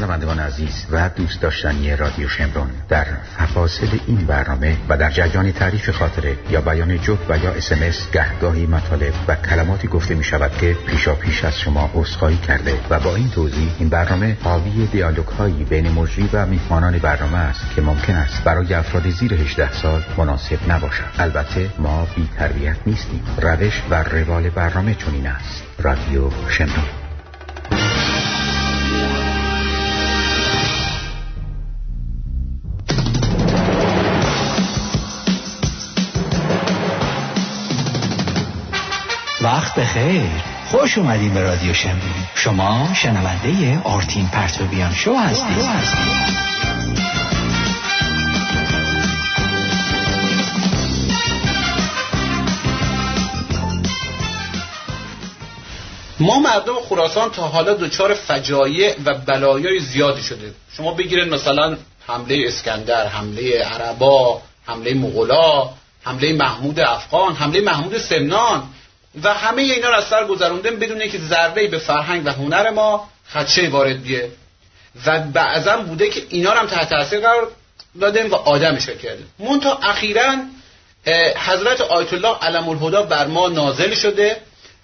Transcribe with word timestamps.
شنوندگان 0.00 0.38
عزیز 0.38 0.86
و 0.90 1.08
دوست 1.08 1.40
داشتنی 1.40 1.96
رادیو 1.96 2.28
شمرون 2.28 2.70
در 2.88 3.06
فواصل 3.38 3.98
این 4.06 4.16
برنامه 4.16 4.76
و 4.88 4.96
در 4.96 5.10
جریان 5.10 5.52
تعریف 5.52 5.90
خاطره 5.90 6.36
یا 6.50 6.60
بیان 6.60 7.00
جد 7.00 7.18
و 7.28 7.38
یا 7.38 7.50
اسمس 7.50 8.10
گهگاهی 8.12 8.66
مطالب 8.66 9.14
و 9.28 9.36
کلماتی 9.36 9.88
گفته 9.88 10.14
می 10.14 10.24
شود 10.24 10.58
که 10.58 10.76
پیشا 10.86 11.14
پیش 11.14 11.44
از 11.44 11.58
شما 11.58 11.90
عذرخواهی 11.94 12.36
کرده 12.36 12.80
و 12.90 13.00
با 13.00 13.16
این 13.16 13.30
توضیح 13.30 13.72
این 13.78 13.88
برنامه 13.88 14.36
حاوی 14.42 14.86
دیالوگ 14.86 15.26
هایی 15.26 15.64
بین 15.64 15.90
مجری 15.90 16.28
و 16.32 16.46
میهمانان 16.46 16.98
برنامه 16.98 17.38
است 17.38 17.74
که 17.74 17.82
ممکن 17.82 18.14
است 18.14 18.44
برای 18.44 18.74
افراد 18.74 19.10
زیر 19.10 19.34
18 19.34 19.72
سال 19.72 20.02
مناسب 20.18 20.58
نباشد. 20.68 21.04
البته 21.18 21.70
ما 21.78 22.06
بی 22.16 22.28
تربیت 22.38 22.76
نیستیم. 22.86 23.22
روش 23.38 23.82
و 23.90 24.02
روال 24.02 24.50
برنامه 24.50 24.94
چنین 24.94 25.26
است. 25.26 25.62
رادیو 25.78 26.30
شمرون. 26.48 26.99
وقت 39.42 39.74
بخیر. 39.74 40.30
خوش 40.66 40.98
اومدین 40.98 41.34
به 41.34 41.42
رادیو 41.42 41.74
شمرون 41.74 42.28
شما 42.34 42.94
شنونده 42.94 43.80
آرتین 43.84 44.28
پرتوبیان 44.28 44.94
شو 44.94 45.14
هستید. 45.14 46.10
ما 56.20 56.38
مردم 56.38 56.74
خراسان 56.88 57.30
تا 57.30 57.48
حالا 57.48 57.74
دچار 57.74 58.14
فجایع 58.14 58.94
و 59.04 59.14
بلایای 59.14 59.78
زیادی 59.78 60.22
شده. 60.22 60.54
شما 60.76 60.94
بگیرید 60.94 61.34
مثلا 61.34 61.76
حمله 62.06 62.44
اسکندر 62.48 63.06
حمله 63.06 63.64
عربا 63.64 64.40
حمله 64.66 64.94
مغلا 64.94 65.70
حمله 66.02 66.32
محمود 66.32 66.80
افغان 66.80 67.34
حمله 67.34 67.60
محمود 67.60 67.98
سمنان. 67.98 68.62
و 69.22 69.34
همه 69.34 69.62
اینا 69.62 69.88
رو 69.88 69.94
از 69.94 70.04
سر 70.04 70.24
گذروندن 70.26 70.76
بدون 70.76 71.08
که 71.08 71.18
ذره 71.18 71.68
به 71.68 71.78
فرهنگ 71.78 72.26
و 72.26 72.30
هنر 72.30 72.70
ما 72.70 73.08
خدشه 73.32 73.68
وارد 73.68 74.02
بیه. 74.02 74.30
و 75.06 75.18
بعضا 75.18 75.76
بوده 75.76 76.08
که 76.08 76.22
اینا 76.28 76.52
رو 76.52 76.58
هم 76.58 76.66
تحت 76.66 76.90
تاثیر 76.90 77.20
قرار 77.20 77.50
دادیم 78.00 78.30
و 78.30 78.34
آدمش 78.34 78.86
کردیم. 78.86 79.26
مونتا 79.38 79.78
اخیرا 79.82 80.34
حضرت 81.36 81.80
آیت 81.80 82.12
الله 82.12 82.36
علم 82.42 82.68
الهدا 82.68 83.02
بر 83.02 83.26
ما 83.26 83.48
نازل 83.48 83.94
شده 83.94 84.36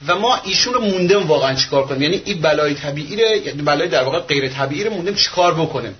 و 0.06 0.14
ما 0.14 0.40
ایشون 0.44 0.74
رو 0.74 0.80
موندم 0.80 1.26
واقعا 1.26 1.54
چیکار 1.54 1.86
کنیم. 1.86 2.02
یعنی 2.02 2.22
این 2.24 2.40
بلای 2.40 2.74
طبیعی 2.74 3.16
رو 3.16 3.36
یعنی 3.46 3.62
بلای 3.62 3.88
در 3.88 4.02
واقع 4.02 4.18
غیر 4.18 4.48
طبیعی 4.48 4.84
رو 4.84 4.90
موندم 4.90 5.14
چیکار 5.14 5.54
بکنیم. 5.54 5.94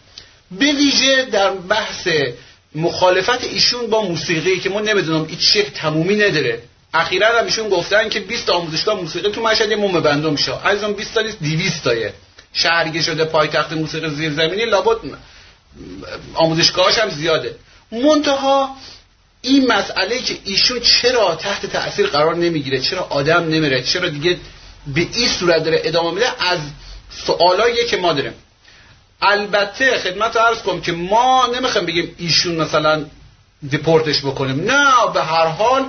به 0.51 0.73
ویژه 0.73 1.23
در 1.23 1.51
بحث 1.51 2.09
مخالفت 2.75 3.45
ایشون 3.45 3.87
با 3.87 4.03
موسیقی 4.03 4.61
که 4.61 4.71
ما 4.71 4.81
نمی‌دونم 4.81 5.25
این 5.29 5.39
چه 5.39 5.63
تمومی 5.63 6.17
نداره. 6.17 6.63
اخیرا 7.01 7.39
هم 7.39 7.45
ایشون 7.45 7.69
گفتن 7.69 8.09
که 8.09 8.21
20 8.21 8.51
آموزشگاه 8.51 9.01
موسیقی 9.01 9.31
تو 9.31 9.43
مشهد 9.43 9.73
موم 9.73 10.01
بندم 10.01 10.33
میشه. 10.33 10.67
از 10.67 10.85
اون 10.85 10.93
20 10.93 11.15
تا 11.15 11.21
نیست 11.21 11.39
200 11.43 11.85
تایه 11.85 12.15
شهرگی 12.53 13.03
شده 13.03 13.25
پایتخت 13.25 13.73
موسیقی 13.73 14.09
زیرزمینی 14.11 14.65
لابد 14.65 14.97
آموزشگاهاش 16.35 16.99
هم 16.99 17.11
زیاده. 17.11 17.55
منتها 17.93 18.77
این 19.43 19.73
مسئله 19.73 20.19
که 20.19 20.39
ایشون 20.45 20.81
چرا 20.81 21.35
تحت 21.35 21.67
تاثیر 21.67 22.07
قرار 22.07 22.37
نمی‌گیره 22.37 22.81
چرا 22.81 23.07
آدم 23.11 23.45
نمیره 23.45 23.83
چرا 23.83 24.09
دیگه 24.09 24.39
به 24.87 25.01
این 25.01 25.29
صورت 25.29 25.65
داره 25.65 25.81
ادامه 25.85 26.11
میده 26.11 26.27
از 26.53 26.59
سوالاییه 27.27 27.85
که 27.87 27.97
ما 27.97 28.13
داریم. 28.13 28.33
البته 29.23 29.99
خدمت 29.99 30.37
عرض 30.37 30.59
کنم 30.59 30.81
که 30.81 30.93
ما 30.93 31.47
نمی‌خوایم 31.47 31.87
بگیم 31.87 32.15
ایشون 32.19 32.57
مثلا 32.57 33.05
دیپورتش 33.71 34.21
بکنیم. 34.21 34.71
نه 34.71 35.13
به 35.15 35.23
هر 35.23 35.47
حال 35.47 35.85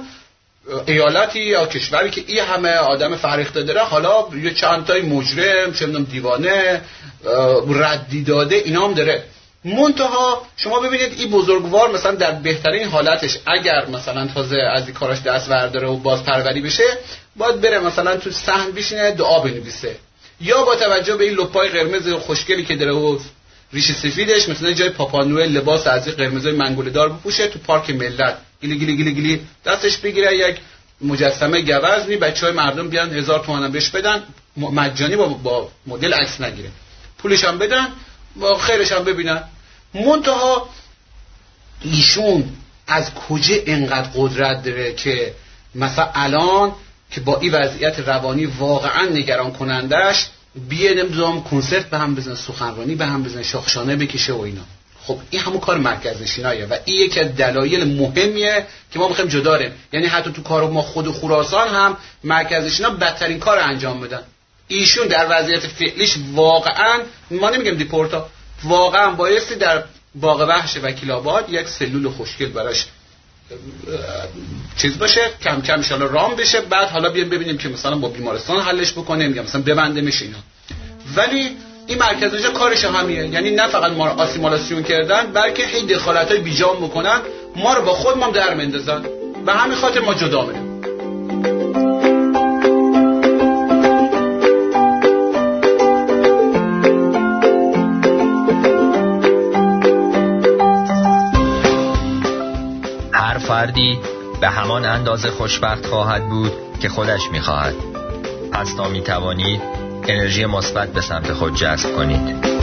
ایالتی 0.88 1.40
یا 1.40 1.66
کشوری 1.66 2.10
که 2.10 2.24
این 2.28 2.44
همه 2.44 2.70
آدم 2.70 3.16
فریخته 3.16 3.64
داره 3.64 3.82
حالا 3.82 4.26
یه 4.44 4.54
چند 4.54 4.86
تای 4.86 5.02
مجرم 5.02 5.74
چه 5.74 5.86
دیوانه 5.86 6.82
ردی 7.70 8.24
داده 8.24 8.56
اینا 8.56 8.88
هم 8.88 8.94
داره. 8.94 9.24
منتها 9.66 10.42
شما 10.58 10.80
ببینید 10.80 11.20
این 11.20 11.30
بزرگوار 11.32 11.92
مثلا 11.92 12.12
در 12.12 12.32
بهترین 12.32 12.88
حالتش 12.88 13.38
اگر 13.48 13.86
مثلا 13.86 14.28
تازه 14.28 14.58
از 14.76 14.84
این 14.86 14.94
کاراش 14.94 15.22
دست 15.22 15.50
برداره 15.50 15.88
و 15.88 15.96
باز 15.96 16.24
پروری 16.24 16.62
بشه 16.62 16.84
باید 17.36 17.62
بره 17.62 17.80
مثلا 17.80 18.18
تو 18.18 18.32
صحن 18.32 18.72
بشینه 18.72 19.12
دعا 19.12 19.40
بنویسه. 19.40 19.96
یا 20.42 20.64
با 20.64 20.76
توجه 20.76 21.16
به 21.16 21.24
این 21.24 21.34
لپای 21.34 21.70
قرمز 21.70 22.10
خوشگلی 22.10 22.66
که 22.66 22.76
داره 22.76 22.92
و 22.92 23.20
ریش 23.74 23.92
سفیدش 23.92 24.50
مثلا 24.50 24.72
جای 24.72 24.90
پاپانوئل 24.90 25.52
لباس 25.52 25.88
از 25.88 26.08
این 26.08 26.16
قرمزای 26.16 26.54
منگوله 26.54 26.90
دار 26.90 27.10
بپوشه 27.10 27.48
تو 27.48 27.60
پارک 27.60 27.90
ملت. 27.90 28.38
گلی 28.64 28.78
گلی 28.80 28.98
گلی 28.98 29.14
گلی. 29.14 29.42
دستش 29.66 29.98
بگیره 29.98 30.38
یک 30.38 30.58
مجسمه 31.02 31.62
گوزنی 31.62 32.18
بچه 32.18 32.46
های 32.46 32.56
مردم 32.56 32.90
بیان 32.90 33.14
هزار 33.14 33.40
تومن 33.40 33.72
بهش 33.72 33.90
بدن. 33.90 34.24
مجانی 34.58 35.16
با, 35.16 35.28
با 35.28 35.70
مدل 35.88 36.14
عکس 36.14 36.42
نگیره. 36.42 36.70
پولش 37.18 37.44
هم 37.44 37.58
بدن 37.58 37.88
با 38.36 38.58
خیرش 38.58 38.92
هم 38.92 39.04
ببینن. 39.04 39.44
منتها 39.94 40.70
ایشون 41.82 42.44
از 42.88 43.14
کجا 43.14 43.56
انقدر 43.66 44.10
قدرت 44.16 44.64
داره 44.64 44.94
که 44.94 45.34
مثلا 45.76 46.10
الان 46.14 46.72
که 47.12 47.22
با 47.22 47.40
این 47.40 47.54
وضعیت 47.54 48.00
روانی 48.00 48.46
واقعا 48.46 49.06
نگران 49.06 49.52
کنندش 49.54 50.28
بیه 50.70 50.94
نمی‌دونم 50.94 51.44
کنسرت 51.44 51.90
به 51.90 51.98
هم 51.98 52.16
بزن 52.16 52.36
سخنرانی 52.36 52.96
به 52.96 53.06
هم 53.06 53.24
بزن 53.24 53.44
شاخشانه 53.44 53.96
بکشه 53.96 54.34
و 54.34 54.42
اینا. 54.42 54.62
خب 55.08 55.18
این 55.30 55.42
همون 55.42 55.60
کار 55.60 55.78
مرکزشینایه 55.78 56.66
و 56.66 56.78
این 56.86 57.06
یکی 57.06 57.20
از 57.20 57.36
دلایل 57.36 58.00
مهمیه 58.02 58.68
که 58.92 59.00
ما 59.00 59.08
می‌خوایم 59.08 59.30
جدا 59.30 59.60
یعنی 59.94 60.06
حتی 60.06 60.32
تو 60.32 60.44
کار 60.44 60.70
ما 60.70 60.82
خود 60.82 61.12
خراسان 61.12 61.68
هم 61.68 61.98
مرکزشینا 62.24 62.90
بدترین 62.90 63.40
کار 63.40 63.60
انجام 63.60 64.02
بدن 64.02 64.22
ایشون 64.68 65.08
در 65.08 65.28
وضعیت 65.30 65.68
فعلیش 65.68 66.16
واقعا 66.34 67.00
ما 67.32 67.50
نمیگم 67.50 67.78
دیپورتا 67.78 68.30
واقعا 68.64 69.12
بایستی 69.12 69.56
در 69.56 69.84
باغ 70.16 70.42
وحش 70.50 70.78
وکیل 70.84 71.12
آباد 71.12 71.46
یک 71.50 71.68
سلول 71.68 72.10
خوشگل 72.10 72.50
براش 72.50 72.86
چیز 74.78 74.98
باشه 74.98 75.22
کم 75.44 75.62
کم 75.62 75.82
ان 75.92 76.02
رام 76.02 76.36
بشه. 76.36 76.62
بعد 76.62 76.88
حالا 76.88 77.10
بیایم 77.10 77.30
ببینیم 77.30 77.58
که 77.58 77.70
مثلا 77.70 77.96
با 77.96 78.08
بیمارستان 78.08 78.62
حلش 78.62 78.92
بکنیم 78.92 79.36
یا 79.36 79.44
مثلا 79.44 79.62
ببنده 79.62 80.02
میشه 80.02 80.26
اینا. 80.26 80.38
ولی 81.16 81.58
این 81.88 81.98
مرکز 81.98 82.34
اینجا 82.34 82.50
کارش 82.50 82.86
همیه 82.86 83.28
یعنی 83.28 83.52
نه 83.52 83.68
فقط 83.68 83.92
ما 83.92 84.08
رو 84.08 84.20
آسیمالاسیون 84.20 84.84
کردن 84.84 85.32
بلکه 85.34 85.66
هی 85.66 85.86
دخالت 85.86 86.32
های 86.32 86.40
بیجام 86.40 86.78
بکنن 86.78 87.22
ما 87.56 87.74
رو 87.74 87.82
با 87.82 87.94
خود 87.94 88.18
ما 88.18 88.28
در 88.28 88.54
مندازن 88.54 89.06
به 89.46 89.54
همین 89.54 89.78
خاطر 89.78 90.00
ما 90.00 90.14
جدا 90.14 90.46
میریم. 90.46 90.68
هر 103.14 103.38
فردی 103.38 104.00
به 104.42 104.48
همان 104.50 104.86
اندازه 104.86 105.30
خوشبخت 105.30 105.86
خواهد 105.86 106.30
بود 106.30 106.52
که 106.82 106.90
خودش 106.90 107.22
می‌خواهد. 107.32 107.76
پس 108.52 108.76
تا 108.76 108.90
می‌توانید 108.90 109.77
انرژی 110.08 110.46
مثبت 110.46 110.94
به 110.94 111.02
سمت 111.02 111.34
خود 111.34 111.56
جذب 111.56 111.96
کنید. 111.96 112.58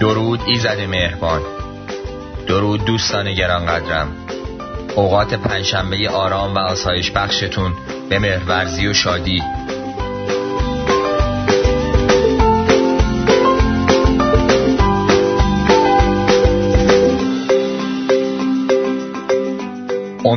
درود 0.00 0.40
ایزد 0.46 0.80
مهربان. 0.80 1.40
درود 2.46 2.84
دوستان 2.84 3.34
گرانقدرم. 3.34 4.08
اوقات 4.96 5.34
پنجشنبه 5.34 6.10
آرام 6.10 6.54
و 6.54 6.58
آسایش 6.58 7.10
بخشتون 7.10 7.72
به 8.08 8.18
مهرورزی 8.18 8.86
و 8.86 8.94
شادی. 8.94 9.42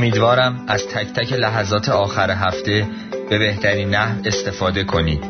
امیدوارم 0.06 0.64
از 0.68 0.88
تک 0.88 1.14
تک 1.14 1.34
لحظات 1.34 1.90
آخر 1.90 2.32
هفته 2.32 2.88
به 3.30 3.38
بهترین 3.38 3.90
نحو 3.90 4.16
استفاده 4.26 4.84
کنید 4.84 5.24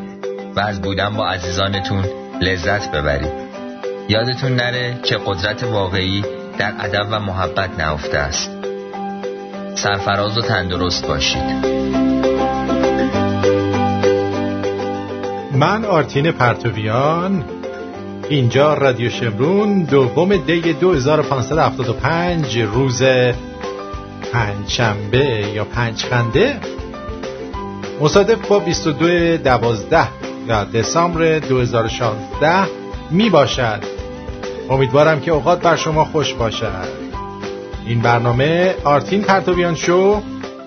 و 0.56 0.60
از 0.60 0.82
بودن 0.82 1.08
با 1.08 1.28
عزیزانتون 1.28 2.04
لذت 2.40 2.90
ببرید 2.90 3.32
یادتون 4.08 4.52
نره 4.52 4.98
که 5.02 5.18
قدرت 5.26 5.64
واقعی 5.64 6.24
در 6.58 6.72
ادب 6.78 7.06
و 7.10 7.20
محبت 7.20 7.78
نهفته 7.78 8.18
است. 8.18 8.50
سرفراز 9.74 10.38
و 10.38 10.40
تندرست 10.40 11.06
باشید. 11.06 11.66
من 15.52 15.84
آرتین 15.84 16.32
پرتویان 16.32 17.44
اینجا 18.28 18.74
رادیو 18.74 19.10
شمرون 19.10 19.82
دوم 19.82 20.36
دی 20.36 20.72
2575 20.72 22.58
روز 22.58 23.02
پنج 24.36 24.68
شنبه 24.68 25.52
یا 25.54 25.64
پنج 25.64 26.04
خنده 26.04 26.56
مصادف 28.00 28.48
با 28.48 28.58
22 28.58 29.36
دوازده 29.36 30.08
یا 30.48 30.64
دسامبر 30.64 31.38
2016 31.38 32.66
می 33.10 33.30
باشد 33.30 33.80
امیدوارم 34.70 35.20
که 35.20 35.30
اوقات 35.30 35.62
بر 35.62 35.76
شما 35.76 36.04
خوش 36.04 36.34
باشد. 36.34 36.88
این 37.86 38.00
برنامه 38.00 38.74
آرتین 38.84 39.22
پرتویان 39.22 39.74
شو 39.74 40.22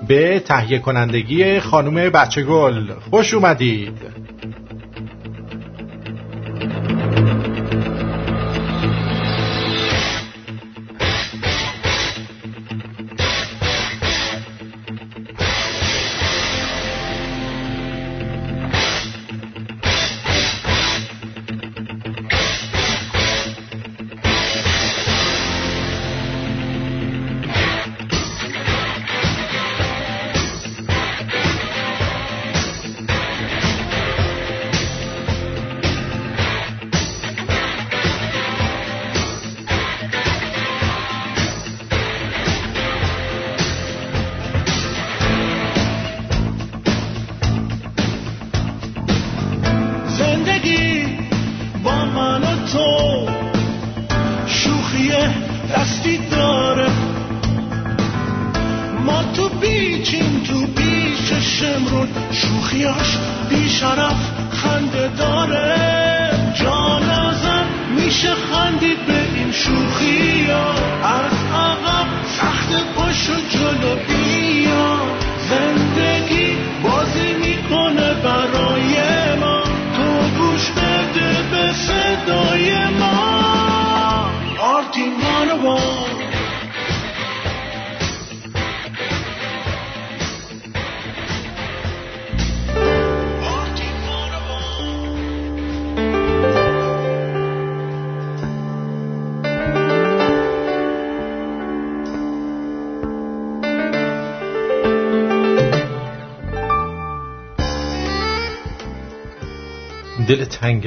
به 0.07 0.39
تهیه 0.39 0.79
کنندگی 0.79 1.59
خانم 1.59 1.95
بچه 1.95 2.43
گل. 2.43 2.91
خوش 3.09 3.33
اومدید. 3.33 3.93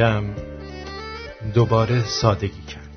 تنگم 0.02 0.24
دوباره 1.54 2.04
سادگی 2.04 2.62
کرد. 2.68 2.88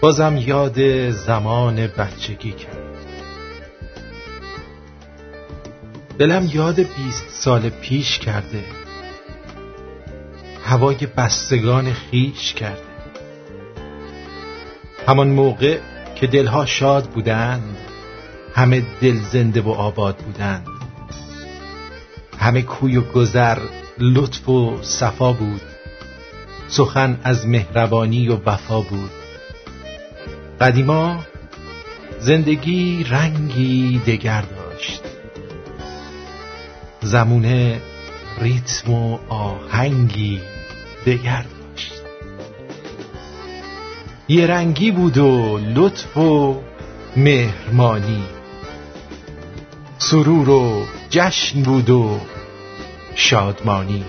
بازم 0.00 0.36
یاد 0.36 1.10
زمان 1.10 1.86
بچگی 1.86 2.52
کرد. 2.52 2.78
دلم 6.18 6.50
یاد 6.52 6.76
بیست 6.76 7.26
سال 7.30 7.68
پیش 7.68 8.18
کرده. 8.18 8.64
هوای 10.64 10.96
بستگان 11.16 11.92
خیش 11.92 12.54
کرده. 12.54 12.82
همان 15.08 15.28
موقع 15.28 15.78
که 16.14 16.26
دلها 16.26 16.66
شاد 16.66 17.04
بودند 17.04 17.76
همه 18.54 18.82
دل 19.00 19.14
زنده 19.32 19.60
و 19.60 19.70
آباد 19.70 20.16
بودند. 20.16 20.66
همه 22.38 22.62
کوی 22.62 22.96
و 22.96 23.00
گذر 23.00 23.58
لطف 24.04 24.48
و 24.48 24.78
صفا 24.82 25.32
بود. 25.32 25.60
سخن 26.68 27.18
از 27.24 27.46
مهربانی 27.46 28.28
و 28.28 28.36
وفا 28.46 28.80
بود. 28.80 29.10
قدیما 30.60 31.18
زندگی 32.20 33.04
رنگی 33.04 34.00
دگر 34.06 34.42
داشت. 34.42 35.02
زمونه 37.00 37.80
ریتم 38.40 38.92
و 38.92 39.18
آهنگی 39.28 40.40
دگر 41.06 41.44
داشت. 41.60 41.92
یه 44.28 44.46
رنگی 44.46 44.90
بود 44.90 45.18
و 45.18 45.58
لطف 45.58 46.16
و 46.16 46.60
مهرمانی. 47.16 48.22
سرور 49.98 50.50
و 50.50 50.86
جشن 51.10 51.62
بود 51.62 51.90
و 51.90 52.20
شادمانی. 53.14 54.04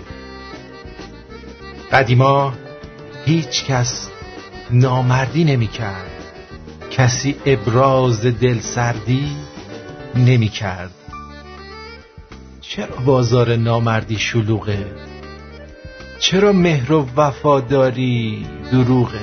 قدیما 1.91 2.53
هیچ 3.25 3.65
کس 3.65 4.09
نامردی 4.71 5.43
نمی 5.43 5.67
کرد 5.67 6.11
کسی 6.91 7.35
ابراز 7.45 8.25
دلسردی 8.25 9.37
نمی 10.15 10.49
کرد 10.49 10.91
چرا 12.61 12.95
بازار 13.05 13.55
نامردی 13.55 14.17
شلوغه؟ 14.17 14.85
چرا 16.19 16.51
مهر 16.51 16.93
و 16.93 17.07
وفاداری 17.17 18.45
دروغه؟ 18.71 19.19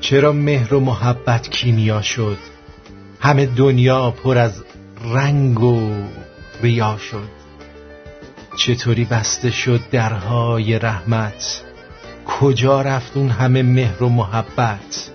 چرا 0.00 0.32
مهر 0.32 0.74
و 0.74 0.80
محبت 0.80 1.48
کیمیا 1.48 2.02
شد؟ 2.02 2.38
همه 3.20 3.46
دنیا 3.46 4.10
پر 4.10 4.38
از 4.38 4.64
رنگ 5.04 5.60
و 5.60 6.04
ریا 6.62 6.98
شد. 6.98 7.28
چطوری 8.56 9.04
بسته 9.04 9.50
شد 9.50 9.80
درهای 9.90 10.78
رحمت؟ 10.78 11.62
کجا 12.26 12.82
رفت 12.82 13.16
اون 13.16 13.28
همه 13.28 13.62
مهر 13.62 14.02
و 14.02 14.08
محبت؟ 14.08 15.10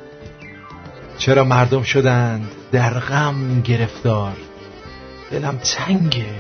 چرا 1.18 1.44
مردم 1.44 1.84
شدند 1.84 2.52
در 2.72 3.00
غم 3.00 3.62
گرفتار؟ 3.62 4.38
دلم 5.32 5.58
تنگه 5.58 6.36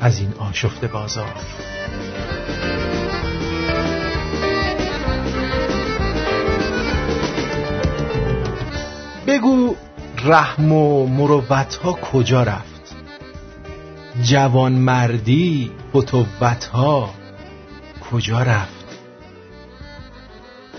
از 0.00 0.18
این 0.18 0.32
آشفته 0.38 0.86
بازار. 0.86 1.34
بگو 9.26 9.76
رحم 10.24 10.72
و 10.72 11.06
مروت 11.06 11.74
ها 11.74 11.92
کجا 11.92 12.42
رفت؟ 12.42 12.96
جوان 14.22 14.72
مردی 14.72 15.70
ها 16.72 17.10
کجا 18.10 18.42
رفت؟ 18.42 18.98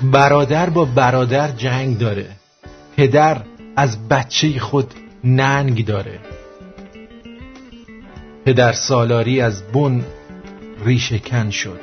برادر 0.01 0.69
با 0.69 0.85
برادر 0.85 1.47
جنگ 1.47 1.97
داره 1.97 2.29
پدر 2.97 3.41
از 3.75 4.07
بچه 4.07 4.59
خود 4.59 4.93
ننگ 5.23 5.85
داره. 5.85 6.19
پدر 8.45 8.73
سالاری 8.73 9.41
از 9.41 9.71
بن 9.71 10.03
ریشکن 10.85 11.49
شد 11.49 11.79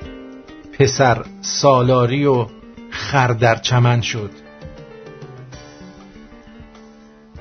پسر 0.78 1.24
سالاری 1.40 2.24
و 2.24 2.46
خر 2.90 3.28
در 3.28 3.56
چمن 3.56 4.00
شد. 4.00 4.49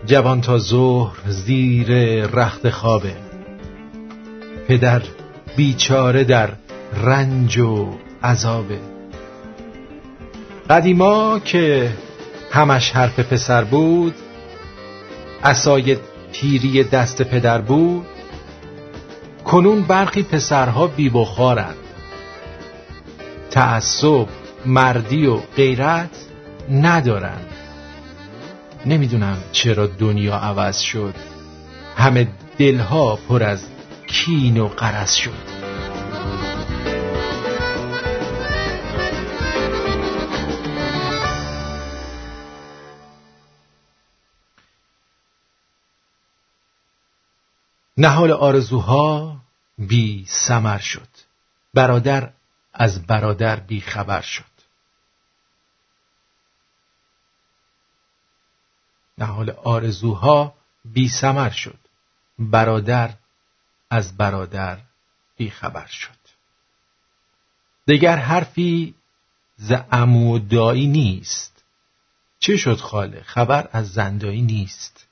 جوان 0.06 0.42
تا 0.42 0.58
ظهر 0.58 1.18
زیر 1.28 1.88
رخت 2.26 2.70
خوابه. 2.70 3.16
پدر 4.68 5.02
بیچاره 5.56 6.24
در 6.24 6.50
رنج 7.04 7.58
و 7.58 7.88
عذابه. 8.24 8.80
قدیما 10.70 11.40
که 11.40 11.94
همش 12.52 12.92
حرف 12.92 13.20
پسر 13.20 13.64
بود 13.64 14.16
اسای 15.44 15.98
تیری 16.34 16.84
دست 16.84 17.22
پدر 17.22 17.62
بود 17.62 18.06
کنون 19.46 19.82
برخی 19.82 20.24
پسرها 20.24 20.88
بیبخارند 20.88 21.76
تعصب 23.52 24.26
مردی 24.66 25.26
و 25.26 25.38
غیرت 25.56 26.10
ندارن. 26.72 27.49
نمی‌دونم 28.86 29.44
چرا 29.52 29.88
دنیا 29.88 30.36
عوض 30.36 30.80
شد. 30.80 31.16
همه 31.96 32.28
دلها 32.58 33.16
پر 33.16 33.44
از 33.44 33.68
کین 34.08 34.58
و 34.58 34.68
قرص 34.68 35.16
شد. 35.16 35.50
نهال 47.98 48.32
آرزوها 48.32 49.38
بی 49.78 50.26
سمر 50.28 50.78
شد. 50.78 51.08
برادر 51.74 52.30
از 52.74 53.08
برادر 53.08 53.56
بی 53.56 53.82
خبر 53.82 54.22
شد. 54.22 54.59
نهال 59.20 59.50
آرزوها 59.50 60.54
بی 60.86 61.10
سمر 61.10 61.50
شد. 61.50 61.80
برادر 62.40 63.14
از 63.90 64.18
برادر 64.18 64.78
بی 65.38 65.50
خبر 65.50 65.86
شد. 65.86 66.20
دگر 67.88 68.16
حرفی 68.16 68.96
ز 69.56 69.72
عمو 69.92 70.36
و 70.36 70.40
دایی 70.40 70.88
نیست. 70.88 71.64
چه 72.40 72.58
شد 72.58 72.78
خاله؟ 72.78 73.22
خبر 73.22 73.70
از 73.72 73.92
زندایی 73.92 74.42
نیست. 74.42 75.08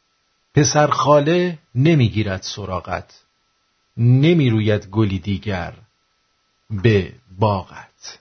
پسر 0.56 0.88
خاله 0.88 1.60
نمی‌گیرد 1.76 2.42
سراغت 2.42 3.24
نمی‌روید 3.98 4.86
گلی 4.86 5.20
دیگر 5.20 5.74
به 6.70 7.14
باغت. 7.40 8.20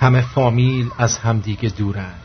همه 0.00 0.20
فامیل 0.20 0.90
از 0.98 1.18
همدیگه 1.18 1.68
دورند. 1.68 2.22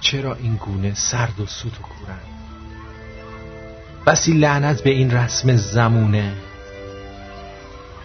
چرا 0.00 0.34
این 0.34 0.56
گونه 0.56 0.94
سرد 0.94 1.40
و 1.40 1.46
سوت 1.46 1.80
و 1.80 1.82
کورن 1.82 2.20
بسی 4.06 4.32
لعنت 4.32 4.82
به 4.82 4.90
این 4.90 5.10
رسم 5.10 5.56
زمونه. 5.56 6.34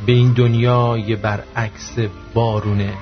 به 0.06 0.12
این 0.12 0.34
دنیای 0.34 1.16
برعکس 1.16 1.96
بارونه. 2.34 2.94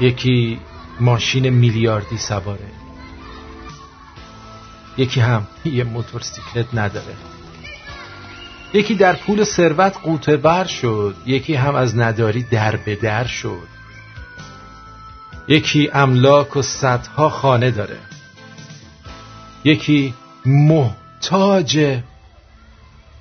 یکی 0.00 0.60
ماشین 1.00 1.48
میلیاردی 1.48 2.16
سواره. 2.18 2.70
یکی 4.96 5.20
هم 5.20 5.46
یه 5.64 5.84
موتورسیکلت 5.84 6.66
نداره. 6.74 7.14
یکی 8.74 8.94
در 8.94 9.16
پول 9.16 9.44
ثروت 9.44 9.96
قوطه 10.02 10.36
بر 10.36 10.64
شد 10.64 11.16
یکی 11.26 11.54
هم 11.54 11.74
از 11.74 11.98
نداری 11.98 12.42
در 12.42 12.76
به 12.76 12.96
در 12.96 13.24
شد. 13.24 13.68
یکی 15.48 15.90
املاک 15.92 16.56
و 16.56 16.62
صدها 16.62 17.28
خانه 17.28 17.70
داره. 17.70 17.98
یکی 19.64 20.14
محتاج 20.46 21.98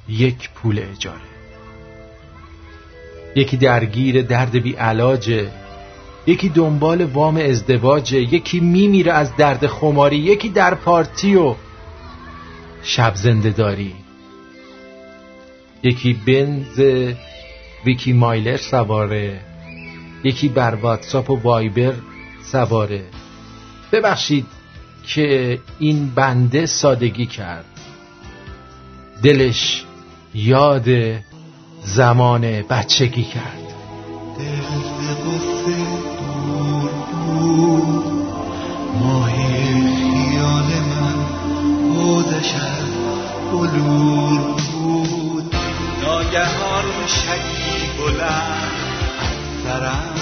یک 0.09 0.49
پول 0.49 0.79
اجاره. 0.79 1.31
یکی 3.35 3.57
درگیر 3.57 4.21
درد 4.21 4.55
بی 4.55 4.73
علاجه 4.73 5.51
یکی 6.27 6.49
دنبال 6.49 7.05
وام 7.05 7.37
ازدواجه 7.37 8.17
یکی 8.17 8.59
میمیره 8.59 9.13
از 9.13 9.35
درد 9.35 9.67
خماری 9.67 10.17
یکی 10.17 10.49
در 10.49 10.73
پارتی 10.73 11.35
و 11.35 11.55
شب 12.83 13.15
زنده 13.15 13.49
داری 13.49 14.00
یکی 15.83 16.13
بنز 16.13 16.79
ویکی 17.85 18.13
مایلر 18.13 18.57
سواره 18.57 19.39
یکی 20.23 20.49
بر 20.49 20.75
واتساپ 20.75 21.29
و 21.29 21.35
وایبر 21.35 21.93
سواره. 22.43 23.03
ببخشید 23.91 24.45
که 25.07 25.59
این 25.79 26.09
بنده 26.15 26.65
سادگی 26.65 27.25
کرد. 27.25 27.65
دلش 29.23 29.85
یاد 30.33 30.87
زمان 31.83 32.41
بچگی 32.61 33.23
کرد. 33.23 33.57
ماهی 38.99 39.63
خیال 39.95 40.69
من 40.89 41.21
بلور. 43.51 44.70
ناگهان 46.01 47.07
شدی 47.07 47.89
بلند 47.97 48.71
از 49.19 49.63
سرم 49.63 50.15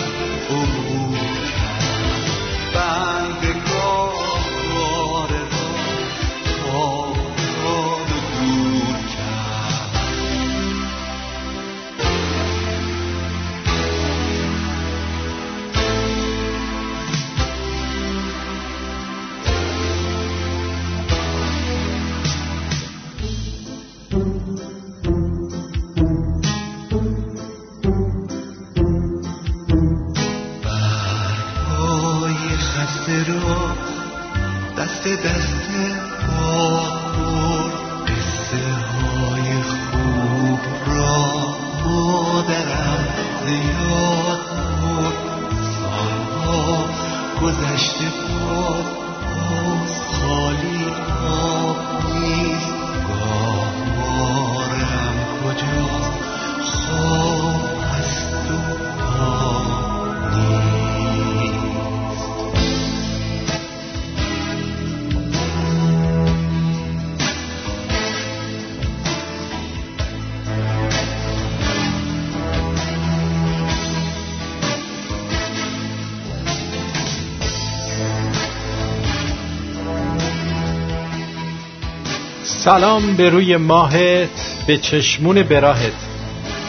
سلام 82.69 83.15
به 83.15 83.29
روی 83.29 83.57
ماهت 83.57 84.63
به 84.67 84.77
چشمون 84.77 85.43
براهت. 85.43 85.93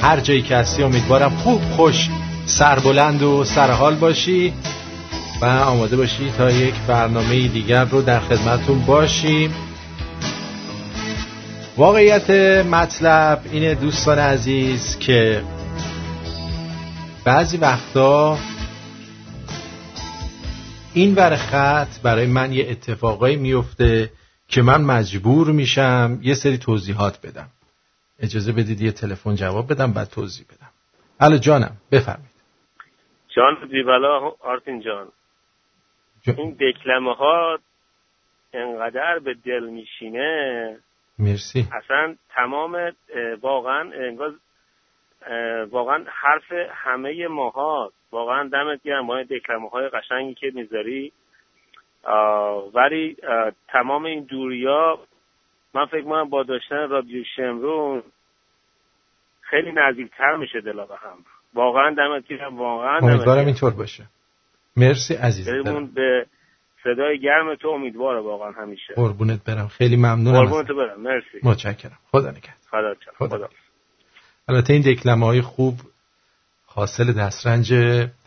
هر 0.02 0.21
جایی 0.21 0.42
که 0.42 0.57
هستی 0.57 0.83
امیدوارم 0.83 1.30
خوب 1.30 1.62
خوش 1.62 2.09
سربلند 2.47 3.23
و 3.23 3.45
سرحال 3.45 3.95
باشی 3.95 4.52
و 5.40 5.45
آماده 5.45 5.97
باشی 5.97 6.30
تا 6.38 6.50
یک 6.50 6.75
برنامه 6.88 7.49
دیگر 7.49 7.85
رو 7.85 8.02
در 8.02 8.21
خدمتون 8.21 8.78
باشیم. 8.80 9.54
واقعیت 11.76 12.30
مطلب 12.66 13.40
اینه 13.52 13.75
دوستان 13.75 14.19
عزیز 14.19 14.99
که 14.99 15.42
بعضی 17.25 17.57
وقتا 17.57 18.38
این 20.95 21.14
ور 21.14 21.38
برای 22.02 22.26
من 22.26 22.52
یه 22.52 22.66
اتفاقایی 22.71 23.37
میفته 23.37 24.11
که 24.50 24.62
من 24.62 24.80
مجبور 24.80 25.47
میشم 25.50 26.19
یه 26.23 26.35
سری 26.35 26.59
توضیحات 26.59 27.26
بدم. 27.26 27.49
اجازه 28.21 28.52
بدید 28.52 28.80
یه 28.80 28.92
تلفن 28.92 29.35
جواب 29.35 29.73
بدم 29.73 29.92
بعد 29.92 30.09
توضیح 30.09 30.47
بدم. 30.47 30.71
الو 31.21 31.37
جانم 31.38 31.76
بفرمید 31.92 32.30
جان 33.37 33.69
دیبلا 33.71 34.33
آرتین 34.40 34.80
جان. 34.80 35.09
این 36.26 36.57
دکلمه 36.61 37.14
ها 37.14 37.59
انقدر 38.54 39.19
به 39.19 39.35
دل 39.35 39.64
میشینه. 39.64 40.76
مرسی. 41.19 41.69
اصلا 41.73 42.14
تمام 42.35 42.92
واقعا 43.42 43.90
انگار 44.09 44.35
واقعا 45.71 46.04
حرف 46.09 46.52
همه 46.71 47.28
ماها 47.28 47.92
واقعا 48.11 48.49
دمت 48.49 48.83
گرم 48.83 49.07
با 49.07 49.16
این 49.16 49.26
دکلمه 49.30 49.69
های 49.69 49.88
قشنگی 49.88 50.35
که 50.35 50.50
می‌ذاری. 50.54 51.12
ولی 52.75 53.16
تمام 53.69 54.04
این 54.04 54.25
دوریا 54.25 54.99
من 55.75 55.87
فکر 55.87 56.02
می‌کنم 56.04 56.28
با 56.28 56.42
داشتن 56.42 56.88
رادیو 56.88 57.25
شمرون 57.37 58.02
خیلی 59.40 59.73
نزدیکتر 59.73 60.37
میشه 60.37 60.61
دلا 60.61 60.87
به 60.87 60.97
هم. 60.97 61.19
واقعا 61.54 61.95
دمت 61.95 62.26
گرم 62.28 62.59
واقعا 62.59 62.99
امیدوارم 62.99 63.47
اینطور 63.47 63.71
باشه. 63.71 64.04
مرسی 64.76 65.14
عزیز. 65.14 65.49
به 65.95 66.26
صدای 66.85 67.19
گرم 67.19 67.54
تو 67.54 67.69
امیدواره 67.69 68.21
واقعا 68.21 68.50
همیشه. 68.50 68.95
قربونت 68.97 69.45
برم. 69.45 69.69
خیلی 69.69 69.97
ممنونم 69.97 70.45
قربونت 70.45 70.69
برم. 70.69 71.00
مرسی. 71.00 71.38
متشکرم. 71.42 71.99
خدا 72.11 72.30
نگهدار. 72.30 72.54
خدا, 72.71 72.95
خدا. 73.19 73.37
خدا. 73.37 73.49
البته 74.49 74.73
این 74.73 74.83
دکلمه 74.83 75.26
های 75.26 75.40
خوب 75.40 75.75
حاصل 76.74 77.12
دسترنج 77.12 77.68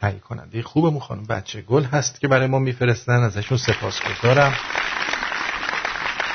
تهیه 0.02 0.20
کننده 0.20 0.62
خوبمون 0.62 1.00
خانم 1.00 1.24
بچه 1.24 1.62
گل 1.62 1.84
هست 1.84 2.20
که 2.20 2.28
برای 2.28 2.48
ما 2.48 2.60
میفرستن. 2.60 3.24
ازشون 3.24 3.58
سپاسگزارم. 3.58 4.54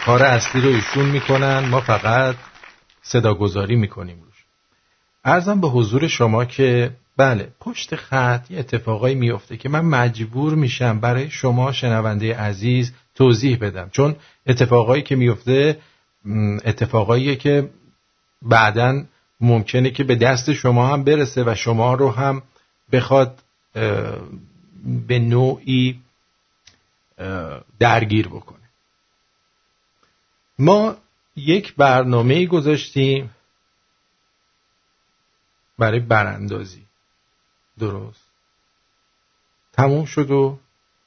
کار 0.07 0.23
اصلی 0.23 0.61
رو 0.61 0.69
ایشون 0.69 1.05
می‌کنن. 1.05 1.59
ما 1.59 1.81
فقط 1.81 2.37
صداگذاری 3.03 3.77
می‌کنیم 3.77 4.21
روش. 4.23 4.45
ارزم 5.25 5.61
به 5.61 5.69
حضور 5.69 6.07
شما 6.07 6.45
که 6.45 6.91
بله 7.17 7.49
پشت 7.61 7.97
خط 7.97 8.51
یه 8.51 8.59
اتفاقایی 8.59 9.15
میفته 9.15 9.57
که 9.57 9.69
من 9.69 9.81
مجبور 9.81 10.55
میشم 10.55 11.01
برای 11.01 11.31
شما 11.31 11.73
شنونده 11.73 12.37
عزیز 12.37 12.93
توضیح 13.15 13.59
بدم. 13.59 13.89
چون 13.93 14.17
اتفاقایی 14.47 15.03
که 15.03 15.17
میفته 15.17 15.79
اتفاقایی 16.65 17.37
که 17.37 17.71
بعدا 18.43 19.05
ممکنه 19.41 19.91
که 19.91 20.05
به 20.05 20.15
دست 20.15 20.53
شما 20.53 20.87
هم 20.87 21.05
برسه 21.05 21.45
و 21.47 21.55
شما 21.55 21.95
رو 21.95 22.11
هم 22.11 22.43
بخواد 22.93 23.43
به 25.07 25.19
نوعی 25.19 26.01
درگیر 27.79 28.29
بکنه. 28.29 28.59
ما 30.59 30.97
یک 31.37 31.75
برنامه 31.75 32.47
گذاشتیم 32.47 33.31
برای 35.79 36.01
براندازی. 36.01 36.83
درست. 37.79 38.29
تموم 39.73 40.05
شد 40.05 40.31
و 40.31 40.59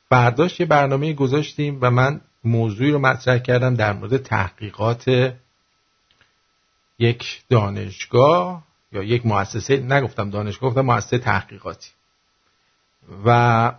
فرداش 0.09 0.59
یه 0.59 0.65
برنامه 0.65 1.13
گذاشتیم 1.13 1.77
و 1.81 1.91
من 1.91 2.21
موضوعی 2.43 2.91
رو 2.91 2.99
مطرح 2.99 3.37
کردم 3.37 3.75
در 3.75 3.93
مورد 3.93 4.17
تحقیقات 4.17 5.33
یک 7.01 7.41
دانشگاه 7.49 8.63
یا 8.91 9.03
یک 9.03 9.25
مؤسسه 9.25 9.77
نگفتم 9.77 10.29
دانشگاه 10.29 10.69
گفتم 10.69 10.81
مؤسسه 10.81 11.17
تحقیقاتی. 11.17 11.89
و 13.25 13.71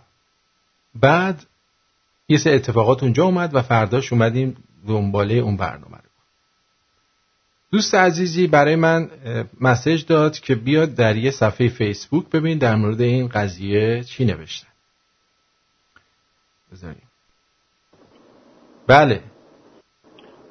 بعد 0.95 1.45
یه 2.27 2.37
سه 2.37 2.49
اتفاقات 2.49 3.03
اونجا 3.03 3.23
اومد 3.23 3.55
و 3.55 3.61
فرداش 3.61 4.13
اومدیم 4.13 4.63
دنباله 4.87 5.33
اون 5.33 5.57
برنامه 5.57 5.97
رو. 5.97 6.09
دوست 7.71 7.95
عزیزی 7.95 8.47
برای 8.47 8.75
من 8.75 9.11
مسج 9.61 10.05
داد 10.05 10.39
که 10.39 10.55
بیاد 10.55 10.95
در 10.95 11.15
یه 11.15 11.31
صفحه 11.31 11.69
فیسبوک 11.69 12.29
ببین 12.29 12.57
در 12.57 12.75
مورد 12.75 13.01
این 13.01 13.27
قضیه 13.27 14.03
چی 14.03 14.25
نوشتن 14.25 14.67
بذاریم. 16.71 17.07
بله. 18.87 19.23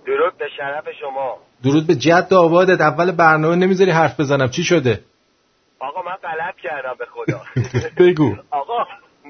درود 0.07 0.39
به 0.39 0.49
شرف 0.57 0.85
شما. 1.01 1.39
درود 1.65 1.87
به 1.87 1.95
جد 1.95 2.29
آبادت. 2.35 2.81
اول 2.81 3.13
برنامه 3.13 3.57
نمی‌ذاری 3.57 3.91
حرف 3.91 4.21
بزنم. 4.21 4.49
چی 4.49 4.63
شده؟ 4.65 5.01
آقا 5.81 6.03
من 6.03 6.17
غلط 6.23 6.57
کردم 6.63 6.95
به 6.99 7.07
خدا. 7.07 7.41
بگو. 8.05 8.37
آقا 8.51 8.79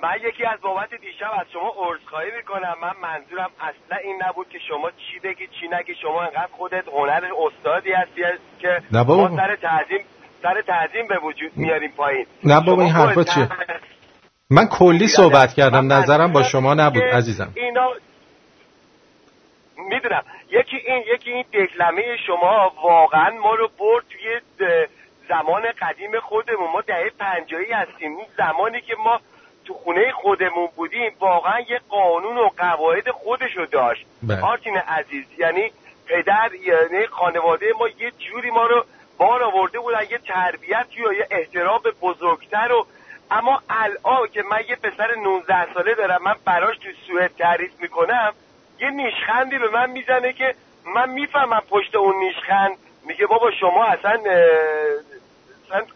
من 0.02 0.16
یکی 0.28 0.44
از 0.44 0.60
بابت 0.62 0.90
دیشب 0.90 1.32
از 1.40 1.46
شما 1.52 1.72
عذرخواهی 1.76 2.30
می‌کنم. 2.36 2.74
من 2.82 2.92
منظورم 3.02 3.50
اصلا 3.60 3.96
این 4.04 4.16
نبود 4.28 4.48
که 4.48 4.58
شما 4.68 4.90
چی 4.90 5.18
بگی 5.24 5.46
چی 5.46 5.66
نگی. 5.76 5.94
شما 6.02 6.22
انقدر 6.22 6.48
خودت 6.58 6.84
هنر 6.88 7.24
استادی 7.46 7.92
هستی 7.92 8.22
که 8.58 8.68
نه 8.92 9.04
بابا. 9.04 9.28
ما 9.28 9.36
سر 9.36 9.56
تعظیم 9.56 10.00
سر 10.42 10.62
تعظیم 10.66 11.06
به 11.08 11.18
وجود 11.18 11.52
میاریم 11.56 11.90
پایین. 11.96 12.26
نه 12.44 12.60
بابا 12.66 12.82
این 12.82 12.92
حرفا 12.92 13.24
چیه؟ 13.24 13.48
من 14.50 14.66
کلی 14.66 15.08
صحبت 15.18 15.54
کردم. 15.54 15.92
نظرم 15.92 16.32
با 16.32 16.42
شما 16.42 16.74
نبود 16.74 17.02
عزیزم. 17.02 17.52
اینا 17.54 17.88
می‌دونم. 19.88 20.22
یکی 20.50 20.76
این 20.76 21.04
یکی 21.14 21.32
این 21.32 21.44
دکلمه 21.52 22.16
شما 22.26 22.72
واقعا 22.82 23.30
ما 23.30 23.54
رو 23.54 23.70
برد 23.78 24.04
توی 24.10 24.40
زمان 25.28 25.62
قدیم 25.82 26.20
خودمون. 26.20 26.70
ما 26.70 26.80
دهه 26.80 27.10
پنجایی 27.18 27.72
هستیم. 27.72 28.16
این 28.16 28.26
زمانی 28.36 28.80
که 28.80 28.96
ما 29.04 29.20
تو 29.64 29.74
خونه 29.74 30.12
خودمون 30.12 30.68
بودیم 30.76 31.12
واقعا 31.20 31.60
یه 31.60 31.80
قانون 31.88 32.38
و 32.38 32.48
قواعد 32.58 33.10
خودشو 33.10 33.64
داشت. 33.64 34.06
بله. 34.22 34.40
آرتین 34.40 34.76
عزیز 34.76 35.24
یعنی 35.38 35.72
پدر 36.06 36.50
یعنی 36.54 37.06
خانواده 37.06 37.66
ما 37.78 37.88
یه 37.88 38.10
جوری 38.18 38.50
ما 38.50 38.66
رو 38.66 38.84
بار 39.18 39.42
آورده 39.42 39.78
بودن 39.78 40.02
یه 40.10 40.18
تربیت 40.18 40.86
یا 40.96 41.12
یه 41.12 41.26
احترام 41.30 41.80
به 41.84 41.90
بزرگتر 41.90 42.72
و 42.72 42.86
اما 43.30 43.62
الان 43.68 44.28
که 44.32 44.42
من 44.50 44.60
یه 44.68 44.76
پسر 44.76 45.14
19 45.14 45.74
ساله 45.74 45.94
دارم 45.94 46.22
من 46.22 46.34
براش 46.44 46.78
تو 46.78 46.88
سوئد 47.06 47.30
تعریف 47.38 47.80
می‌کنم 47.80 48.32
یه 48.82 48.90
نیشخندی 48.90 49.58
به 49.58 49.70
من 49.70 49.90
می‌زنه 49.90 50.32
که 50.32 50.54
من 50.94 51.10
می‌فهمم 51.10 51.62
پشت 51.70 51.96
اون 51.96 52.14
نیشخند. 52.18 52.76
میگه 53.06 53.26
بابا 53.26 53.50
شما 53.60 53.84
اصلا 53.84 54.20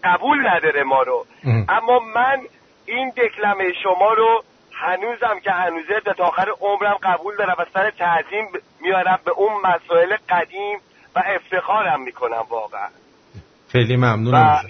قبول 0.04 0.48
نداره 0.48 0.82
ما 0.82 1.02
رو. 1.02 1.26
اما 1.68 1.98
من 1.98 2.40
این 2.86 3.10
دکلمه 3.10 3.72
شما 3.82 4.12
رو 4.12 4.44
هنوزم 4.72 5.40
که 5.40 5.50
هنوزه 5.50 6.00
تا 6.00 6.24
آخر 6.24 6.46
عمرم 6.60 6.98
قبول 7.02 7.36
دارم 7.36 7.56
و 7.58 7.64
سر 7.74 7.90
تعظیم 7.90 8.48
میارم 8.80 9.18
به 9.24 9.30
اون 9.30 9.52
مسائل 9.62 10.16
قدیم 10.28 10.78
و 11.16 11.22
افتخارم 11.26 12.02
می‌کنم 12.02 12.44
واقعا. 12.48 12.88
خیلی 13.72 13.96
ممنونم. 13.96 14.60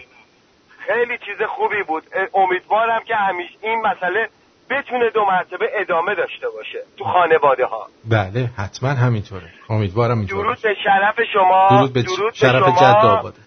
خیلی 0.78 1.18
چیز 1.18 1.42
خوبی 1.48 1.82
بود. 1.82 2.02
امیدوارم 2.34 3.04
که 3.04 3.14
همیشه 3.14 3.54
این 3.62 3.80
مسئله 3.80 4.28
بتونه 4.70 5.10
دو 5.14 5.24
مرتبه 5.24 5.66
ادامه 5.80 6.14
داشته 6.14 6.48
باشه 6.48 6.78
تو 6.98 7.04
خانواده 7.04 7.66
ها 7.66 7.88
بله 8.04 8.50
حتما 8.56 8.88
همینطوره. 8.88 9.50
امیدوارم 9.68 10.18
اینطور 10.18 10.44
درود 10.44 10.62
به 10.62 10.74
شرف 10.84 11.20
شما. 11.32 11.68
درود 11.70 11.92
به 11.92 12.02
درود 12.02 12.34
شرف 12.34 12.62
به 12.62 12.72
جد 12.72 13.04
آباده. 13.04 13.38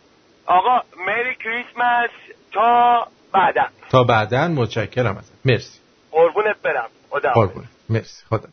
آقا 0.45 0.81
مری 1.07 1.35
کریسمس. 1.35 2.09
تا 2.51 3.07
بعدا 3.33 3.65
تا 3.89 4.03
بعدا 4.03 4.47
متشکرم 4.47 5.17
ازت. 5.17 5.31
مرسی. 5.45 5.79
قربونت 6.11 6.61
برم 6.63 6.89
خدا 7.09 7.31
قربونت. 7.31 7.67
مرسی. 7.89 8.25
خدا 8.29 8.49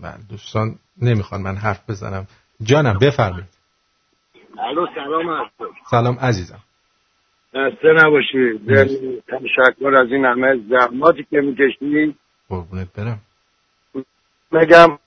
من 0.00 0.14
دوستان 0.30 0.78
نمی‌خوان 1.02 1.40
من 1.40 1.56
حرف 1.56 1.90
بزنم. 1.90 2.26
جانم 2.62 2.98
بفرمایید. 2.98 3.48
الو 4.58 4.86
سلام 4.94 5.50
سلام 5.90 6.18
عزیزم. 6.18 6.58
خسته 7.54 7.92
نباشی. 7.92 8.60
تشکر 9.28 9.96
از 9.96 10.12
این 10.12 10.24
همه 10.24 10.60
زحماتی 10.70 11.26
که 11.30 11.40
می‌کشی. 11.40 12.14
قربونت 12.48 12.88
برم. 12.96 13.20
بگم 14.52 14.98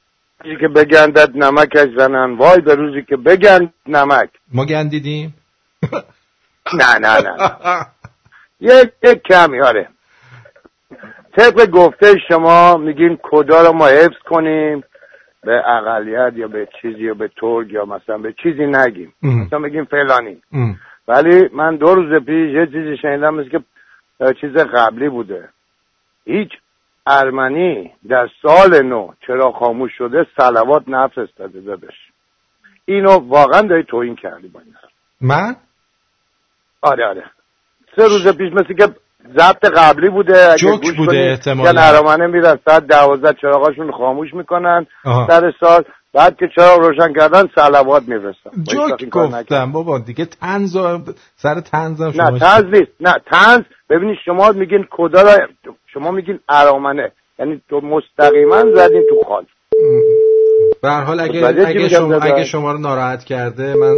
روزی 0.43 0.58
که 0.60 0.67
بگندد 0.67 1.30
نمکش 1.36 1.88
زنن 1.97 2.38
وای 2.38 2.62
به 2.62 2.75
روزی 2.75 3.01
که 3.01 3.17
بگند 3.17 3.73
نمک. 3.88 4.30
ما 4.54 4.65
گندیدیم. 4.65 5.34
نه 6.73 6.99
نه 6.99 7.17
نه. 7.21 7.86
یک 8.60 8.91
یک 9.04 9.21
کمی 9.21 9.62
آره. 9.62 9.88
طبق 11.38 11.69
گفته 11.69 12.08
شما 12.27 12.77
میگین 12.77 13.19
کدا 13.23 13.62
رو 13.62 13.73
ما 13.73 13.88
حفظ 13.88 14.17
کنیم؟ 14.30 14.84
به 15.43 15.63
اقلیت 15.69 16.34
یا 16.36 16.47
به 16.47 16.67
چیزی 16.82 17.04
یا 17.04 17.13
به 17.13 17.27
ترک 17.27 17.71
یا 17.71 17.86
مثلا 17.86 18.17
به 18.17 18.34
چیزی 18.43 18.65
نگیم. 18.65 19.13
مثلا 19.21 19.60
بگیم 19.60 19.86
فلانی. 19.86 20.41
ولی 21.07 21.49
من 21.53 21.75
دو 21.75 21.95
روز 21.95 22.23
پیش 22.23 22.55
یه 22.55 22.65
چیزی 22.65 22.97
شنیدم 23.01 23.43
که 23.49 23.59
چیز 24.41 24.53
قبلی 24.57 25.09
بوده. 25.09 25.49
هیچ 26.25 26.49
ارمنی 27.07 27.91
در 28.09 28.29
سال 28.41 28.81
نو 28.81 29.11
چرا 29.27 29.51
خاموش 29.51 29.91
شده 29.97 30.27
سلوات 30.37 30.83
نفرستاده 30.87 31.61
دادش. 31.61 31.95
اینو 32.85 33.11
واقعا 33.11 33.61
داری 33.61 33.83
توهین 33.83 34.15
کردی 34.15 34.47
با 34.47 34.59
این 34.59 34.73
من؟ 35.21 35.55
آره 36.81 37.05
آره. 37.05 37.23
سه 37.95 38.03
روز 38.03 38.37
پیش 38.37 38.53
مثل 38.53 38.73
که 38.73 38.95
ضبط 39.37 39.65
قبلی 39.65 40.09
بوده 40.09 40.55
جوک 40.55 40.97
بوده 40.97 41.17
احتمالا. 41.17 41.71
یه 41.71 41.87
ارمنه 41.87 42.27
میرن 42.27 42.59
ساعت 42.65 42.87
دوازده 42.87 43.33
چراغاشون 43.41 43.91
خاموش 43.91 44.33
می‌کنن. 44.33 44.85
سر 45.03 45.53
سال 45.59 45.83
بعد 46.13 46.38
که 46.38 46.50
چرا 46.56 46.76
روشن 46.76 47.13
کردن 47.13 47.50
سلوات 47.56 48.04
میفرستن 48.08 48.63
جوک 48.63 49.10
گفتم 49.10 49.71
بابا 49.71 50.00
دیگه 50.00 50.26
تنز 50.26 50.78
سر 51.36 51.60
تنز 51.60 52.02
نه 52.02 52.39
تنز 52.39 52.63
نیست. 52.63 52.91
نه 53.00 53.13
تنز 53.32 53.62
ببینید 53.89 54.17
شما 54.26 54.52
میگین 54.52 54.88
کدا 54.91 55.21
را 55.21 55.47
شما 55.93 56.12
میگین 56.12 56.39
ارامنه. 56.50 57.12
یعنی 57.39 57.62
تو 57.69 57.82
مستقیما 57.82 58.62
زدین 58.76 59.04
تو 59.10 59.21
خال 59.28 59.45
به 60.82 60.89
حال 60.89 61.19
اگه 61.19 61.47
اگه 61.67 61.89
شما, 61.89 62.15
اگه 62.15 62.43
شما 62.45 62.71
رو 62.71 62.78
ناراحت 62.78 63.24
کرده 63.24 63.74
من 63.74 63.95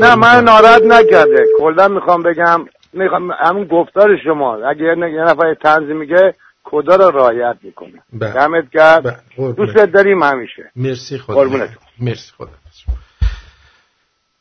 نه 0.00 0.14
من 0.14 0.44
ناراحت 0.44 0.82
نکرده. 0.82 1.44
کلا 1.58 1.88
می‌خوام 1.88 2.22
بگم 2.22 2.64
می‌خوام 2.92 3.30
همون 3.30 3.64
گفتار 3.64 4.16
شما. 4.24 4.56
اگه 4.56 4.84
یه 4.84 4.94
نفر 5.22 5.54
تنظیم 5.54 5.96
میگه 5.96 6.34
کدا 6.66 6.96
رو 6.96 7.10
رعایت 7.10 7.56
می‌کنه. 7.62 8.02
بله. 8.12 8.32
دمت 8.32 8.70
گرم. 8.70 9.00
بله. 9.00 9.52
دوست 9.52 9.76
داریم 9.76 10.22
همیشه. 10.22 10.70
مرسی 10.76 11.18
خدا. 11.18 11.34
قربونتون. 11.34 11.82
مرسی 11.98 12.32
خدا. 12.38 12.50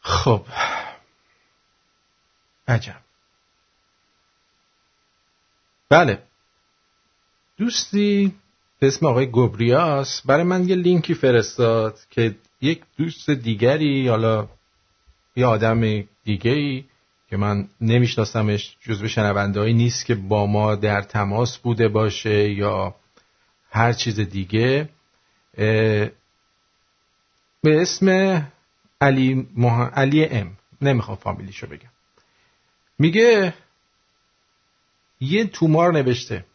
خب. 0.02 0.42
عجب. 2.68 2.96
بله. 5.90 6.20
دوستی 7.58 8.36
به 8.80 8.88
اسم 8.88 9.06
آقای 9.06 9.32
گبریاس 9.32 10.22
برای 10.26 10.44
من 10.44 10.70
یه 10.70 10.76
لینکی 10.76 11.14
فرستاد 11.14 12.00
که 12.10 12.36
یک 12.62 12.82
دوست 12.98 13.30
دیگری 13.30 14.08
حالا 14.08 14.48
یه 15.36 15.46
آدم 15.46 16.04
دیگری 16.24 16.86
که 17.30 17.38
من 17.38 17.70
نمیشناسمش 17.82 18.78
جزو 18.82 19.08
شنونده 19.08 19.74
نیست 19.74 20.06
که 20.06 20.16
با 20.16 20.46
ما 20.46 20.76
در 20.76 21.02
تماس 21.02 21.58
بوده 21.58 21.88
باشه 21.88 22.50
یا 22.50 22.96
هر 23.72 23.94
چیز 23.94 24.20
دیگه. 24.20 24.90
به 27.64 27.82
اسم 27.82 28.08
علی, 29.02 29.48
مح... 29.56 29.82
علی 29.82 30.26
ام. 30.26 30.58
نمی‌خوام 30.82 31.18
فامیلیشو 31.18 31.68
بگم. 31.68 31.90
میگه 33.00 33.54
یه 35.20 35.46
تومار 35.46 35.94
نوشته. 35.94 36.46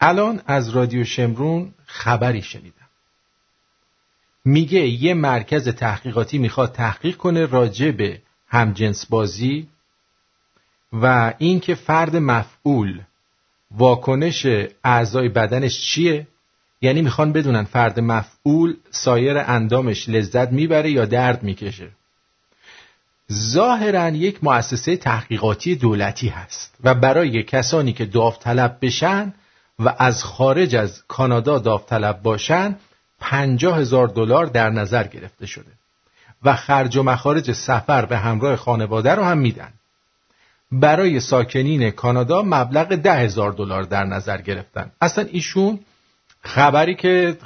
الان 0.00 0.42
از 0.46 0.68
رادیو 0.68 1.04
شمرون 1.04 1.74
خبری 1.86 2.42
شنیدم. 2.42 2.88
میگه 4.44 4.80
یه 4.80 5.14
مرکز 5.14 5.68
تحقیقاتی 5.68 6.38
می‌خواد 6.38 6.72
تحقیق 6.72 7.16
کنه 7.16 7.46
راجع 7.46 7.90
به 7.90 8.22
همجنس 8.54 9.06
بازی 9.06 9.68
و 10.92 11.34
اینکه 11.38 11.74
فرد 11.74 12.16
مفعول 12.16 13.00
واکنش 13.70 14.46
اعضای 14.84 15.28
بدنش 15.28 15.80
چیه؟ 15.80 16.26
یعنی 16.82 17.02
می‌خوان 17.02 17.32
بدونن 17.32 17.64
فرد 17.64 18.00
مفعول 18.00 18.76
سایر 18.90 19.38
اندامش 19.38 20.08
لذت 20.08 20.52
می‌بره 20.52 20.90
یا 20.90 21.04
درد 21.04 21.42
می‌کشه. 21.42 21.88
ظاهرا 23.32 24.08
یک 24.08 24.44
مؤسسه 24.44 24.96
تحقیقاتی 24.96 25.76
دولتی 25.76 26.28
هست 26.28 26.76
و 26.84 26.94
برای 26.94 27.42
کسانی 27.42 27.92
که 27.92 28.04
داوطلب 28.04 28.78
بشن 28.82 29.34
و 29.78 29.94
از 29.98 30.24
خارج 30.24 30.76
از 30.76 31.02
کانادا 31.08 31.58
داوطلب 31.58 32.22
باشن 32.22 32.76
پنجاه 33.20 33.78
هزار 33.78 34.08
دلار 34.08 34.46
در 34.46 34.70
نظر 34.70 35.06
گرفته 35.06 35.46
شده. 35.46 35.72
و 36.44 36.56
خرج 36.56 36.96
و 36.96 37.02
مخارج 37.02 37.52
سفر 37.52 38.04
به 38.04 38.18
همراه 38.18 38.56
خانواده 38.56 39.14
رو 39.14 39.22
هم 39.22 39.38
میدن. 39.38 39.72
برای 40.72 41.20
ساکنین 41.20 41.90
کانادا 41.90 42.42
مبلغ 42.42 42.94
ده 42.94 43.14
هزار 43.14 43.52
دلار 43.52 43.82
در 43.82 44.04
نظر 44.04 44.40
گرفتن. 44.40 44.92
اصلا 45.00 45.24
ایشون 45.30 45.80
خبری 46.40 46.94
که 46.94 47.36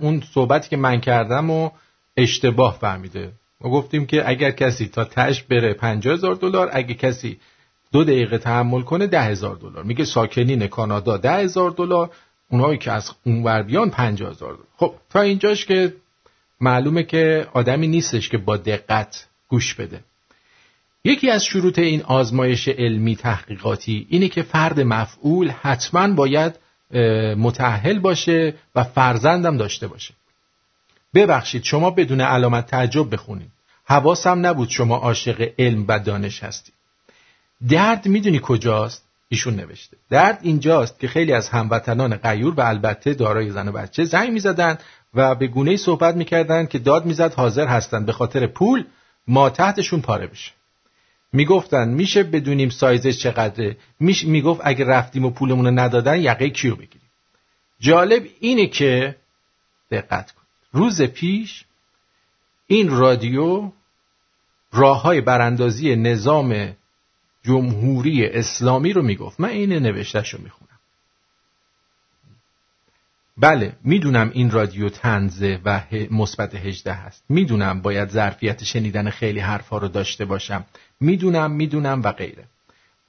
اون 0.00 0.22
صحبتی 0.34 0.68
که 0.68 0.76
من 0.76 1.00
کردم 1.00 1.50
و 1.50 1.70
اشتباه 2.16 2.78
فهمیده. 2.78 3.32
ما 3.60 3.70
گفتیم 3.70 4.06
که 4.06 4.28
اگر 4.28 4.50
کسی 4.50 4.88
تا 4.88 5.04
تش 5.04 5.42
بره 5.42 5.74
پنجاه 5.74 6.14
هزار 6.14 6.34
دلار 6.34 6.70
اگه 6.72 6.94
کسی 6.94 7.38
دو 7.92 8.04
دقیقه 8.04 8.38
تحمل 8.38 8.82
کنه 8.82 9.06
ده 9.06 9.22
هزار 9.22 9.56
دلار. 9.56 9.84
میگه 9.84 10.04
ساکنین 10.04 10.66
کانادا 10.66 11.16
ده 11.16 11.32
هزار 11.32 11.70
دلار 11.70 12.10
اونایی 12.50 12.78
که 12.78 12.92
از 12.92 13.10
اونور 13.24 13.62
بیان 13.62 13.90
پنجاه 13.90 14.30
هزار 14.30 14.52
دلار. 14.52 14.66
خب 14.76 14.94
تا 15.10 15.20
اینجاش 15.20 15.66
که 15.66 15.94
معلومه 16.60 17.02
که 17.02 17.48
آدمی 17.52 17.86
نیستش 17.86 18.28
که 18.28 18.38
با 18.38 18.56
دقت 18.56 19.26
گوش 19.48 19.74
بده. 19.74 20.00
یکی 21.04 21.30
از 21.30 21.44
شروط 21.44 21.78
این 21.78 22.02
آزمایش 22.02 22.68
علمی 22.68 23.16
تحقیقاتی 23.16 24.06
اینه 24.10 24.28
که 24.28 24.42
فرد 24.42 24.80
مفعول 24.80 25.50
حتما 25.50 26.14
باید 26.14 26.58
اه، 26.90 27.34
متأهل 27.34 27.98
باشه 27.98 28.54
و 28.74 28.84
فرزندم 28.84 29.56
داشته 29.56 29.86
باشه. 29.86 30.14
ببخشید 31.14 31.64
شما 31.64 31.90
بدون 31.90 32.20
علامت 32.20 32.66
تعجب 32.66 33.14
بخونید. 33.14 33.50
حواسم 33.84 34.46
نبود 34.46 34.68
شما 34.68 34.96
عاشق 34.96 35.52
علم 35.58 35.84
و 35.88 35.98
دانش 35.98 36.42
هستید 36.42 36.74
درد 37.68 38.06
می‌دونی 38.06 38.40
کجاست؟ 38.42 39.04
ایشون 39.28 39.54
نوشته. 39.54 39.96
درد 40.10 40.38
اینجاست 40.42 41.00
که 41.00 41.08
خیلی 41.08 41.32
از 41.32 41.48
هموطنان 41.48 42.16
غیور 42.16 42.54
و 42.54 42.60
البته 42.60 43.14
دارای 43.14 43.50
زن 43.50 43.68
و 43.68 43.72
بچه 43.72 44.04
زنگ 44.04 44.30
می‌زدن 44.30 44.78
و 45.16 45.34
به 45.34 45.46
گونه 45.46 45.76
صحبت 45.76 46.14
می‌کردن 46.14 46.66
که 46.66 46.78
داد 46.78 47.06
می‌زد 47.06 47.34
حاضر 47.34 47.66
هستن 47.66 48.04
به 48.04 48.12
خاطر 48.12 48.46
پول 48.46 48.84
ما 49.26 49.50
تحتشون 49.50 50.00
پاره 50.00 50.26
بشه. 50.26 50.52
می‌گفتن 51.32 51.88
میشه 51.88 52.22
بدونیم 52.22 52.68
سایزش 52.68 53.18
چقدره. 53.18 53.76
میش 54.00 54.24
می‌گفت 54.24 54.60
اگه 54.64 54.84
رفتیم 54.84 55.24
و 55.24 55.30
پولمون 55.30 55.64
رو 55.64 55.70
ندادن 55.70 56.20
یقه 56.20 56.50
کیو 56.50 56.76
بگیریم. 56.76 57.10
جالب 57.80 58.26
اینه 58.40 58.66
که 58.66 59.16
دقت 59.90 60.32
کن. 60.32 60.42
روز 60.72 61.02
پیش 61.02 61.64
این 62.66 62.88
رادیو 62.88 63.70
راه 64.72 65.02
های 65.02 65.20
براندازی 65.20 65.96
نظام 65.96 66.76
جمهوری 67.44 68.26
اسلامی 68.26 68.92
رو 68.92 69.02
می‌گفت. 69.02 69.40
من 69.40 69.48
این 69.48 69.72
نوشتهش 69.72 70.34
رو 70.34 70.42
می‌خونم. 70.42 70.65
بله 73.38 73.72
می‌دونم 73.84 74.30
این 74.34 74.50
رادیو 74.50 74.88
تنزه 74.88 75.60
و 75.64 75.80
مثبت 76.10 76.54
18 76.54 76.92
هست. 76.92 77.24
می‌دونم 77.28 77.82
باید 77.82 78.10
ظرفیت 78.10 78.64
شنیدن 78.64 79.10
خیلی 79.10 79.40
حرفا 79.40 79.78
رو 79.78 79.88
داشته 79.88 80.24
باشم. 80.24 80.64
می‌دونم 81.00 81.50
می‌دونم 81.50 82.02
و 82.02 82.12
غیره. 82.12 82.44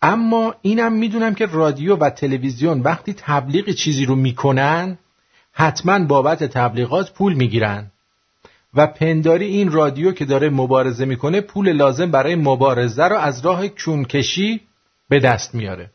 اما 0.01 0.55
اینم 0.61 0.93
می‌دونم 0.93 1.35
که 1.35 1.45
رادیو 1.45 1.95
و 1.95 2.09
تلویزیون 2.09 2.81
وقتی 2.81 3.13
تبلیغ 3.13 3.69
چیزی 3.69 4.05
رو 4.05 4.15
می‌کنن 4.15 4.97
حتما 5.51 5.99
بابت 5.99 6.43
تبلیغات 6.43 7.13
پول 7.13 7.33
می‌گیرن. 7.33 7.91
و 8.73 8.87
پنداری 8.87 9.45
این 9.45 9.71
رادیو 9.71 10.11
که 10.11 10.25
داره 10.25 10.49
مبارزه 10.49 11.05
می‌کنه 11.05 11.41
پول 11.41 11.71
لازم 11.71 12.11
برای 12.11 12.35
مبارزه 12.35 13.03
رو 13.03 13.17
از 13.17 13.45
راه 13.45 13.67
کونکشی 13.67 14.61
به 15.09 15.19
دست 15.19 15.55
میاره. 15.55 15.91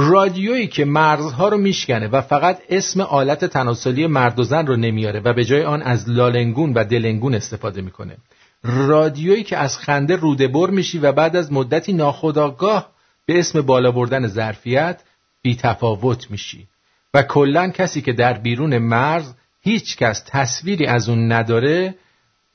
رادیویی 0.00 0.66
که 0.66 0.84
مرزها 0.84 1.48
رو 1.48 1.56
میشکنه 1.56 2.08
و 2.08 2.20
فقط 2.20 2.58
اسم 2.68 3.00
آلت 3.00 3.44
تناسلی 3.44 4.06
مرد 4.06 4.38
و 4.38 4.42
زن 4.42 4.66
رو 4.66 4.76
نمیاره 4.76 5.20
و 5.20 5.32
به 5.32 5.44
جای 5.44 5.64
آن 5.64 5.82
از 5.82 6.08
لالنگون 6.08 6.72
و 6.72 6.84
دلنگون 6.84 7.34
استفاده 7.34 7.82
می‌کنه. 7.82 8.16
رادیویی 8.62 9.42
که 9.42 9.56
از 9.56 9.78
خنده 9.78 10.16
روده 10.16 10.48
بر 10.48 10.70
میشی 10.70 10.98
و 10.98 11.12
بعد 11.12 11.36
از 11.36 11.52
مدتی 11.52 11.92
ناخودآگاه 11.92 12.90
به 13.26 13.38
اسم 13.38 13.62
بالا 13.62 13.92
بردن 13.92 14.26
ظرفیت 14.26 15.02
بی 15.42 15.56
تفاوت 15.56 16.30
میشی. 16.30 16.66
و 17.14 17.22
کلا 17.22 17.68
کسی 17.68 18.02
که 18.02 18.12
در 18.12 18.38
بیرون 18.38 18.78
مرز 18.78 19.34
هیچ 19.62 19.96
کس 19.96 20.24
تصویری 20.26 20.86
از 20.86 21.08
اون 21.08 21.32
نداره 21.32 21.94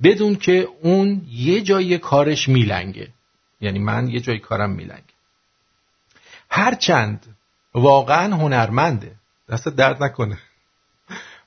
بدون 0.04 0.36
که 0.36 0.68
اون 0.82 1.22
یه 1.32 1.62
جای 1.62 1.98
کارش 1.98 2.50
میلنگه. 2.50 3.08
یعنی 3.62 3.80
من 3.80 4.08
یه 4.08 4.20
جای 4.20 4.40
کارم 4.40 4.70
میلنگه. 4.70 5.14
هرچند 6.50 7.33
واقعا 7.74 8.36
هنرمنده. 8.36 9.16
دست 9.50 9.70
درد 9.70 10.04
نکنه. 10.04 10.38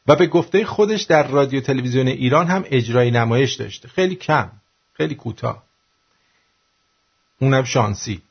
و 0.07 0.17
به 0.17 0.27
گفته 0.27 0.65
خودش 0.65 1.03
در 1.03 1.27
رادیو 1.27 1.61
تلویزیون 1.61 2.09
ایران 2.09 2.47
هم 2.47 2.65
اجرای 2.67 3.11
نمایش 3.11 3.55
داشته. 3.55 3.89
خیلی 3.89 4.15
کم 4.15 4.51
خیلی 4.93 5.15
کوتاه. 5.15 5.63
اونم 7.41 7.65
شانسی. 7.65 8.23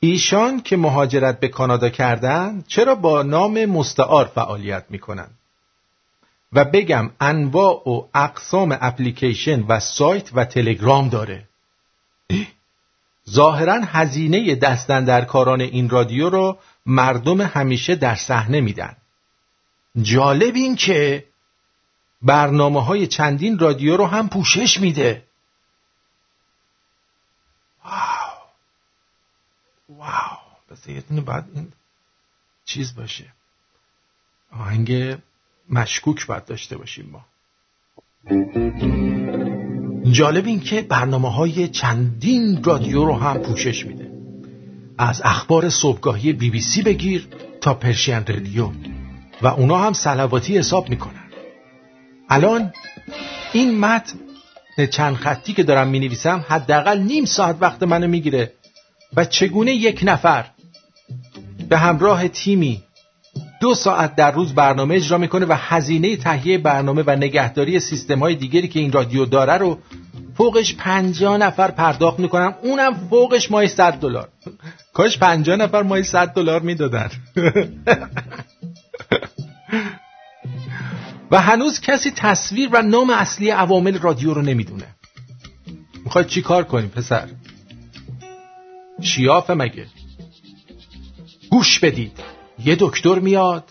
ایشان 0.00 0.60
که 0.60 0.76
مهاجرت 0.76 1.40
به 1.40 1.48
کانادا 1.48 1.88
کردن 1.88 2.64
چرا 2.68 2.94
با 2.94 3.22
نام 3.22 3.64
مستعار 3.64 4.26
فعالیت 4.26 4.84
می‌کنن؟ 4.90 5.28
و 6.52 6.64
بگم 6.64 7.10
انواع 7.20 7.88
و 7.88 8.02
اقسام 8.14 8.78
اپلیکیشن 8.80 9.64
و 9.68 9.80
سایت 9.80 10.30
و 10.34 10.44
تلگرام 10.44 11.08
داره. 11.08 11.44
ظاهرا 13.30 13.80
هزینه 13.84 14.54
دستن 14.54 15.04
در 15.04 15.24
کاران 15.24 15.60
این 15.60 15.88
رادیو 15.88 16.30
رو 16.30 16.58
مردم 16.86 17.40
همیشه 17.40 17.94
در 17.94 18.14
صحنه 18.14 18.60
میدن. 18.60 18.96
جالب 20.02 20.54
این 20.54 20.76
که 20.76 21.24
برنامه 22.22 22.84
های 22.84 23.06
چندین 23.06 23.58
رادیو 23.58 23.96
رو 23.96 24.06
هم 24.06 24.28
پوشش 24.28 24.80
میده. 24.80 25.22
واو. 27.84 27.98
واو. 29.88 30.38
بس 30.70 30.86
یه 30.86 31.20
باید 31.20 31.44
این 31.54 31.72
چیز 32.64 32.94
باشه. 32.94 33.24
آهنگ 34.52 35.18
مشکوک 35.70 36.26
باید 36.26 36.44
داشته 36.44 36.76
باشیم 36.76 37.10
ما. 37.12 37.24
جالب 40.12 40.46
این 40.46 40.60
که 40.60 40.82
برنامه 40.82 41.32
های 41.32 41.68
چندین 41.68 42.64
رادیو 42.64 43.04
رو 43.04 43.14
هم 43.14 43.38
پوشش 43.38 43.86
میده. 43.86 44.15
از 44.98 45.22
اخبار 45.24 45.68
صبحگاهی 45.68 46.32
بی 46.32 46.50
بی 46.50 46.60
سی 46.60 46.82
بگیر 46.82 47.28
تا 47.60 47.74
پرشین 47.74 48.26
رادیو. 48.26 48.70
و 49.42 49.46
اونا 49.46 49.78
هم 49.78 49.92
سلواتی 49.92 50.58
حساب 50.58 50.90
می‌کنن. 50.90 51.24
الان 52.28 52.72
این 53.52 53.78
متن 53.78 54.18
چند 54.90 55.14
خطی 55.14 55.52
که 55.52 55.62
دارم 55.62 55.88
می 55.88 56.00
نویسم 56.00 56.44
حداقل 56.48 56.98
نیم 56.98 57.24
ساعت 57.24 57.56
وقت 57.60 57.82
منو 57.82 58.08
می‌گیره. 58.08 58.52
و 59.16 59.24
چگونه 59.24 59.72
یک 59.72 60.00
نفر 60.04 60.44
به 61.68 61.78
همراه 61.78 62.28
تیمی 62.28 62.82
دو 63.60 63.74
ساعت 63.74 64.16
در 64.16 64.30
روز 64.30 64.54
برنامه 64.54 64.94
اجرا 64.94 65.18
می‌کنه 65.18 65.46
و 65.46 65.56
هزینه 65.58 66.16
تهیه 66.16 66.58
برنامه 66.58 67.02
و 67.06 67.10
نگهداری 67.10 67.80
سیستم 67.80 68.18
های 68.18 68.34
دیگری 68.34 68.68
که 68.68 68.80
این 68.80 68.92
رادیو 68.92 69.24
داره 69.24 69.52
رو 69.52 69.78
فوقش 70.36 70.74
پنجاه 70.74 71.38
نفر 71.38 71.70
پرداخت 71.70 72.18
می‌کنم. 72.18 72.54
اونم 72.62 72.94
فوقش 73.10 73.50
مای 73.50 73.68
100 73.68 73.92
دلار. 73.92 74.28
کاش 74.96 75.18
پنجاه 75.18 75.56
نفر 75.56 75.82
مای 75.82 76.02
100 76.02 76.28
دلار 76.28 76.60
می‌دادن. 76.60 77.10
و 81.30 81.40
هنوز 81.40 81.80
کسی 81.80 82.10
تصویر 82.10 82.68
و 82.72 82.82
نام 82.82 83.10
اصلی 83.10 83.50
عوامل 83.50 83.98
رادیو 83.98 84.34
رو 84.34 84.42
نمی‌دونه. 84.42 84.86
می‌خوای 86.04 86.24
چی 86.24 86.42
کار 86.42 86.64
کنیم 86.64 86.88
پسر؟ 86.88 87.28
شیافه 89.02 89.54
مگه؟ 89.54 89.86
گوش 91.50 91.78
بدید. 91.78 92.20
یه 92.64 92.76
دکتر 92.80 93.18
میاد 93.18 93.64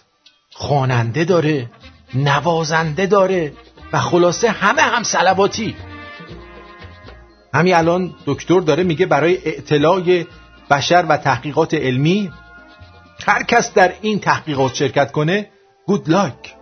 خواننده 0.51 1.25
داره 1.25 1.69
نوازنده 2.13 3.05
داره 3.05 3.53
و 3.93 3.99
خلاصه 3.99 4.49
همه 4.49 4.81
هم 4.81 5.03
سلواتی 5.03 5.75
همین 7.53 7.75
الان 7.75 8.15
دکتر 8.25 8.59
داره 8.59 8.83
میگه 8.83 9.05
برای 9.05 9.39
اطلاع 9.45 9.99
بشر 10.69 11.05
و 11.09 11.17
تحقیقات 11.17 11.73
علمی 11.73 12.31
هر 13.25 13.43
کس 13.43 13.73
در 13.73 13.93
این 14.01 14.19
تحقیقات 14.19 14.73
شرکت 14.73 15.11
کنه 15.11 15.49
گود 15.87 16.09
لاک 16.09 16.55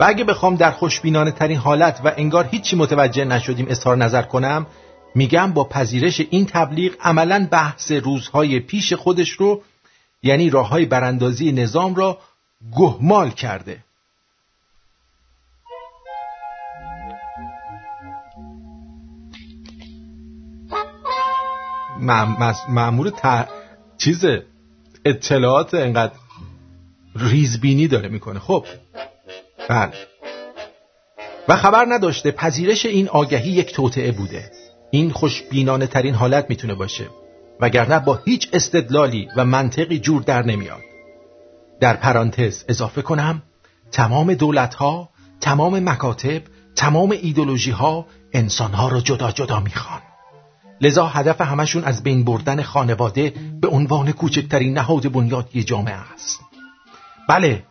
و 0.00 0.04
اگه 0.04 0.24
بخوام 0.24 0.56
در 0.56 0.70
خوشبینانه 0.70 1.30
ترین 1.30 1.58
حالت 1.58 2.00
و 2.04 2.12
انگار 2.16 2.48
هیچی 2.50 2.76
متوجه 2.76 3.24
نشدیم 3.24 3.66
اظهار 3.68 3.96
نظر 3.96 4.22
کنم 4.22 4.66
میگم 5.14 5.52
با 5.52 5.64
پذیرش 5.64 6.20
این 6.30 6.46
تبلیغ 6.46 6.92
عملا 7.00 7.48
بحث 7.50 7.92
روزهای 7.92 8.60
پیش 8.60 8.92
خودش 8.92 9.30
رو 9.30 9.62
یعنی 10.22 10.50
راه 10.50 10.68
های 10.68 10.84
براندازی 10.84 11.52
نظام 11.52 11.94
را 11.94 12.18
گهمال 12.76 13.30
کرده. 13.30 13.78
معمول 22.68 23.10
ت... 23.10 23.48
چیز 23.98 24.24
اطلاعات 25.04 25.74
انقدر 25.74 26.12
ریزبینی 27.16 27.88
داره 27.88 28.08
می‌کنه. 28.08 28.38
خب. 28.38 28.64
بله. 29.68 29.92
و 31.48 31.56
خبر 31.56 31.86
نداشته 31.88 32.30
پذیرش 32.30 32.86
این 32.86 33.08
آگهی 33.08 33.50
یک 33.50 33.72
توطعه 33.72 34.12
بوده. 34.12 34.50
این 34.90 35.10
خوشبینانه 35.10 35.86
ترین 35.86 36.14
حالت 36.14 36.46
می‌تونه 36.48 36.74
باشه. 36.74 37.06
وگرنه 37.60 37.98
با 37.98 38.20
هیچ 38.24 38.48
استدلالی 38.52 39.28
و 39.36 39.44
منطقی 39.44 39.98
جور 39.98 40.22
در 40.22 40.42
نمیاد. 40.42 40.80
در 41.80 41.96
پرانتز 41.96 42.64
اضافه 42.68 43.02
کنم 43.02 43.42
تمام 43.92 44.34
دولت 44.34 44.74
ها 44.74 45.08
تمام 45.40 45.88
مکاتب 45.88 46.42
تمام 46.76 47.10
ایدولوژی 47.10 47.70
ها 47.70 48.06
انسان 48.32 48.72
ها 48.72 48.88
رو 48.88 49.00
جدا 49.00 49.30
جدا 49.30 49.60
می‌خوان. 49.60 50.00
لذا 50.80 51.06
هدف 51.06 51.40
همشون 51.40 51.84
از 51.84 52.02
بین 52.02 52.24
بردن 52.24 52.62
خانواده 52.62 53.32
به 53.60 53.68
عنوان 53.68 54.12
کوچکترین 54.12 54.78
نهاد 54.78 55.12
بنیادی 55.12 55.64
جامعه 55.64 55.94
است. 56.14 56.40
بله 57.28 57.62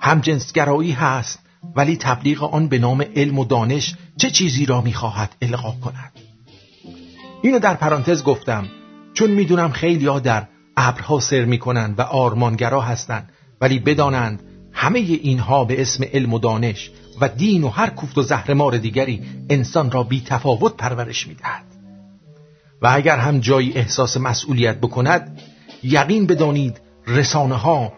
همجنسگرایی 0.00 0.92
هست 0.92 1.38
ولی 1.76 1.96
تبلیغ 1.96 2.54
آن 2.54 2.68
به 2.68 2.78
نام 2.78 3.04
علم 3.16 3.38
و 3.38 3.44
دانش 3.44 3.94
چه 4.16 4.30
چیزی 4.30 4.66
را 4.66 4.80
می‌خواهد 4.80 5.36
القا 5.42 5.70
کند؟ 5.70 6.12
اینو 7.42 7.58
در 7.58 7.74
پرانتز 7.74 8.22
گفتم 8.22 8.68
چون 9.14 9.30
می‌دونم 9.30 9.70
خیلی 9.70 10.06
ها 10.06 10.20
در 10.20 10.46
ابرها 10.76 11.20
سر 11.20 11.44
می‌کنند 11.44 11.98
و 11.98 12.02
آرمانگرا 12.02 12.80
هستند 12.80 13.32
ولی 13.60 13.78
بدانند 13.78 14.42
همه 14.72 14.98
اینها 14.98 15.64
به 15.64 15.80
اسم 15.80 16.04
علم 16.12 16.34
و 16.34 16.38
دانش 16.38 16.90
و 17.20 17.28
دین 17.28 17.64
و 17.64 17.68
هر 17.68 17.90
کوفت 17.90 18.18
و 18.18 18.22
زهرمار 18.22 18.78
دیگری 18.78 19.22
انسان 19.50 19.90
را 19.90 20.02
بی 20.02 20.22
تفاوت 20.26 20.76
پرورش 20.76 21.26
می‌دهد. 21.26 21.69
و 22.82 22.90
اگر 22.92 23.16
هم 23.16 23.40
جایی 23.40 23.72
احساس 23.72 24.16
مسئولیت 24.16 24.76
بکند 24.76 25.40
یقین 25.82 26.26
بدانید 26.26 26.80
رسانه 27.06 27.54
ها 27.54 27.92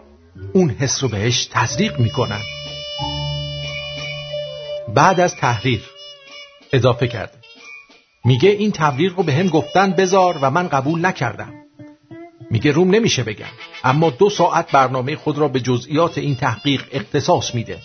اون 0.53 0.69
حس 0.69 1.03
رو 1.03 1.09
بهش 1.09 1.45
تزریق 1.51 1.99
می‌کنن. 1.99 2.41
بعد 4.95 5.19
از 5.19 5.35
تحریر 5.35 5.81
اضافه 6.73 7.07
کرده. 7.07 7.37
میگه 8.25 8.49
این 8.49 8.71
تبلیغ 8.71 9.17
رو 9.17 9.23
به 9.23 9.33
هم 9.33 9.47
گفتن 9.47 9.91
بزار 9.91 10.37
و 10.41 10.51
من 10.51 10.67
قبول 10.67 11.05
نکردم. 11.05 11.53
میگه 12.51 12.71
روم 12.71 12.95
نمیشه 12.95 13.23
بگم 13.23 13.45
اما 13.83 14.09
دو 14.09 14.29
ساعت 14.29 14.71
برنامه 14.71 15.15
خود 15.15 15.37
را 15.37 15.47
به 15.47 15.59
جزئیات 15.59 16.17
این 16.17 16.35
تحقیق 16.35 16.83
اختصاص 16.91 17.55
میده 17.55 17.77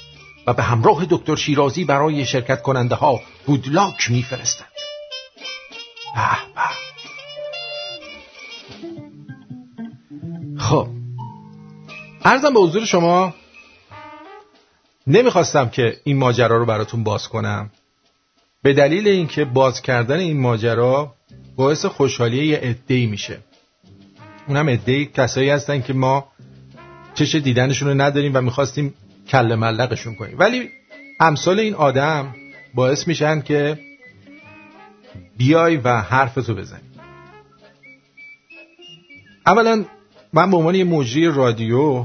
و 0.46 0.52
به 0.52 0.62
همراه 0.62 1.06
دکتر 1.10 1.36
شیرازی 1.36 1.84
برای 1.84 2.26
شرکت 2.26 2.62
کننده 2.62 2.94
ها 2.94 3.20
گودلاک 3.46 4.10
میفرستد. 4.10 4.68
خب. 10.68 10.86
ارزم 12.24 12.54
به 12.54 12.60
حضور 12.60 12.84
شما 12.84 13.34
نمی‌خواستم 15.06 15.68
که 15.68 15.96
این 16.04 16.16
ماجرا 16.16 16.56
رو 16.56 16.66
براتون 16.66 17.04
باز 17.04 17.28
کنم. 17.28 17.70
به 18.62 18.72
دلیل 18.72 19.08
اینکه 19.08 19.44
باز 19.44 19.82
کردن 19.82 20.18
این 20.18 20.40
ماجرا 20.40 21.14
باعث 21.56 21.84
خوشحالی 21.84 22.46
یه 22.46 22.56
عده‌ای 22.56 23.06
میشه. 23.06 23.38
اونم 24.48 24.68
عده‌ای 24.68 25.06
کسایی 25.06 25.50
هستن 25.50 25.82
که 25.82 25.92
ما 25.92 26.28
چش 27.14 27.34
دیدنشون 27.34 27.88
رو 27.88 27.94
نداریم 27.94 28.32
و 28.34 28.40
می‌خواستیم 28.40 28.94
کل 29.28 29.54
ملقشون 29.54 30.14
کنیم. 30.14 30.38
ولی 30.38 30.70
امثال 31.20 31.60
این 31.60 31.74
آدم 31.74 32.34
باعث 32.74 33.08
میشن 33.08 33.40
که 33.40 33.78
بیای 35.36 35.76
و 35.76 36.00
حرفتو 36.00 36.54
بزنی. 36.54 36.88
اولا 39.46 39.84
من 40.32 40.50
به 40.50 40.56
عنوان 40.56 40.74
یه 40.74 40.84
مجری 40.84 41.26
رادیو 41.26 42.04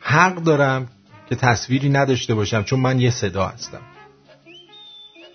حق 0.00 0.34
دارم 0.34 0.88
که 1.28 1.36
تصویری 1.36 1.88
نداشته 1.88 2.34
باشم 2.34 2.62
چون 2.62 2.80
من 2.80 3.00
یه 3.00 3.10
صدا 3.10 3.46
هستم. 3.46 3.80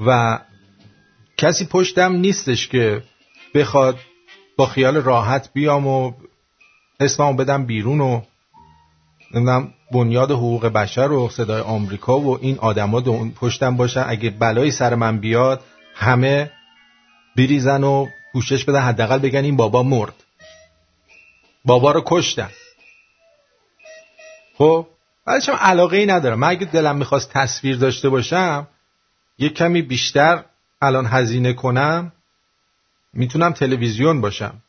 و 0.05 0.39
کسی 1.37 1.65
پشتم 1.65 2.11
نیستش 2.11 2.67
که 2.67 3.03
بخواد 3.53 3.99
با 4.57 4.65
خیال 4.65 4.95
راحت 4.95 5.49
بیام 5.53 5.87
و 5.87 6.13
اسممو 6.99 7.33
بدم 7.33 7.65
بیرون 7.65 8.01
و 8.01 8.21
نمی‌دونم 9.33 9.73
بنیاد 9.91 10.31
حقوق 10.31 10.65
بشر 10.65 11.11
و 11.11 11.29
صدای 11.29 11.61
آمریکا 11.61 12.19
و 12.19 12.37
این 12.41 12.57
آدما 12.59 13.01
پشتم 13.41 13.77
باشن. 13.77 14.03
اگه 14.07 14.29
بلایی 14.29 14.71
سر 14.71 14.95
من 14.95 15.17
بیاد 15.17 15.61
همه 15.95 16.51
بریزن 17.37 17.83
و 17.83 18.07
پوشش 18.33 18.65
بدن 18.65 18.81
حداقل 18.81 19.17
بگن 19.17 19.43
این 19.43 19.55
بابا 19.55 19.83
مرد. 19.83 20.24
بابا 21.65 21.91
رو 21.91 22.03
کشتن 22.05 22.49
خب؟ 24.57 24.87
هم 25.27 25.55
علاقه 25.55 25.97
ای 25.97 26.05
ندارم. 26.05 26.39
من 26.39 26.47
اگه 26.47 26.65
دلم 26.65 26.97
می‌خواست 26.97 27.29
تصویر 27.29 27.77
داشته 27.77 28.09
باشم 28.09 28.67
یه 29.37 29.49
کمی 29.49 29.81
بیشتر 29.81 30.45
الان 30.81 31.05
هزینه 31.05 31.53
کنم 31.53 32.11
می‌تونم 33.13 33.51
تلویزیون 33.53 34.21
باشم. 34.21 34.61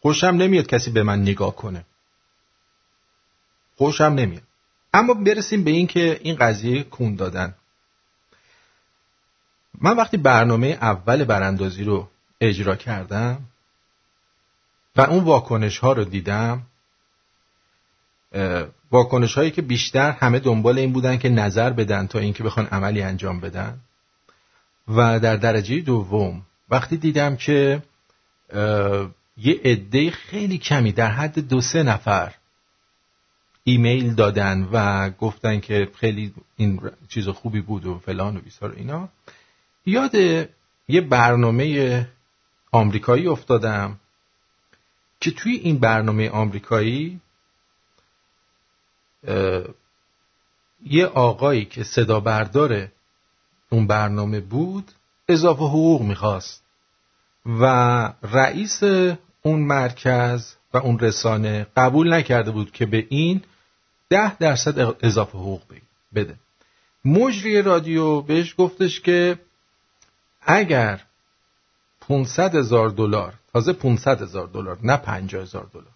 خوشم 0.00 0.26
نمیاد 0.26 0.66
کسی 0.66 0.90
به 0.90 1.02
من 1.02 1.22
نگاه 1.22 1.56
کنه. 1.56 1.84
خوشم 3.76 4.04
نمیاد. 4.04 4.42
اما 4.94 5.14
برسیم 5.14 5.64
به 5.64 5.70
این 5.70 5.86
که 5.86 6.20
این 6.22 6.36
قضیه 6.36 6.82
کون 6.82 7.14
دادن. 7.14 7.54
من 9.80 9.96
وقتی 9.96 10.16
برنامه 10.16 10.66
اول 10.66 11.24
براندازی 11.24 11.84
رو 11.84 12.08
اجرا 12.40 12.76
کردم 12.76 13.38
و 14.96 15.00
اون 15.00 15.24
واکنش 15.24 15.78
ها 15.78 15.92
رو 15.92 16.04
دیدم 16.04 16.62
واکنش 18.90 19.34
هایی 19.34 19.50
که 19.50 19.62
بیشتر 19.62 20.10
همه 20.10 20.38
دنبال 20.38 20.78
این 20.78 20.92
بودن 20.92 21.16
که 21.16 21.28
نظر 21.28 21.70
بدن 21.70 22.06
تا 22.06 22.18
اینکه 22.18 22.44
بخوان 22.44 22.66
عملی 22.66 23.02
انجام 23.02 23.40
بدن. 23.40 23.78
و 24.88 25.20
در 25.20 25.36
درجه 25.36 25.80
دوم 25.80 26.42
وقتی 26.70 26.96
دیدم 26.96 27.36
که 27.36 27.82
یه 29.36 29.60
عده 29.64 30.10
خیلی 30.10 30.58
کمی 30.58 30.92
در 30.92 31.10
حد 31.10 31.38
دو 31.38 31.60
سه 31.60 31.82
نفر 31.82 32.34
ایمیل 33.64 34.14
دادن 34.14 34.68
و 34.72 35.10
گفتن 35.10 35.60
که 35.60 35.88
خیلی 35.96 36.34
این 36.56 36.90
چیز 37.08 37.28
خوبی 37.28 37.60
بود 37.60 37.86
و 37.86 37.98
فلان 37.98 38.36
و 38.36 38.40
بیسار 38.40 38.72
اینا. 38.76 39.08
یاد 39.86 40.14
یه 40.88 41.00
برنامه 41.00 42.08
آمریکایی 42.72 43.26
افتادم 43.26 43.98
که 45.22 45.30
توی 45.30 45.52
این 45.52 45.78
برنامه 45.78 46.30
آمریکایی 46.30 47.20
یه 50.86 51.06
آقایی 51.06 51.64
که 51.64 51.84
صدا 51.84 52.20
بردار 52.20 52.88
اون 53.70 53.86
برنامه 53.86 54.40
بود 54.40 54.92
اضافه 55.28 55.62
حقوق 55.62 56.02
می‌خواست 56.02 56.62
و 57.46 57.64
رئیس 58.22 58.82
اون 59.42 59.60
مرکز 59.60 60.54
و 60.74 60.78
اون 60.78 60.98
رسانه 60.98 61.66
قبول 61.76 62.12
نکرده 62.12 62.50
بود 62.50 62.72
که 62.72 62.86
به 62.86 63.06
این 63.08 63.42
ده 64.08 64.36
درصد 64.36 64.96
اضافه 65.04 65.38
حقوق 65.38 65.62
بده. 66.14 66.34
مجری 67.04 67.62
رادیو 67.62 68.20
بهش 68.20 68.54
گفتش 68.58 69.00
که 69.00 69.38
اگر 70.42 71.00
500 72.08 72.54
هزار 72.54 72.88
دلار. 72.88 73.34
تازه 73.52 73.72
500 73.72 74.22
هزار 74.22 74.46
دلار 74.46 74.78
نه 74.82 74.96
50 74.96 75.42
هزار 75.42 75.66
دلار. 75.72 75.92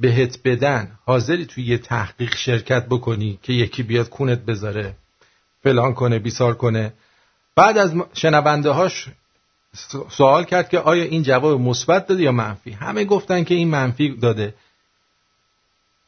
بهت 0.00 0.38
بدن 0.44 0.98
حاضری 1.06 1.46
توی 1.46 1.64
یه 1.64 1.78
تحقیق 1.78 2.34
شرکت 2.36 2.86
بکنی 2.86 3.38
که 3.42 3.52
یکی 3.52 3.82
بیاد 3.82 4.08
کونت 4.08 4.38
بذاره 4.38 4.94
فلان 5.62 5.94
کنه 5.94 6.18
بیسار 6.18 6.54
کنه. 6.54 6.92
بعد 7.56 7.78
از 7.78 7.94
شنونده 8.14 8.70
هاش 8.70 9.08
سوال 10.10 10.44
کرد 10.44 10.68
که 10.68 10.78
آیا 10.78 11.04
این 11.04 11.22
جواب 11.22 11.60
مثبت 11.60 12.06
داده 12.06 12.22
یا 12.22 12.32
منفی؟ 12.32 12.70
همه 12.70 13.04
گفتن 13.04 13.44
که 13.44 13.54
این 13.54 13.68
منفی 13.68 14.16
داده. 14.16 14.54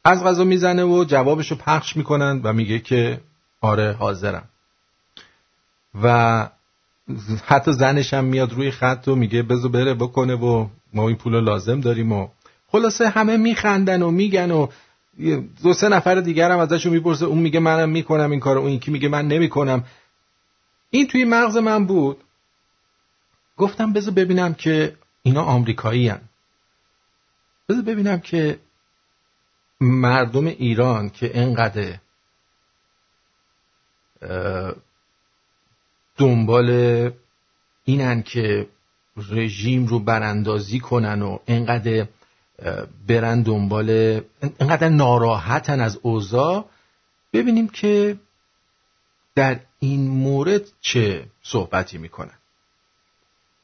از 0.04 0.24
غذا 0.24 0.44
می‌زنه 0.44 0.84
و 0.84 1.04
جوابشو 1.04 1.56
پخش 1.56 1.96
می‌کنن 1.96 2.40
و 2.44 2.52
میگه 2.52 2.78
که 2.78 3.20
آره 3.60 3.92
حاضرم. 3.92 4.48
و 6.02 6.48
حتی 7.46 7.72
زنش 7.72 8.14
هم 8.14 8.24
میاد 8.24 8.52
روی 8.52 8.70
خط 8.70 9.08
و 9.08 9.14
میگه 9.14 9.42
بزو 9.42 9.68
بره 9.68 9.94
بکنه 9.94 10.34
و 10.34 10.68
ما 10.92 11.08
این 11.08 11.16
پول 11.16 11.44
لازم 11.44 11.80
داریم 11.80 12.12
و 12.12 12.28
خلاصه 12.68 13.08
همه 13.08 13.36
میخندن 13.36 14.02
و 14.02 14.10
میگن 14.10 14.50
و 14.50 14.66
دو 15.62 15.74
سه 15.74 15.88
نفر 15.88 16.20
دیگر 16.20 16.50
هم 16.50 16.58
ازشون 16.58 16.92
می‌پرسه 16.92 17.24
اون 17.24 17.38
میگه 17.38 17.60
منم 17.60 17.88
می‌کنم 17.88 18.30
این 18.30 18.40
کارو 18.40 18.60
اون 18.60 18.70
یکی 18.70 18.90
میگه 18.90 19.08
من 19.08 19.28
نمی‌کنم 19.28 19.84
این 20.90 21.06
توی 21.06 21.24
مغز 21.24 21.56
من 21.56 21.86
بود 21.86 22.24
گفتم 23.56 23.92
بذار 23.92 24.14
ببینم 24.14 24.54
که 24.54 24.96
اینا 25.22 25.42
آمریکایی 25.42 26.08
هن. 26.08 26.20
بذار 27.68 27.82
ببینم 27.82 28.20
که 28.20 28.58
مردم 29.80 30.46
ایران 30.46 31.10
که 31.10 31.38
انقدر 31.40 31.98
دنبال 36.16 37.10
اینن 37.84 38.22
که 38.22 38.68
رژیم 39.30 39.86
رو 39.86 39.98
براندازی 39.98 40.80
کنن 40.80 41.22
و 41.22 41.38
انقدر 41.46 42.06
برن 43.08 43.42
دنبال 43.42 44.20
انقدر 44.60 44.88
ناراحتن 44.88 45.80
از 45.80 45.98
اوضاع. 46.02 46.64
ببینیم 47.32 47.68
که 47.68 48.16
در 49.34 49.60
این 49.78 50.08
مورد 50.08 50.62
چه 50.80 51.26
صحبتی 51.42 51.98
می‌کنن. 51.98 52.38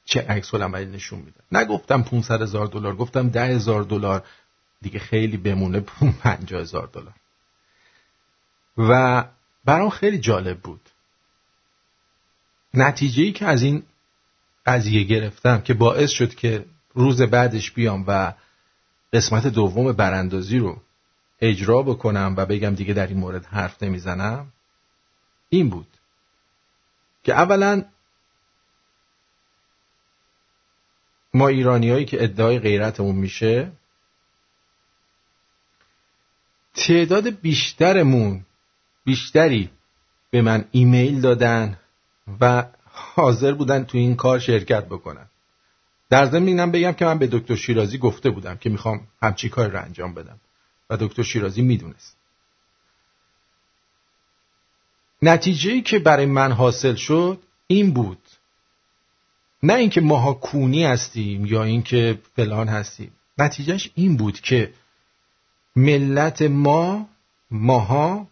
چه 0.04 0.20
عکس 0.20 0.54
العملی 0.54 0.86
نشون 0.86 1.18
میدن. 1.18 1.62
نگفتم 1.62 2.02
500 2.02 2.42
هزار 2.42 2.66
دلار 2.66 2.96
گفتم 2.96 3.28
ده 3.28 3.46
هزار 3.46 3.82
دلار. 3.82 4.24
دیگه 4.82 4.98
خیلی 4.98 5.36
بمونه 5.36 5.80
50 5.80 6.60
هزار 6.60 6.90
دلار. 6.92 7.14
و 8.78 9.24
برام 9.64 9.90
خیلی 9.90 10.18
جالب 10.18 10.60
بود. 10.60 10.80
نتیجه 12.74 13.22
ای 13.22 13.32
که 13.32 13.46
از 13.46 13.62
این 13.62 13.82
قضیه 14.66 15.04
گرفتم 15.04 15.60
که 15.60 15.74
باعث 15.74 16.10
شد 16.10 16.34
که 16.34 16.64
روز 16.94 17.22
بعدش 17.22 17.70
بیام 17.70 18.04
و 18.08 18.34
قسمت 19.12 19.46
دوم 19.46 19.92
براندازی 19.92 20.58
رو 20.58 20.82
اجرا 21.40 21.82
بکنم 21.82 22.34
و 22.36 22.46
بگم 22.46 22.74
دیگه 22.74 22.94
در 22.94 23.06
این 23.06 23.18
مورد 23.18 23.44
حرف 23.44 23.82
نمی‌زنم 23.82 24.52
این 25.48 25.68
بود 25.68 25.86
که 27.22 27.34
اولا 27.34 27.84
ما 31.34 31.48
ایرانیایی 31.48 32.04
که 32.04 32.24
ادعای 32.24 32.58
غیرتمون 32.58 33.14
میشه 33.14 33.72
تعداد 36.74 37.28
بیشترمون 37.40 38.44
بیشتری 39.04 39.70
به 40.30 40.42
من 40.42 40.64
ایمیل 40.70 41.20
دادن 41.20 41.78
و 42.40 42.66
حاضر 42.84 43.52
بودن 43.52 43.84
تو 43.84 43.98
این 43.98 44.16
کار 44.16 44.38
شرکت 44.38 44.86
بکنن. 44.86 45.26
در 46.10 46.26
ضمن 46.26 46.46
اینم 46.46 46.70
بگم 46.70 46.92
که 46.92 47.04
من 47.04 47.18
به 47.18 47.26
دکتر 47.26 47.54
شیرازی 47.54 47.98
گفته 47.98 48.30
بودم 48.30 48.56
که 48.56 48.70
می‌خوام 48.70 49.00
همچی 49.22 49.48
کار 49.48 49.68
رو 49.68 49.82
انجام 49.82 50.14
بدم 50.14 50.40
و 50.90 50.96
دکتر 50.96 51.22
شیرازی 51.22 51.62
می‌دونست. 51.62 52.16
نتیجه 55.22 55.80
که 55.80 55.98
برای 55.98 56.26
من 56.26 56.52
حاصل 56.52 56.94
شد 56.94 57.38
این 57.66 57.92
بود. 57.92 58.18
نه 59.62 59.74
اینکه 59.74 60.00
ماها 60.00 60.32
کونی 60.32 60.84
هستیم 60.84 61.46
یا 61.46 61.64
اینکه 61.64 62.18
فلان 62.36 62.68
هستیم. 62.68 63.12
نتیجهش 63.38 63.90
این 63.94 64.16
بود 64.16 64.40
که 64.40 64.72
ملت 65.76 66.42
ما 66.42 67.08
ماها 67.50 68.28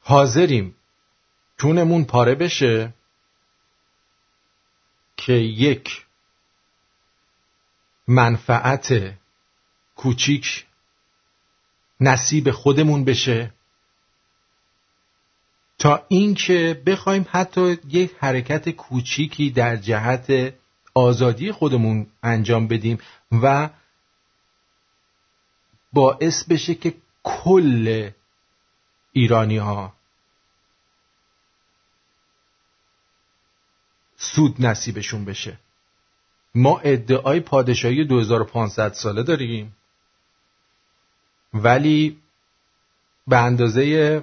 حاضریم 0.00 0.75
چونمون 1.58 2.04
پاره 2.04 2.34
بشه 2.34 2.94
که 5.16 5.32
یک 5.32 6.06
منفعت 8.08 9.14
کوچیک 9.96 10.66
نصیب 12.00 12.50
خودمون 12.50 13.04
بشه 13.04 13.52
تا 15.78 16.04
اینکه 16.08 16.82
بخوایم 16.86 17.26
حتی 17.30 17.78
یک 17.88 18.14
حرکت 18.18 18.70
کوچیکی 18.70 19.50
در 19.50 19.76
جهت 19.76 20.54
آزادی 20.94 21.52
خودمون 21.52 22.06
انجام 22.22 22.68
بدیم 22.68 22.98
و 23.32 23.70
باعث 25.92 26.44
بشه 26.44 26.74
که 26.74 26.94
کل 27.22 28.10
ایرانی 29.12 29.56
ها 29.56 29.92
سود 34.34 34.66
نصیبشون 34.66 35.24
بشه. 35.24 35.58
ما 36.54 36.78
ادعای 36.78 37.40
پادشاهی 37.40 38.04
2500 38.04 38.92
ساله 38.92 39.22
داریم. 39.22 39.76
ولی 41.54 42.18
به 43.26 43.38
اندازه 43.38 44.22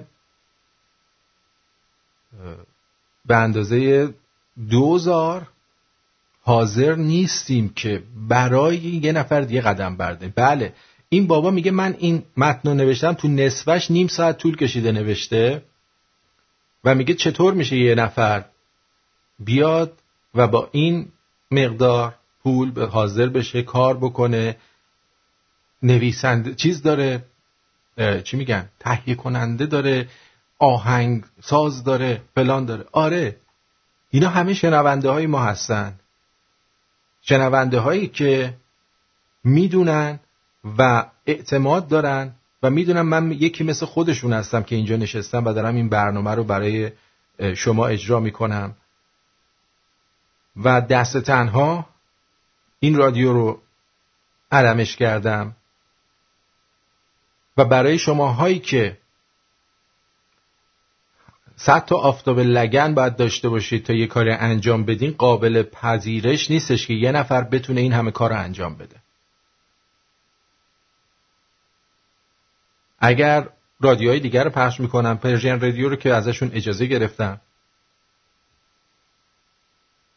به 3.26 3.36
اندازه 3.36 4.08
دوزار 4.70 5.48
حاضر 6.42 6.94
نیستیم 6.94 7.68
که 7.68 8.02
برای 8.28 8.76
یه 8.76 9.12
نفر 9.12 9.40
دیگه 9.40 9.60
قدم 9.60 9.96
برده. 9.96 10.28
بله 10.28 10.72
این 11.08 11.26
بابا 11.26 11.50
میگه 11.50 11.70
من 11.70 11.96
این 11.98 12.22
متن 12.36 12.68
رو 12.68 12.74
نوشتم 12.74 13.12
تو 13.12 13.28
نصفش 13.28 13.90
نیم 13.90 14.08
ساعت 14.08 14.38
طول 14.38 14.56
کشیده 14.56 14.92
نوشته 14.92 15.62
و 16.84 16.94
میگه 16.94 17.14
چطور 17.14 17.54
میشه 17.54 17.76
یه 17.76 17.94
نفر 17.94 18.44
بیاد 19.38 19.92
و 20.34 20.48
با 20.48 20.68
این 20.72 21.08
مقدار 21.50 22.14
پول 22.42 22.70
به 22.70 22.86
حاضر 22.86 23.26
بشه 23.26 23.62
کار 23.62 23.96
بکنه 23.96 24.56
نویسنده 25.82 26.54
چیز 26.54 26.82
داره 26.82 27.24
چی 28.24 28.36
میگن؟ 28.36 28.68
تهیه 28.80 29.14
کننده 29.14 29.66
داره 29.66 30.08
آهنگ 30.58 31.24
ساز 31.42 31.84
داره 31.84 32.22
فلان 32.34 32.64
داره. 32.64 32.84
آره 32.92 33.36
اینا 34.10 34.28
همه 34.28 34.54
شنونده 34.54 35.10
های 35.10 35.26
ما 35.26 35.44
هستن. 35.44 35.94
شنونده 37.22 37.78
هایی 37.78 38.06
که 38.06 38.54
می‌دونن 39.44 40.20
و 40.78 41.06
اعتماد 41.26 41.88
دارن 41.88 42.32
و 42.62 42.70
می‌دونن 42.70 43.00
من 43.00 43.32
یکی 43.32 43.64
مثل 43.64 43.86
خودشون 43.86 44.32
هستم 44.32 44.62
که 44.62 44.76
اینجا 44.76 44.96
نشستم 44.96 45.44
و 45.44 45.52
دارم 45.52 45.74
این 45.74 45.88
برنامه 45.88 46.30
رو 46.30 46.44
برای 46.44 46.90
شما 47.56 47.86
اجرا 47.86 48.20
می‌کنم. 48.20 48.74
و 50.56 50.80
دست 50.80 51.16
تنها 51.16 51.86
این 52.80 52.96
رادیو 52.96 53.32
رو 53.32 53.62
علمش 54.52 54.96
کردم. 54.96 55.56
و 57.56 57.64
برای 57.64 57.98
شما 57.98 58.32
هایی 58.32 58.58
که 58.58 58.98
صد 61.56 61.84
تا 61.84 61.96
آفتاب 61.96 62.40
لگن 62.40 62.94
باید 62.94 63.16
داشته 63.16 63.48
باشید 63.48 63.86
تا 63.86 63.92
یه 63.92 64.06
کاری 64.06 64.30
انجام 64.30 64.84
بدین 64.84 65.12
قابل 65.18 65.62
پذیرش 65.62 66.50
نیستش 66.50 66.86
که 66.86 66.94
یه 66.94 67.12
نفر 67.12 67.42
بتونه 67.42 67.80
این 67.80 67.92
همه 67.92 68.10
کار 68.10 68.30
رو 68.30 68.38
انجام 68.38 68.76
بده. 68.76 68.96
اگر 72.98 73.48
رادیوهای 73.80 74.20
دیگر 74.20 74.44
رو 74.44 74.50
پخش 74.50 74.80
می‌کنم 74.80 75.18
پرژین 75.18 75.60
رادیو 75.60 75.88
رو 75.88 75.96
که 75.96 76.14
ازشون 76.14 76.50
اجازه 76.54 76.86
گرفتم 76.86 77.40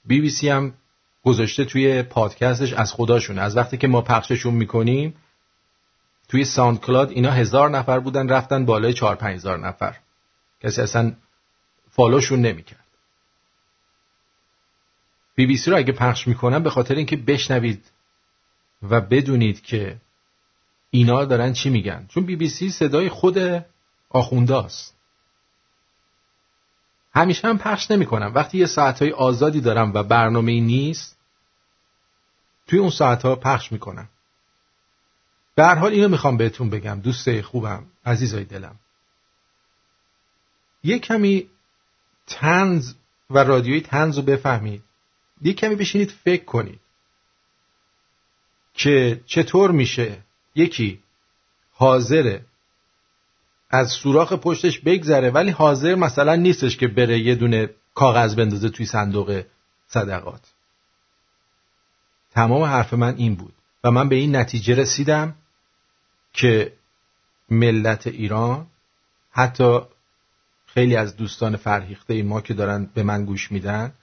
بی 0.07 0.21
بی 0.21 0.29
سی 0.29 0.49
هم 0.49 0.73
گذاشته 1.23 1.65
توی 1.65 2.03
پادکستش 2.03 2.73
از 2.73 2.93
خداشون. 2.93 3.39
از 3.39 3.57
وقتی 3.57 3.77
که 3.77 3.87
ما 3.87 4.01
پخششون 4.01 4.53
می‌کنیم 4.53 5.15
توی 6.27 6.45
SoundCloud 6.45 7.11
اینا 7.11 7.31
هزار 7.31 7.69
نفر 7.69 7.99
بودن 7.99 8.29
رفتن 8.29 8.65
بالای 8.65 8.93
چهار 8.93 9.15
پنج 9.15 9.35
هزار 9.35 9.59
نفر. 9.67 9.95
کسی 10.61 10.81
اصلا 10.81 11.13
follow 11.89 12.21
شون 12.21 12.41
نمی‌کرد. 12.41 12.85
بی 15.35 15.45
بی 15.45 15.57
سی 15.57 15.71
رو 15.71 15.77
اگه 15.77 15.93
پخش 15.93 16.27
می‌کنم 16.27 16.63
به 16.63 16.69
خاطر 16.69 16.95
اینکه 16.95 17.15
بشنوید 17.15 17.91
و 18.89 19.01
بدونید 19.01 19.61
که 19.61 19.97
اینا 20.89 21.25
دارن 21.25 21.53
چی 21.53 21.69
میگن. 21.69 22.05
چون 22.09 22.25
بی 22.25 22.35
بی 22.35 22.49
سی 22.49 22.69
صدای 22.69 23.09
خود 23.09 23.65
آخونداست 24.09 24.96
همیشه 27.18 27.47
هم 27.47 27.57
پخش 27.57 27.91
نمی‌کنم. 27.91 28.32
وقتی 28.36 28.57
یه 28.57 28.65
ساعت 28.65 29.01
های 29.01 29.11
آزادی 29.11 29.61
دارم 29.61 29.93
و 29.93 30.03
برنامه 30.03 30.51
ای 30.51 30.61
نیست 30.61 31.18
توی 32.68 32.80
اون 32.80 32.89
ساعت 32.89 33.24
ها 33.24 33.36
پخش 33.36 33.72
می‌کنم. 33.72 34.09
در 35.55 35.76
حال 35.76 35.91
اینو 35.91 36.07
می‌خوام 36.07 36.38
بهتون 36.38 36.70
بگم. 36.70 36.99
دوست 36.99 37.41
خوبم 37.41 37.86
عزیزای 38.05 38.43
دلم. 38.43 38.76
یه 40.84 40.99
کمی 40.99 41.49
تنز 42.28 42.93
و 43.30 43.39
رادیوی 43.39 43.82
تنز 43.82 44.18
رو 44.18 44.24
بفهمید. 44.24 44.84
یه 45.41 45.53
کمی 45.53 45.76
بشینید 45.76 46.11
فکر 46.11 46.43
کنید 46.43 46.80
که 48.74 49.22
چطور 49.26 49.72
میشه. 49.72 50.18
یکی 50.55 50.99
حاضره. 51.74 52.45
از 53.70 53.89
سوراخ 53.91 54.34
پشتش 54.34 54.80
بگذره 54.80 55.30
ولی 55.30 55.51
حاضر 55.51 55.95
مثلا 55.95 56.36
نیستش 56.36 56.78
که 56.78 56.88
بره 56.88 57.20
یه 57.20 57.36
دونه 57.36 57.70
کاغذ 57.93 58.36
بندازه 58.36 58.70
توی 58.70 58.86
صندوق 58.86 59.43
صدقات. 59.88 60.41
تمام 62.32 62.63
حرف 62.63 62.93
من 62.93 63.15
این 63.15 63.36
بود 63.36 63.53
و 63.84 63.91
من 63.91 64.09
به 64.09 64.15
این 64.15 64.36
نتیجه 64.36 64.76
رسیدم 64.76 65.36
که 66.34 66.74
ملت 67.49 68.07
ایران 68.07 68.68
حتی 69.32 69.80
خیلی 70.65 70.95
از 70.95 71.15
دوستان 71.15 71.55
فرهیخته 71.55 72.24
ما 72.24 72.41
که 72.41 72.53
دارن 72.53 72.89
به 72.93 73.03
من 73.03 73.26
گوش 73.26 73.51
میدن 73.51 73.93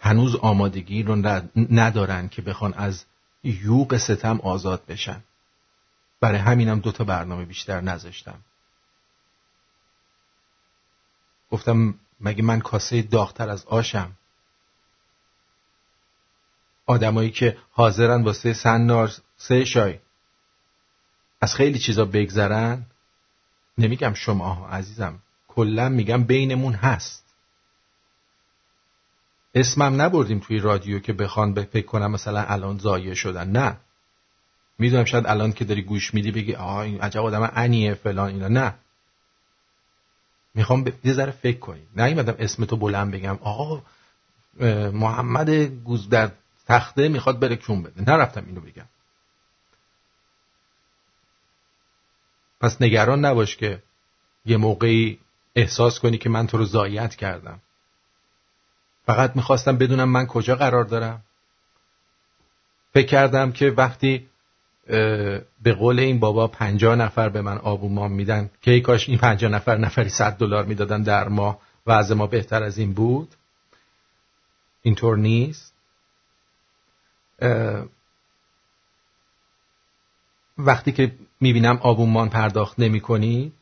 هنوز 0.00 0.36
آمادگی 0.36 1.02
رو 1.02 1.46
ندارن 1.70 2.28
که 2.28 2.42
بخوان 2.42 2.74
از 2.74 3.04
یوق 3.44 3.96
ستم 3.96 4.40
آزاد 4.40 4.86
بشن. 4.88 5.24
برای 6.24 6.38
همینم 6.38 6.80
دو 6.80 6.92
تا 6.92 7.04
برنامه 7.04 7.44
بیشتر 7.44 7.80
نذاشتم. 7.80 8.38
گفتم 11.50 11.94
مگه 12.20 12.42
من 12.42 12.60
کاسه 12.60 13.02
داغتر 13.02 13.48
از 13.48 13.66
آشم؟ 13.66 14.12
آدمایی 16.86 17.30
که 17.30 17.58
حاضرن 17.70 18.22
واسه 18.22 18.52
سنار 18.52 19.12
سه 19.36 19.64
شای. 19.64 19.98
از 21.40 21.54
خیلی 21.54 21.78
چیزا 21.78 22.04
بگذرن؟ 22.04 22.86
نمیگم 23.78 24.14
شما 24.14 24.68
عزیزم. 24.68 25.18
کلا 25.48 25.88
میگم 25.88 26.24
بینمون 26.24 26.72
هست. 26.72 27.24
اسمم 29.54 30.02
نبردیم 30.02 30.38
توی 30.38 30.58
رادیو 30.58 30.98
که 30.98 31.12
بخوان 31.12 31.54
به 31.54 31.62
فکر 31.62 31.86
کنم 31.86 32.10
مثلا 32.10 32.42
الان 32.42 32.78
زایه 32.78 33.14
شدن. 33.14 33.50
نه. 33.50 33.76
می‌دونم 34.78 35.04
شاید 35.04 35.26
الان 35.26 35.52
که 35.52 35.64
داری 35.64 35.82
گوش 35.82 36.14
میدی 36.14 36.30
بگی 36.30 36.54
آه 36.54 36.76
این 36.76 37.00
عجب 37.00 37.20
آدم 37.20 37.50
انیه 37.54 37.94
فلان 37.94 38.28
اینا. 38.28 38.48
نه. 38.48 38.74
می‌خوام 40.54 40.92
یه 41.04 41.12
ذره 41.12 41.32
فکر 41.32 41.58
کنی 41.58 41.82
نیومدم 41.96 42.34
اسم 42.38 42.64
تو 42.64 42.76
بلند 42.76 43.12
بگم. 43.12 43.38
آقا 43.42 43.82
محمد 44.90 45.50
گوز 45.84 46.08
در 46.08 46.30
تخته 46.66 47.08
می‌خواد 47.08 47.40
بره 47.40 47.56
کون 47.56 47.82
بده. 47.82 48.10
نرفتم 48.10 48.44
اینو 48.46 48.60
بگم. 48.60 48.86
پس 52.60 52.82
نگران 52.82 53.24
نباش 53.24 53.56
که 53.56 53.82
یه 54.46 54.56
موقعی 54.56 55.18
احساس 55.54 55.98
کنی 55.98 56.18
که 56.18 56.28
من 56.28 56.46
تو 56.46 56.58
رو 56.58 56.64
زایت 56.64 57.14
کردم. 57.14 57.60
فقط 59.06 59.36
می‌خواستم 59.36 59.76
بدونم 59.76 60.08
من 60.08 60.26
کجا 60.26 60.56
قرار 60.56 60.84
دارم. 60.84 61.22
فکر 62.94 63.06
کردم 63.06 63.52
که 63.52 63.70
وقتی 63.70 64.28
به 65.62 65.72
قول 65.78 65.98
این 65.98 66.20
بابا 66.20 66.48
پنجاه 66.48 66.96
نفر 66.96 67.28
به 67.28 67.42
من 67.42 67.58
آبومان 67.58 68.12
میدن. 68.12 68.50
که 68.62 68.70
ای 68.70 68.80
کاش 68.80 69.08
این 69.08 69.18
پنجاه 69.18 69.50
نفر 69.50 69.76
نفری 69.76 70.08
صد 70.08 70.36
دلار 70.36 70.64
می‌دادن 70.64 71.02
در 71.02 71.28
ماه. 71.28 71.58
از 71.86 72.12
ما 72.12 72.26
بهتر 72.26 72.62
از 72.62 72.78
این 72.78 72.92
بود. 72.92 73.34
اینطور 74.82 75.16
نیست. 75.16 75.74
وقتی 80.58 80.92
که 80.92 81.12
می‌بینم 81.40 81.78
آبونمان 81.82 82.28
پرداخت 82.28 82.80
نمی 82.80 83.00
کنی 83.00 83.52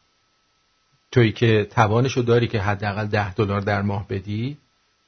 توی 1.10 1.32
که 1.32 1.68
توانشو 1.70 2.22
داری 2.22 2.48
که 2.48 2.60
حداقل 2.60 3.06
ده 3.06 3.34
دلار 3.34 3.60
در 3.60 3.82
ماه 3.82 4.08
بدی 4.08 4.58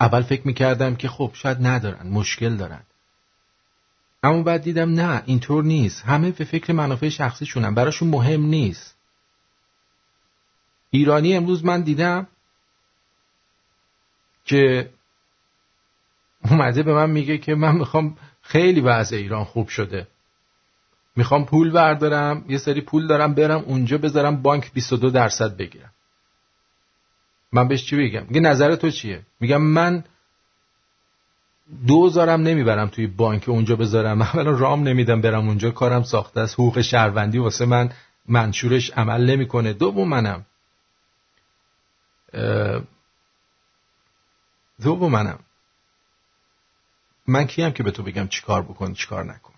اول 0.01 0.23
فکر 0.23 0.47
می‌کردم 0.47 0.97
که 0.97 1.09
خب 1.09 1.31
شاید 1.35 1.67
ندارن 1.67 2.09
مشکل 2.09 2.57
دارن. 2.57 2.83
اما 4.25 4.43
بعد 4.43 4.63
دیدم 4.63 4.91
نه 4.95 5.23
اینطور 5.27 5.65
نیست. 5.65 6.03
همه 6.05 6.31
به 6.31 6.45
فکر 6.45 6.73
منافع 6.73 7.09
شخصیشونن. 7.09 7.75
براشون 7.75 8.09
مهم 8.09 8.43
نیست. 8.43 8.97
ایرانی 10.91 11.37
امروز 11.37 11.65
من 11.65 11.81
دیدم 11.81 12.27
که 14.45 14.91
اومده 16.51 16.83
به 16.83 16.95
من 16.95 17.11
میگه 17.11 17.39
که 17.39 17.55
من 17.55 17.75
می‌خوام 17.77 18.17
خیلی 18.43 18.81
وضع 18.81 19.17
ایران 19.17 19.45
خوب 19.45 19.69
شده. 19.69 20.07
می‌خوام 21.17 21.45
پول 21.45 21.71
بردارم 21.71 22.45
یه 22.49 22.59
سری 22.59 22.81
پول 22.81 23.07
دارم 23.07 23.35
برم 23.35 23.61
اونجا 23.61 23.99
بذارم 23.99 24.43
بانک 24.43 24.73
22 24.73 25.11
درصد 25.11 25.57
بگیرم. 25.57 25.93
من 27.53 27.69
بهش 27.69 27.87
چی 27.87 27.97
بگم؟ 27.97 28.27
میگه 28.29 28.41
نظر 28.41 28.77
تو 28.77 28.91
چیه؟ 28.91 29.23
میگم 29.41 29.63
من 29.63 30.05
دوزارم 31.87 32.43
نمی‌برم 32.43 32.89
توی 32.89 33.07
بانک 33.07 33.49
اونجا 33.49 33.77
بذارم. 33.77 34.23
اولا 34.23 34.51
رام 34.51 34.83
نمیدم 34.83 35.21
برم 35.21 35.49
اونجا. 35.49 35.71
کارم 35.71 36.03
ساخته 36.03 36.41
است. 36.41 36.55
حقوق 36.55 36.81
شهروندی 36.81 37.39
واسه 37.39 37.67
من 37.67 37.93
منشورش 38.29 38.91
عمل 38.91 39.31
نمی‌کنه. 39.31 39.73
دوم 39.73 40.09
منم. 40.09 40.47
دوم 44.83 45.13
منم. 45.13 45.39
من 47.27 47.47
کیم 47.47 47.71
که 47.71 47.83
به 47.83 47.91
تو 47.91 48.03
بگم 48.03 48.29
چیکار 48.29 48.63
بکن 48.63 48.95
چیکار 48.95 49.25
نکن. 49.25 49.55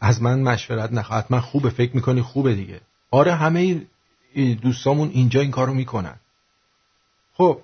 از 0.00 0.22
من 0.22 0.40
مشورت 0.40 0.92
نخواه 0.92 1.24
من 1.30 1.40
خوبه. 1.40 1.70
فکر 1.70 1.96
می‌کنی 1.96 2.22
خوبه 2.22 2.54
دیگه. 2.54 2.80
آره 3.10 3.34
همه 3.34 3.86
دوستامون 4.62 5.08
اینجا 5.08 5.40
این 5.40 5.50
کارو 5.50 5.74
می‌کنن. 5.74 6.16
خب 7.34 7.60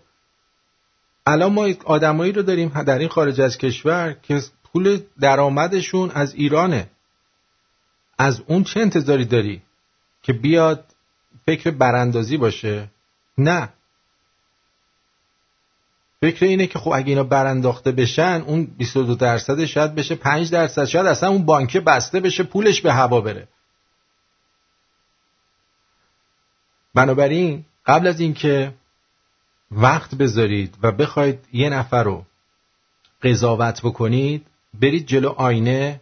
الان 1.26 1.52
ما 1.52 1.68
آدمایی 1.84 2.32
رو 2.32 2.42
داریم 2.42 2.68
در 2.68 2.98
این 2.98 3.08
خارج 3.08 3.40
از 3.40 3.58
کشور 3.58 4.16
که 4.22 4.42
پول 4.64 5.00
درآمدشون 5.20 6.10
از 6.10 6.34
ایرانه. 6.34 6.90
از 8.18 8.42
اون 8.46 8.64
چه 8.64 8.80
انتظاری 8.80 9.24
داری 9.24 9.62
که 10.22 10.32
بیاد 10.32 10.84
فکر 11.46 11.70
براندازی 11.70 12.36
باشه؟ 12.36 12.90
نه. 13.38 13.68
فکر 16.20 16.46
اینه 16.46 16.66
که 16.66 16.78
خب 16.78 16.90
اگه 16.90 17.08
اینا 17.08 17.24
برانداخته 17.24 17.92
بشن 17.92 18.42
اون 18.46 18.64
22 18.64 19.14
درصد 19.14 19.64
شاید 19.64 19.94
بشه 19.94 20.14
5 20.14 20.50
درصد 20.50 20.84
شاید 20.84 21.06
اصلا 21.06 21.28
اون 21.28 21.44
بانکه 21.44 21.80
بسته 21.80 22.20
بشه 22.20 22.42
پولش 22.42 22.80
به 22.80 22.92
هوا 22.92 23.20
بره. 23.20 23.48
بنابراین 26.94 27.64
قبل 27.86 28.06
از 28.06 28.20
اینکه 28.20 28.74
وقت 29.76 30.14
بذارید 30.14 30.74
و 30.82 30.92
بخواید 30.92 31.38
یه 31.52 31.68
نفر 31.68 32.02
رو 32.02 32.24
قضاوت 33.22 33.80
بکنید 33.80 34.46
برید 34.80 35.06
جلو 35.06 35.28
آینه 35.28 36.00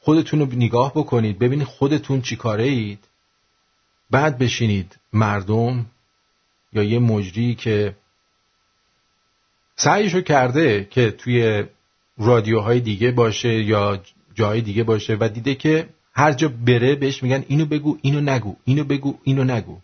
خودتون 0.00 0.40
رو 0.40 0.46
نگاه 0.46 0.92
بکنید 0.94 1.38
ببینید 1.38 1.66
خودتون 1.66 2.22
چی 2.22 2.36
کاره 2.36 2.64
اید 2.64 3.04
بعد 4.10 4.38
بشینید 4.38 4.96
مردم 5.12 5.86
یا 6.72 6.82
یه 6.82 6.98
مجری 6.98 7.54
که 7.54 7.96
سعیشو 9.76 10.20
کرده 10.20 10.84
که 10.90 11.10
توی 11.10 11.64
رادیوهای 12.18 12.80
دیگه 12.80 13.10
باشه 13.10 13.62
یا 13.62 14.02
جای 14.34 14.60
دیگه 14.60 14.82
باشه 14.82 15.16
و 15.20 15.28
دیده 15.28 15.54
که 15.54 15.88
هر 16.12 16.32
جا 16.32 16.48
بره 16.48 16.94
بهش 16.94 17.22
میگن 17.22 17.44
اینو 17.48 17.66
بگو 17.66 17.98
اینو 18.02 18.20
نگو 18.20 18.56
اینو 18.64 18.84
بگو 18.84 19.18
اینو 19.22 19.44
نگو. 19.44 19.78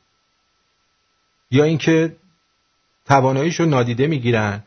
یا 1.51 1.64
اینکه 1.64 2.16
تواناییشو 3.05 3.64
نادیده 3.64 4.07
می‌گیرن 4.07 4.62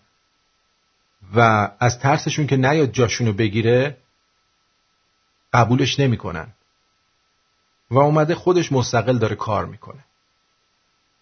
و 1.36 1.70
از 1.80 2.00
ترسشون 2.00 2.48
که 2.48 2.58
نیاد 2.58 2.92
جاشونو 2.92 3.34
بگیره 3.34 3.98
قبولش 5.54 6.00
نمی‌کنن. 6.00 6.48
و 7.92 7.98
اومده 7.98 8.36
خودش 8.36 8.72
مستقل 8.72 9.18
داره 9.18 9.36
کار 9.36 9.66
می‌کنه. 9.66 10.06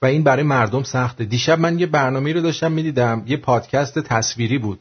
و 0.01 0.05
این 0.05 0.23
برای 0.23 0.43
مردم 0.43 0.83
سخته. 0.83 1.25
دیشب 1.25 1.59
من 1.59 1.79
یه 1.79 1.85
برنامه 1.85 2.33
رو 2.33 2.41
داشتم 2.41 2.71
می‌دیدم. 2.71 3.23
یه 3.25 3.37
پادکست 3.37 3.99
تصویری 3.99 4.57
بود. 4.57 4.79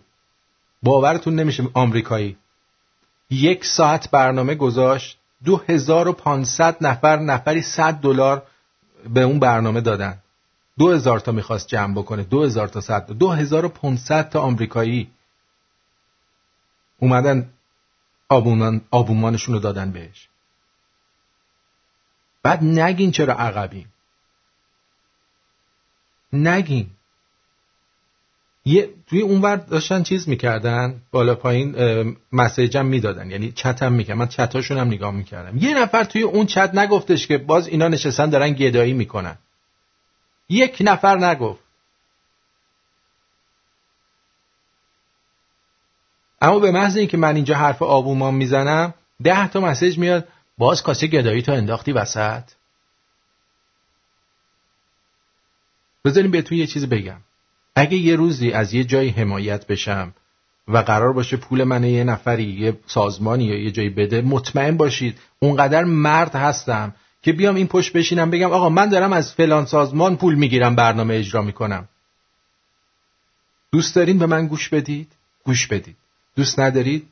باورتون 0.82 1.34
نمیشه 1.34 1.64
آمریکایی. 1.74 2.36
یک 3.30 3.64
ساعت 3.64 4.10
برنامه 4.10 4.54
گذاشت. 4.54 5.18
دو 5.44 5.62
هزار 5.68 6.08
و 6.08 6.12
پانصد 6.12 6.76
نفر 6.80 7.16
نفری 7.16 7.62
صد 7.62 7.94
دلار 7.94 8.42
به 9.14 9.22
اون 9.22 9.38
برنامه 9.38 9.80
دادن. 9.80 10.18
دو 10.78 10.90
هزار 10.90 11.20
تا 11.20 11.32
می‌خواست 11.32 11.68
جمع 11.68 11.94
بکنه. 11.94 12.22
دو 12.22 12.42
هزار 12.42 12.68
تا 12.68 12.80
صد. 12.80 13.12
دو 13.12 13.30
هزار 13.30 13.64
و 13.64 13.96
تا 14.22 14.40
آمریکایی 14.40 15.10
اومدن 16.98 17.50
آبومان 18.28 18.80
آبومانشون 18.90 19.54
رو 19.54 19.60
دادن 19.60 19.90
بهش. 19.90 20.28
بعد 22.42 22.64
نگین 22.64 23.10
چرا 23.10 23.34
عقبیم. 23.34 23.92
نگین. 26.32 26.86
یه 28.64 28.90
توی 29.06 29.20
اونور 29.20 29.56
داشتن 29.56 30.02
چیز 30.02 30.28
می‌کردن 30.28 31.02
بالا 31.10 31.34
پایین 31.34 31.76
مسیجم 32.32 32.86
می‌دادن. 32.86 33.30
یعنی 33.30 33.52
چتم 33.52 33.92
می‌کردن. 33.92 34.18
من 34.18 34.28
چتاشون 34.28 34.78
هم 34.78 34.86
نگاه 34.86 35.10
می‌کردم. 35.10 35.58
یه 35.58 35.78
نفر 35.78 36.04
توی 36.04 36.22
اون 36.22 36.46
چت 36.46 36.74
نگفتش 36.74 37.26
که 37.26 37.38
باز 37.38 37.68
اینا 37.68 37.88
نشستن 37.88 38.30
دارن 38.30 38.52
گدایی 38.52 38.92
می‌کنن. 38.92 39.38
یک 40.48 40.78
نفر 40.80 41.18
نگفت. 41.18 41.64
اما 46.40 46.58
به 46.58 46.70
محض 46.70 46.96
اینکه 46.96 47.16
من 47.16 47.34
اینجا 47.36 47.54
حرف 47.54 47.82
آبومان 47.82 48.34
می‌زنم 48.34 48.94
ده 49.22 49.48
تا 49.48 49.60
مسیج 49.60 49.98
میاد 49.98 50.28
باز 50.58 50.82
کاسه 50.82 51.06
گدایی 51.06 51.42
تو 51.42 51.52
انداختی 51.52 51.92
وسط. 51.92 52.42
بذاریم 56.04 56.30
بهتون 56.30 56.58
یه 56.58 56.66
چیزی 56.66 56.86
بگم. 56.86 57.20
اگه 57.76 57.96
یه 57.96 58.16
روزی 58.16 58.52
از 58.52 58.74
یه 58.74 58.84
جایی 58.84 59.10
حمایت 59.10 59.66
بشم 59.66 60.14
و 60.68 60.78
قرار 60.78 61.12
باشه 61.12 61.36
پول 61.36 61.64
من 61.64 61.84
یه 61.84 62.04
نفری 62.04 62.44
یه 62.44 62.78
سازمانی 62.86 63.44
یا 63.44 63.58
یه 63.58 63.70
جایی 63.70 63.90
بده 63.90 64.22
مطمئن 64.22 64.76
باشید 64.76 65.18
اونقدر 65.38 65.84
مرد 65.84 66.34
هستم 66.34 66.94
که 67.24 67.32
بیام 67.32 67.54
این 67.54 67.66
پشت 67.66 67.92
بشینم 67.92 68.30
بگم 68.30 68.52
آقا 68.52 68.68
من 68.68 68.88
دارم 68.88 69.12
از 69.12 69.32
فلان 69.32 69.66
سازمان 69.66 70.16
پول 70.16 70.34
می‌گیرم 70.34 70.76
برنامه 70.76 71.14
اجرا 71.14 71.42
می‌کنم. 71.42 71.88
دوست 73.72 73.94
دارین 73.94 74.18
به 74.18 74.26
من 74.26 74.46
گوش 74.46 74.68
بدید؟ 74.68 75.12
گوش 75.44 75.66
بدید. 75.66 75.96
دوست 76.36 76.60
ندارید؟ 76.60 77.08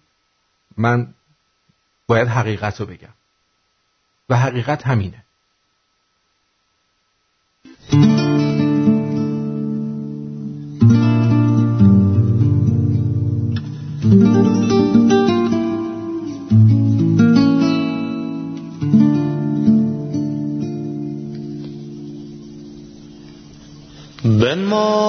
من 0.76 1.14
باید 2.06 2.28
حقیقت 2.28 2.80
رو 2.80 2.86
بگم. 2.86 3.14
و 4.28 4.36
حقیقت 4.36 4.86
همینه. 4.86 5.24
amor. 24.72 25.01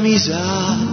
برون 0.00 0.83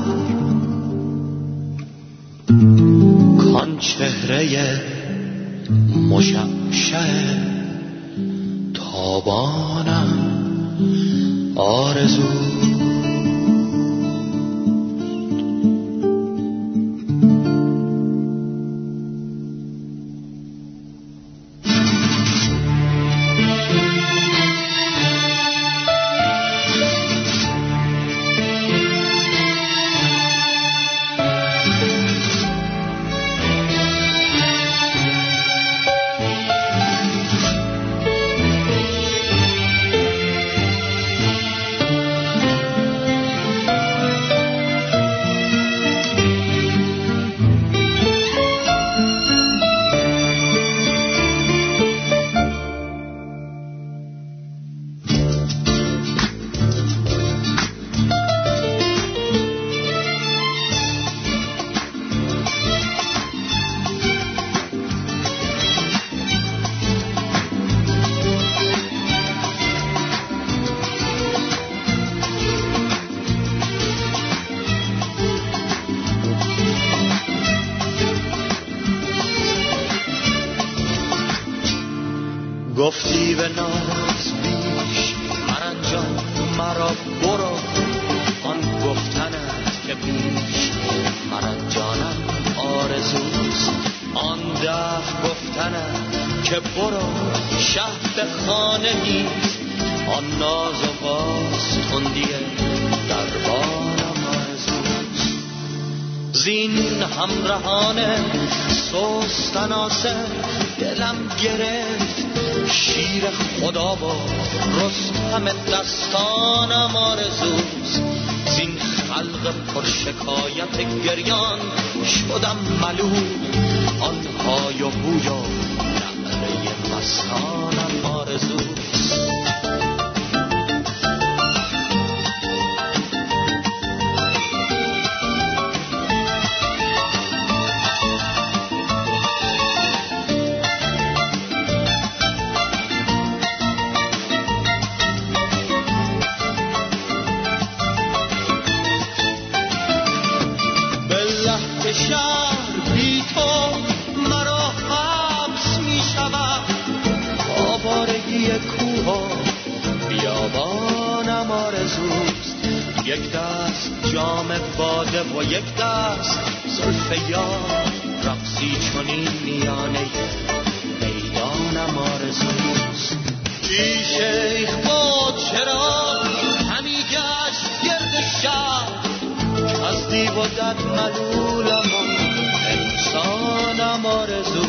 آنم 184.01 184.05
آرزو. 184.05 184.61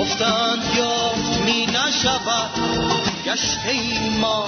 گفتند 0.00 0.58
یافت 0.76 1.40
می 1.44 1.66
نشود 1.66 2.50
گشته 3.26 3.70
ما. 4.20 4.46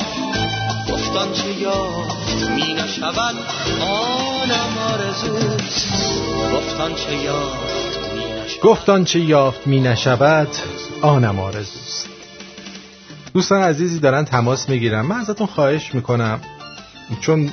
گفتان 0.93 1.33
چه 1.33 1.53
یافت 1.61 2.51
می 2.51 2.75
نشود 2.75 3.37
آنم 3.81 4.79
آرزوست 4.93 6.23
گفتان 6.55 6.95
چه 6.95 7.17
یافت 7.17 8.61
گفتان 8.63 9.05
چه 9.05 9.21
یافت 9.21 9.67
می 9.67 9.81
نشود 9.81 10.49
آنم 11.03 11.41
آرزوست 11.41 12.09
دوستان 13.35 13.63
عزیزی 13.63 13.99
دارن 13.99 14.25
تماس 14.25 14.69
می‌گیرن. 14.69 15.01
من 15.01 15.17
ازتون 15.17 15.47
خواهش 15.47 15.95
می‌کنم. 15.95 16.41
چون 17.21 17.53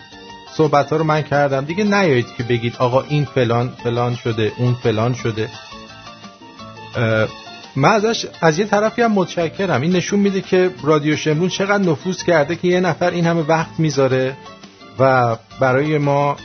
صحبت 0.57 0.89
ها 0.89 0.97
رو 0.97 1.03
من 1.03 1.21
کردم 1.21 1.65
دیگه 1.65 1.84
نیایید 1.84 2.36
که 2.38 2.43
بگید 2.43 2.76
آقا 2.80 3.01
این 3.01 3.26
فلان 3.26 3.73
فلان 3.84 4.15
شده 4.15 4.51
اون 4.57 4.73
فلان 4.73 5.13
شده. 5.13 5.49
من 7.75 7.89
ازش 7.89 8.25
از 8.41 8.59
یه 8.59 8.65
طرفی 8.65 9.01
هم 9.01 9.11
متشکرم. 9.11 9.81
این 9.81 9.95
نشون 9.95 10.19
میده 10.19 10.41
که 10.41 10.71
رادیو 10.83 11.15
شمرون 11.15 11.49
چقدر 11.49 11.83
نفوذ 11.83 12.23
کرده 12.23 12.55
که 12.55 12.67
یه 12.67 12.79
نفر 12.79 13.09
این 13.09 13.25
همه 13.25 13.41
وقت 13.41 13.79
می‌ذاره 13.79 14.37
و 14.99 15.35
برای 15.59 15.97
ما 15.97 16.37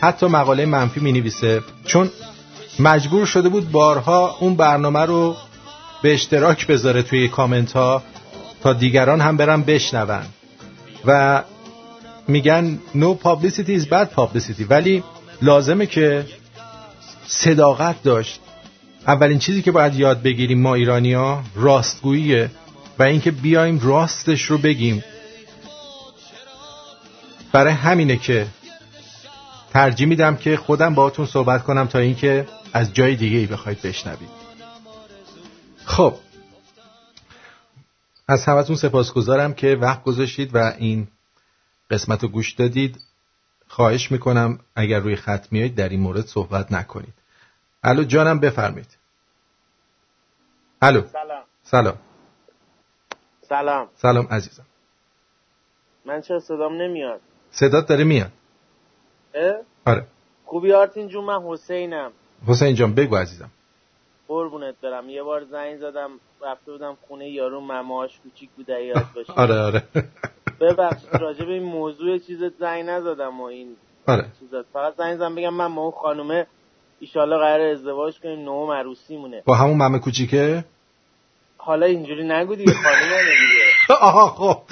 حتی 0.00 0.26
مقاله 0.26 0.66
منفی 0.66 1.00
می 1.00 1.12
نویسه 1.12 1.62
چون 1.84 2.10
مجبور 2.78 3.26
شده 3.26 3.48
بود 3.48 3.70
بارها 3.70 4.36
اون 4.40 4.54
برنامه 4.54 5.00
رو 5.00 5.36
به 6.02 6.14
اشتراک 6.14 6.66
بذاره 6.66 7.02
توی 7.02 7.28
کامنت 7.28 7.72
ها 7.72 8.02
تا 8.62 8.72
دیگران 8.72 9.20
هم 9.20 9.36
برن 9.36 9.62
بشنون. 9.62 10.22
و 11.06 11.42
میگن 12.28 12.78
no 12.94 13.24
publicity 13.24 13.80
is 13.80 13.84
bad 13.84 14.08
publicity. 14.16 14.64
ولی 14.68 15.02
لازمه 15.42 15.86
که 15.86 16.26
صداقت 17.26 18.02
داشت. 18.02 18.40
اولین 19.08 19.38
چیزی 19.38 19.62
که 19.62 19.72
باید 19.72 19.94
یاد 19.94 20.22
بگیریم 20.22 20.60
ما 20.60 20.74
ایرانیا 20.74 21.42
راستگوییه 21.54 22.50
و 22.98 23.02
اینکه 23.02 23.30
بیایم 23.30 23.80
راستش 23.80 24.42
رو 24.42 24.58
بگیم. 24.58 25.04
برای 27.52 27.72
همینه 27.72 28.16
که 28.16 28.46
ترجیح 29.70 30.06
میدم 30.06 30.36
که 30.36 30.56
خودم 30.56 30.94
باهاتون 30.94 31.26
صحبت 31.26 31.64
کنم 31.64 31.86
تا 31.86 31.98
اینکه 31.98 32.46
از 32.72 32.94
جای 32.94 33.16
دیگه 33.16 33.38
ای 33.38 33.46
بخواید 33.46 33.82
بشنوید. 33.82 34.28
خب 35.84 36.14
از 38.28 38.44
همتون 38.44 38.76
سپاسگزارم 38.76 39.54
که 39.54 39.76
وقت 39.80 40.02
گذاشتید 40.02 40.54
و 40.54 40.72
این 40.78 41.08
قسمت 41.90 42.22
رو 42.22 42.28
گوش 42.28 42.52
دادید. 42.52 43.00
خواهش 43.68 44.12
می‌کنم 44.12 44.58
اگر 44.76 44.98
روی 44.98 45.16
خط 45.16 45.46
میایید 45.50 45.74
در 45.74 45.88
این 45.88 46.00
مورد 46.00 46.26
صحبت 46.26 46.72
نکنید. 46.72 47.14
الو 47.82 48.04
جانم 48.04 48.40
بفرمایید. 48.40 48.97
الو. 50.82 51.02
سلام. 51.02 51.42
سلام. 51.62 51.98
سلام. 53.42 53.88
سلام 53.94 54.26
عزیزم. 54.30 54.64
من 56.04 56.20
چرا 56.20 56.40
صدام 56.40 56.72
نمیاد؟ 56.72 57.20
صدات 57.50 57.88
داره 57.88 58.04
میاد. 58.04 58.32
اه؟ 59.34 59.56
آره. 59.86 60.06
خوبی 60.44 60.72
آرتین 60.72 61.08
جون 61.08 61.24
من 61.24 61.42
حسینم. 61.42 62.12
حسین 62.46 62.74
جان 62.74 62.94
بگو 62.94 63.16
عزیزم. 63.16 63.50
قربونت 64.28 64.74
برم. 64.82 65.10
یه 65.10 65.22
بار 65.22 65.44
زنگ 65.44 65.76
زدم 65.76 66.10
رفته 66.46 66.72
بودم 66.72 66.96
خونه 67.08 67.28
یارو 67.28 67.60
مماش 67.60 68.20
کوچیک 68.20 68.50
بوده 68.50 68.84
یاد 68.84 69.06
باشه. 69.14 69.32
آره 69.32 69.60
آره. 69.60 69.82
ببخشید 70.60 71.14
راجع 71.14 71.44
به 71.44 71.52
این 71.52 71.62
موضوع 71.62 72.18
چیزت 72.18 72.54
زنگ 72.58 72.84
نزدم 72.90 73.40
و 73.40 73.44
این 73.44 73.76
آره. 74.06 74.26
چیزات 74.40 74.66
فقط 74.72 74.96
زنگ 74.96 75.16
زدم 75.16 75.34
بگم 75.34 75.54
من 75.54 75.74
با 75.74 75.82
اون 75.82 75.90
خانومه 75.90 76.46
ایشالله 77.00 77.36
قرار 77.38 77.60
ازدواج 77.60 78.20
کنیم 78.20 78.44
نو 78.44 78.66
مروسی 78.66 79.16
مونه 79.16 79.42
با 79.44 79.54
همون 79.54 79.76
ممه 79.76 79.98
کوچیکه؟ 79.98 80.64
حالا 81.58 81.86
اینجوری 81.86 82.28
نگو 82.28 82.54
دیگه 82.54 82.72
خانم 82.72 83.08
دیگه. 83.08 83.94
آها 84.00 84.26
خب. 84.28 84.62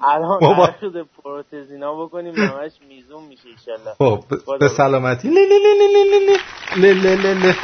الان 0.00 0.38
بابا. 0.40 0.70
شده 0.80 1.04
پروتزینا 1.24 1.94
بکنیم 2.04 2.34
همش 2.34 2.72
میزون 2.88 3.22
میشه 3.24 3.48
ایشالله 3.48 3.94
خب 3.98 4.24
به 4.60 4.68
سلامتی. 4.68 5.28
لی 5.28 5.34
لی 5.34 5.58
لی 5.58 5.74
لی 5.78 6.92
لی 6.92 6.92
لی 6.94 7.16
لی. 7.16 7.34
لی 7.34 7.54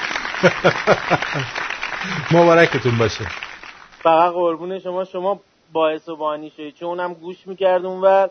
مبارکتون 2.32 2.98
باشه. 2.98 3.24
فقط 4.02 4.32
قربون 4.32 4.78
شما 4.78 5.04
شما 5.04 5.40
باعث 5.72 6.08
و 6.08 6.16
بانی 6.16 6.50
شدید 6.50 6.74
چون 6.74 6.88
اونم 6.88 7.14
گوش 7.14 7.46
می‌کرد 7.46 7.84
اونور. 7.84 8.30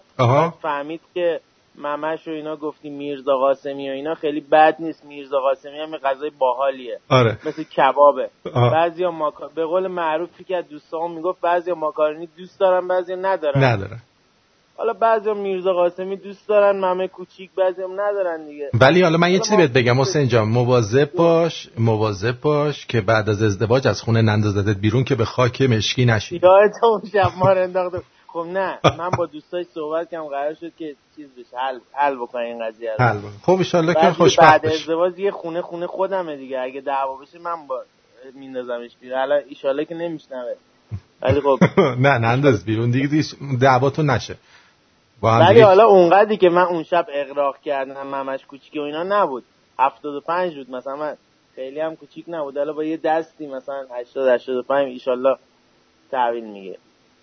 فهمید 0.61 1.01
که 1.13 1.39
ممش 1.76 2.28
و 2.28 2.32
اینا 2.32 2.55
گفتی 2.55 2.89
میرزا 2.89 3.38
قاسمی 3.38 3.89
و 3.89 3.93
اینا 3.93 4.15
خیلی 4.15 4.41
بد 4.41 4.76
نیست 4.80 5.05
میرزا 5.05 5.39
قاسمی 5.39 5.80
هم 5.80 5.97
غذای 5.97 6.32
باحالیه. 6.39 6.99
آره. 7.09 7.38
مثل 7.45 7.63
کبابه. 7.63 8.30
آه. 8.53 8.72
بعضیا 8.72 9.11
ماکا... 9.11 9.47
به 9.55 9.65
قول 9.65 9.88
معروفی 9.88 10.43
که 10.43 10.57
از 10.57 10.70
دوستان 10.70 11.11
می‌گفت 11.11 11.41
بعضیا 11.41 11.76
ماکارونی 11.76 12.30
دوست 12.38 12.59
دارن 12.59 12.88
بعضیا 12.88 13.15
ندارن. 13.15 13.63
نداره 13.63 13.97
حالا 14.78 14.93
بعضیا 14.93 15.34
میرزا 15.34 15.74
قاسمی 15.74 16.17
دوست 16.17 16.47
دارن 16.47 16.80
ممه 16.80 17.07
کوچیک 17.07 17.49
بعضیا 17.57 17.88
ندارن 17.88 18.45
دیگه. 18.45 18.70
ولی 18.74 19.01
حالا 19.01 19.17
من 19.17 19.32
یه 19.32 19.39
چیزی 19.39 19.57
بهت 19.57 19.74
بگم 19.74 20.01
حسین 20.01 20.28
جان. 20.28 20.47
مواظب 20.47 21.11
باش 21.11 21.70
مواظب 21.78 22.41
باش 22.41 22.86
که 22.86 23.01
بعد 23.01 23.30
از 23.30 23.43
ازدواج 23.43 23.88
از 23.88 24.01
خونه 24.01 24.22
نندازدت 24.22 24.78
بیرون 24.78 25.03
که 25.03 25.15
به 25.15 25.26
خاک 25.26 25.61
مشکی 25.61 26.05
نشی. 26.05 26.36
یادت 26.43 26.84
اون 26.84 27.01
شب 27.13 27.32
ما 27.38 27.53
رو 27.53 27.61
انداختم 27.61 28.03
خب 28.34 28.45
نه 28.47 28.80
من 28.97 29.09
با 29.09 29.25
دوستاش 29.25 29.65
صحبت 29.65 30.09
کردم 30.09 30.27
قرار 30.27 30.53
شد 30.53 30.71
که 30.77 30.95
چیز 31.15 31.27
بشه 31.30 31.57
حل 31.57 31.80
حل 31.93 32.15
بکنه 32.15 32.41
این 32.41 32.65
قضیه 32.65 32.91
رو. 32.99 33.05
حل. 33.05 33.19
خب 33.41 33.51
ان 33.75 33.93
که 33.93 33.93
بعد 33.93 34.13
خوشبخت 34.13 34.61
بعد 34.61 34.65
ازدواج 34.65 35.19
یه 35.19 35.32
خونه 35.32 35.61
خونه 35.61 35.88
خودمه 35.88 36.36
دیگه. 36.36 36.59
اگه 36.59 36.82
دعوا 36.82 37.15
بشه 37.15 37.39
من 37.39 37.67
با 37.67 37.84
میندازمش 38.34 38.91
بیرون. 39.01 39.19
حالا 39.19 39.36
ایشالله 39.36 39.86
که 39.86 39.95
نمیشنوه. 39.95 40.55
ولی 41.21 41.41
خب 41.41 41.59
نه 42.05 42.17
ننداز 42.17 42.65
بیرون. 42.65 42.91
دیگه 42.91 43.07
دیگه 43.07 43.25
دعواتون 43.61 44.09
نشه. 44.09 44.36
ولی 45.23 45.61
حالا 45.61 45.86
اونقدری 45.86 46.38
که 46.38 46.49
من 46.49 46.61
اون 46.61 46.84
شب 46.84 47.05
اقراق 47.09 47.57
کردم 47.61 48.07
ممش 48.07 48.45
کوچیک 48.45 48.75
و 48.75 48.80
اینا 48.80 49.03
نبود. 49.03 49.43
75 49.80 50.55
بود 50.55 50.71
مثلا. 50.71 50.95
من 50.95 51.17
خیلی 51.55 51.80
هم 51.80 51.95
کوچیک 51.95 52.25
نبود. 52.27 52.57
حالا 52.57 52.73
با 52.73 52.84
یه 52.84 52.97
دستی 52.97 53.47
مثلا 53.47 53.86
80 53.99 54.27
85 54.27 54.88
ایشالله 54.88 55.36
تحویل 56.11 56.43
میگه 56.43 56.77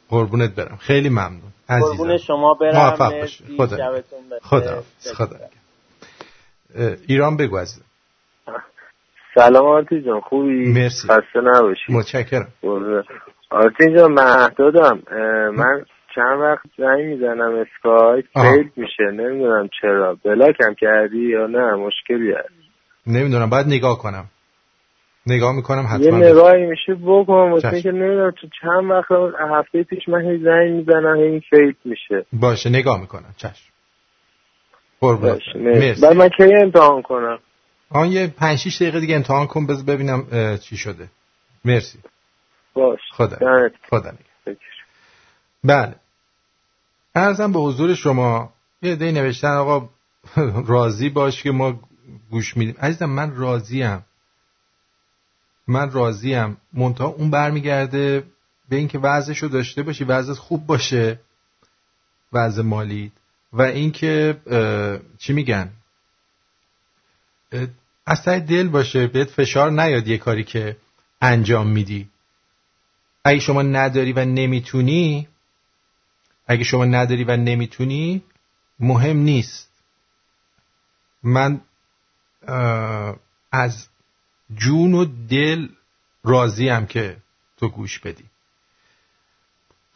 قربونت 0.09 0.55
برم. 0.55 0.77
خیلی 0.81 1.09
ممنون. 1.09 1.53
قربون 1.69 2.11
عزیزم 2.11 2.27
شما 2.27 2.55
برم. 2.55 2.77
موفق 2.77 3.21
باشی. 3.21 3.45
خدا. 3.57 4.03
خدا 4.43 4.83
خدا 5.15 5.37
ایران 7.09 7.37
بگو 7.37 7.57
عزیزم. 7.57 7.85
سلام 9.35 9.67
آرتی 9.67 10.03
جان 10.03 10.21
خوبی؟ 10.21 10.73
مرسی. 10.73 11.09
خسته 11.09 11.41
نباشی. 11.45 11.93
متشکرم. 11.93 12.49
قربونت. 12.63 13.05
آرتی 13.51 13.95
جان 13.97 14.13
مهدادم. 14.13 15.03
اه، 15.11 15.51
من 15.51 15.85
چند 16.15 16.41
وقت 16.41 16.67
زنگ 16.79 17.05
می‌زنم 17.05 17.65
اسکایپ. 17.67 18.25
fail 18.33 18.71
میشه. 18.77 19.05
نمی‌دونم 19.05 19.69
چرا. 19.81 20.17
block 20.25 20.66
م 20.66 20.75
کردی 20.81 21.29
یا 21.29 21.47
نه؟ 21.47 21.75
مشکلی 21.75 22.33
هست. 22.33 22.49
نمی‌دونم. 23.07 23.51
باید 23.51 23.67
نگاه 23.67 23.99
کنم. 23.99 24.25
نگاه 25.27 25.53
می‌کنم 25.53 25.83
یه 25.83 25.89
حتما 25.89 26.19
نگاهی 26.19 26.67
میشه 26.67 26.95
بکن 26.95 27.51
واسه. 27.51 27.73
اینکه 27.73 27.93
نمی‌دونم 27.93 28.31
تو 28.31 28.49
چند 28.63 28.91
وقت 28.91 29.11
هفته 29.51 29.83
پیش 29.83 30.09
من 30.09 30.21
هی 30.21 30.39
زنگ 30.39 30.71
می‌زنم 30.71 31.17
هی 31.17 31.41
فیل 31.51 31.75
میشه. 31.85 32.27
باشه 32.33 32.71
نگاه 32.71 33.01
می‌کنم. 33.01 33.35
چشم. 33.37 33.73
قربونت. 35.01 35.41
مرسی. 35.57 36.01
بعد 36.03 36.17
من 36.17 36.29
کی 36.29 36.55
امتحان 36.63 37.03
کنم؟ 37.03 37.39
آن 37.91 38.09
یه 38.09 38.27
پنج 38.27 38.59
شیش 38.59 38.83
دقیقه 38.83 39.01
دیگه 39.01 39.17
امتحان 39.17 39.47
کن 39.47 39.67
بذار 39.67 39.85
ببینم 39.85 40.27
چی 40.63 40.77
شده. 40.77 41.09
مرسی. 41.65 41.99
باش 42.75 43.01
خدا. 43.13 43.37
دمت 43.37 43.73
خدا. 43.91 44.13
بله. 45.65 45.95
ارزم 47.15 47.53
به 47.53 47.59
حضور 47.59 47.95
شما 47.95 48.53
یه 48.83 48.97
دی 48.97 49.13
نوشتن 49.13 49.49
آقا 49.49 49.89
راضی 50.69 51.09
باش 51.09 51.43
که 51.43 51.51
ما 51.51 51.81
گوش 52.31 52.57
میدیم. 52.57 52.77
عزیزم 52.81 53.11
من 53.11 53.37
راضیم. 53.37 54.06
من 55.69 55.91
راضیم. 55.91 56.57
منتها 56.73 57.07
اون 57.07 57.31
برمیگرده 57.31 58.25
به 58.69 58.77
اینکه 58.77 58.99
وضعش 58.99 59.39
رو 59.39 59.49
داشته 59.49 59.83
باشی 59.83 60.05
وضعت 60.05 60.37
خوب 60.37 60.67
باشه 60.67 61.21
وضع 62.33 62.63
مالی 62.63 63.13
و 63.53 63.63
اینکه 63.63 64.41
چی 65.19 65.33
میگن؟ 65.33 65.71
از 68.07 68.23
ته 68.23 68.41
دل 68.41 68.69
باشه 68.69 69.07
بهت 69.07 69.31
فشار 69.31 69.71
نیاد 69.71 70.09
یه 70.09 70.19
کاری 70.19 70.45
که 70.45 70.77
انجام 71.21 71.69
میدی. 71.69 72.09
اگه 73.25 73.41
شما 73.41 73.63
نداری 73.63 74.13
و 74.13 74.25
نمی‌تونی 74.25 75.29
اگه 76.47 76.65
شما 76.65 76.85
نداری 76.85 77.25
و 77.25 77.37
نمی‌تونی 77.37 78.23
مهم 78.81 79.17
نیست. 79.17 79.71
من 81.23 81.61
از 83.53 83.89
جون 84.55 84.95
و 84.95 85.05
دل 85.31 85.69
راضیم 86.25 86.87
که 86.87 87.17
تو 87.57 87.69
گوش 87.69 87.99
بدی. 87.99 88.25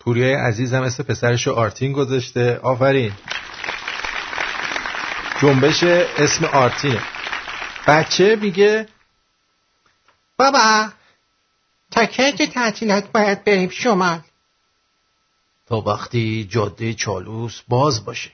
پوریای 0.01 0.34
عزیزم 0.34 0.80
مثل 0.80 1.03
پسرش 1.03 1.48
آرتین 1.48 1.92
گذاشته. 1.92 2.57
آفرین. 2.62 3.12
جنبش 5.40 5.84
اسم 5.84 6.44
آرتینه 6.44 7.03
بچه 7.86 8.36
میگه 8.36 8.88
بابا 10.36 10.88
تا 11.90 12.07
که 12.07 12.46
تعطیلات 12.46 13.12
باید 13.12 13.44
بریم 13.44 13.68
شمال؟ 13.68 14.20
تا 15.66 15.80
وقتی 15.80 16.48
جاده 16.51 16.94
چالوس 16.94 17.61
باز 17.68 18.05
باشه. 18.05 18.30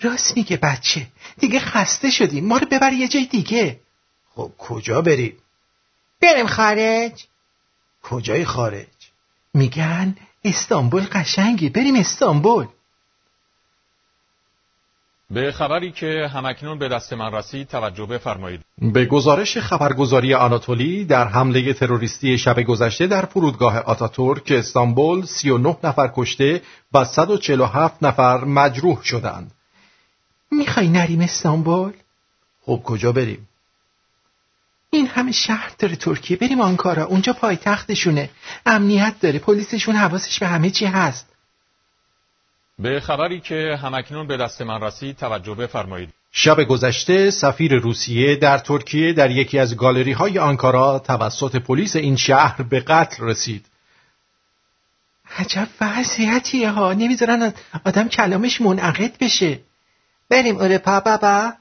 راست 0.00 0.36
میگه 0.36 0.56
بچه. 0.56 1.06
دیگه 1.38 1.60
خسته 1.60 2.10
شدیم. 2.10 2.44
ما 2.44 2.56
رو 2.56 2.66
ببر 2.66 2.92
یه 2.92 3.08
جای 3.08 3.26
دیگه. 3.26 3.80
خب 4.38 4.50
کجا 4.58 5.02
بریم 5.02 5.36
بریم 6.22 6.46
خارج 6.46 7.26
کجای 8.02 8.44
خارج 8.44 8.86
میگن 9.54 10.16
استانبول 10.44 11.06
قشنگی 11.12 11.68
بریم 11.68 11.96
استانبول 11.96 12.66
به 15.30 15.52
خبری 15.52 15.92
که 15.92 16.30
همکنون 16.32 16.78
به 16.78 16.88
دست 16.88 17.12
من 17.12 17.32
رسید 17.32 17.68
توجه 17.68 18.06
بفرمایید. 18.06 18.60
به 18.78 19.04
گزارش 19.04 19.58
خبرگزاری 19.58 20.34
آناتولی 20.34 21.04
در 21.04 21.28
حمله 21.28 21.72
تروریستی 21.72 22.38
شب 22.38 22.62
گذشته 22.62 23.06
در 23.06 23.24
فرودگاه 23.24 23.78
آتاتورک 23.78 24.52
استانبول 24.56 25.24
39 25.24 25.76
نفر 25.84 26.10
کشته 26.16 26.62
و 26.94 27.04
147 27.04 28.02
نفر 28.02 28.44
مجروح 28.44 29.02
شدند. 29.02 29.50
می‌خوای 30.50 30.88
نریم 30.88 31.20
استانبول؟ 31.20 31.92
خب 32.66 32.80
کجا 32.84 33.12
بریم؟ 33.12 33.47
این 34.90 35.06
همه 35.06 35.32
شهر 35.32 35.72
داره 35.78 35.96
ترکیه 35.96 36.36
بریم 36.36 36.60
آنکارا 36.60 37.04
اونجا 37.04 37.32
پایتختشونه 37.32 38.30
امنیت 38.66 39.14
داره 39.20 39.38
پلیسشون 39.38 39.96
حواسش 39.96 40.38
به 40.38 40.46
همه 40.46 40.70
چی 40.70 40.86
هست 40.86 41.28
به 42.78 43.00
خبری 43.00 43.40
که 43.40 43.78
همکنون 43.82 44.26
به 44.26 44.36
دست 44.36 44.62
من 44.62 44.80
رسید 44.80 45.16
توجه 45.16 45.54
بفرمایید. 45.54 46.10
شب 46.32 46.64
گذشته 46.64 47.30
سفیر 47.30 47.74
روسیه 47.74 48.36
در 48.36 48.58
ترکیه 48.58 49.12
در 49.12 49.30
یکی 49.30 49.58
از 49.58 49.76
گالری 49.76 50.12
های 50.12 50.38
آنکارا 50.38 50.98
توسط 50.98 51.56
پلیس 51.56 51.96
این 51.96 52.16
شهر 52.16 52.62
به 52.62 52.80
قتل 52.80 53.24
رسید. 53.24 53.66
عجب 55.38 55.68
وضعیتیه 55.80 56.70
ها 56.70 56.92
نمی‌ذارن 56.92 57.52
آدم 57.84 58.08
کلامش 58.08 58.60
منعقد 58.60 59.18
بشه. 59.20 59.60
بریم 60.28 60.58
اروپا 60.60 61.00
بابا. 61.00 61.52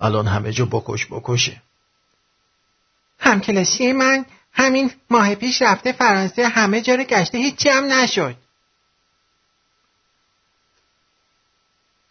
الان 0.00 0.26
همه 0.26 0.52
جا 0.52 0.64
بکش 0.64 1.06
بکشه. 1.06 1.62
همکلاسی 3.18 3.92
من 3.92 4.24
همین 4.52 4.90
ماه 5.10 5.34
پیش 5.34 5.62
رفته 5.62 5.92
فرانسه 5.92 6.48
همه 6.48 6.80
جا 6.80 6.94
رو 6.94 7.04
گشته 7.04 7.38
هیچی 7.38 7.68
هم 7.68 7.84
نشد. 7.92 8.36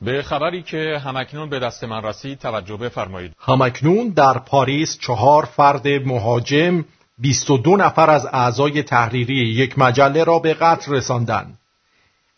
به 0.01 0.22
خبری 0.22 0.64
که 0.64 1.01
همکنون 1.05 1.49
به 1.49 1.60
دست 1.60 1.84
من 1.84 2.03
رسید 2.03 2.39
توجه 2.39 2.78
بفرمایید. 2.78 3.34
همکنون 3.39 4.10
در 4.10 4.34
پاریس 4.34 4.97
چهار 4.99 5.45
فرد 5.45 5.88
مهاجم 5.88 6.86
22 7.18 7.78
نفر 7.78 8.10
از 8.10 8.26
اعضای 8.26 8.84
تحریری 8.84 9.36
یک 9.36 9.80
مجله 9.80 10.24
را 10.24 10.39
به 10.39 10.53
قتل 10.53 10.91
رساندند. 10.91 11.58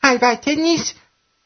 البته 0.04 0.56
نیست 0.56 0.96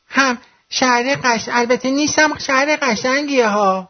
هم 0.08 0.38
شهر 0.70 1.16
قش... 1.24 1.50
البته 1.52 1.92
نیستم 1.92 2.38
شهر 2.38 2.78
قشنگیه 2.82 3.48
ها. 3.48 3.90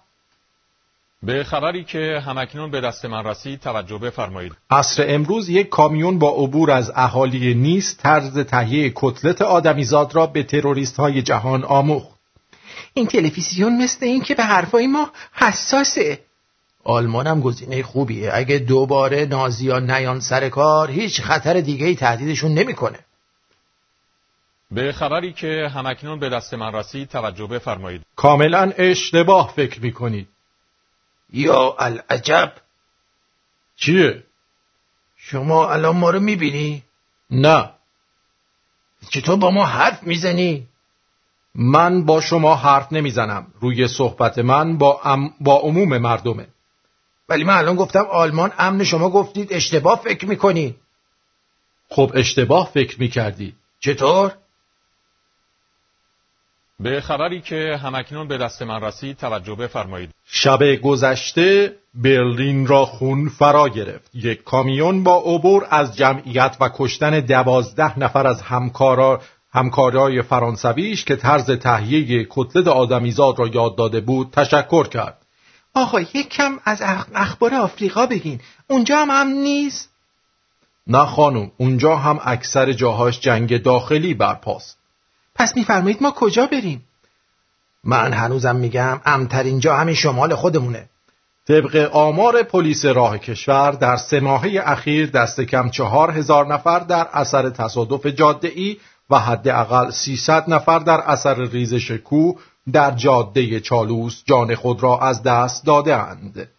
به 1.25 1.43
خبری 1.43 1.83
که 1.83 2.23
همکنون 2.25 2.71
به 2.71 2.81
دست 2.81 3.05
من 3.05 3.23
رسید 3.23 3.59
توجه 3.59 3.97
بفرمایید. 3.97 4.53
عصر 4.69 5.05
امروز 5.07 5.49
یک 5.49 5.69
کامیون 5.69 6.19
با 6.19 6.29
عبور 6.29 6.71
از 6.71 6.91
اهالی 6.95 7.53
نیست 7.53 7.99
طرز 7.99 8.39
تهیه 8.39 8.91
کتلت 8.95 9.41
آدمیزاد 9.41 10.15
را 10.15 10.27
به 10.27 10.43
تروریست 10.43 10.97
های 10.97 11.21
جهان 11.21 11.63
آموخت. 11.63 12.19
این 12.93 13.07
تلویزیون 13.07 13.83
مثل 13.83 14.05
این 14.05 14.21
که 14.21 14.35
به 14.35 14.43
حرفای 14.43 14.87
ما 14.87 15.11
حساسه 15.33 16.19
آلمان 16.83 17.27
هم 17.27 17.41
گزینه 17.41 17.83
خوبیه 17.83 18.31
اگه 18.33 18.57
دوباره 18.57 19.25
نازیان 19.25 19.91
نیان 19.91 20.19
سر 20.19 20.49
کار 20.49 20.91
هیچ 20.91 21.21
خطر 21.21 21.61
دیگه 21.61 21.85
ای 21.85 21.95
تهدیدشون 21.95 22.53
نمی‌کنه. 22.53 22.99
به 24.71 24.91
خبری 24.91 25.33
که 25.33 25.71
همکنون 25.75 26.19
به 26.19 26.29
دست 26.29 26.53
من 26.53 26.73
رسید 26.75 27.09
توجه 27.09 27.47
بفرمایید. 27.47 28.01
کاملا 28.15 28.71
اشتباه 28.77 29.53
فکر 29.55 29.81
می‌کنید. 29.81 30.27
یا 31.33 31.75
العجب 31.79 32.53
چیه؟ 33.75 34.23
شما 35.17 35.69
الان 35.69 35.97
ما 35.97 36.09
رو 36.09 36.19
می‌بینی؟ 36.19 36.83
نه 37.29 37.69
چطور 39.09 39.35
با 39.35 39.51
ما 39.51 39.65
حرف 39.65 40.03
می‌زنی؟ 40.03 40.67
من 41.55 42.05
با 42.05 42.21
شما 42.21 42.55
حرف 42.55 42.93
نمی‌زنم 42.93 43.47
روی 43.59 43.87
صحبت 43.87 44.39
من 44.39 44.77
با, 44.77 45.01
ام... 45.03 45.33
با 45.39 45.59
عموم 45.59 45.97
مردمه 45.97 46.47
ولی 47.29 47.43
من 47.43 47.57
الان 47.57 47.75
گفتم 47.75 48.05
آلمان 48.11 48.51
امن 48.57 48.83
شما 48.83 49.09
گفتید 49.09 49.53
اشتباه 49.53 50.01
فکر 50.03 50.25
می‌کنی 50.25 50.75
خب 51.89 52.11
اشتباه 52.15 52.71
فکر 52.73 52.99
می‌کردی 52.99 53.55
چطور؟ 53.79 54.35
به 56.79 57.01
خبری 57.01 57.41
که 57.41 57.79
همکنون 57.83 58.27
به 58.27 58.37
دست 58.37 58.61
من 58.61 58.81
رسید 58.81 59.17
توجه 59.17 59.55
بفرمایید. 59.55 60.09
شب 60.25 60.75
گذشته 60.75 61.75
برلین 61.93 62.67
را 62.67 62.85
خون 62.85 63.29
فرا 63.29 63.69
گرفت. 63.69 64.09
یک 64.13 64.43
کامیون 64.43 65.03
با 65.03 65.17
عبور 65.17 65.67
از 65.69 65.97
جمعیت 65.97 66.57
و 66.59 66.69
کشتن 66.73 67.19
دوازده 67.19 67.99
نفر 67.99 68.27
از 68.27 68.41
همکارا 68.41 69.21
همکارای 69.51 70.21
فرانسویش 70.21 71.05
که 71.05 71.15
طرز 71.15 71.51
تهیه 71.51 72.27
کتلت 72.29 72.67
آدمیزاد 72.67 73.39
را 73.39 73.47
یاد 73.47 73.77
داده 73.77 74.01
بود 74.01 74.29
تشکر 74.31 74.87
کرد. 74.87 75.17
آقا 75.75 76.01
یک 76.01 76.29
کم 76.29 76.59
از 76.65 76.81
اخبار 77.15 77.55
آفریقا 77.55 78.05
بگین. 78.05 78.41
اونجا 78.67 78.97
هم 78.97 79.09
هم 79.11 79.27
نیست؟ 79.27 79.89
نه 80.87 81.05
خانم، 81.05 81.51
اونجا 81.57 81.95
هم 81.95 82.19
اکثر 82.23 82.71
جاهاش 82.71 83.19
جنگ 83.19 83.63
داخلی 83.63 84.13
برپاست. 84.13 84.82
پس 85.43 85.55
میفرمایید 85.55 86.03
ما 86.03 86.11
کجا 86.11 86.45
بریم؟ 86.45 86.83
من 87.83 88.13
هنوزم 88.13 88.55
میگم 88.55 89.01
امترین 89.05 89.59
جا 89.59 89.75
همین 89.75 89.95
شمال 89.95 90.35
خودمونه. 90.35 90.89
طبق 91.47 91.89
آمار 91.93 92.43
پلیس 92.43 92.85
راه 92.85 93.17
کشور 93.17 93.71
در 93.71 93.97
سه 93.97 94.19
ماهه 94.19 94.61
اخیر 94.65 95.09
دست 95.09 95.41
کم 95.41 95.69
چهار 95.69 96.11
هزار 96.11 96.53
نفر 96.53 96.79
در 96.79 97.07
اثر 97.13 97.49
تصادف 97.49 98.05
جاده 98.05 98.47
ای 98.47 98.77
و 99.09 99.19
حداقل 99.19 99.91
300 99.91 100.49
نفر 100.49 100.79
در 100.79 101.01
اثر 101.01 101.41
ریزش 101.41 101.91
کوه 101.91 102.39
در 102.71 102.91
جاده 102.91 103.59
چالوس 103.59 104.23
جان 104.25 104.55
خود 104.55 104.83
را 104.83 104.99
از 104.99 105.23
دست 105.23 105.65
داده 105.65 105.95
اند. 105.95 106.49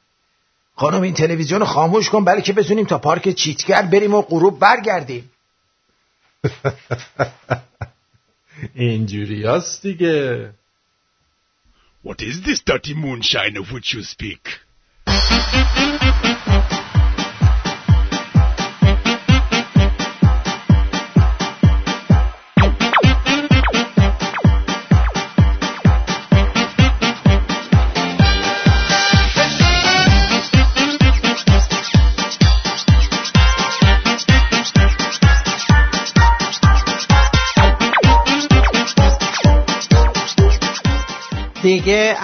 خانم 0.76 1.02
این 1.02 1.14
تلویزیون 1.14 1.60
رو 1.60 1.66
خاموش 1.66 2.10
کن 2.10 2.24
برای 2.24 2.42
که 2.42 2.52
بتونیم 2.52 2.86
تا 2.86 2.98
پارک 2.98 3.28
چیتگر 3.28 3.82
بریم 3.82 4.14
و 4.14 4.22
غروب 4.22 4.58
برگردیم. 4.58 5.30
اینجوری 8.75 9.43
هست 9.43 9.81
دیگه. 9.81 10.53
What 12.03 12.21
is 12.21 12.41
this 12.41 12.61
dirty 12.65 12.93
moonshine 12.93 13.57
of 13.57 13.71
which 13.71 13.93
you 13.93 14.03
speak? 14.03 14.59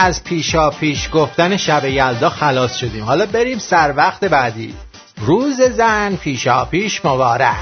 از 0.02 0.24
پیشا 0.24 0.70
پیش 0.70 1.08
گفتن 1.12 1.56
شب 1.56 1.84
یلدا 1.84 2.30
خلاص 2.30 2.76
شدیم. 2.76 3.04
حالا 3.04 3.26
بریم 3.26 3.58
سر 3.58 3.94
وقت 3.96 4.24
بعدی. 4.24 4.74
روز 5.16 5.60
زن 5.62 6.16
پیشا 6.16 6.64
پیش 6.64 7.04
مبارک. 7.04 7.56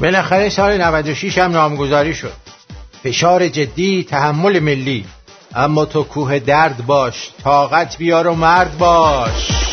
بالاخره 0.00 0.48
سال 0.48 0.82
96 0.82 1.38
هم 1.38 1.52
نامگذاری 1.52 2.14
شد. 2.14 2.32
فشار 3.02 3.48
جدی 3.48 4.06
تحمل 4.10 4.60
ملی. 4.60 5.04
اما 5.54 5.84
تو 5.84 6.02
کوه 6.02 6.38
درد 6.38 6.86
باش 6.86 7.30
طاقت 7.44 7.98
بیار 7.98 8.26
و 8.26 8.34
مرد 8.34 8.78
باش. 8.78 9.71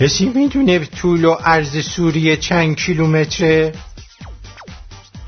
کسی 0.00 0.28
می‌دونه 0.34 0.78
طول 0.78 1.24
و 1.24 1.32
عرض 1.32 1.86
سوریه 1.86 2.36
چند 2.36 2.76
کیلومتره؟ 2.76 3.72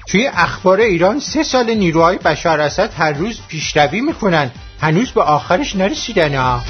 توی 0.08 0.26
اخبار 0.26 0.80
ایران 0.80 1.20
سه 1.20 1.42
سال 1.42 1.74
نیروهای 1.74 2.18
بشار 2.18 2.60
اسد 2.60 2.92
هر 2.96 3.12
روز 3.12 3.40
پیشروی 3.48 4.00
می‌کنن. 4.00 4.50
هنوز 4.80 5.10
به 5.10 5.22
آخرش 5.22 5.76
نرسیدن 5.76 6.34
ها 6.34 6.62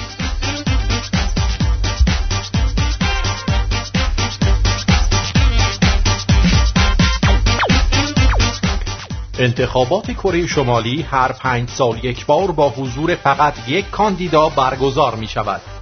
انتخابات 9.38 10.10
کره 10.10 10.46
شمالی 10.46 11.02
هر 11.02 11.32
پنج 11.32 11.68
سال 11.68 12.04
یک 12.04 12.26
بار 12.26 12.50
با 12.50 12.70
حضور 12.70 13.14
فقط 13.14 13.54
یک 13.68 13.90
کاندیدا 13.90 14.48
برگزار 14.48 15.14
می 15.14 15.28
شود 15.28 15.79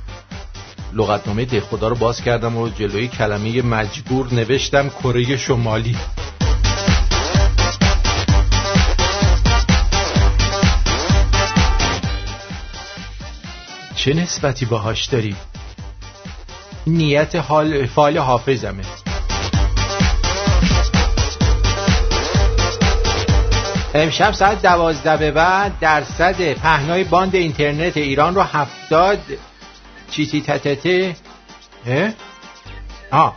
لغتنامه 0.92 1.44
ده 1.44 1.60
خدا 1.60 1.88
رو 1.88 1.94
باز 1.94 2.22
کردم 2.22 2.56
و 2.56 2.68
جلوی 2.68 3.08
کلمه 3.08 3.62
مجبور 3.62 4.34
نوشتم 4.34 4.88
کره 4.88 5.36
شمالی 5.36 5.96
چه 13.96 14.14
نسبتی 14.14 14.64
باهاش 14.64 15.04
داری؟ 15.04 15.36
نیت 16.86 17.36
حال 17.36 17.86
فال 17.86 18.18
حافظمه 18.18 18.82
امشب 23.94 24.32
ساعت 24.32 24.62
دوازده 24.62 25.16
به 25.16 25.30
بعد 25.30 25.78
درصد 25.80 26.52
پهنای 26.52 27.04
باند 27.04 27.34
اینترنت 27.34 27.96
ایران 27.96 28.34
رو 28.34 28.42
هفتاد 28.42 29.18
چیتی 30.10 30.40
تتته 30.40 31.16
آه. 33.10 33.34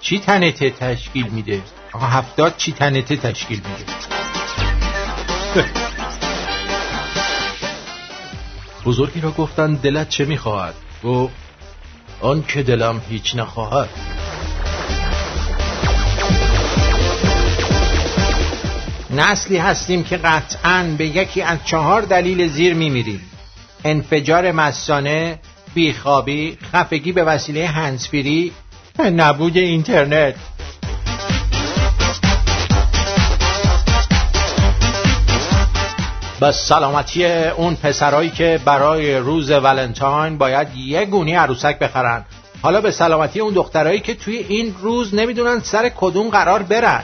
چی 0.00 0.18
تنته 0.18 0.70
تشکیل 0.70 1.26
میده؟ 1.26 1.62
آها 1.92 2.06
هفتاد 2.06 2.56
چی 2.56 2.72
تنته 2.72 3.16
تشکیل 3.16 3.60
میده؟ 3.60 3.92
بزرگی 8.84 9.20
را 9.20 9.30
گفتن 9.30 9.74
دلت 9.74 10.08
چه 10.08 10.24
می‌خواهد؟ 10.24 10.74
و 11.04 11.28
آن 12.20 12.44
که 12.48 12.62
دلم 12.62 13.02
هیچ 13.08 13.36
نخواهد. 13.36 13.88
نسلی 19.10 19.56
هستیم 19.56 20.04
که 20.04 20.16
قطعا 20.16 20.94
به 20.98 21.06
یکی 21.06 21.42
از 21.42 21.58
چهار 21.64 22.02
دلیل 22.02 22.48
زیر 22.48 22.74
میمیریم. 22.74 23.29
انفجار 23.84 24.52
مسانه 24.52 25.38
بیخوابی 25.74 26.58
خفگی 26.72 27.12
به 27.12 27.24
وسیله 27.24 27.66
هنسفیری 27.66 28.52
نبود 28.98 29.56
اینترنت. 29.56 30.34
به 36.40 36.52
سلامتی 36.52 37.26
اون 37.26 37.74
پسرایی 37.74 38.30
که 38.30 38.60
برای 38.64 39.16
روز 39.16 39.50
ولنتاین 39.50 40.38
باید 40.38 40.68
یه 40.76 41.04
گونی 41.04 41.34
عروسک 41.34 41.78
بخرن. 41.78 42.24
حالا 42.62 42.80
به 42.80 42.90
سلامتی 42.90 43.40
اون 43.40 43.54
دخترایی 43.54 44.00
که 44.00 44.14
توی 44.14 44.36
این 44.36 44.74
روز 44.80 45.14
نمی‌دونن 45.14 45.60
سر 45.60 45.88
کدوم 45.88 46.28
قرار 46.28 46.62
برن. 46.62 47.02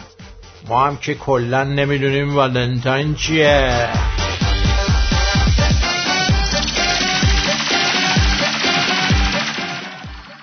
ما 0.68 0.86
هم 0.86 0.96
که 0.96 1.14
کلا 1.14 1.64
نمی‌دونیم 1.64 2.36
ولنتاین 2.36 3.14
چیه. 3.14 3.88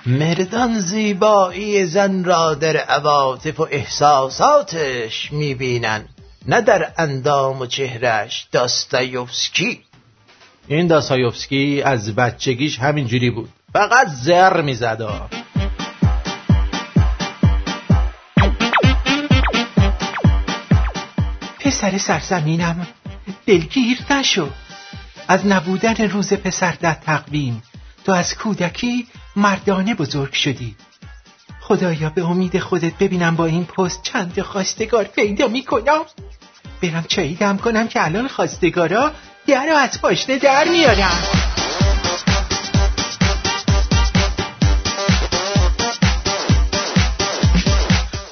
مردان 0.06 0.80
زیبایی 0.80 1.86
زن 1.86 2.24
را 2.24 2.54
در 2.54 2.76
عواطف 2.76 3.60
و 3.60 3.68
احساساتش 3.70 5.32
می‌بینن 5.32 6.04
نه 6.46 6.60
در 6.60 6.92
اندام 6.98 7.60
و 7.60 7.66
چهرش 7.66 8.46
داستایوفسکی. 8.52 9.80
این 10.68 10.86
داستایوفسکی 10.86 11.82
از 11.82 12.14
بچگیش 12.14 12.78
همینجوری 12.78 13.30
بود. 13.30 13.48
فقط 13.72 14.08
زر 14.08 14.62
می‌زد. 14.62 15.02
پسر 21.60 21.98
سرزمینم 21.98 22.86
دلگیر 23.46 23.98
نشو. 24.10 24.48
از 25.28 25.46
نبودن 25.46 25.96
روز 25.96 26.32
پسر 26.32 26.74
در 26.80 26.94
تقویم 26.94 27.62
تو 28.04 28.12
از 28.12 28.34
کودکی 28.34 29.06
مردانه 29.36 29.94
بزرگ 29.94 30.32
شدی. 30.32 30.76
خدایا 31.60 32.10
به 32.10 32.24
امید 32.24 32.58
خودت 32.58 32.98
ببینم 32.98 33.36
با 33.36 33.46
این 33.46 33.64
پست 33.64 34.02
چند 34.02 34.40
خواستگار 34.40 35.04
پیدا 35.04 35.48
می‌کنم. 35.48 36.00
برم 36.82 37.04
چایی 37.08 37.34
دم 37.34 37.56
کنم 37.56 37.88
که 37.88 38.04
الان 38.04 38.28
خواستگارا 38.28 39.12
در 39.46 39.68
از 39.68 40.00
پاشنه 40.00 40.38
در 40.38 40.64
میارم 40.68 41.18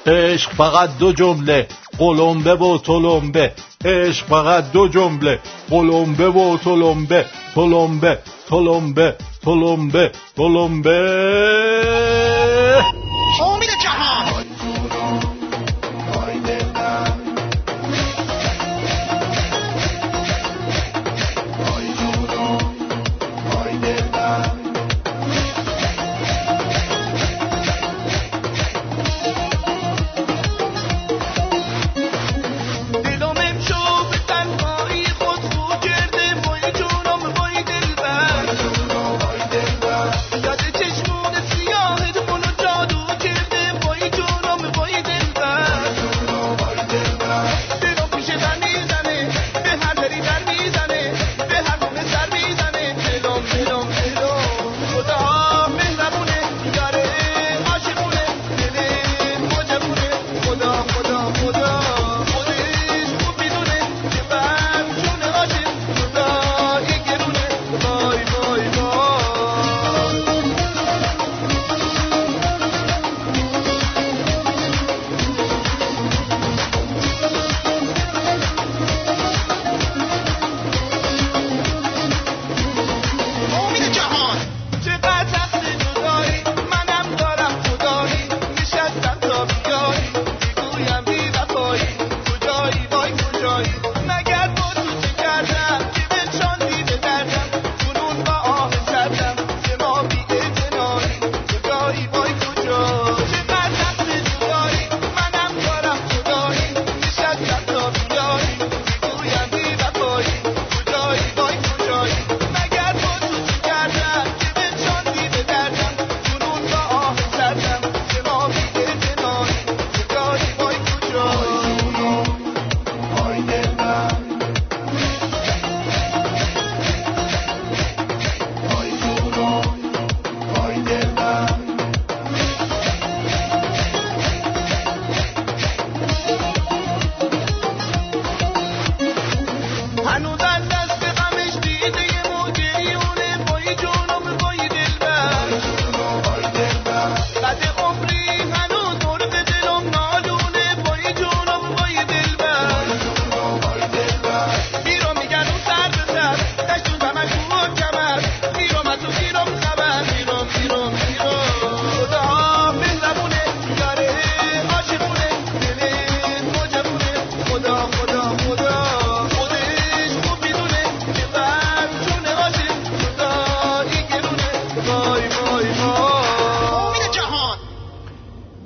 عشق 0.05 0.51
فقط 0.51 0.97
دو 0.97 1.13
جمله 1.13 1.67
قلمبه 1.97 2.55
و 2.55 2.77
تلمبه. 2.77 3.53
عشق 3.85 4.25
فقط 4.25 4.71
دو 4.71 4.87
جمله 4.87 5.39
قلمبه 5.69 6.29
و 6.29 6.57
تلمبه 6.57 7.25
تلمبه 7.55 8.19
تلمبه. 8.49 9.15
تلمبه 9.45 10.11
تلمبه 10.37 12.22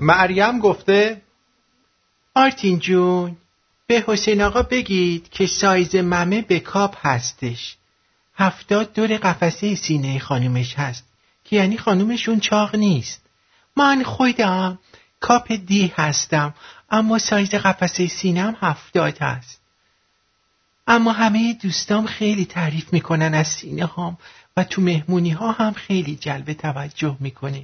مریم 0.07 0.59
گفته 0.59 1.21
آرتین 2.35 2.79
جون 2.79 3.37
به 3.87 4.03
حسین 4.07 4.41
آقا 4.41 4.61
بگید 4.61 5.29
که 5.29 5.47
سایز 5.47 5.95
ممه 5.95 6.41
به 6.41 6.59
کاپ 6.59 7.07
هستش. 7.07 7.77
هفتاد 8.35 8.93
دور 8.93 9.17
قفسه 9.17 9.75
سینه 9.75 10.19
خانومش 10.19 10.75
هست 10.75 11.05
که 11.43 11.55
یعنی 11.55 11.77
خانومشون 11.77 12.39
چاق 12.39 12.75
نیست. 12.75 13.21
من 13.75 14.03
خودم 14.03 14.79
cup 15.19 15.51
D 15.51 15.93
هستم 15.95 16.53
اما 16.89 17.17
سایز 17.17 17.49
قفسه 17.49 18.07
سینم 18.07 18.57
هفتاد 18.59 19.17
هست. 19.17 19.61
اما 20.87 21.11
همه 21.11 21.53
دوستام 21.53 22.05
خیلی 22.05 22.45
تعریف 22.45 22.93
می‌کنن 22.93 23.33
از 23.33 23.47
سینه 23.47 23.85
هام 23.85 24.17
و 24.57 24.63
تو 24.63 24.81
مهمونی 24.81 25.31
ها 25.31 25.51
هم 25.51 25.73
خیلی 25.73 26.15
جلب 26.15 26.53
توجه 26.53 27.17
می‌کنه 27.19 27.63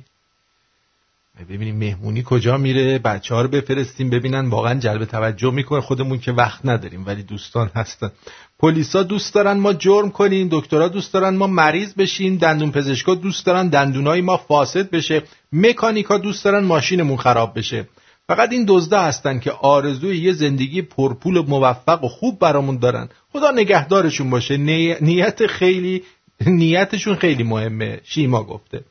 ببینیم 1.40 1.76
مهمونی 1.78 2.24
کجا 2.26 2.58
میره 2.58 3.00
بچه 3.00 3.36
ها 3.36 3.42
رو 3.42 3.48
بفرستیم 3.48 4.10
ببینن. 4.10 4.50
واقعا 4.50 4.80
جلب 4.80 5.06
توجه 5.06 5.52
می‌کنه 5.52 5.82
خودمون 5.82 6.20
که 6.20 6.32
وقت 6.32 6.66
نداریم 6.66 7.06
ولی 7.06 7.24
دوستان 7.24 7.72
هستن. 7.76 8.12
پلیسا 8.60 9.04
دوست 9.04 9.34
دارن 9.34 9.58
ما 9.58 9.74
جرم 9.74 10.12
کنیم 10.12 10.48
دکترها 10.52 10.88
دوست 10.88 11.14
دارن 11.14 11.36
ما 11.36 11.48
مریض 11.48 11.94
بشیم 11.94 12.38
دندون 12.38 12.72
پزشکا 12.72 13.16
دوست 13.16 13.46
دارن 13.46 13.68
دندونای 13.68 14.22
ما 14.22 14.38
فاسد 14.38 14.90
بشه 14.90 15.22
مکانیکا 15.54 16.18
دوست 16.18 16.46
دارن 16.46 16.64
ماشینمون 16.64 17.18
خراب 17.18 17.58
بشه. 17.58 17.88
فقط 18.28 18.52
این 18.52 18.66
دزدا 18.68 19.02
هستن 19.02 19.40
که 19.40 19.52
آرزوی 19.52 20.18
یه 20.18 20.34
زندگی 20.34 20.82
پرپول 20.82 21.38
و 21.38 21.44
موفق 21.44 22.04
و 22.04 22.08
خوب 22.08 22.40
برامون 22.40 22.78
دارن. 22.78 23.10
خدا 23.32 23.52
نگهدارشون 23.52 24.30
باشه. 24.30 24.58
نیت 25.02 25.48
خیلی 25.48 26.04
نیتشون 26.48 27.16
خیلی 27.16 27.44
مهمه. 27.44 28.02
شیما 28.04 28.44
گفته. 28.44 28.84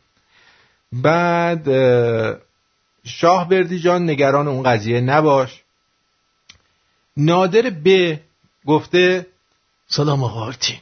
بعد 0.93 1.68
شاه 3.05 3.49
بردی 3.49 3.80
جان 3.80 4.11
نگران 4.11 4.49
اون 4.49 4.62
قضیه 4.62 5.01
نباش. 5.01 5.62
نادر 7.16 7.70
ب 7.84 8.18
گفته 8.66 9.26
سلام 9.86 10.24
آقا 10.24 10.40
آرتین. 10.40 10.78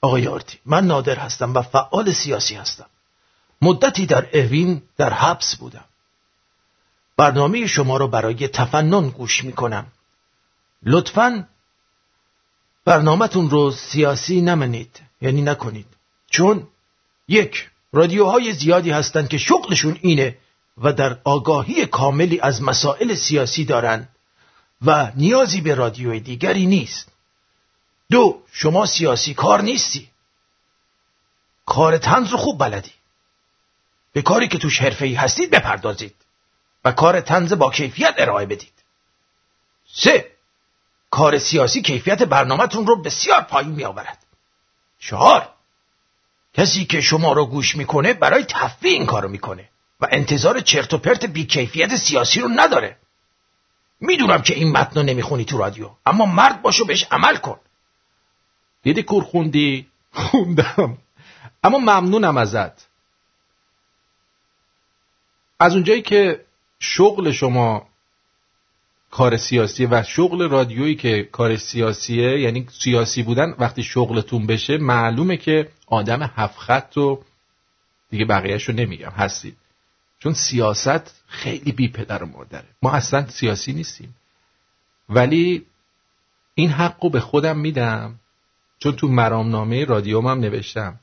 آقای 0.00 0.26
آرتین 0.26 0.60
من 0.66 0.86
نادر 0.86 1.18
هستم 1.18 1.54
و 1.54 1.62
فعال 1.62 2.12
سیاسی 2.12 2.54
هستم. 2.54 2.86
مدتی 3.62 4.06
در 4.06 4.38
اوین 4.38 4.82
در 4.96 5.12
حبس 5.12 5.56
بودم. 5.56 5.84
برنامه 7.16 7.66
شما 7.66 7.96
را 7.96 8.06
برای 8.06 8.48
تفنن 8.48 9.08
گوش 9.08 9.44
می 9.44 9.52
کنم 9.52 9.86
لطفا 10.82 11.48
برنامهتون 12.84 13.50
رو 13.50 13.70
سیاسی 13.70 14.40
نمنید 14.40 15.00
یعنی 15.20 15.42
نکنید. 15.42 15.86
چون 16.30 16.68
یک 17.28 17.70
رادیوهای 17.96 18.52
زیادی 18.52 18.90
هستند 18.90 19.28
که 19.28 19.38
شغلشون 19.38 19.98
اینه 20.00 20.38
و 20.78 20.92
در 20.92 21.18
آگاهی 21.24 21.86
کاملی 21.86 22.40
از 22.40 22.62
مسائل 22.62 23.14
سیاسی 23.14 23.64
دارن 23.64 24.08
و 24.82 25.12
نیازی 25.16 25.60
به 25.60 25.74
رادیوی 25.74 26.20
دیگری 26.20 26.66
نیست. 26.66 27.08
دو 28.10 28.42
شما 28.52 28.86
سیاسی 28.86 29.34
کار 29.34 29.62
نیستی. 29.62 30.08
کار 31.66 31.98
تنز 31.98 32.30
رو 32.30 32.38
خوب 32.38 32.58
بلدی. 32.58 32.92
به 34.12 34.22
کاری 34.22 34.48
که 34.48 34.58
توش 34.58 34.80
حرفه‌ای 34.80 35.14
هستید 35.14 35.50
بپردازید 35.50 36.14
و 36.84 36.92
کار 36.92 37.20
تنز 37.20 37.52
با 37.52 37.70
کیفیت 37.70 38.14
ارائه 38.18 38.46
بدید. 38.46 38.72
سه 39.94 40.32
کار 41.10 41.38
سیاسی 41.38 41.82
کیفیت 41.82 42.22
برنامهتون 42.22 42.86
رو 42.86 43.02
بسیار 43.02 43.42
پایین 43.42 43.72
می 43.72 43.84
آورد 43.84 44.18
چهار 44.98 45.55
کسی 46.56 46.84
که 46.84 47.00
شما 47.00 47.32
رو 47.32 47.46
گوش 47.46 47.76
می‌کنه 47.76 48.12
برای 48.12 48.44
تفریح 48.44 48.92
این 48.92 49.06
کارو 49.06 49.28
می‌کنه 49.28 49.68
و 50.00 50.08
انتظار 50.10 50.60
چرت 50.60 50.94
و 50.94 50.98
پرت 50.98 51.24
بیکیفیت 51.24 51.96
سیاسی 51.96 52.40
رو 52.40 52.48
نداره. 52.48 52.96
می‌دونم 54.00 54.42
که 54.42 54.54
این 54.54 54.72
متن 54.72 55.00
رو 55.00 55.06
نمی‌خونی 55.06 55.44
تو 55.44 55.58
رادیو 55.58 55.90
اما 56.06 56.26
مرد 56.26 56.62
باشو 56.62 56.84
بهش 56.84 57.06
عمل 57.10 57.36
کن. 57.36 57.60
دیدی 58.82 59.02
کور 59.02 59.24
خوندی؟ 59.24 59.86
خوندم. 60.12 60.98
اما 61.64 61.78
ممنونم 61.78 62.36
ازت. 62.36 62.86
از 65.60 65.74
اونجایی 65.74 66.02
که 66.02 66.44
شغل 66.78 67.32
شما 67.32 67.88
کار 69.16 69.36
سیاسی 69.36 69.86
و 69.86 70.02
شغل 70.02 70.48
رادیویی 70.48 70.94
که 70.94 71.28
کار 71.32 71.56
سیاسیه 71.56 72.40
یعنی 72.40 72.66
سیاسی 72.82 73.22
بودن 73.22 73.54
وقتی 73.58 73.82
شغلتون 73.82 74.46
بشه 74.46 74.78
معلومه 74.78 75.36
که 75.36 75.68
آدم 75.86 76.22
هفت 76.22 76.58
خط 76.58 76.96
و 76.96 77.22
دیگه 78.10 78.24
بقیهش 78.24 78.64
رو 78.68 78.74
نمیگم 78.74 79.10
هستید. 79.10 79.56
چون 80.18 80.32
سیاست 80.32 81.22
خیلی 81.26 81.72
بی 81.72 81.88
پدر 81.88 82.22
و 82.22 82.26
مادره. 82.26 82.68
ما 82.82 82.90
اصلا 82.90 83.26
سیاسی 83.28 83.72
نیستیم. 83.72 84.14
ولی 85.08 85.66
این 86.54 86.70
حق 86.70 87.04
رو 87.04 87.10
به 87.10 87.20
خودم 87.20 87.58
میدم 87.58 88.14
چون 88.78 88.92
تو 88.92 89.08
مرامنامه 89.08 89.84
رادیوم 89.84 90.26
هم 90.26 90.40
نوشتم 90.40 91.00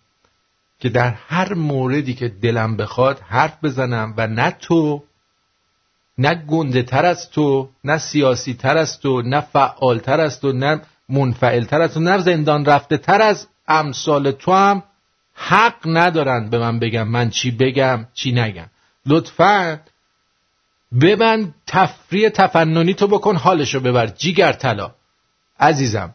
که 0.80 0.89
در 0.89 1.09
هر 1.09 1.53
موردی 1.53 2.14
که 2.14 2.30
دلم 2.30 2.78
بخواد 2.78 3.20
حرف 3.20 3.64
بزنم 3.64 4.14
و 4.18 4.28
نه 4.28 4.51
تو 4.51 5.03
نه 6.18 6.36
گنده 6.36 6.84
تر 6.84 7.05
از 7.05 7.30
تو 7.30 7.70
نه 7.84 7.97
سیاسی 7.97 8.53
تر 8.53 8.78
از 8.78 8.99
تو 8.99 9.22
نه 9.22 9.41
فعال 9.41 9.99
تر 9.99 10.20
از 10.20 10.39
تو 10.39 10.51
نه 10.51 10.82
منفعل 11.09 11.64
تر 11.64 11.82
از 11.82 11.93
تو 11.93 11.99
نه 11.99 12.18
زندان 12.18 12.66
رفته 12.66 12.97
تر 12.97 13.22
از 13.22 13.47
امثال 13.68 14.32
تو 14.32 14.53
هم 14.53 14.84
حق 15.34 15.76
ندارن 15.86 16.49
به 16.49 16.59
من 16.59 16.80
بگم 16.80 17.07
من 17.07 17.30
چی 17.30 17.51
بگم 17.51 18.05
چی 18.14 18.32
نگم. 18.32 18.70
لطفا 19.05 19.80
ببند 21.01 21.55
تفریح 21.68 22.30
تفننی 22.30 22.93
تو 22.93 23.07
بکن 23.07 23.36
حالشو 23.36 23.80
ببر. 23.80 24.07
جیگر 24.07 24.53
طلا. 24.53 24.91
عزیزم. 25.59 26.14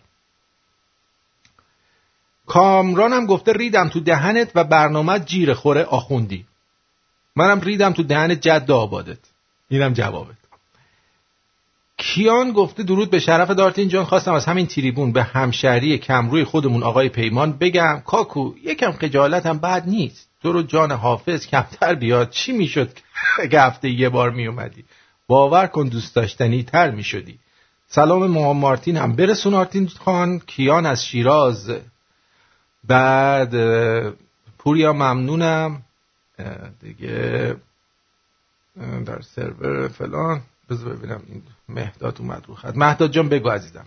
کامرانم 2.46 3.26
گفته 3.26 3.52
ریدم 3.52 3.88
تو 3.88 4.00
دهنت 4.00 4.50
و 4.54 4.64
برنامه 4.64 5.18
جیر 5.18 5.54
خوره 5.54 5.84
آخوندی. 5.84 6.46
منم 7.36 7.60
ریدم 7.60 7.92
تو 7.92 8.02
دهنت 8.02 8.40
جد 8.40 8.70
آبادت. 8.70 9.18
اینم 9.68 9.92
جوابت 9.92 10.36
کیان 11.98 12.52
گفته 12.52 12.82
درود 12.82 13.10
به 13.10 13.18
شرف 13.18 13.50
دارتین 13.50 13.88
جان 13.88 14.04
خواستم 14.04 14.32
از 14.32 14.44
همین 14.46 14.66
تریبون 14.66 15.12
به 15.12 15.22
همشهری 15.22 15.98
کمروی 15.98 16.44
خودمون 16.44 16.82
آقای 16.82 17.08
پیمان 17.08 17.52
بگم. 17.52 18.02
کاکو 18.06 18.52
یکم 18.64 18.92
خجالت 18.92 19.46
هم 19.46 19.58
بد 19.58 19.88
نیست. 19.88 20.28
تو 20.42 20.52
رو 20.52 20.62
جان 20.62 20.92
حافظ 20.92 21.46
کمتر 21.46 21.94
بیاد. 21.94 22.30
چی 22.30 22.52
می‌شد 22.52 22.90
که 23.50 23.60
هفته 23.60 23.88
یه 23.90 24.08
بار 24.08 24.30
میومدی 24.30 24.84
باور 25.26 25.66
کن 25.66 25.88
دوست 25.88 26.14
داشتنی 26.16 26.62
تر 26.62 26.90
می‌شدی. 26.90 27.38
سلام 27.88 28.26
ما 28.26 28.52
مارتین 28.52 28.96
هم. 28.96 29.16
برسون 29.16 29.54
آرتین 29.54 29.88
خان. 29.88 30.38
کیان 30.38 30.86
از 30.86 31.06
شیراز. 31.06 31.70
بعد 32.84 33.54
پوریا 34.58 34.92
ممنونم. 34.92 35.82
دیگه 36.82 37.56
در 39.06 39.20
سرور 39.20 39.88
فلان. 39.88 40.40
بذار 40.70 40.96
ببینم 40.96 41.22
این 41.26 41.42
مهداد 41.68 42.16
اومد 42.20 42.44
رو 42.48 42.54
خط. 42.54 42.76
مهداد 42.76 43.10
جان 43.10 43.28
بگو 43.28 43.48
عزیزم. 43.48 43.84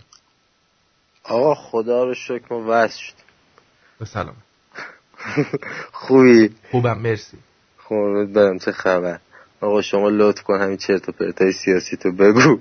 آقا 1.24 1.54
خدا 1.54 2.04
رو 2.04 2.14
شکر 2.14 2.44
ما 2.50 2.64
وز 2.68 2.94
شد. 2.94 3.14
به 3.98 4.04
سلام 4.04 4.36
خوبی؟ 5.92 6.54
خوبم 6.70 6.98
مرسی. 6.98 7.36
خوبت 7.78 8.28
برم 8.28 8.58
چه 8.58 8.72
خبر؟ 8.72 9.20
آقا 9.60 9.82
شما 9.82 10.08
لطف 10.08 10.42
کن 10.42 10.60
همین 10.60 10.76
چرت 10.76 11.08
و 11.08 11.12
پرتای 11.12 11.52
سیاسی 11.52 11.96
تو 11.96 12.12
بگو. 12.12 12.58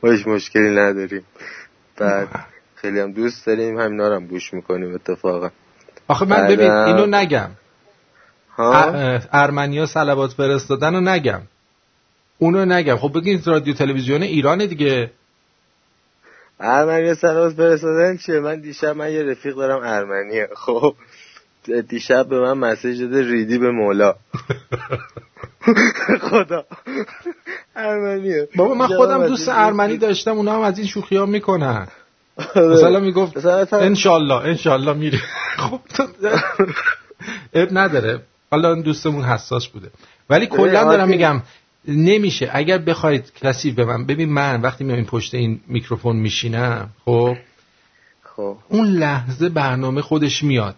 باش 0.00 0.26
مشکلی 0.26 0.70
نداریم. 0.70 1.24
بعد 1.96 2.28
خیلی 2.74 3.00
هم 3.00 3.12
دوست 3.12 3.46
داریم 3.46 3.80
همینا 3.80 4.14
هم 4.14 4.26
گوش 4.26 4.54
می‌کنیم 4.54 4.94
اتفاقا. 4.94 5.50
آخه 6.08 6.24
من 6.24 6.48
ببین 6.48 6.70
اینو 6.70 7.06
نگم. 7.06 7.50
ارمنیا 9.32 9.86
سلبات 9.86 10.32
فرستادن 10.32 10.94
رو 10.94 11.00
نگم. 11.00 11.40
اونو 12.38 12.64
نگم. 12.64 12.96
خب 12.96 13.18
بگین 13.18 13.42
رادیو 13.46 13.74
تلویزیون 13.74 14.22
ایران 14.22 14.66
دیگه. 14.66 15.10
ارمنیا 16.60 17.14
سلبات 17.14 17.54
فرستادن 17.54 18.16
چیه؟ 18.16 18.40
من 18.40 18.60
دیشب 18.60 18.96
من 18.96 19.12
یه 19.12 19.22
رفیق 19.22 19.54
دارم 19.54 19.80
ارمنیه 19.82 20.48
خب 20.56 20.94
دیشب 21.88 22.28
به 22.28 22.40
من 22.40 22.52
مسیج 22.52 23.00
داده 23.00 23.30
ریدی 23.30 23.58
به 23.58 23.70
مولا. 23.70 24.14
خدا. 26.30 26.64
ارمنیه 27.76 28.48
بابا 28.56 28.74
من 28.74 28.86
خودم 28.86 29.26
دوست 29.26 29.48
ارمنی 29.48 29.96
داشتم 29.96 30.36
اونا 30.36 30.54
هم 30.54 30.60
از 30.60 30.78
این 30.78 30.86
شوخی 30.86 31.16
ها 31.16 31.26
می‌کنن. 31.26 31.88
مثلا 32.56 33.00
می‌گفت 33.00 33.46
انشالله 33.72 34.34
انشالله 34.34 34.92
میره 34.92 35.18
خب 35.58 35.80
اب 37.54 37.68
نداره. 37.78 38.20
حالا 38.50 38.74
دوستمون 38.74 39.24
حساس 39.24 39.66
بوده. 39.66 39.90
ولی 40.30 40.46
کلا 40.46 40.84
دارم 40.84 41.08
میگم 41.08 41.42
نمیشه. 41.88 42.50
اگر 42.52 42.78
بخواید 42.78 43.32
کسی 43.42 43.70
به 43.70 43.84
من 43.84 44.06
ببین 44.06 44.32
من 44.32 44.60
وقتی 44.60 44.84
میام 44.84 45.04
پشت 45.04 45.34
این 45.34 45.60
میکروفون 45.66 46.16
میشینم 46.16 46.90
خب؟ 47.04 47.36
خب. 48.36 48.56
اون 48.68 48.86
لحظه 48.86 49.48
برنامه 49.48 50.02
خودش 50.02 50.42
میاد. 50.42 50.76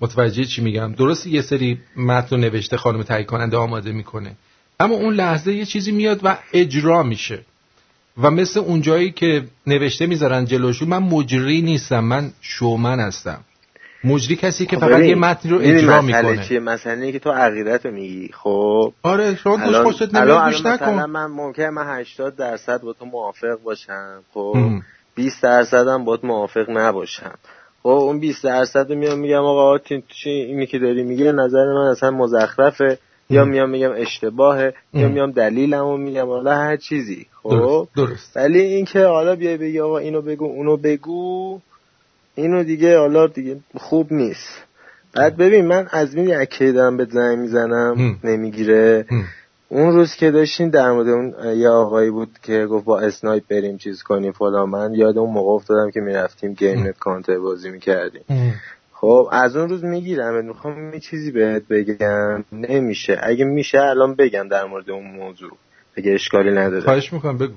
متوجه 0.00 0.44
چی 0.44 0.62
میگم؟ 0.62 0.92
درست 0.92 1.26
یه 1.26 1.42
سری 1.42 1.80
متن 1.96 2.36
نوشته 2.36 2.76
خانم 2.76 3.02
تهیه 3.02 3.24
کننده 3.24 3.56
آماده 3.56 3.92
می‌کنه. 3.92 4.36
اما 4.80 4.94
اون 4.94 5.14
لحظه 5.14 5.52
یه 5.52 5.64
چیزی 5.64 5.92
میاد 5.92 6.20
و 6.22 6.38
اجرا 6.52 7.02
میشه. 7.02 7.44
و 8.18 8.30
مثل 8.30 8.60
اونجایی 8.60 9.10
که 9.10 9.44
نوشته 9.66 10.06
می‌ذارن 10.06 10.44
جلوشون 10.44 10.88
من 10.88 10.98
مجری 10.98 11.62
نیستم 11.62 12.04
من 12.04 12.32
شومن 12.40 13.00
هستم. 13.00 13.44
مجری 14.04 14.36
کسی 14.36 14.66
که 14.66 14.76
فقط 14.76 15.00
یه 15.00 15.14
متن 15.14 15.50
رو 15.50 15.58
اجرا 15.62 16.02
مسئله 16.02 16.22
می‌کنه. 16.22 16.44
چیه؟ 16.48 16.60
مسئله 16.60 17.12
که 17.12 17.18
تو 17.18 17.30
عقیدت 17.30 17.86
رو 17.86 17.92
میگی 17.92 18.30
خب؟ 18.32 18.92
آره 19.02 19.36
شما 19.36 19.58
الان- 19.58 19.84
خوشت 19.84 20.14
نمیاد 20.14 20.44
گوش 20.44 20.66
نکن 20.66 20.94
من 21.04 21.26
ممکنه 21.26 21.70
من 21.70 22.00
80 22.00 22.36
درصد 22.36 22.80
با 22.80 22.92
تو 22.92 23.04
موافق 23.04 23.58
باشم 23.64 24.22
خب؟ 24.34 24.52
ام. 24.56 24.82
20 25.14 25.42
درصد 25.42 25.88
هم 25.88 26.04
با 26.04 26.16
تو 26.16 26.26
موافق 26.26 26.70
نباشم. 26.70 27.34
خب 27.82 27.88
اون 27.88 28.20
20 28.20 28.44
درصد 28.44 28.92
رو 28.92 28.98
میام 28.98 29.18
میگم 29.18 29.44
آقا 29.44 29.78
چی 30.08 30.30
اینی 30.30 30.66
که 30.66 30.78
داری 30.78 31.02
میگه 31.02 31.32
نظر 31.32 31.64
من 31.74 31.86
اصلا 31.90 32.10
مزخرفه. 32.10 32.98
یا 33.30 33.44
میام 33.44 33.70
میگم 33.70 33.90
اشتباهه 33.96 34.74
یا 34.94 35.06
ام. 35.06 35.12
میام 35.12 35.30
دلیلمو 35.30 35.96
میگم 35.96 36.26
حالا 36.26 36.54
هر 36.56 36.76
چیزی 36.76 37.26
خب؟ 37.42 37.48
درست 37.50 37.94
درست. 37.96 38.36
ولی 38.36 38.60
اینکه 38.60 39.04
حالا 39.06 39.36
بیای 39.36 39.56
بگی 39.56 39.80
آقا 39.80 39.98
اینو 39.98 40.22
بگو 40.22 40.44
اونو 40.44 40.76
بگو 40.76 41.60
اینو 42.34 42.64
دیگه 42.64 42.98
حالا 42.98 43.26
دیگه 43.26 43.56
خوب 43.74 44.12
نیست. 44.12 44.64
بعد 45.14 45.36
ببین 45.36 45.66
من 45.66 45.88
از 45.90 46.16
میدی 46.16 46.34
اکی 46.34 46.72
دارم 46.72 46.96
به 46.96 47.04
زنگ 47.04 47.38
می‌زنم. 47.38 48.18
نمی‌گیره. 48.24 49.06
اون 49.68 49.92
روز 49.94 50.14
که 50.14 50.30
داشتین 50.30 50.70
در 50.70 50.92
مورد 50.92 51.08
اون 51.08 51.34
یه 51.56 51.68
آقایی 51.68 52.10
بود 52.10 52.30
که 52.42 52.66
گفت 52.66 52.84
با 52.84 53.00
اسنایپ 53.00 53.42
بریم 53.50 53.76
چیز 53.76 54.02
کنیم 54.02 54.32
فلان 54.32 54.68
من 54.68 54.94
یاد 54.94 55.18
اون 55.18 55.30
موقع 55.30 55.50
افتادم 55.50 55.90
که 55.90 56.00
می‌رفتیم 56.00 56.52
گیم 56.52 56.86
نت 56.86 56.98
کانتر 56.98 57.38
بازی 57.38 57.70
می‌کردیم. 57.70 58.22
خب 58.92 59.28
از 59.32 59.56
اون 59.56 59.68
روز 59.68 59.84
می‌گیرم 59.84 60.44
می‌خوام 60.44 60.94
یه 60.94 61.00
چیزی 61.00 61.30
بهت 61.30 61.62
بگم. 61.70 62.44
نمیشه. 62.52 63.20
اگه 63.22 63.44
میشه 63.44 63.80
الان 63.80 64.14
بگم 64.14 64.48
در 64.48 64.64
مورد 64.64 64.90
اون 64.90 65.10
موضوع. 65.10 65.50
اگه 65.96 66.12
اشکالی 66.12 66.50
نداره. 66.50 66.80
خواهش 66.80 67.12
می‌کنم 67.12 67.38
بگو. 67.38 67.54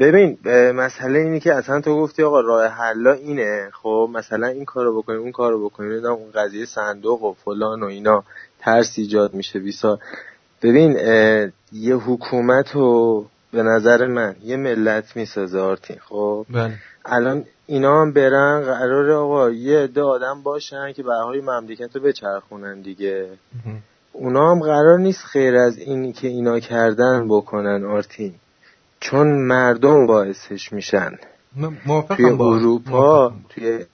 ببین 0.00 0.38
مسئله 0.74 1.18
اینه 1.18 1.40
که 1.40 1.54
اصلا 1.54 1.80
تو 1.80 1.96
گفتی 1.96 2.22
آقا 2.22 2.40
راه 2.40 2.66
حلا 2.66 3.12
اینه. 3.12 3.70
خب 3.82 4.08
مثلا 4.12 4.46
این 4.46 4.64
کارو 4.64 5.02
بکنیم 5.02 5.20
اون 5.20 5.32
کارو 5.32 5.64
بکنیم 5.64 6.04
اون 6.04 6.30
قضیه 6.34 6.64
صندوق 6.64 7.22
و 7.22 7.32
فلان 7.32 7.82
و 7.82 7.86
اینا 7.86 8.24
ترس 8.58 8.94
ایجاد 8.96 9.34
میشه 9.34 9.58
بیسا. 9.58 9.98
ببین 10.62 10.92
یه 11.72 11.96
حکومت 11.96 12.70
رو 12.74 13.26
به 13.52 13.62
نظر 13.62 14.06
من 14.06 14.36
یه 14.44 14.56
ملت 14.56 15.16
می‌سازه 15.16 15.58
آرتین. 15.58 15.96
خب؟ 16.08 16.46
بله. 16.50 16.74
الان 17.04 17.44
اینا 17.66 18.00
هم 18.00 18.12
برن 18.12 18.62
قرار 18.62 19.10
آقا 19.10 19.50
یه 19.50 19.78
عده 19.78 20.02
آدم 20.02 20.42
باشن 20.42 20.92
که 20.92 21.02
برهای 21.02 21.40
مملکت 21.40 21.96
رو 21.96 22.02
بچرخونن 22.02 22.80
دیگه. 22.80 23.28
اونا 24.12 24.50
هم 24.50 24.60
قرار 24.60 24.98
نیست 24.98 25.24
خیر 25.24 25.56
از 25.56 25.78
اینی 25.78 26.12
که 26.12 26.28
اینا 26.28 26.60
کردن 26.60 27.28
بکنن 27.28 27.84
آرتین. 27.84 28.34
چون 29.02 29.26
مردم 29.32 30.06
باعثش 30.06 30.72
میشن. 30.72 31.18
توی 32.16 32.24
اروپا 32.24 33.32
توی 33.48 33.84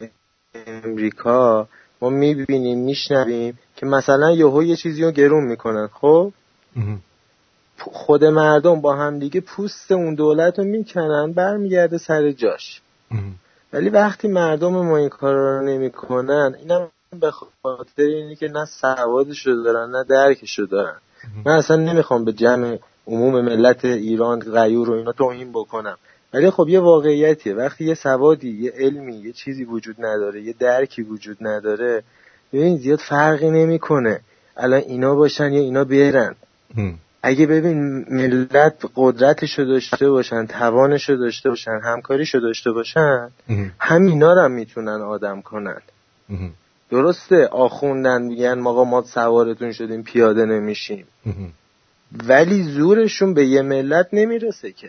امریکا 0.67 1.69
ما 2.01 2.11
می‌بینیم 2.11 2.79
میشنویم 2.79 3.59
که 3.77 3.87
مثلا 3.87 4.31
یهو 4.31 4.63
یه 4.63 4.77
چیزی 4.77 5.05
رو 5.05 5.11
گرون 5.11 5.45
می‌کنن 5.45 5.89
خب. 5.93 6.33
خود 7.79 8.25
مردم 8.25 8.81
با 8.81 8.97
هم 8.97 9.19
دیگه 9.19 9.41
پوست 9.41 9.93
اون 9.93 10.15
دولت 10.15 10.59
رو 10.59 10.65
می‌کنن 10.65 11.33
برمیگرده 11.33 11.99
سر 11.99 12.31
جاش. 12.31 12.81
ولی 13.73 13.91
وقتی 13.91 14.29
مردم 14.29 14.73
ما 14.73 14.97
این 14.97 15.09
کار 15.09 15.35
رو 15.35 15.67
نمی‌کنن 15.67 16.55
اینم 16.59 16.89
به 17.21 17.31
خاطر 17.31 18.03
اینه 18.03 18.35
که 18.35 18.49
نه 18.49 18.65
سوادش 18.65 19.47
رو 19.47 19.63
دارن 19.63 19.91
نه 19.91 20.05
درکش 20.05 20.59
رو 20.59 20.67
دارن 20.67 20.97
من 21.45 21.53
اصلا 21.53 21.77
نمی‌خوام 21.77 22.25
به 22.25 22.33
جمع 22.33 22.79
عموم 23.09 23.41
ملت 23.41 23.85
ایران 23.85 24.39
غیور 24.39 24.91
و 24.91 24.93
اینا 24.93 25.13
توهین 25.13 25.53
بکنم 25.53 25.97
ولی 26.35 26.51
خب 26.51 26.69
یه 26.69 26.81
واقعیتیه 26.81 27.55
وقتی 27.55 27.85
یه 27.85 27.95
سوادی 27.95 28.51
یه 28.51 28.73
علمی 28.79 29.15
یه 29.17 29.33
چیزی 29.33 29.65
وجود 29.65 29.97
نداره 29.99 30.43
یه 30.43 30.55
درکی 30.59 31.03
وجود 31.03 31.37
نداره 31.41 32.03
ببین 32.53 32.77
زیاد 32.77 32.99
فرقی 32.99 33.51
نمی‌کنه 33.51 34.21
الان 34.57 34.81
اینا 34.81 35.15
باشن 35.15 35.53
یا 35.53 35.61
اینا 35.61 35.85
برن. 35.85 36.35
اگه 37.23 37.47
ببین 37.47 38.07
ملت 38.11 38.85
قدرتشو 38.97 39.65
داشته 39.65 40.11
باشن 40.11 40.47
توانشو 40.47 41.15
داشته 41.17 41.49
باشن 41.49 41.81
همکاریشو 41.85 42.39
داشته 42.39 42.73
باشن. 42.73 43.31
همینا 43.79 44.33
رو 44.33 44.41
هم 44.41 44.51
می‌تونن 44.53 45.01
آدم 45.03 45.41
کنن. 45.43 45.81
درسته 46.91 47.47
آخوندن 47.47 48.23
میگن 48.23 48.67
آقا 48.67 48.85
ما 48.85 49.03
سوارتون 49.03 49.73
شدیم 49.73 50.03
پیاده 50.03 50.45
نمیشیم. 50.45 51.07
ولی 52.13 52.63
زورشون 52.63 53.35
به 53.35 53.47
یه 53.47 53.63
ملت 53.63 54.09
نمی‌رسه 54.13 54.73
که 54.73 54.89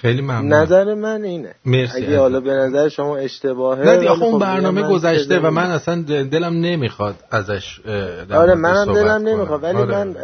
خیلی 0.00 0.22
ممنون 0.22 0.52
نظر 0.52 0.94
من 0.94 1.24
اینه 1.24 1.54
مرسی 1.64 1.96
اگه. 1.96 2.18
حالا 2.18 2.40
به 2.40 2.50
نظر 2.50 2.88
شما 2.88 3.16
اشتباهه 3.16 3.84
نه 3.84 3.96
دیگه 3.96 4.10
آخه 4.10 4.22
اون 4.22 4.32
خب 4.32 4.38
برنامه 4.38 4.82
گذشته 4.82 5.38
و 5.38 5.50
من 5.50 5.70
اصلا 5.70 6.02
دلم 6.02 6.60
نمی‌خواد 6.60 7.14
ازش 7.30 7.80
آره 8.30 8.54
منم 8.54 8.94
دلم. 8.94 9.28
نمی‌خواد 9.28 9.62
ولی 9.62 9.78
آره. 9.78 10.04
من 10.04 10.16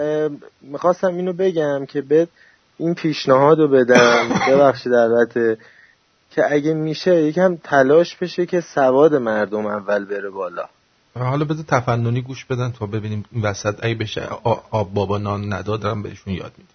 می‌خواستم 0.63 1.17
اینو 1.17 1.33
بگم 1.33 1.87
که 1.87 2.03
به 2.03 2.29
این 2.79 2.95
پیشنهاد 2.95 3.59
رو 3.59 3.69
بدم 3.69 4.29
ببخشید 4.49 4.93
البته 4.93 5.59
که 6.31 6.53
اگه 6.53 6.75
میشه 6.75 7.23
یکم 7.23 7.57
تلاش 7.57 8.17
بشه 8.17 8.47
که 8.47 8.61
سواد 8.61 9.15
مردم 9.15 9.67
اول 9.67 10.05
بره 10.05 10.31
بالا 10.31 10.65
حالا 11.15 11.45
بذار 11.45 11.65
تفننی 11.69 12.21
گوش 12.23 12.45
بدن 12.45 12.73
تا 12.73 12.87
ببینیم 12.87 13.25
این 13.33 13.43
وسط 13.43 13.75
اگه 13.83 13.95
بشه 13.95 14.29
آب 14.71 14.95
بابا 14.95 15.19
نان 15.19 15.53
ندادم 15.53 16.03
بهشون 16.03 16.35
یاد 16.35 16.53
میدم. 16.59 16.71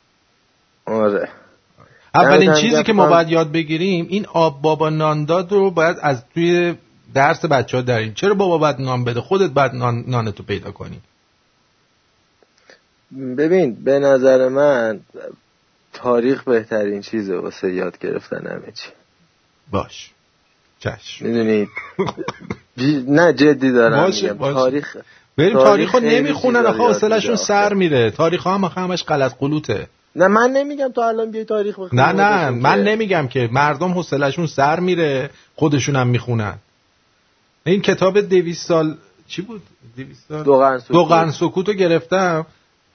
آره. 1.02 1.30
اولین 2.16 2.54
چیزی. 2.54 2.84
که 2.84 2.94
ما 2.94 3.08
باید 3.08 3.30
یاد 3.30 3.52
بگیریم 3.52 4.06
این 4.10 4.26
آب 4.26 4.62
بابا 4.62 4.90
نان 4.90 5.26
داد 5.26 5.52
رو 5.52 5.72
باید 5.72 5.98
از 6.02 6.24
توی 6.34 6.76
درس 7.14 7.46
بچه 7.46 7.78
ها 7.78 7.84
داریم 7.84 8.14
چرا 8.14 8.34
بابا 8.34 8.58
باید 8.58 8.82
نان 8.82 9.04
بده؟ 9.04 9.22
خودت 9.22 9.50
باید 9.50 9.74
نان 9.74 10.04
نانتو 10.08 10.44
پیدا 10.44 10.72
کنی. 10.72 11.02
ببین 13.38 13.84
به 13.84 14.00
نظر 14.00 14.50
من 14.50 15.00
تاریخ 15.94 16.44
بهترین 16.44 17.02
چیزه 17.02 17.38
واسه 17.38 17.74
یاد 17.74 18.00
گرفتن 18.00 18.48
همه 18.48 18.72
چی. 18.72 18.90
باش. 19.72 20.12
چشم. 20.80 21.26
می‌دونید. 21.26 21.70
نه 23.18 23.34
جدی 23.34 23.72
دارم 23.72 24.06
باشه،. 24.06 24.34
تاریخ 24.34 24.98
بریم 25.38 25.54
تاریخ 25.54 25.64
تاریخ 25.64 25.96
رو 25.96 26.00
خیلی 26.00 26.16
نمی‌خونن 26.16 26.66
آخه 26.66 26.78
حوصله‌شون 26.78 27.32
میده 27.32 27.44
سر 27.44 27.74
میره. 27.74 28.12
تاریخ 28.12 28.44
ها 28.44 28.58
هم 28.58 28.64
همش 28.66 29.04
غلط 29.04 29.36
قلوته. 29.40 29.88
نه 30.16 30.28
من 30.28 30.52
نمیگم 30.52 30.92
تو 30.96 31.02
الان 31.02 31.32
بیای 31.32 31.46
تاریخ 31.46 31.80
بخونی 31.80 32.02
نه 32.02 32.12
نه. 32.12 32.50
من 32.50 32.76
که. 32.76 32.90
نمیگم 32.92 33.28
که 33.28 33.50
مردم 33.52 33.92
حوصله‌شون 33.92 34.48
سر 34.48 34.80
میره 34.80 35.30
خودشون 35.56 35.96
هم 35.96 36.08
می‌خونن. 36.08 36.56
این 37.66 37.82
کتاب 37.82 38.22
دویست 38.22 38.68
سال 38.68 38.96
چی 39.28 39.42
بود؟ 39.42 39.62
دویست 39.98 40.26
سال؟ 40.30 40.44
دو 40.44 40.58
قرن 40.58 40.80
سکوت. 40.80 40.92
دو 40.92 41.06
قرن 41.06 41.32
سکوت 41.32 41.68
رو 41.68 41.74
گرفتم. 41.74 42.46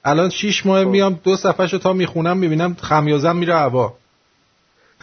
الان 0.05 0.29
شیش 0.29 0.65
ماه 0.65 0.83
خب. 0.83 0.89
میام 0.89 1.19
دو 1.23 1.35
صفحه 1.35 1.67
تا 1.67 1.93
می‌خونم 1.93 2.37
می‌بینم 2.37 2.77
خمیازم 2.81 3.35
میره 3.35 3.55
هوا. 3.55 3.93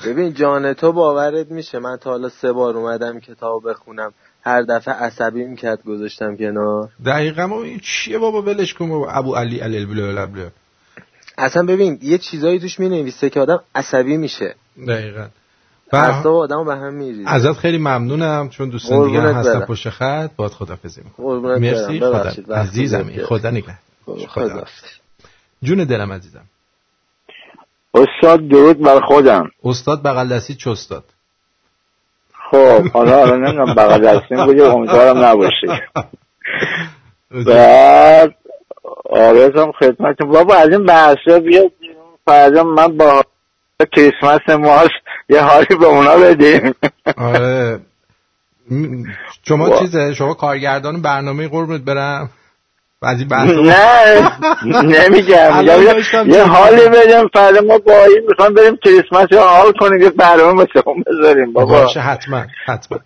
ببین 0.07 0.35
جان 0.35 0.73
تو 0.73 0.93
باورت 0.93 1.51
میشه 1.51 1.79
من 1.79 1.97
تا 1.97 2.11
حالا 2.11 2.29
سه 2.29 2.53
بار 2.53 2.77
اومدم 2.77 3.21
کتاب 3.21 3.71
بخونم. 3.71 4.13
هر 4.45 4.63
دفعه 4.63 4.95
عصبی 4.95 5.45
می‌کرد 5.45 5.83
گذاشتم 5.85 6.37
کنار. 6.37 6.89
دقیقا 7.05 7.47
ما 7.47 7.63
این 7.63 7.81
چیه 7.81 8.19
بابا 8.19 8.43
ولش 8.43 8.75
کن 8.75 8.89
بابا. 8.89 9.11
ابو 9.11 9.35
علی 9.35 9.59
علی 9.59 9.87
بله 9.87 10.51
اصلا 11.39 11.63
ببین 11.67 11.99
یه 12.03 12.19
چیزایی 12.19 12.59
توش 12.59 12.81
می‌نویسه 12.81 13.31
که 13.31 13.41
آدم 13.41 13.61
عصبی 13.75 14.17
میشه. 14.17 14.55
دقیقا. 14.89 15.27
اعصاب 15.93 16.35
آدم 16.35 16.65
به 16.65 16.77
هم 16.77 16.95
میریزه. 16.95 17.31
ازت 17.31 17.53
خیلی 17.53 17.79
ممنونم 17.79 18.49
چون 18.49 18.69
دوستان 18.69 19.07
دیگه 19.07 19.21
هستن. 19.21 19.61
پشت 19.61 19.91
خط 19.91 20.31
باید 20.37 20.53
خدافزی 20.53 21.01
می‌کنم. 21.05 21.59
مرسی. 21.59 22.01
خدا 22.01 22.55
عزیزم. 22.55 23.11
خدا 23.25 23.51
نگه 23.51 23.79
خدا 24.29 24.65
جون 25.63 25.85
دلم 25.85 26.13
عزیزم. 26.13 26.45
استاد 27.95 28.49
درود 28.49 28.81
بر 28.81 29.01
خودم. 29.01 29.51
استاد 29.65 30.03
بغل 30.03 30.29
دستی 30.29 30.55
چه 30.55 30.71
استاد؟ 30.71 31.05
خب 32.51 32.89
حالا 32.93 33.17
حالا 33.17 33.37
نمی‌دونم 33.37 33.75
بغل 33.75 33.99
دستیم 33.99 34.47
بگه 34.47 34.65
امیدوارم 34.65 35.25
نباشه. 35.25 35.89
بعد 37.47 38.35
آرزم 39.11 39.73
خدمت 39.73 40.23
بابا 40.23 40.55
از 40.55 40.69
این 40.69 40.87
بحثا 40.87 41.39
بیاد 41.39 41.73
فردا 42.27 42.65
من 42.65 42.97
با 42.97 43.25
کریسمس 43.93 44.49
ماست 44.49 44.91
یه 45.29 45.41
حالی 45.41 45.75
به 45.81 45.87
اونا 45.87 46.17
بدیم. 46.17 46.75
آره. 47.17 47.81
شما 49.49 49.71
وا. 49.71 49.79
چیزه؟ 49.79 50.15
شما 50.15 50.35
کارگردان 50.35 51.03
برنامه 51.03 51.49
قربونت 51.49 51.81
برم. 51.81 52.31
این 53.05 53.29
بحثا 53.29 53.53
نه 53.53 54.83
نمیگم. 54.83 55.65
یه 56.27 56.43
حالی. 56.45 56.89
بدیم 56.89 57.29
فردا 57.35 57.61
ما 57.61 57.79
با 57.79 58.05
این 58.05 58.23
می‌خوام 58.29 58.55
بریم 58.55 58.77
کریسمس 58.85 59.27
یا 59.31 59.43
حال 59.43 59.73
کنیم 59.81 60.03
یه 60.03 60.11
برنامه 60.11 60.53
مثل 60.53 60.81
اون 60.87 61.05
بذاریم 61.07 61.53
بابا. 61.53 61.83
باشه 61.83 62.01
حتما 62.01 62.45
حتما 62.67 62.99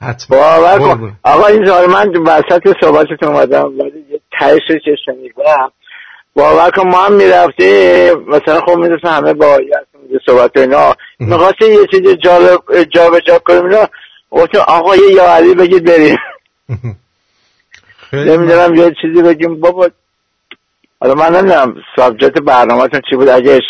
حتما. 0.00 0.36
باور 0.36 0.78
کن. 0.78 1.16
آقا 1.22 1.46
این 1.46 1.66
سال 1.66 1.86
من 1.86 2.16
وسط 2.16 2.74
صحبتتون 2.80 3.28
اومدم 3.28 3.64
ولی 3.78 4.04
یه 4.10 4.20
تهش 4.40 4.60
رو 4.68 4.78
که 4.78 4.96
شنیدم 5.04 5.72
باور 6.34 6.70
کن 6.70 6.88
ما 6.88 7.04
هم 7.04 7.12
می‌رفتیم. 7.12 8.28
مثلا 8.28 8.60
خب 8.60 8.76
می‌دونستم 8.78 9.08
همه 9.08 9.34
با 9.34 9.58
یه 10.10 10.18
صحبت 10.26 10.56
اینا. 10.56 10.94
می‌خواستیم 11.18 11.72
یه 11.72 11.86
چیز 11.90 12.10
جالب 12.24 12.58
جا 12.94 13.10
به 13.10 13.20
جا 13.20 13.38
کنیم. 13.38 13.64
اینا 13.64 13.88
گفتیم 14.30 14.60
آقا 14.68 14.96
یه 14.96 15.12
یا 15.14 15.24
علی 15.24 15.54
بگید 15.54 15.84
بریم. 15.84 16.16
نمی‌دونم 18.12 18.74
یه 18.74 18.94
چیزی 19.02 19.22
بگیم. 19.22 19.60
بابا 19.60 19.88
حالا 21.00 21.14
من 21.14 21.36
نمی‌دونم 21.36 21.74
سابجت 21.96 22.32
برنامهتون 22.32 23.00
چی 23.10 23.16
بود. 23.16 23.28
اگه 23.28 23.60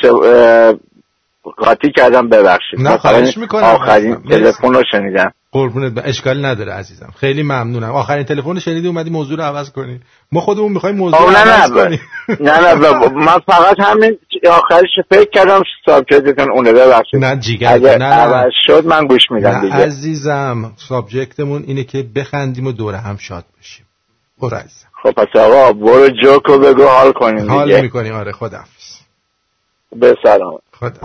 قاطی 1.57 1.93
کردم 1.97 2.29
ببخشید. 2.29 2.81
نه 2.81 2.97
خواهش 2.97 3.39
می‌کنم. 3.39 3.63
آخرین 3.63 4.17
تلفن 4.31 4.75
رو 4.75 4.83
شنیدم. 4.93 5.33
قربونت 5.53 5.93
اشکالی 6.05 6.43
نداره 6.43 6.73
عزیزم. 6.73 7.13
خیلی 7.21 7.43
ممنونم. 7.43 7.91
آخرین 7.91 8.25
تلفن 8.25 8.59
شنیدی 8.59 8.89
اومدی 8.89 9.11
موضوع 9.11 9.37
رو 9.37 9.43
عوض 9.43 9.71
کنی. 9.71 10.01
ما 10.33 10.41
خودمون 10.41 10.73
می‌خوایم 10.73 10.97
موضوع 10.97 11.21
رو 11.21 11.27
عوض 11.27 11.71
نه 11.71 11.85
کنیم. 11.85 12.01
نه 12.41 12.61
نه 12.61 13.09
من 13.09 13.39
فقط 13.47 13.81
همین 13.81 14.19
آخرش 14.51 14.91
فکر 15.11 15.31
کردم 15.31 15.63
سابجکتتون 15.87 16.51
اونه. 16.53 16.73
ببخشید. 16.73 17.25
نه 17.25 17.37
جیگر 17.37 17.73
اگه 17.73 17.99
نه. 17.99 18.05
عوض 18.05 18.53
شد 18.67 18.87
من 18.87 19.07
گوش 19.07 19.23
میدم 19.31 19.49
نه 19.51 19.61
دیگه. 19.61 19.75
عزیزم 19.75 20.73
سابجکتمون 20.89 21.65
اینه 21.67 21.85
که 21.85 22.07
بخندیم 22.17 22.67
و 22.67 22.73
دوره 22.73 22.99
هم 22.99 23.17
شاد 23.17 23.45
بشیم. 23.61 23.87
برو 24.43 24.57
عزیزم. 24.57 24.87
خب 25.03 25.11
پس 25.11 25.37
آقا 25.37 25.73
برو 25.73 26.09
جوکو 26.23 26.59
بگو 26.59 26.85
حال 26.85 27.13
کنیم 27.13 27.51
حال 27.51 27.67
دیگه 27.67 27.83
می‌کنیم 27.83 28.15
آره 28.15 28.33
خداحافظ. 28.33 28.97
به 29.97 30.17
سلام. 30.23 30.59
خدا 30.81 31.01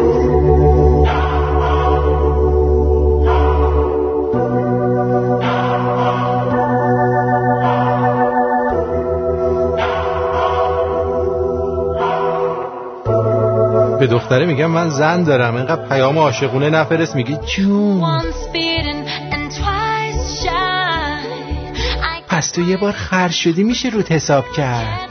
به 13.99 14.07
دختره 14.07 14.45
میگم 14.45 14.71
من 14.71 14.89
زن 14.89 15.23
دارم. 15.23 15.55
اینقدر 15.55 15.87
پیام 15.89 16.17
عاشقونه 16.17 16.69
نفرست 16.69 17.15
میگی 17.15 17.37
جون 17.55 18.01
I 22.51 22.53
پس 22.53 22.55
تو 22.55 22.61
یه 22.69 22.77
بار 22.77 22.91
خر 22.91 23.29
شدی 23.29 23.63
میشه 23.63 23.89
روت 23.89 24.11
حساب 24.11 24.51
کرد. 24.51 25.10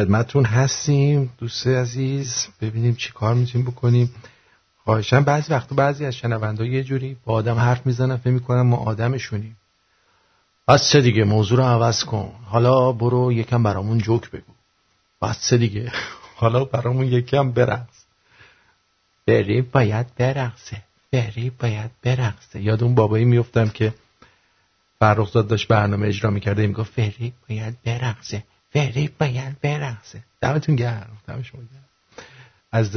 خدمتون 0.00 0.44
هستیم 0.44 1.32
دوست 1.38 1.66
عزیز. 1.66 2.46
ببینیم 2.60 2.94
چی 2.94 3.12
کار 3.12 3.34
می‌تونیم 3.34 3.66
بکنیم. 3.66 4.14
خواهشم 4.84 5.24
بعضی 5.24 5.52
وقتا 5.52 5.74
بعضی 5.74 6.04
از 6.04 6.14
شنونده 6.14 6.66
یه 6.66 6.84
جوری 6.84 7.16
با 7.24 7.34
آدم 7.34 7.56
حرف 7.56 7.86
می‌زنن 7.86 8.16
فکر 8.16 8.30
می‌کنن 8.30 8.60
ما 8.60 8.76
آدمشونیم. 8.76 9.56
بس 10.68 10.90
چه 10.92 11.00
دیگه؟ 11.00 11.24
موضوع 11.24 11.58
رو 11.58 11.64
عوض 11.64 12.04
کن. 12.04 12.32
حالا 12.44 12.92
برو 12.92 13.32
یکم 13.32 13.62
برامون 13.62 13.98
جوک 13.98 14.30
بگو. 14.30 14.52
بس 15.22 15.48
چه 15.48 15.58
دیگه؟ 15.58 15.92
حالا 16.40 16.64
برامون 16.64 17.06
یکم 17.06 17.50
برقص. 17.50 18.04
فری 19.26 19.62
باید 19.62 20.06
برقصه. 20.16 20.82
فری 21.12 21.50
باید 21.58 21.90
برقصه. 22.02 22.60
یاد 22.60 22.82
اون 22.82 22.94
بابایی 22.94 23.24
میفتم 23.24 23.68
که 23.68 23.94
فرخزاد 24.98 25.48
داشت 25.48 25.68
برنامه 25.68 26.08
اجرا 26.08 26.30
می‌کرده 26.30 26.66
می‌گفت 26.66 26.92
فری 26.92 27.32
باید 27.48 27.76
برقصه. 27.84 28.42
فری 28.72 29.10
باید 29.18 29.60
برقصه. 29.60 30.22
دمتون 30.40 30.76
گرم. 30.76 31.16
دم 31.28 31.42
شما 31.42 31.60
گرم. 31.60 31.84
از 32.72 32.96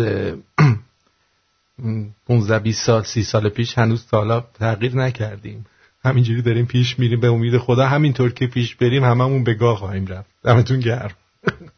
15 2.27 2.59
20 2.59 2.83
سال 2.85 3.03
30 3.03 3.23
سال 3.23 3.49
پیش 3.49 3.77
هنوز 3.77 4.07
تا 4.07 4.17
حالا 4.17 4.39
تغییر 4.39 4.95
نکردیم. 4.95 5.65
همینجوری 6.05 6.41
داریم 6.41 6.65
پیش 6.65 6.99
میریم 6.99 7.19
به 7.19 7.27
امید 7.27 7.57
خدا. 7.57 7.87
همینطور 7.87 8.33
که 8.33 8.47
پیش 8.47 8.75
بریم 8.75 9.03
هممون 9.03 9.43
به 9.43 9.53
گاه 9.53 9.77
خواهیم 9.77 10.07
رفت. 10.07 10.29
دمتون 10.43 10.79
گرم. 10.79 11.15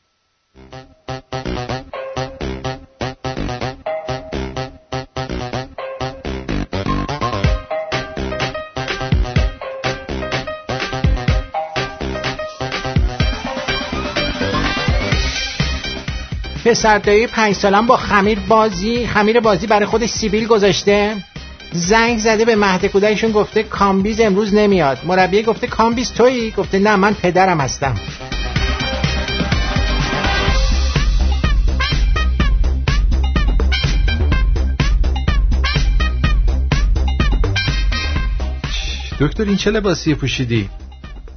پسر 16.76 16.98
دایی 16.98 17.28
پنج 17.28 17.56
سالم 17.56 17.88
با 17.88 17.98
خمیر 17.98 18.40
بازی 18.40 19.08
خمیر 19.08 19.40
بازی 19.40 19.68
برای 19.68 19.86
خودش 19.86 20.10
سیبیل 20.10 20.48
گذاشته. 20.48 21.16
زنگ 21.72 22.20
زده 22.20 22.46
به 22.46 22.56
مهد 22.56 22.86
کودکشون 22.86 23.32
گفته 23.32 23.64
کامبیز 23.64 24.20
امروز 24.20 24.54
نمیاد. 24.54 24.98
مربیه 25.06 25.44
گفته 25.44 25.68
کامبیز 25.68 26.14
تویی؟ 26.14 26.52
گفته 26.52 26.80
نه 26.80 26.96
من 26.96 27.14
پدرم 27.14 27.62
هستم. 27.62 27.96
دکتر 39.20 39.44
این 39.44 39.56
چه 39.56 39.72
لباسی 39.72 40.16
پوشیدی؟ 40.16 40.70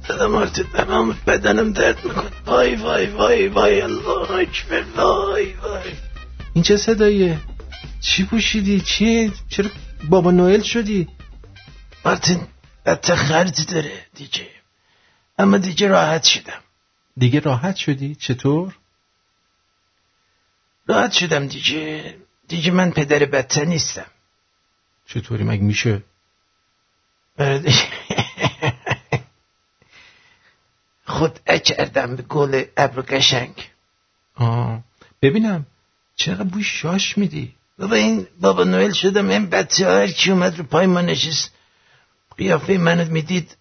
دادم 0.09 0.35
آرتین 0.35 0.65
تمام 0.73 1.17
بدنم 1.27 1.73
درد 1.73 2.05
می‌کنه 2.05 2.29
وای 2.45 2.75
وای 2.75 3.05
وای 3.05 3.47
وای 3.47 3.81
الله 3.81 4.31
اکبر 4.31 4.83
وای 4.95 5.53
وای 5.53 5.91
این 6.53 6.63
چه 6.63 6.77
صداییه 6.77 7.39
چی 8.01 8.25
پوشیدی 8.25 8.81
چی 8.81 9.31
چرا 9.49 9.69
بابا 10.09 10.31
نوئل 10.31 10.61
شدی 10.61 11.07
مارتین 12.05 12.47
حتی 12.85 13.15
خرج 13.15 13.65
داره 13.65 14.05
دیگه 14.15 14.47
اما 15.39 15.57
دیگه 15.57 15.87
راحت 15.87 16.23
شدم 16.23 16.61
دیگه 17.17 17.39
راحت 17.39 17.75
شدی 17.75 18.15
چطور 18.15 18.75
راحت 20.87 21.11
شدم 21.11 21.47
دیگه 21.47 22.15
دیگه 22.47 22.71
من 22.71 22.91
پدر 22.91 23.25
بدتر 23.25 23.65
نیستم 23.65 24.05
چطوری 25.07 25.43
مگه 25.43 25.63
میشه 25.63 26.03
خود 31.09 31.39
کردم 31.65 32.15
به 32.15 32.23
گل 32.23 32.63
ابر 32.77 33.01
قشنگ. 33.01 33.55
آه. 34.35 34.79
ببینم 35.21 35.65
چرا 36.15 36.43
بوی 36.43 36.63
شاش 36.63 37.17
میدی؟ 37.17 37.55
بابا 37.79 37.95
این 37.95 38.27
بابا 38.39 38.63
نوئل 38.63 38.91
شدم 38.91 39.29
این 39.29 39.49
بچه 39.49 39.85
هر 39.85 40.07
کی 40.07 40.31
اومد 40.31 40.57
رو 40.57 40.63
پای 40.63 40.87
ما 40.87 41.01
نشست. 41.01 41.53
قیافه 42.37 42.77
منو 42.77 43.11
می‌دید 43.11 43.57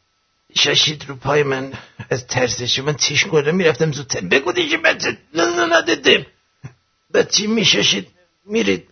شاشید 0.54 1.04
رو 1.08 1.16
پای 1.16 1.42
من 1.42 1.72
از 2.10 2.26
ترسش 2.26 2.78
من 2.78 2.92
تیش 2.92 3.24
کنم؟ 3.24 3.56
می‌رفتم 3.56 3.92
زودتر 3.92 4.20
بگو 4.20 4.52
دیگه 4.52 4.76
بچه 4.76 5.18
نه 5.34 5.44
نه 5.44 5.76
ندیدیم 5.76 6.26
بچه 7.14 7.46
میشاشید 7.46 8.08
میرید. 8.46 8.88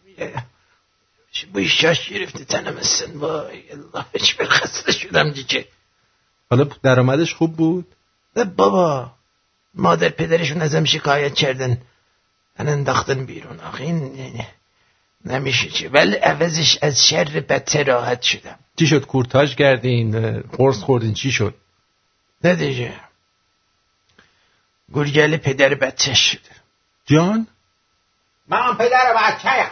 بوی 1.53 1.69
شاش 1.69 2.09
گرفته. 2.09 2.45
تنم 2.45 2.83
سن 2.83 3.17
وای 3.17 3.71
الله 3.71 4.05
هیچ 4.13 4.37
خسته 4.41 4.93
شدم 4.93 5.31
دیگه. 5.31 5.69
حالا 6.51 6.65
درآمدش 6.83 7.35
خوب 7.35 7.57
بود؟ 7.57 7.87
نه 7.87 7.96
بابا 8.45 9.13
مادر 9.75 10.09
پدرشون 10.09 10.63
ازم 10.63 10.85
شکایت 10.85 11.35
کردن 11.35 11.79
من 12.59 12.69
انداختن 12.69 13.27
بیرون 13.27 13.61
آخه 13.61 13.85
این 13.85 14.41
نمیشه 15.25 15.69
چه 15.69 15.89
ولی 15.89 16.17
عوضش 16.17 16.79
از 16.83 17.07
شر 17.07 17.25
بدتر 17.25 17.85
راحت 17.85 18.23
شدم 18.23 18.59
چی 18.79 18.87
شد 18.87 19.07
کورتاژ 19.07 19.55
کردین 19.55 20.41
قرص 20.41 20.77
خوردین 20.77 21.15
چی 21.15 21.33
شد 21.33 21.55
نه 22.45 22.55
دیگه 22.55 22.95
گرگل 24.95 25.37
پدر 25.37 25.75
بچه 25.75 26.15
شد 26.15 26.41
جان 27.07 27.47
من 28.49 28.77
پدر 28.79 29.15
بچه 29.17 29.71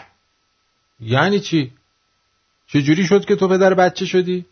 یعنی 1.01 1.41
چی 1.41 1.73
چجوری 2.67 3.07
شد 3.07 3.25
که 3.25 3.37
تو 3.37 3.49
پدر 3.49 3.75
بچه 3.75 4.07
شدی 4.07 4.47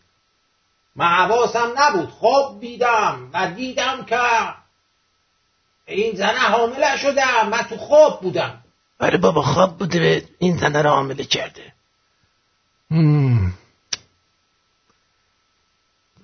من 0.95 1.07
حواسم 1.07 1.73
نبود. 1.77 2.09
خوب 2.09 2.59
بیدم 2.59 3.29
و 3.33 3.51
دیدم 3.51 4.05
که 4.05 4.19
این 5.85 6.15
زنه 6.15 6.39
حامله 6.39 6.97
شدم 6.97 7.49
من 7.49 7.63
تو 7.63 7.77
خواب 7.77 8.21
بودم. 8.21 8.63
آره 8.99 9.17
بابا 9.17 9.41
خواب 9.41 9.77
بوده 9.77 9.99
به 9.99 10.27
این 10.39 10.57
زنه 10.57 10.81
رو 10.81 10.89
حامله 10.89 11.23
کرده. 11.23 11.73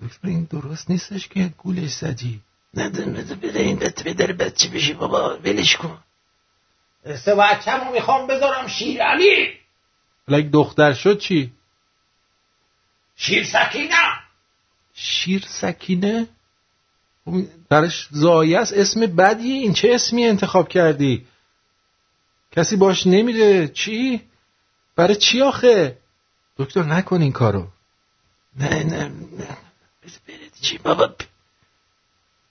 دکتر 0.04 0.28
این 0.28 0.44
درست 0.44 0.90
نیستش 0.90 1.28
که 1.28 1.54
گولش 1.58 1.94
زدی. 1.94 2.42
نه 2.74 2.90
بده 2.90 3.36
بده 3.36 3.60
این 3.60 3.76
بده 3.76 4.04
پدر 4.04 4.32
بچه 4.32 4.70
بشی 4.70 4.94
بابا 4.94 5.38
ولش 5.38 5.76
کن. 5.76 6.04
سه 7.26 7.36
بچه 7.36 7.72
رو 7.72 7.92
می‌خوام 7.92 8.28
بذارم 8.28 8.68
شیر 8.68 9.04
علی. 9.04 9.60
دختر 10.52 10.94
شد 10.94 11.20
چی؟ 11.20 11.54
شیر 13.16 13.44
سکینه. 13.44 14.19
شیر 15.02 15.46
سکینه؟ 15.48 16.28
برش 17.70 18.08
زایه 18.12 18.60
است 18.60 18.74
اسم 18.74 19.02
بدی؟ 19.02 19.52
این 19.52 19.74
چه 19.74 19.92
اسمی 19.94 20.26
انتخاب 20.26 20.70
کردی؟ 20.70 21.26
کسی 22.52 22.76
باش 22.76 23.08
نمیره. 23.08 23.68
چی؟ 23.68 24.22
برای 24.96 25.16
چی 25.16 25.42
آخه؟ 25.42 25.98
دکتر 26.58 26.84
نکن 26.84 27.22
این 27.22 27.32
کارو. 27.32 27.68
نه 28.58 28.84
نه 28.84 29.04
نه. 29.04 29.58
چی. 30.62 30.78
بابا 30.78 31.16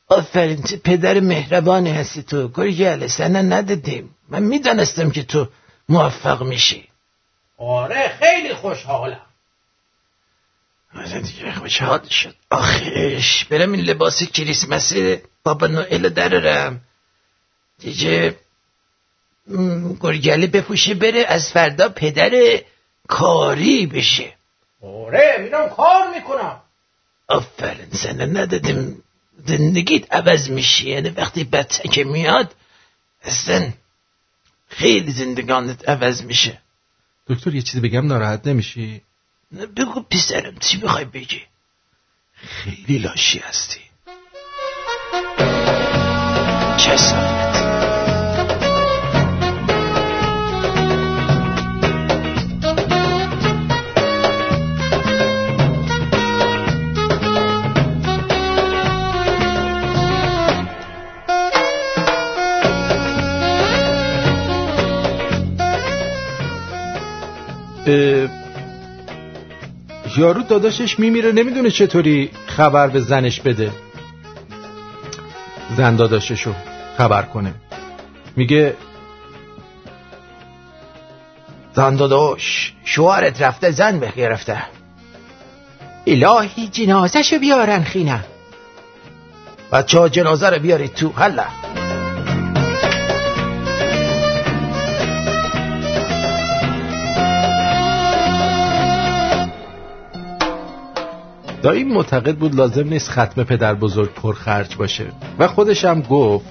آفرین 0.09 0.63
چه 0.63 0.77
پدر 0.77 1.21
مهربانی 1.21 1.91
هستی 1.91 2.23
تو. 2.23 2.49
گرگل 2.49 3.07
سنه 3.07 3.43
ندادیم. 3.43 4.15
من 4.29 4.43
می‌دانستم 4.43 5.11
که 5.11 5.23
تو 5.23 5.49
موفق 5.89 6.43
میشی. 6.43 6.89
آره 7.59 8.17
خیلی 8.21 8.55
خوشحالم. 8.55 9.28
آره 10.95 11.21
دیگه 11.21 11.53
خوشحال 11.53 12.09
شد؟ 12.09 12.35
آخش 12.51 13.45
برم 13.45 13.73
این 13.73 13.81
لباس 13.81 14.23
کریسمسی 14.23 15.19
بابا 15.45 15.67
نوئل 15.67 16.09
درارم 16.09 16.81
دیگه 17.79 18.37
گرگله 20.01 20.47
بپوشه 20.47 20.95
بره 20.95 21.25
از 21.29 21.51
فردا 21.53 21.89
پدر 21.89 22.61
کاری 23.09 23.87
بشه. 23.87 24.35
آره 24.83 25.37
میرم 25.41 25.69
کار 25.69 26.15
می‌کنم. 26.15 26.61
آفرین 27.29 27.91
سنه 27.93 28.27
ندادیم. 28.27 29.03
زندگیت 29.47 30.15
عوض 30.15 30.51
میشه 30.51 30.89
یعنی 30.89 31.09
وقتی 31.09 31.45
بچه 31.45 31.89
که 31.89 32.05
میاد 32.05 32.55
اصلا 33.23 33.73
خیلی 34.69 35.13
زندگانت 35.13 35.89
عوض 35.89 36.23
میشه. 36.23 36.59
دکتر 37.27 37.55
یه 37.55 37.63
چیزی 37.63 37.81
بگم 37.81 38.07
ناراحت 38.07 38.47
نمیشی؟ 38.47 39.03
بگو 39.53 40.01
پسرم 40.11 40.55
چی 40.61 40.77
می‌خوای 40.77 41.05
بگی؟ 41.05 41.43
خیلی 42.35 42.99
لاشی 42.99 43.39
هستی. 43.39 43.81
اه، 67.87 68.38
یارو 70.19 70.43
داداشش 70.43 70.99
میمیره 70.99 71.33
نمی‌دونه 71.33 71.71
چطوری 71.71 72.31
خبر 72.47 72.89
به 72.89 73.01
زنش 73.01 73.41
بده. 73.41 73.71
زن 75.77 75.97
داداششو 75.97 76.53
خبر 76.99 77.23
کنه. 77.23 77.55
میگه 78.37 78.77
زن 81.73 81.97
داداش 81.97 82.73
شوهرت 82.85 83.43
رفته 83.43 83.71
زن 83.71 83.99
به 83.99 84.13
گرفته 84.17 84.63
الهی 86.07 86.69
جنازشو 86.69 87.39
بیارن 87.39 87.85
خینم 87.85 88.25
بچه 89.73 89.99
ها 89.99 90.09
جنازه 90.09 90.51
رو 90.51 90.59
بیارید 90.59 90.95
تو 90.95 91.09
حالا 91.09 91.45
دایی 101.63 101.85
معتقد 101.85 102.37
بود 102.37 102.55
لازم 102.55 102.89
نیست 102.89 103.11
ختم 103.11 103.45
پدر 103.45 103.75
بزرگ 103.75 104.15
پرخرج 104.15 104.77
باشه. 104.77 105.07
و 105.39 105.47
خودش 105.47 105.85
هم 105.85 106.01
گفت 106.01 106.47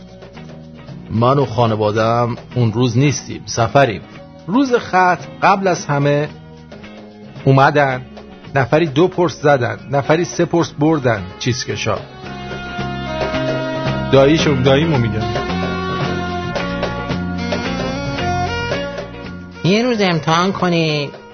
من 1.11 1.39
و 1.39 1.45
خانوادم 1.45 2.35
اون 2.55 2.73
روز 2.73 2.97
نیستیم 2.97 3.41
سفریم. 3.45 4.01
روز 4.47 4.75
ختم 4.75 5.27
قبل 5.43 5.67
از 5.67 5.85
همه 5.85 6.29
اومدن 7.45 8.01
نفری 8.55 8.85
دو 8.85 9.07
پرس 9.07 9.41
زدن 9.41 9.79
نفری 9.91 10.25
سه 10.25 10.45
پرس 10.45 10.71
بردن 10.79 11.23
چیزکشا 11.39 11.99
داییشون 14.11 14.63
داییمو 14.63 14.97
میگن 14.97 15.47
یه 19.63 19.83
روز 19.83 20.01
امتحان 20.01 20.51
کنید 20.51 21.26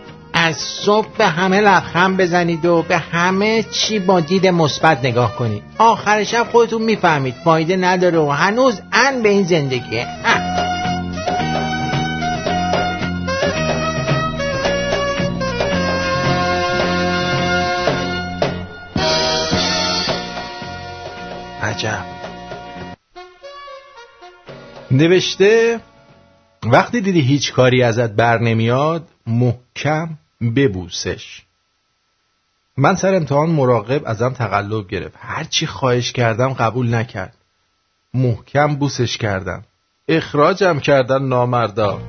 از 0.44 0.58
صبح 0.58 1.08
به 1.18 1.28
همه 1.28 1.62
لبخند 1.62 2.18
بزنید 2.18 2.66
و 2.66 2.82
به 2.82 2.98
همه 2.98 3.64
چی 3.64 4.00
با 4.00 4.20
دید 4.20 4.48
مثبت 4.48 5.06
نگاه 5.06 5.36
کنید. 5.36 5.64
آخر 5.78 6.24
شب 6.24 6.48
خودتون 6.52 6.82
می‌فهمید. 6.82 7.36
فایده 7.44 7.76
نداره 7.76 8.20
و 8.20 8.30
هنوز 8.30 8.82
ان 8.92 9.22
به 9.24 9.30
این 9.30 9.44
زندگیه 9.44 10.08
عجب. 21.62 22.06
نوشته 24.92 25.80
وقتی 26.64 27.02
دیدی 27.02 27.22
هیچ 27.22 27.54
کاری 27.54 27.84
ازت 27.84 28.10
بر 28.12 28.40
نمیاد 28.40 29.08
محکم 29.28 30.10
ببوسش. 30.52 31.42
من 32.78 32.96
سر 32.96 33.16
امتحان 33.16 33.50
مراقب 33.50 34.02
ازم 34.06 34.30
تقلب 34.30 34.88
گرفت. 34.88 35.16
هرچی 35.20 35.68
خواهش 35.68 36.12
کردم 36.12 36.54
قبول 36.54 36.96
نکرد. 36.96 37.34
محکم 38.14 38.76
بوسش 38.76 39.18
کردم. 39.18 39.64
اخراجم 40.08 40.80
کردن 40.80 41.24
نامردا. 41.24 42.00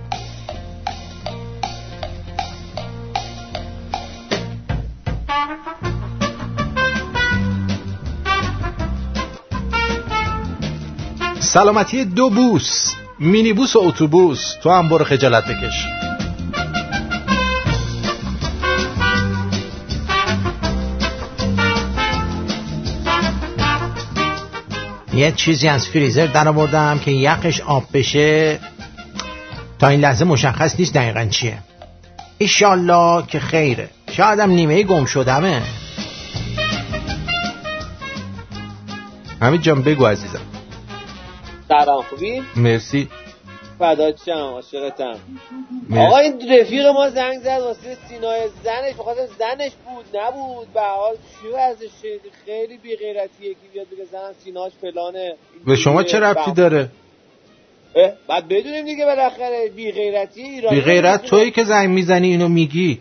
سلامتی 11.41 12.05
دو 12.05 12.31
بوس. 12.31 12.95
مینیبوس 13.19 13.77
و 13.77 13.79
اتوبوس. 13.79 14.55
تو 14.63 14.71
هم 14.71 14.89
برو 14.89 15.05
خجالت 15.05 15.45
بکش. 15.45 15.87
یه 25.15 25.33
چیزی 25.33 25.69
از 25.69 25.89
فریزر 25.89 26.27
در 26.27 26.49
آوردم 26.49 26.99
که 26.99 27.11
یقش 27.11 27.61
آب 27.61 27.85
بشه. 27.93 28.61
تا 29.79 29.89
این 29.89 30.01
لحظه 30.01 30.25
مشخص 30.25 30.75
نیست 30.79 30.95
دقیقا 30.95 31.25
چیه. 31.25 31.59
ایشالله 32.39 33.27
که 33.27 33.41
خیره. 33.41 33.91
شایدم 34.11 34.51
نیمه 34.51 34.83
گم 34.83 35.05
شدمه. 35.05 35.63
همین 39.43 39.61
جان 39.61 39.83
بگو 39.83 40.07
عزیزم. 40.07 40.41
سلام 41.69 42.03
خوبی؟ 42.03 42.43
مرسی. 42.57 43.09
فدات 43.79 44.25
شم 44.27 44.33
عاشقتم. 44.33 45.19
آقا 45.97 46.19
این 46.19 46.53
رفیق 46.61 46.87
ما 46.87 47.11
زنگ 47.11 47.39
زد 47.39 47.61
واسه 47.61 47.97
سینای 48.09 48.41
زنش. 48.65 48.95
بخاطر 48.99 49.27
زنش 49.27 49.73
بود 49.73 50.17
نبود. 50.17 50.73
به 50.75 50.81
حال 50.81 51.15
چی 51.15 51.49
ورزشه 51.49 52.21
خیلی 52.45 52.79
بی 52.79 52.97
غیرتیه 52.97 53.51
که 53.51 53.57
بیاد 53.73 53.87
بگه 53.87 54.05
زنم 54.05 54.33
سیناش 54.45 54.73
فلانه. 54.81 55.35
به 55.67 55.77
شما 55.77 56.03
چه 56.03 56.21
ربطی 56.21 56.53
داره؟ 56.53 56.89
اه، 57.97 58.13
بعد 58.29 58.49
بدونیم 58.49 58.85
دیگه 58.85 59.05
بالاخره. 59.05 59.69
بی 59.77 59.93
غیرتی 59.93 60.43
ایرانی. 60.43 60.77
بی 60.77 60.83
غیرت 60.83 61.23
تویی 61.23 61.51
که 61.51 61.65
زنگ 61.65 61.91
می‌زنی 61.91 62.29
اینو 62.29 62.49
میگی. 62.49 63.01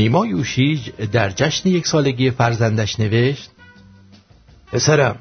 نیما 0.00 0.26
یوشیج 0.26 0.90
در 1.12 1.30
جشن 1.30 1.68
یک 1.68 1.86
سالگی 1.86 2.30
فرزندش 2.30 3.00
نوشت 3.00 3.50
پسرم 4.72 5.16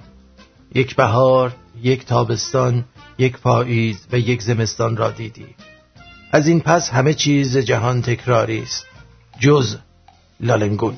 یک 0.76 0.96
بهار 0.96 1.56
یک 1.82 2.06
تابستان 2.06 2.86
یک 3.18 3.38
پاییز 3.38 4.08
و 4.12 4.20
یک 4.20 4.42
زمستان 4.42 4.98
را 4.98 5.12
دیدی. 5.12 5.46
از 6.32 6.48
این 6.48 6.60
پس 6.60 6.90
همه 6.90 7.14
چیز 7.14 7.58
جهان 7.58 8.02
تکراری 8.02 8.60
است 8.60 8.86
جز 9.40 9.78
لالنگون. 10.40 10.98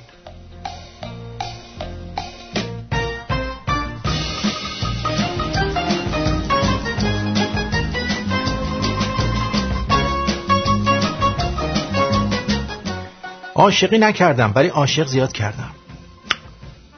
عاشقی 13.61 13.97
نکردم 13.97 14.51
ولی 14.55 14.67
عاشق 14.67 15.07
زیاد 15.07 15.31
کردم. 15.31 15.71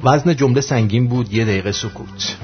وزن 0.03 0.35
جمله 0.35 0.61
سنگین 0.61 1.07
بود 1.07 1.33
یه 1.33 1.45
دقیقه 1.45 1.71
سکوت. 1.71 2.37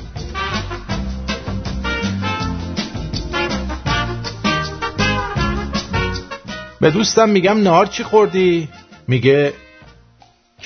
به 6.81 6.91
دوستم 6.91 7.29
میگم 7.29 7.61
نهار 7.61 7.85
چی 7.85 8.03
خوردی؟ 8.03 8.69
میگه 9.07 9.53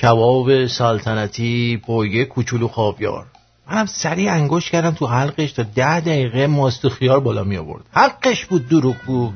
کباب 0.02 0.66
سلطنتی 0.66 1.82
پویه 1.86 2.24
کوچولو 2.24 2.68
خوابیار. 2.68 3.26
منم 3.70 3.86
سریع 3.86 4.32
انگوش 4.32 4.70
کردم 4.70 4.90
تو 4.90 5.06
حلقش 5.06 5.52
تا 5.52 5.62
ده 5.62 6.00
دقیقه 6.00 6.46
ماست 6.46 6.88
خیار 6.88 7.20
بالا 7.20 7.44
می 7.44 7.56
آورد 7.56 7.84
حقش 7.92 8.44
بود 8.44 8.68
دروغ 8.68 8.96
بود. 9.06 9.34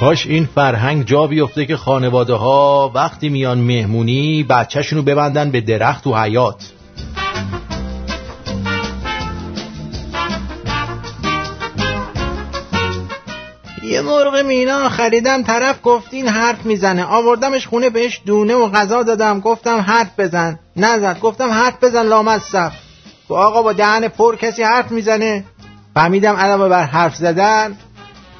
کاش 0.00 0.26
این 0.26 0.48
فرهنگ 0.54 1.06
جا 1.06 1.26
بیفته 1.26 1.66
که 1.66 1.76
خانواده 1.76 2.34
ها 2.34 2.92
وقتی 2.94 3.28
میان 3.28 3.58
مهمونی 3.58 4.42
بچهشونو 4.42 5.02
ببندن 5.02 5.50
به 5.50 5.60
درخت 5.60 6.06
و 6.06 6.14
حیات 6.14 6.72
یه 13.82 14.00
مرغ 14.00 14.36
مینا 14.46 14.88
خریدم 14.88 15.42
طرف 15.42 15.76
گفتین 15.82 16.28
حرف 16.28 16.66
می‌زنه. 16.66 17.04
آوردمش 17.04 17.66
خونه 17.66 17.90
بهش 17.90 18.20
دونه 18.26 18.54
و 18.54 18.68
غذا 18.68 19.02
دادم. 19.02 19.40
گفتم 19.40 19.78
حرف 19.78 20.10
بزن. 20.18 20.58
نزد. 20.76 21.20
گفتم 21.20 21.50
حرف 21.50 21.84
بزن 21.84 22.02
لامصب. 22.02 22.72
آقا 23.28 23.62
با 23.62 23.72
دهن 23.72 24.08
پر 24.08 24.36
کسی 24.36 24.62
حرف 24.62 24.90
می‌زنه. 24.90 25.44
فهمیدم 25.94 26.36
علاوه 26.36 26.68
بر 26.68 26.84
حرف 26.84 27.16
زدن 27.16 27.76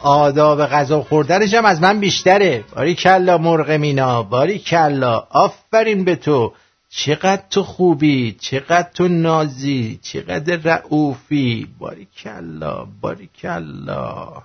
آداب 0.02 0.66
غذا 0.66 1.02
خوردنش 1.02 1.55
هم 1.55 1.64
از 1.64 1.82
من 1.82 2.01
بیشتره. 2.01 2.64
باری 2.77 2.94
کلا 2.94 3.39
مرغ 3.39 3.70
مینا 3.70 4.22
باری 4.22 4.59
کلا. 4.59 5.27
آفرین 5.31 6.05
به 6.05 6.16
تو. 6.16 6.52
چقدر 6.90 7.43
تو 7.51 7.62
خوبی 7.62 8.36
چقدر 8.40 8.89
تو 8.94 9.09
نازی 9.09 9.98
چقدر 10.02 10.56
رعوفی. 10.56 11.68
باری 11.78 12.09
کلا 12.16 12.86
باری 13.01 13.31
کلا. 13.43 14.43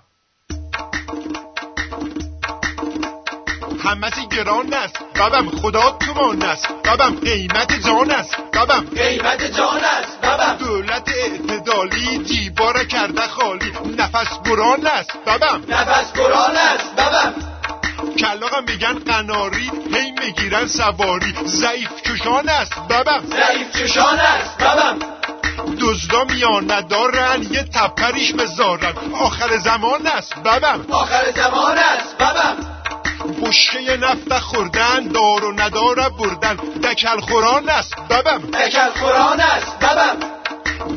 همتی 3.85 4.27
گران 4.27 4.73
است. 4.73 4.99
ببم 5.15 5.49
خدا 5.49 5.97
تومان 5.99 6.43
است. 6.43 6.67
ببم 6.83 7.15
قیمت 7.15 7.85
جان 7.85 8.11
است. 8.11 8.37
ببم 8.53 8.85
قیمت 8.95 9.57
جان 9.57 9.83
است. 9.83 10.21
ببم 10.21 10.57
دولت 10.59 11.09
اعتدالی 11.09 12.17
دیوار 12.17 12.83
کرده 12.83 13.27
خالی. 13.27 13.73
نفس 13.97 14.37
بران 14.37 14.87
است. 14.87 15.11
ببم 15.25 15.63
نفس 15.67 16.11
قرآن 16.11 16.57
است. 16.57 16.95
ببم 16.95 17.33
کلاغم 18.19 18.63
میگن 18.67 18.93
قناری. 18.93 19.71
هی 19.93 20.11
می‌گیرن 20.11 20.67
سواری. 20.67 21.33
ضعیف 21.45 22.01
کشان 22.01 22.49
است. 22.49 22.73
ببم 22.89 23.21
ضعیف 23.25 23.71
چشان 23.83 24.19
است. 24.19 24.57
ببم 24.57 24.99
دزدا 25.79 26.23
میان 26.23 26.71
ندارن 26.71 27.43
یه 27.43 27.63
تپریش 27.63 28.33
بذارن. 28.33 28.93
آخر 29.19 29.57
زمان 29.57 30.07
است. 30.07 30.35
ببم 30.35 30.85
آخر 30.91 31.31
زمان 31.31 31.77
است. 31.77 32.17
ببم 32.17 32.75
بشکه 33.27 33.97
نفت 33.97 34.39
خوردن 34.39 35.07
دار 35.07 35.45
و 35.45 35.51
ندار 35.51 36.09
بردن. 36.09 36.55
دکل 36.83 37.19
خوران 37.19 37.69
است 37.69 37.95
ببم. 38.09 38.37
دکل 38.37 38.89
قرآن 39.01 39.39
است 39.39 39.79
ببم. 39.79 40.17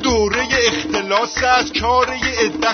دوره 0.03 0.49
اختلاس 0.67 1.43
است 1.43 1.81
کاره 1.81 2.19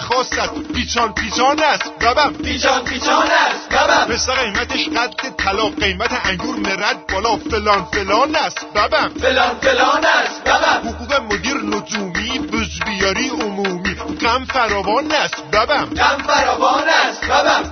خاص 0.00 0.38
است. 0.38 0.72
پیچان 0.74 1.14
پیچان 1.14 1.62
است 1.62 1.98
ببم. 2.00 2.32
پیچان 2.32 2.84
پیچان 2.84 3.30
است 3.30 3.68
ببم. 3.68 4.12
مثل 4.12 4.32
قیمتش 4.32 4.88
قد 4.88 5.36
طلا 5.38 5.66
قیمت 5.68 6.26
انگور 6.26 6.56
مرد 6.56 7.06
بالا. 7.12 7.36
فلان 7.36 7.84
فلان 7.92 8.36
است 8.36 8.66
ببم. 8.74 9.12
فلان 9.20 9.58
فلان 9.60 10.06
است 10.06 10.44
ببم. 10.44 10.88
حقوق 10.88 11.12
مدیر 11.32 11.56
نجومی 11.56 12.38
بزبیاری 12.38 13.28
عمومی. 13.28 13.94
غم 14.20 14.44
فراوان 14.44 15.12
است 15.12 15.44
ببم. 15.52 15.84
غم 15.96 16.22
فراوان 16.26 16.88
است 16.88 17.24
ببم. 17.24 17.70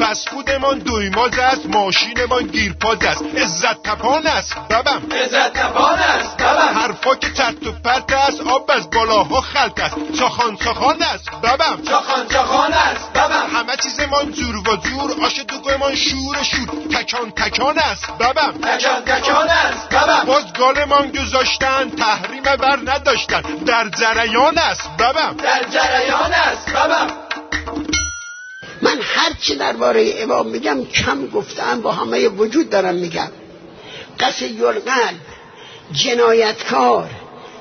فسفودمان 0.00 0.78
دویماز 0.78 1.38
است 1.38 1.66
ماشینمان 1.66 2.46
گیرپاز 2.46 3.04
است. 3.04 3.22
عزت 3.36 3.82
تپان 3.82 4.26
است 4.26 4.54
ببم 4.70 5.02
عزت 5.12 5.52
تپان 5.52 5.98
است 5.98 6.36
ببم 6.36 6.78
حرفا 6.78 7.14
که 7.14 7.32
چرت 7.32 7.66
و 7.66 7.72
پرت 7.72 8.12
است 8.12 8.40
آب 8.40 8.70
از 8.70 8.90
بالاها 8.90 9.40
خلط 9.40 9.80
است. 9.80 9.96
چاخان 10.18 10.56
چاخان 10.56 11.02
است 11.02 11.30
ببم 11.30 11.82
چاخان 11.88 12.28
چاخان 12.28 12.72
است 12.72 13.12
ببم 13.12 13.46
همه 13.56 13.76
چیزمان 13.82 14.32
جور 14.32 14.56
و 14.56 14.76
جور 14.76 15.24
آش 15.24 15.40
دوگمان 15.48 15.94
شور 15.94 16.42
شور. 16.42 16.68
تکان 16.90 17.30
تکان 17.30 17.78
است 17.78 18.06
ببم 18.20 18.52
تکان 18.52 19.04
تکان 19.04 19.48
است 19.48 19.88
ببم 19.88 20.24
باز 20.26 20.52
گالمان 20.52 21.10
گذاشتن 21.12 21.90
تحریم 21.90 22.42
بر 22.42 22.78
نداشتن. 22.84 23.40
در 23.66 23.88
جریان 23.88 24.58
است 24.58 24.90
ببم 24.98 25.36
در 25.36 25.62
جریان 25.70 26.32
است 26.32 26.70
ببم 26.70 27.06
من 28.82 28.98
هر 29.02 29.32
چی 29.40 29.56
درباره 29.56 30.14
امام 30.18 30.46
میگم 30.46 30.84
کم 30.84 31.26
گفتم 31.26 31.80
با 31.80 31.92
همه 31.92 32.28
وجود 32.28 32.70
دارم 32.70 32.94
میگم. 32.94 33.28
قصد 34.20 34.50
یلقلب 34.50 35.20
جنایتکار 35.92 37.10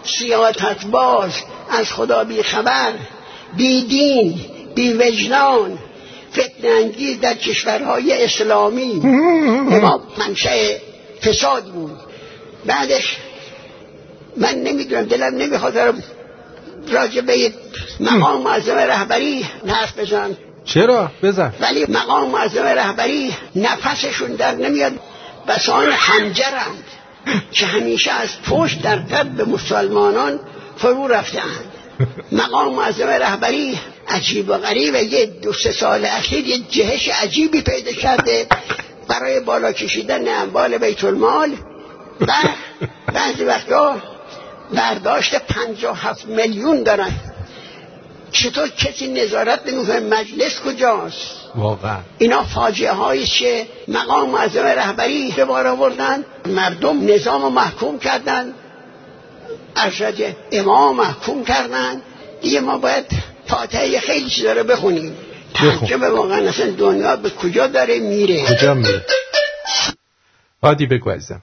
سیاست 0.04 0.86
باز 0.92 1.32
از 1.70 1.94
خدا 1.94 2.24
بی 2.24 2.44
خبر 2.44 2.94
بی 3.58 3.82
دین 3.82 4.40
بی 4.76 4.94
وجدان 4.94 5.80
فتنه 6.34 6.70
انگیز 6.70 7.20
در 7.20 7.34
کشورهای 7.34 8.24
اسلامی. 8.24 9.02
اما 9.74 10.02
منشأ 10.18 10.78
فساد 11.22 11.64
بود. 11.64 11.98
بعدش 12.66 13.18
من 14.38 14.56
نمی‌دونم 14.56 15.04
دلم 15.04 15.36
نمی‌خواد 15.36 15.78
راجع 16.88 17.22
به 17.22 17.54
مقام 18.00 18.42
معظم 18.42 18.76
رهبری 18.76 19.46
حرف 19.68 20.00
بزنم. 20.00 20.38
چرا؟ 20.66 21.12
بزن. 21.24 21.54
ولی 21.60 21.86
مقام 21.90 22.30
معظم 22.30 22.64
رهبری 22.64 23.36
نفسشون 23.56 24.36
در 24.36 24.56
نمیاد 24.56 25.00
بسان 25.48 25.96
خنجرند 25.96 26.84
که 27.52 27.66
همیشه 27.66 28.12
از 28.12 28.30
پشت 28.42 28.82
در 28.82 28.96
قلب 28.96 29.50
مسلمانان 29.50 30.40
فرو 30.78 31.08
رفتند 31.08 31.72
مقام 32.32 32.74
معظم 32.74 33.08
رهبری 33.08 33.80
عجیب 34.08 34.50
و 34.50 34.54
غریبه 34.54 35.04
یه 35.04 35.26
دو 35.26 35.54
سه 35.54 35.72
سال 35.72 36.06
اخیر 36.06 36.48
یه 36.48 36.58
جهش 36.58 37.10
عجیبی 37.10 37.62
پیدا 37.62 37.92
کرده 37.92 38.48
برای 39.08 39.40
بالا 39.40 39.72
کشیدن 39.72 40.42
اموال 40.42 40.78
بیت 40.78 41.04
المال 41.04 41.52
و 42.22 42.34
بعضی 43.14 43.44
وقتا 43.44 44.02
برداشت 44.74 45.36
پنجاه 45.36 46.02
هفت 46.02 46.26
میلیون 46.26 46.84
دارن. 46.84 47.12
چطور 48.32 48.68
کسی 48.68 49.08
نظارت 49.08 49.68
نمی‌کنه؟ 49.68 50.00
مجلس 50.00 50.60
کجاست؟ 50.60 51.36
واقعا. 51.56 52.00
اینا 52.18 52.44
فاجعه 52.44 52.92
هایی 52.92 53.26
که 53.26 53.68
مقام 53.88 54.30
معظم 54.30 54.64
رهبری 54.66 55.34
به 55.36 55.46
بار 55.46 55.68
آوردن 55.68 56.26
مردم 56.46 57.12
نظام 57.14 57.42
رو 57.42 57.50
محکوم 57.50 58.00
کردن 58.00 58.54
ارشد 59.76 60.36
امام 60.52 60.96
محکوم 60.96 61.44
کردن. 61.44 62.02
دیگه 62.42 62.60
ما 62.60 62.78
باید 62.78 63.06
فاتحه 63.48 64.00
خیلی 64.00 64.30
چیزا 64.30 64.54
رو 64.54 64.64
بخونیم. 64.64 65.18
تعجب 65.54 66.02
واقعا 66.02 66.50
اصلا 66.50 66.72
دنیا 66.72 67.16
به 67.16 67.30
کجا 67.30 67.68
داره 67.68 68.00
میره؟ 68.00 68.46
کجا 68.46 68.74
میره؟ 68.74 69.06
عادی 70.64 70.86
بگو 70.86 71.10
عزیزم. 71.10 71.42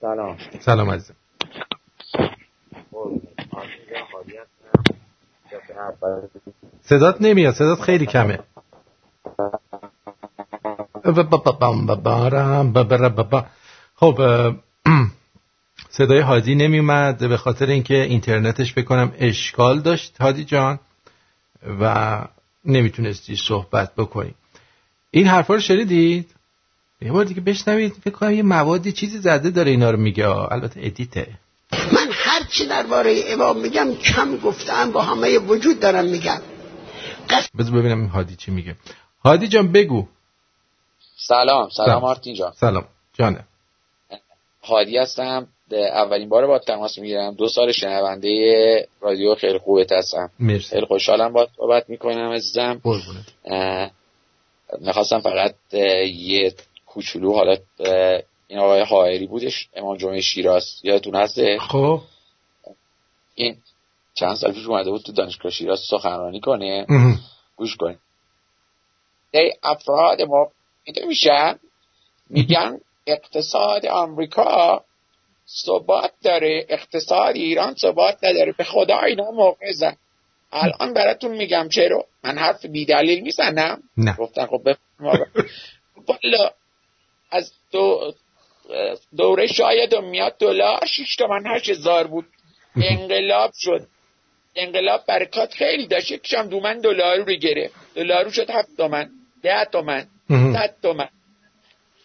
سلام. 0.00 0.38
سلام 0.60 0.90
عزیزم. 0.90 1.14
صدات 6.82 7.16
نمیاد 7.20 7.54
صدات 7.54 7.80
خیلی 7.80 8.06
کمه. 8.06 8.38
خب 13.96 14.20
صدای 15.98 16.20
هادی 16.20 16.54
نمیومد 16.54 17.28
به 17.28 17.36
خاطر 17.36 17.66
اینکه 17.66 18.02
اینترنتش 18.02 18.74
بکنم 18.74 19.12
اشکال 19.18 19.80
داشت 19.80 20.20
هادی 20.20 20.44
جان. 20.44 20.78
و 21.80 22.18
نمی‌تونستی 22.64 23.36
صحبت 23.36 23.94
بکنی. 23.94 24.34
این 25.10 25.26
حرفا 25.26 25.54
رو 25.54 25.60
شنیدید؟ 25.60 26.30
یه 27.00 27.12
بار 27.12 27.24
دیگه 27.24 27.40
بشنوید 27.40 27.92
فکر 27.92 28.14
کنم 28.14 28.32
یه 28.32 28.42
موادی 28.42 28.92
چیزی 28.92 29.18
زده 29.18 29.50
داره 29.50 29.70
اینا 29.70 29.90
رو 29.90 29.98
میگه. 29.98 30.28
البته 30.28 30.80
ادیته. 30.82 31.28
چی 32.56 32.66
درباره 32.66 33.22
امام 33.28 33.60
میگم؟ 33.60 33.94
کم 33.94 34.36
گفتم 34.36 34.92
با 34.92 35.02
همه 35.02 35.38
وجود 35.38 35.80
دارم 35.80 36.04
میگم. 36.04 36.40
بذار 37.58 37.72
ببینم 37.72 38.00
این 38.00 38.08
هادی 38.08 38.36
چی 38.36 38.50
میگه. 38.50 38.76
هادی 39.24 39.48
جان 39.48 39.72
بگو. 39.72 40.06
سلام 41.16 41.68
سلام 41.68 41.88
سلام. 41.88 42.02
مارتین 42.02 42.34
جان. 42.34 42.52
سلام. 42.56 42.84
جانه 43.12 43.44
هادی 44.62 44.98
هستم. 44.98 45.48
اولین 45.72 46.28
بار 46.28 46.46
با 46.46 46.58
تماس 46.58 46.98
می‌گیرم. 46.98 47.34
دو 47.34 47.48
سال 47.48 47.72
شنونده 47.72 48.88
رادیو 49.00 49.34
خیلی 49.34 49.58
خوبت 49.58 49.92
هستم. 49.92 50.30
مرسی. 50.38 50.70
خیلی 50.70 50.86
خوشحالم 50.86 51.32
با 51.32 51.48
صحبت 51.56 51.90
می‌کنم 51.90 52.32
عزیزم. 52.32 52.80
می‌خواستم 54.80 55.20
فقط 55.20 55.54
یه 56.14 56.54
کوچولو 56.86 57.32
حالا 57.32 57.56
این 58.48 58.58
آقای 58.58 58.80
حائری 58.80 59.26
بودش 59.26 59.68
امام 59.74 59.96
جمعه 59.96 60.20
شیراز. 60.20 60.80
یادتون 60.82 61.14
هسته؟ 61.14 61.58
خب. 61.58 62.00
این 63.36 63.56
چند 64.14 64.34
سال 64.34 64.52
پیش 64.52 64.66
اومده 64.66 64.90
بود 64.90 65.02
تو 65.02 65.12
دانشگاه 65.12 65.52
شیراز 65.52 65.80
سخنرانی 65.90 66.40
کنه. 66.40 66.86
گوش 67.56 67.76
کنید 67.76 67.98
ای 69.30 69.52
افراد 69.62 70.22
ما 70.22 70.50
می‌دونی 70.86 71.06
میشن 71.06 71.58
میگن 72.30 72.80
اقتصاد 73.06 73.86
آمریکا 73.86 74.84
ثبات 75.64 76.12
داره 76.22 76.66
اقتصاد 76.68 77.36
ایران 77.36 77.74
ثبات 77.74 78.24
نداره. 78.24 78.52
به 78.52 78.64
خدا 78.64 78.98
اینا 78.98 79.30
موقع 79.30 79.72
الان 80.52 80.94
براتون 80.94 81.36
میگم 81.36 81.68
چرا؟ 81.68 82.04
من 82.24 82.38
حرف 82.38 82.66
بیدلیل 82.66 83.22
می‌زنم 83.22 83.82
نه؟ 83.96 84.16
گفتن 84.16 84.46
خب 84.46 84.68
والا 86.08 86.50
از 87.30 87.52
دو 87.72 88.12
دوره 89.16 89.46
شاید 89.46 89.94
و 89.94 90.00
میاد 90.00 90.36
دلار 90.38 90.86
شیش 90.86 91.16
تومن 91.16 91.46
هشت 91.46 91.70
هزار 91.70 92.06
بود. 92.06 92.24
انقلاب 92.90 93.50
شد. 93.54 93.86
انقلاب 94.56 95.04
برکات 95.08 95.54
خیلی 95.54 95.86
داشت. 95.86 96.10
یکیشم 96.10 96.48
دومن 96.48 96.80
دلارو 96.80 97.24
رو 97.24 97.34
گرفت. 97.34 97.74
دلارو 97.94 98.30
شد 98.30 98.50
هفت 98.50 98.76
تومن. 98.76 99.10
ده 99.42 99.64
تومن. 99.72 100.06
صد 100.28 100.74
تومن. 100.82 101.08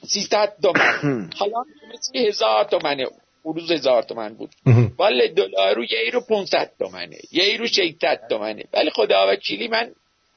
سیصد 0.07 0.53
تومن. 0.63 1.29
حالا 1.35 1.63
مثل 1.93 2.27
هزار 2.27 2.63
تومنه. 2.63 3.05
روز 3.43 3.71
هزار 3.71 4.03
تومن 4.03 4.33
بود. 4.33 4.49
ولی 4.99 5.27
دلارو 5.27 5.83
یه 5.83 5.99
ایرو 5.99 6.21
500 6.21 6.71
تومنه. 6.79 7.17
یه 7.31 7.43
ایرو 7.43 7.67
600 7.67 8.21
تومنه. 8.29 8.63
ولی 8.73 8.89
خدا 8.89 9.27
وکیلی 9.29 9.67
من 9.67 9.91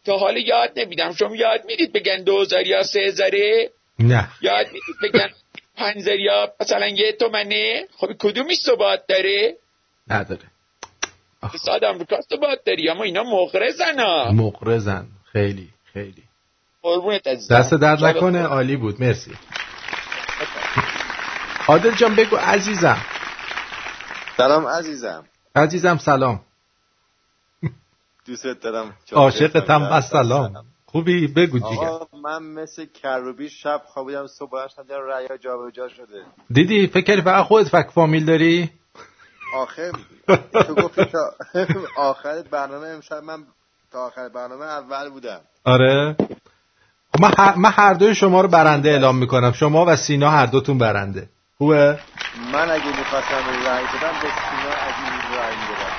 تا 0.05 0.17
حال 0.17 0.37
یاد 0.37 0.73
نمیدم. 0.77 1.13
شما 1.13 1.37
یاد 1.37 1.65
می‌دید 1.65 1.93
بگن 1.93 2.23
دو 2.23 2.41
هزار 2.41 2.67
یا 2.67 2.83
سه 2.83 3.01
هزاره؟ 3.01 3.71
نه. 3.99 4.29
یاد 4.43 4.67
می‌دید 4.67 4.97
بگن 5.03 5.31
پنج 5.77 5.97
هزار 5.97 6.21
یا 6.21 6.53
مثلا 6.61 6.89
یه 6.89 7.13
تومنه؟ 7.13 7.87
خب 7.97 8.13
کدومی 8.19 8.55
ثبات 8.57 9.07
داره؟ 9.07 9.57
نداره. 10.09 10.51
اقتصاد 11.43 11.85
آمریکا 11.85 12.21
ثبات 12.21 12.65
داری 12.67 12.91
اما 12.91 13.03
اینا 13.03 13.23
مقرزن 13.23 13.99
ها 13.99 14.33
مقرزن 14.33 15.07
خیلی 15.33 15.69
خیلی. 15.93 16.23
قربونت 16.83 17.27
عزیزم. 17.27 17.59
دست 17.59 17.75
درد 17.75 18.05
نکنه. 18.05 18.43
عالی 18.43 18.77
بود. 18.77 19.03
مرسی. 19.03 19.37
عادل 21.69 21.95
جان 21.95 22.15
بگو 22.15 22.37
عزیزم. 22.37 22.99
سلام 24.37 24.67
عزیزم. 24.67 25.25
عزیزم 25.57 25.99
سلام. 25.99 26.41
دوست 28.27 28.47
دارم. 28.47 28.97
عاشقتم 29.13 29.89
و 29.93 30.01
سلام. 30.01 30.65
خوبی؟ 30.87 31.27
بگو 31.27 31.67
آقا 31.67 32.19
من 32.19 32.43
مثل 32.43 32.87
کروبی 32.95 33.49
شب 33.49 33.83
خوابیدم 33.87 34.27
صبح 34.27 34.51
بلند 34.51 34.69
شدم 34.69 34.83
دیدم 34.83 35.01
رأی‌ها 35.01 35.37
جابجا 35.37 35.89
شده. 35.89 36.25
دیدی 36.51 36.87
فکر 36.87 37.05
کردی 37.05 37.23
فقط 37.23 37.45
خودت 37.45 37.69
فک 37.69 37.91
فامیل 37.91 38.25
داری؟ 38.25 38.71
آخر 39.55 39.93
تو 40.67 40.75
گفتی 40.75 41.05
تا 41.05 41.31
آخر 42.11 42.43
برنامه 42.51 42.87
امشب 42.87 43.23
من 43.23 43.45
تا 43.93 44.07
آخر 44.07 44.29
برنامه 44.29 44.65
اول 44.65 45.11
بودم. 45.11 45.41
آره. 45.65 46.17
خب 47.13 47.23
من 47.23 47.33
هر, 47.39 47.55
من 47.55 47.71
هر 47.73 47.95
دوی 47.95 48.15
شما 48.15 48.41
رو 48.41 48.49
برنده 48.49 48.89
اعلام 48.89 49.19
می‌کنم. 49.19 49.53
شما 49.53 49.85
و 49.87 49.97
سینا 49.97 50.31
هر 50.31 50.47
دوتون 50.47 50.79
برنده. 50.79 51.29
خوبه؟ 51.59 51.99
من 52.53 52.71
اگه 52.71 52.87
می‌خواستم 52.87 53.67
رأی 53.67 53.85
بدم 53.85 54.21
به 54.23 54.29
سینا 54.51 54.75
عزیز 54.75 55.37
رأی 55.39 55.57
می‌دادم. 55.57 55.95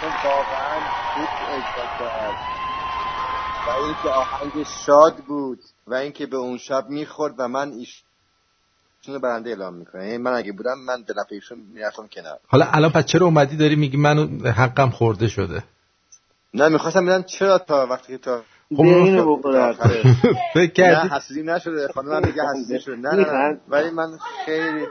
چون 0.00 0.12
واقعا 0.30 0.80
خوب 1.14 1.28
اجرا 1.48 1.86
کرد. 1.98 2.34
و 3.66 3.70
اینکه 3.70 4.08
آهنگ 4.08 4.66
شاد 4.86 5.16
بود 5.16 5.58
و 5.86 5.94
اینکه 5.94 6.26
به 6.26 6.36
اون 6.36 6.58
شب 6.58 6.88
می‌خورد 6.88 7.34
و 7.38 7.48
من 7.48 7.72
ایشون 7.72 8.11
رو 9.08 9.20
برنده 9.20 9.50
اعلام 9.50 9.74
می‌کنم 9.74 10.02
یعنی 10.02 10.18
من 10.18 10.32
اگه 10.32 10.52
بودم 10.52 10.78
من 10.86 11.02
به 11.02 11.14
نفع 11.16 11.34
ایشون 11.34 11.58
می‌رفتم 11.74 12.08
کنار. 12.12 12.38
حالا 12.48 12.66
الان 12.72 12.90
پس 12.90 13.04
چرا 13.04 13.26
اومدی 13.26 13.56
داری 13.56 13.76
میگی 13.76 13.96
منو 13.96 14.48
حقم 14.48 14.90
خورده 14.90 15.28
شده؟ 15.28 15.62
نه 16.54 16.68
می‌خواستم 16.68 17.06
بدم 17.06 17.22
چرا 17.22 17.58
تا 17.58 17.86
وقتی 17.86 18.12
که 18.12 18.18
تا 18.18 18.42
خب 18.76 18.80
اینو 18.82 19.36
فکر 20.54 20.72
کردی؟ 20.72 21.08
نه 21.08 21.14
حسودی 21.14 21.42
نشده. 21.42 21.88
خانم 21.94 22.12
هم 22.12 22.22
میگه 22.26 22.42
حسودی 22.42 22.80
شده 22.80 22.96
نه 22.96 23.14
نه. 23.14 23.60
ولی 23.68 23.90
من 23.90 24.18
خیلی 24.46 24.86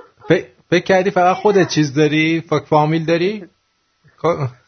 فکر 0.69 0.83
کردی 0.83 1.11
فقط 1.11 1.35
خودت 1.35 1.67
چیز 1.67 1.93
داری؟ 1.93 2.41
فاک 2.41 2.65
فامیل 2.65 3.05
داری؟ 3.05 3.39
خب، 3.39 3.45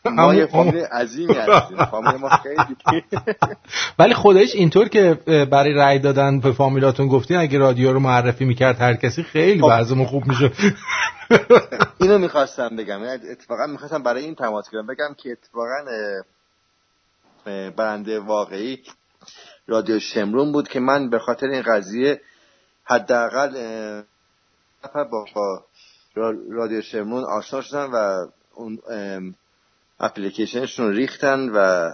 ما 0.06 0.36
یه 0.36 0.46
فامیل 0.46 0.84
عظیمی 0.84 1.34
هستیم. 1.34 1.86
فامیل 1.86 2.16
ما 2.16 2.30
خیلی 2.30 3.04
ولی 4.00 4.14
خودش 4.14 4.56
اینطور 4.56 4.88
که 4.88 5.14
برای 5.52 5.74
رأی 5.74 6.00
دادن 6.00 6.40
به 6.40 6.52
فامیلاتون 6.52 7.08
گفتین 7.08 7.38
اگه 7.38 7.58
رادیو 7.58 7.94
رو 7.94 8.00
معرفی 8.00 8.46
می‌کرد 8.46 8.82
هر 8.82 8.94
کسی 8.96 9.24
خیلی 9.24 9.62
خب. 9.62 9.68
وضعمون 9.72 10.06
خوب 10.06 10.24
میشه 10.28 10.52
اینو 12.02 12.18
می‌خواستم 12.18 12.76
بگم. 12.76 13.04
یعنی 13.04 13.30
اتفاقا 13.32 13.68
می‌خواستم 13.68 14.04
برای 14.04 14.24
این 14.24 14.36
تماس 14.36 14.70
گیرم 14.72 14.88
بگم 14.88 15.16
که 15.18 15.32
اتفاقا 15.32 15.86
برنده 17.78 18.20
واقعی 18.20 18.84
رادیو 19.68 20.00
شمرون 20.00 20.52
بود 20.52 20.68
که 20.68 20.80
من 20.80 21.10
به 21.10 21.20
خاطر 21.20 21.48
این 21.48 21.62
قضیه 21.62 22.22
حداقل 22.84 23.52
با 24.94 25.26
با 25.36 25.66
را- 26.16 26.34
رادیو 26.52 26.82
شمرون 26.82 27.24
آشنا 27.24 27.62
شدم 27.62 27.92
و 27.94 28.28
اون 28.56 28.80
اپلیکیشنشون 30.00 30.92
ریختن 30.92 31.50
و 31.50 31.92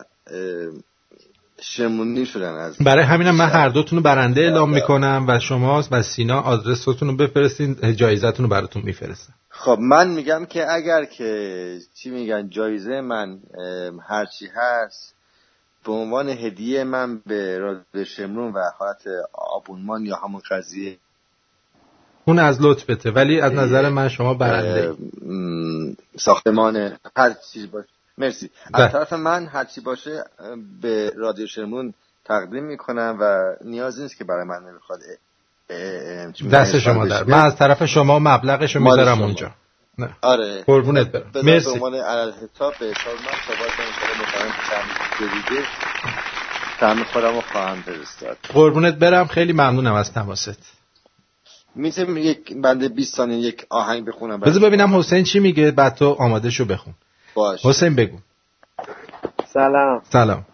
شمونی 1.62 2.26
شدن 2.26 2.54
از 2.54 2.78
برای 2.78 3.04
همینم 3.04 3.36
من 3.36 3.50
هر 3.50 3.70
دوتون 3.70 3.98
رو 3.98 4.04
برنده 4.04 4.42
اعلام 4.42 4.74
می‌کنم 4.74 5.26
و 5.28 5.40
شما 5.40 5.84
و 5.92 6.02
سینا 6.02 6.42
آدرستون 6.42 7.10
رو 7.10 7.16
بفرستین 7.16 7.96
جایزتون 7.96 8.46
رو 8.46 8.52
براتون 8.52 8.82
میفرستم. 8.82 9.34
خب 9.50 9.78
من 9.80 10.08
میگم 10.08 10.46
که 10.46 10.72
اگر 10.72 11.06
که 11.06 11.80
چی 11.94 12.10
میگن 12.10 12.50
جایزه 12.50 13.02
من 13.02 13.40
هرچی 14.08 14.50
هست 14.56 15.16
به 15.86 15.92
عنوان 15.92 16.30
هدیه 16.30 16.84
من 16.84 17.18
به 17.18 17.58
رادیو 17.58 18.06
شمرون 18.06 18.54
و 18.54 18.60
حالت 18.78 19.04
آبونمان 19.34 20.06
یا 20.06 20.16
همون 20.16 20.42
قضیه 20.52 20.98
اون 22.30 22.40
از 22.40 22.62
لطفته 22.62 23.12
ولی 23.12 23.42
از 23.42 23.54
نظر 23.54 23.90
من 23.90 24.10
شما 24.10 24.34
برنده. 24.34 24.94
ام، 25.30 25.96
ساختمان 26.20 26.98
هر 27.18 27.34
چیز 27.54 27.72
باشه. 27.72 27.88
مرسی. 28.18 28.50
بله. 28.74 28.84
از 28.84 28.92
طرف 28.92 29.14
من 29.14 29.46
هر 29.46 29.66
چی 29.66 29.82
باشه 29.82 30.24
به 30.82 31.14
رادیو 31.18 31.48
شمرون 31.48 31.94
تقدیم 32.26 32.64
می‌کنم 32.64 33.18
و 33.22 33.54
نیاز 33.66 34.00
نیست 34.00 34.18
که 34.18 34.24
برای 34.24 34.46
من 34.48 34.60
نمی‌خواد 34.70 35.00
دست 36.52 36.80
شما 36.80 37.06
در. 37.06 37.24
من 37.24 37.46
از 37.46 37.56
طرف 37.56 37.86
شما 37.86 38.20
مبلغش 38.20 38.76
رو 38.76 38.84
می‌ذارم. 38.84 39.22
اونجا. 39.22 39.52
نه. 39.98 40.10
آره. 40.22 40.64
قربونت 40.64 41.08
برم. 41.08 41.32
بذار 41.34 41.44
به 41.44 41.52
مرسی 41.52 41.70
عنوان 41.70 41.96
علل 41.96 42.32
حساب 42.32 42.74
به 42.80 42.86
حساب 42.86 43.14
من 43.14 43.38
صحبت 43.48 43.72
کنم 43.78 43.92
که 44.00 44.24
مثلا 44.24 44.48
چند 44.70 44.86
تعمیر 46.80 47.04
خودم 47.04 47.36
رو 47.36 47.42
خواهم 47.42 47.82
فرستاد. 47.82 48.38
قربونت 48.54 48.96
برم. 48.96 49.28
خیلی 49.28 49.54
ممنونم 49.54 49.94
از 49.94 50.14
تماست. 50.14 50.79
می‌تونم 51.76 52.18
یک 52.18 52.58
بنده 52.58 52.90
20 52.90 53.16
ثانیه 53.16 53.38
یک 53.38 53.66
آهنگ 53.70 54.06
بخونم 54.06 54.40
بذار 54.40 54.70
ببینم 54.70 54.96
حسین 54.96 55.24
چی 55.24 55.40
میگه 55.40 55.72
بعد 55.72 55.96
تو 55.96 56.16
آماده 56.20 56.50
شو 56.50 56.66
بخون. 56.66 56.94
باش. 57.34 57.66
حسین 57.66 57.96
بگو. 57.96 58.18
سلام. 59.46 60.02
سلام. 60.04 60.46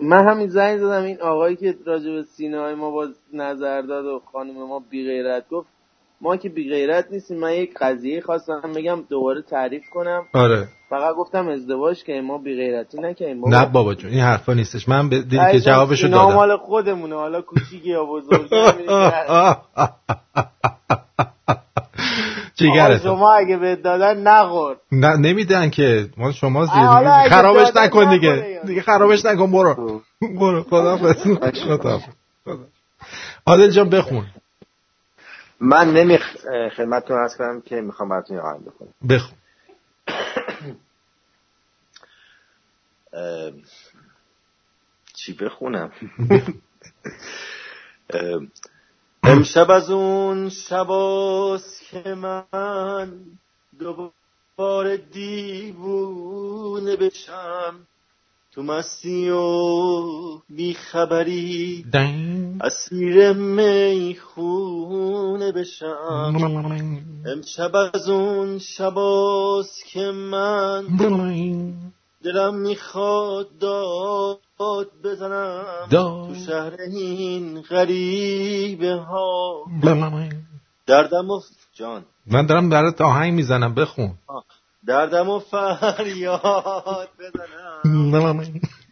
من 0.00 0.28
همین 0.28 0.48
زنگ 0.48 0.78
زدم 0.78 1.02
این 1.04 1.20
آقایی 1.20 1.56
که 1.56 1.78
راجع 1.86 2.10
به 2.10 2.22
سینه 2.22 2.74
ما 2.74 2.90
باز 2.90 3.10
نظر 3.32 3.82
داد 3.82 4.04
و 4.04 4.22
خانم 4.32 4.54
ما 4.54 4.78
بی 4.90 5.04
غیرت 5.04 5.48
گفت 5.48 5.68
ما 6.20 6.36
که 6.36 6.48
بی 6.48 6.68
غیرت 6.68 7.06
نیستیم. 7.10 7.40
من 7.40 7.52
یک 7.52 7.74
قضیه 7.80 8.20
خواستم 8.20 8.72
بگم 8.76 9.04
دوباره 9.08 9.42
تعریف 9.42 9.82
کنم. 9.92 10.26
آره. 10.34 10.68
فقط 10.90 11.14
گفتم 11.14 11.48
ازدواج 11.48 12.04
که 12.04 12.20
ما 12.20 12.38
بی 12.38 12.56
غیرتی 12.56 12.98
نکنیم 12.98 13.48
نه 13.48 13.66
بابا. 13.66 13.94
جون 13.94 14.10
این 14.10 14.20
حرفا 14.20 14.52
نیستش. 14.52 14.88
من 14.88 15.08
به 15.08 15.22
دیدی 15.22 15.52
که 15.52 15.60
جوابشو 15.60 16.08
دادم. 16.08 16.34
مال 16.34 16.56
خودمونه. 16.56 17.14
حالا 17.14 17.42
کوچیکی 17.42 17.88
یا 17.88 18.04
بزرگی 18.04 18.48
جیگرت 22.56 23.02
شما 23.02 23.32
اگه 23.32 23.56
بهت 23.56 23.82
دادن 23.82 24.22
نخور. 24.22 24.76
نه 24.92 25.16
نمیدن 25.16 25.70
که. 25.70 26.08
ما 26.16 26.32
شما 26.32 26.66
زیر 26.66 27.28
خرابش 27.28 27.76
نکن 27.76 28.10
دیگه. 28.10 28.60
دیگه 28.66 28.82
خرابش 28.82 29.24
نکن 29.24 29.52
برو. 29.52 30.00
برو 30.40 30.62
خدا 30.62 30.96
خدا 30.96 32.00
عادل 33.46 33.70
جان 33.70 33.90
بخون. 33.90 34.26
من 35.60 35.92
نمی 35.92 36.18
خدمتتون 36.76 37.18
عرض 37.18 37.36
کنم 37.36 37.60
که 37.60 37.80
می‌خوام 37.80 38.08
براتون 38.08 38.36
یه 38.36 38.42
آهنگ 38.42 38.64
بخونم. 38.64 38.94
بخون. 39.08 39.38
چی 45.14 45.32
بخونم؟ 45.32 45.92
امشب 49.22 49.70
از 49.70 49.90
اون 49.90 50.48
شباست 50.48 51.82
که 51.82 52.14
من 52.14 53.20
دوباره 53.78 54.96
دیوونه 54.96 56.96
بشم. 56.96 57.86
تو 58.54 58.62
مستی 58.62 59.30
و 59.30 59.40
بیخبری 60.48 61.84
اسیر 62.60 63.32
می‌خونه 63.32 64.72
بشم. 65.52 66.36
امشب 67.26 67.76
از 67.94 68.08
اون 68.08 68.58
شباست 68.58 69.86
که 69.86 70.00
من 70.10 70.84
دلم 72.24 72.54
می‌خواد 72.54 73.58
داد 73.58 74.40
بزنم. 75.04 75.64
تو 75.90 76.34
شهر 76.46 76.80
این 76.80 77.60
غریبه 77.60 78.94
ها. 78.94 79.64
دردم 80.86 81.30
و 81.30 81.40
جان. 81.74 82.04
من 82.26 82.46
دارم 82.46 82.70
برات 82.70 83.00
آهنگ 83.00 83.32
می‌زنم 83.32 83.74
بخون. 83.74 84.14
دردم 84.86 85.28
و 85.28 85.38
فریاد 85.38 87.08
بزنم. 87.18 87.82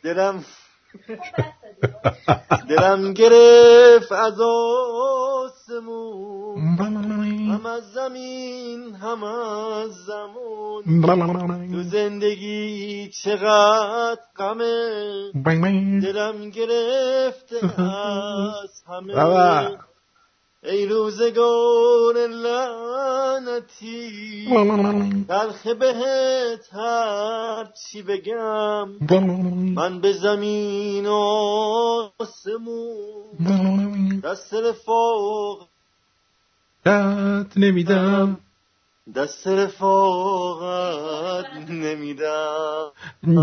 دلم 0.05 0.45
دلم 2.71 3.13
گرفت 3.13 4.13
از 4.13 4.41
آسمون. 5.45 6.77
هم 7.51 7.67
از 7.67 7.93
زمین 7.93 8.95
هم 8.95 9.23
از 9.25 9.91
زمون. 10.07 10.83
تو 11.73 11.83
زندگی 11.83 13.11
چقدر 13.25 14.21
غمه. 14.37 15.31
دلم 16.01 16.51
گرفته 16.51 17.81
از 17.83 18.83
همه. 18.89 19.15
ای 20.65 20.87
روزگار 20.87 22.15
لعنتی 22.29 23.69
تلخ 25.29 25.67
بهت 25.67 26.75
هر 26.75 27.65
چی 27.65 28.03
بگم. 28.03 28.89
من 29.75 30.01
به 30.01 30.13
زمین 30.13 31.07
و 31.07 31.13
آسمون 32.19 33.39
دست 34.25 34.55
رفاق 34.55 35.69
نمیدم. 37.57 38.39
دست 39.15 39.47
رفاقت 39.47 40.91
نمیدم. 41.71 42.93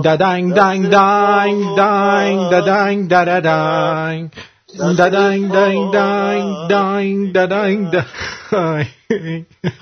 ددنگ 0.05 0.53
دنگ 0.53 0.89
دنگ 0.89 1.75
دنگ 1.77 2.39
ددنگ 2.51 3.09
ددنگ 3.09 4.31
ددنگ 4.79 5.51
دنگ 5.51 5.93
دنگ 5.93 6.69
دنگ 6.69 7.33
ددنگ 7.33 7.91
دنگ. 7.91 8.87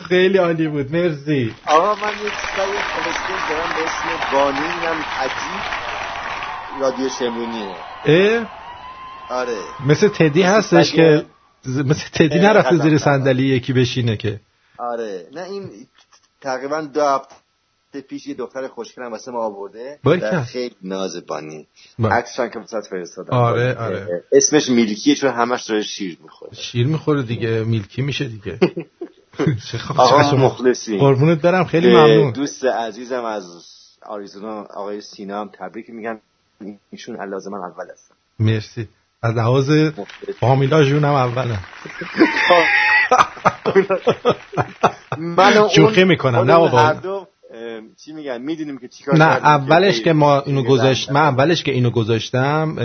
خیلی 0.10 0.38
عالی 0.38 0.68
بود 0.68 0.96
مرسی. 0.96 1.56
آقا 1.66 1.96
من 1.96 2.12
یک 2.26 2.34
سری 2.56 2.78
خلاصه 2.94 3.50
دارم 3.50 3.70
به 3.76 3.84
اسم 3.86 4.34
بانی 4.34 4.58
اینم 4.58 5.06
عجیب 5.20 5.84
رادیو 6.82 7.10
شمرونیه. 7.10 7.76
اه؟ 8.06 8.46
آره. 9.30 9.58
مثل 9.86 10.08
تدی 10.08 10.42
هستش 10.42 10.92
که 10.92 11.26
مثل 11.66 12.10
تدی 12.14 12.40
نرفته 12.40 12.78
زیر. 12.78 12.98
صندلی 12.98 13.44
یکی 13.44 13.74
بشینه 13.74 14.18
که. 14.18 14.40
آره. 14.78 15.28
نه 15.34 15.44
این 15.44 15.70
تقریبا 16.42 16.82
دو 16.82 17.02
هفته 17.02 17.36
پیش 18.02 18.28
یه 18.28 18.34
دختر 18.34 18.68
خوشگلم 18.68 19.12
واسه 19.12 19.32
ما 19.32 19.40
آورده. 19.40 20.00
و 20.06 20.44
خیلی 20.44 20.76
ناز 20.82 21.26
بانی. 21.26 21.68
بله. 22.00 22.14
عکسشان 22.14 22.50
که 22.50 22.60
واسه 22.60 22.82
فرستادم. 22.90 23.34
آره،. 23.34 23.76
آره. 23.76 24.24
اسمش 24.32 24.70
میلکیه 24.70 25.16
چون 25.16 25.32
همش 25.32 25.64
داره 25.64 25.82
شیر 25.82 26.18
می‌خوره. 26.24 26.52
شیر 26.56 26.88
می‌خوره 26.88 27.24
دیگه. 27.24 27.64
میلکی 27.64 28.02
میشه 28.02 28.26
دیگه. 28.26 28.60
آقا 29.98 30.36
مخلصی 30.38 30.98
قربونت 30.98 31.42
برم. 31.42 31.66
خیلی 31.66 31.90
ممنون. 31.90 32.32
دوست 32.32 32.66
عزیزم 32.66 33.26
از 33.26 33.66
آریزونا 34.06 34.62
آقای 34.62 35.02
سینا 35.02 35.42
هم 35.42 35.50
تبریک 35.60 35.90
میگم 35.90 36.20
ایشون 36.90 37.16
علاوه 37.16 37.50
من 37.50 37.58
اول 37.58 37.86
هستم. 37.92 38.16
مرسی. 38.40 38.88
از 39.24 39.36
لحاظ 39.36 39.72
فامیلا 40.40 40.84
جونم 40.84 41.14
اولا 41.14 41.58
من 45.18 45.58
و 45.58 45.60
اون 45.60 45.70
شوخی 45.70 46.04
می‌کنم. 46.04 46.40
نه 46.40 46.58
بابا. 46.58 47.28
چی 48.06 48.14
میگن؟ 48.14 48.42
می‌دونیم 48.42 48.78
که 48.78 48.88
چیکار 48.88 49.16
نه 49.18 49.26
اولش 49.26 50.02
که 50.02 50.14
ما 50.14 50.42
اینو 50.42 50.64
گذاشت 50.64 51.12
من 51.12 51.22
اولش 51.22 51.64
که 51.64 51.72
اینو 51.72 51.90
گذاشتم 51.90 52.76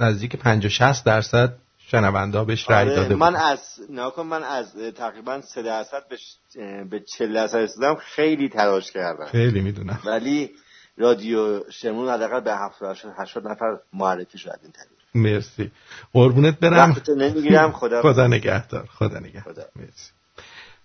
نزدیک 0.00 0.36
50 0.36 0.70
60 0.70 1.04
درصد 1.04 1.52
شنونده 1.78 2.44
بهش 2.44 2.70
رأی 2.70 2.86
آره، 2.86 2.94
داده 2.96 3.14
من 3.14 3.30
بود. 3.30 3.40
از 3.44 3.60
ناکن 3.90 4.22
من 4.22 4.42
از 4.42 4.72
تقریبا 4.96 5.40
3 5.40 5.62
درصد 5.62 6.08
به 6.10 6.16
ش- 6.16 6.36
اه، 6.58 6.84
به 6.84 7.00
40 7.00 7.34
درصد 7.34 7.56
رسیدم. 7.58 7.94
خیلی 7.94 8.48
تلاش 8.48 8.92
کردم. 8.92 9.24
خیلی 9.26 9.60
می‌دونم. 9.60 9.98
ولی 10.04 10.50
رادیو 10.96 11.60
شمرون 11.70 12.08
حداقل 12.08 12.40
به 12.40 12.56
70 12.56 12.96
80 13.18 13.48
نفر 13.48 13.78
معرفی 13.92 14.38
شد 14.38 14.58
این 14.62 14.72
طریق. 14.72 14.90
مرسی. 15.14 15.70
قربونت 16.12 16.58
برم. 16.58 16.96
نمی‌گیرم 17.16 17.72
خدا 17.72 18.02
خدا 18.12 18.26
نگهدار 18.26 18.86
خدا 18.92 19.18
نگهدار. 19.18 19.68
مرسی. 19.76 20.10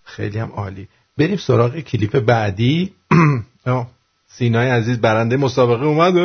خیلی 0.04 0.38
هم 0.38 0.52
عالی. 0.52 0.88
بریم 1.18 1.36
سراغ 1.36 1.76
کلیپ 1.76 2.18
بعدی. 2.18 2.94
سینای 4.38 4.70
عزیز 4.70 5.00
برنده 5.00 5.36
مسابقه 5.36 5.84
اومد 5.86 6.16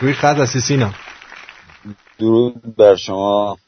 روی 0.00 0.12
خط 0.12 0.36
هستی 0.36 0.60
سینا. 0.60 0.90
درود 2.18 2.76
بر 2.76 2.96
شما. 2.96 3.58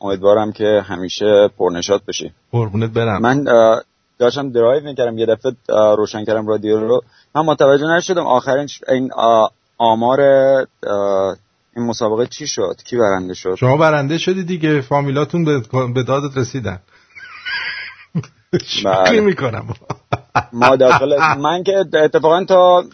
امیدوارم 0.00 0.52
که 0.52 0.82
همیشه 0.86 1.48
پرنشاط 1.58 2.04
بشی. 2.04 2.32
قربونت 2.52 2.90
برم. 2.90 3.22
من 3.22 3.44
داشتم 4.18 4.52
درایو 4.52 4.84
می‌کردم. 4.84 5.18
یه 5.18 5.26
دفعه 5.26 5.52
روشن 5.96 6.24
کردم 6.24 6.46
رادیو 6.46 6.80
رو. 6.80 7.02
من 7.34 7.42
متوجه 7.42 7.86
نشدم 7.86 8.26
آخرین 8.26 8.68
این 8.88 9.10
آمار 9.78 10.20
این 11.76 11.86
مسابقه 11.86 12.26
چی 12.26 12.46
شد؟ 12.46 12.76
کی 12.84 12.96
برنده 12.96 13.34
شد؟ 13.34 13.54
شما 13.54 13.76
برنده 13.76 14.18
شدی 14.18 14.44
دیگه. 14.44 14.80
فامیلاتون 14.80 15.44
به, 15.44 15.62
به 15.94 16.02
دادت 16.02 16.36
رسیدن. 16.36 16.80
شوخی 18.64 19.10
بله. 19.10 19.20
می‌کنم؟ 19.20 19.64
ما 20.52 20.76
داخل 20.76 21.16
من 21.38 21.62
که 21.62 21.84
اتفاقا 21.94 22.44
تا 22.44 22.84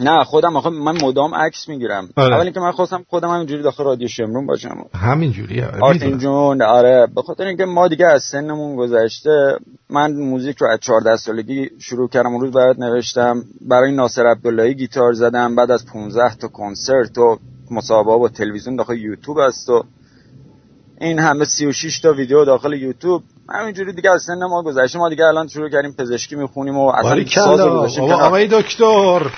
نه 0.00 0.24
خودم 0.24 0.56
آخه 0.56 0.70
من 0.70 1.02
مدام 1.02 1.34
عکس 1.34 1.68
می‌گیرم. 1.68 2.08
آره. 2.16 2.34
اولی 2.34 2.52
که 2.52 2.60
من 2.60 2.72
خواستم 2.72 3.04
خودم 3.08 3.28
همینجوری 3.28 3.62
داخل 3.62 3.84
رادیو 3.84 4.08
شمرون 4.08 4.46
باشم. 4.46 4.84
همینجوریه 4.94 5.66
آرتین 5.80 6.18
جون 6.18 6.62
آره 6.62 7.06
به 7.14 7.22
خاطر 7.22 7.46
اینکه 7.46 7.64
ما 7.64 7.88
دیگه 7.88 8.06
از 8.06 8.22
سنمون 8.22 8.76
گذشته 8.76 9.56
من 9.90 10.12
موزیک 10.12 10.56
رو 10.56 10.68
از 10.68 10.78
14 10.80 11.16
سالگی 11.16 11.70
شروع 11.78 12.08
کردم 12.08 12.38
روز 12.38 12.52
برات 12.52 12.78
نوشتم. 12.78 13.42
برای 13.60 13.92
ناصر 13.92 14.26
عبداللهی 14.26 14.74
گیتار 14.74 15.12
زدم 15.12 15.56
بعد 15.56 15.70
از 15.70 15.86
15 15.86 16.34
تا 16.34 16.48
کنسرت 16.48 17.18
و 17.18 17.38
مسابقه 17.70 18.18
با 18.18 18.28
تلویزیون 18.28 18.76
داخل 18.76 18.96
یوتیوب 18.98 19.38
است 19.38 19.68
و 19.68 19.84
این 21.00 21.18
همه 21.18 21.44
36 21.44 22.00
تا 22.00 22.12
ویدیو 22.12 22.44
داخل 22.44 22.72
یوتیوب. 22.72 23.22
همینجوری 23.48 23.92
دیگه 23.92 24.10
از 24.10 24.22
سن 24.22 24.44
ما 24.44 24.62
گذشته 24.62 24.98
ما 24.98 25.08
دیگه 25.08 25.24
الان 25.24 25.48
شروع 25.48 25.68
کردیم 25.68 25.92
پزشکی 25.92 26.36
می‌خونیم 26.36 26.78
و 26.78 26.88
اصلا 26.88 27.10
ساز 27.34 27.60
گذاشتیم. 27.60 28.04
آقای 28.12 28.48
دکتر 28.48 29.30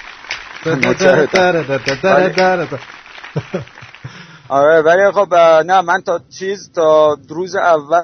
آره 4.49 4.83
ولی 4.83 5.11
خب 5.13 5.35
نه 5.67 5.81
من 5.81 6.01
تا 6.01 6.21
چیز 6.39 6.73
تا 6.73 7.19
روز 7.29 7.57
اول 7.57 8.03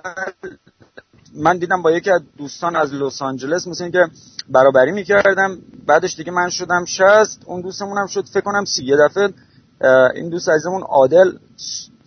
من 1.35 1.59
دیدم 1.59 1.83
با 1.83 1.91
یکی 1.91 2.11
از 2.11 2.21
دوستان 2.39 2.77
از 2.77 2.95
لس 2.95 3.23
آنجلس 3.23 3.67
مثل 3.67 3.85
اینکه 3.85 4.07
برابری 4.49 4.93
می‌کردم 4.93 5.59
بعدش 5.87 6.17
دیگه 6.17 6.33
من 6.33 6.49
شدم 6.51 6.85
شست 6.85 7.43
اون 7.47 7.61
دوستمون 7.61 7.99
هم 7.99 8.07
شد 8.07 8.25
فکر 8.25 8.41
کنم 8.41 8.65
سی 8.65 8.85
یه 8.85 8.97
دفعه 8.97 9.29
این 10.15 10.29
دوست 10.29 10.49
عزیزمون 10.49 10.83
عادل 10.83 11.33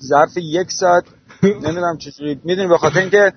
ظرف 0.03 0.37
یک 0.37 0.71
ساعت 0.71 1.03
نمی‌دونم 1.43 1.97
چجوری 1.97 2.41
می‌دونی 2.43 2.67
به 2.67 2.77
خاطر 2.77 2.99
اینکه 2.99 3.33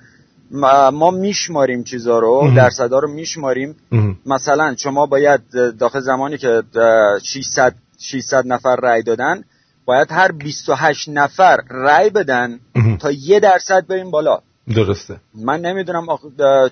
ما 0.51 0.91
ما 0.91 1.11
میشماریم 1.11 1.85
چیزا 1.85 2.19
رو. 2.19 2.51
درصدا 2.57 2.99
رو 2.99 3.09
میشماریم. 3.11 3.77
مثلا 4.27 4.75
شما 4.79 5.07
باید 5.07 5.41
داخل 5.79 6.01
زمانی 6.01 6.39
که 6.39 6.63
اه، 6.77 7.19
600 7.19 7.75
600 7.99 8.47
نفر 8.47 8.77
رأی 8.77 9.03
دادن 9.03 9.45
باید 9.85 10.09
هر 10.13 10.33
28 10.33 11.09
نفر 11.09 11.57
رأی 11.71 12.11
بدن 12.11 12.61
تا 13.01 13.11
یه 13.11 13.41
درصد 13.41 13.87
بریم 13.87 14.11
بالا. 14.11 14.39
درسته. 14.75 15.17
من 15.35 15.61
نمی‌دونم 15.61 16.09
آخ... 16.09 16.21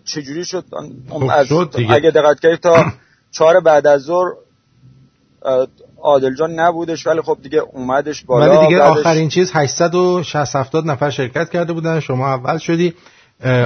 چجوری 0.04 0.44
شد. 0.44 0.64
خب 1.10 1.30
از 1.30 1.46
شد 1.46 1.72
دیگه. 1.76 1.94
اگه 1.94 2.10
دقت 2.10 2.40
کردید 2.40 2.58
تا 2.60 2.84
چهار 3.30 3.60
بعد 3.60 3.86
از 3.86 4.00
ظهر 4.02 4.26
عادل 6.02 6.34
جان 6.34 6.60
نبودش 6.60 7.06
ولی 7.06 7.20
خب 7.20 7.38
دیگه 7.42 7.58
اومدش 7.58 8.24
بالا 8.24 8.50
ولی 8.50 8.66
دیگه 8.66 8.78
بعدش- 8.78 8.98
آخرین 8.98 9.28
چیز 9.28 9.50
860 9.54 10.56
70 10.56 10.86
نفر 10.86 11.10
شرکت 11.10 11.50
کرده 11.50 11.72
بودن. 11.72 12.00
شما 12.00 12.26
اول 12.28 12.58
شدی. 12.58 12.94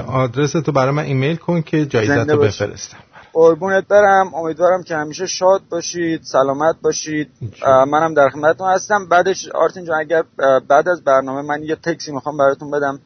آدرس 0.07 0.53
تو 0.53 0.73
برای 0.73 0.91
من 0.91 1.03
ایمیل 1.03 1.37
کن 1.37 1.63
که 1.63 1.87
جایزت 1.87 2.31
رو. 2.31 2.41
بفرستم. 2.41 2.97
قربونت 3.33 3.89
برم. 3.89 4.35
امیدوارم 4.35 4.83
که 4.83 4.97
همیشه 4.97 5.27
شاد 5.27 5.63
باشید 5.71 6.23
سلامت 6.23 6.77
باشید. 6.83 7.31
منم 7.67 8.15
در 8.15 8.29
خدمتتون 8.29 8.69
هستم. 8.69 9.09
بعدش 9.09 9.49
آرتین 9.49 9.85
جان 9.85 9.97
اگر 10.01 10.23
بعد 10.69 10.89
از 10.89 11.05
برنامه 11.05 11.43
من 11.43 11.63
یه 11.63 11.77
تکسی 11.77 12.13
می‌خوام 12.13 12.37
براتون 12.37 12.71
بدم 12.71 13.01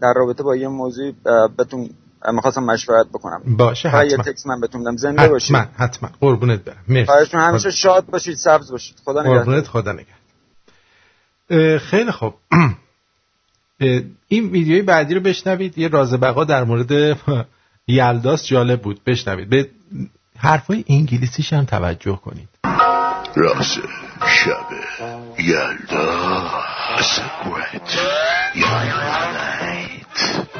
در 0.00 0.12
رابطه 0.16 0.42
با 0.42 0.56
یه 0.56 0.68
موضوع 0.68 1.12
بهتون 1.58 1.90
می‌خواستم 2.32 2.64
مشورت 2.64 3.06
بکنم. 3.06 3.42
باشه 3.58 3.90
فقط 3.90 4.04
یه 4.06 4.10
حتما. 4.18 4.32
تکس 4.32 4.46
من 4.46 4.60
بهتون 4.60 4.82
بدم. 4.82 4.96
زنده 4.96 5.28
باشید. 5.28 5.56
حتما. 5.56 5.86
حتما 5.86 6.10
قربونت 6.20 6.64
برم. 6.64 6.84
مرسی. 6.88 7.36
همیشه 7.36 7.70
شاد 7.70 8.06
باشید 8.06 8.36
سبز 8.36 8.70
باشید. 8.70 8.96
خدا 9.04 9.20
نگهدار. 9.20 9.38
قربونت 9.38 9.66
خدا 9.66 9.92
نگهدار. 9.92 11.78
خیلی 11.78 12.10
خوب. 12.10 12.34
این 14.28 14.50
ویدیوی 14.50 14.82
بعدی 14.82 15.14
رو 15.14 15.20
بشنوید. 15.20 15.78
یه 15.78 15.88
راز 15.88 16.14
بقا 16.14 16.44
در 16.44 16.64
مورد 16.64 17.18
یلداس 17.88 18.46
جالب 18.46 18.82
بود. 18.82 19.04
بشنوید. 19.04 19.48
به 19.48 19.68
حرفای 20.38 20.84
انگلیسیش 20.88 21.52
هم 21.52 21.64
توجه 21.64 22.20
کنید. 22.24 22.48
راس 23.34 23.78
شب 24.26 24.66
یلدا 25.38 26.50
سکرت 27.00 27.98
نایت 28.54 29.98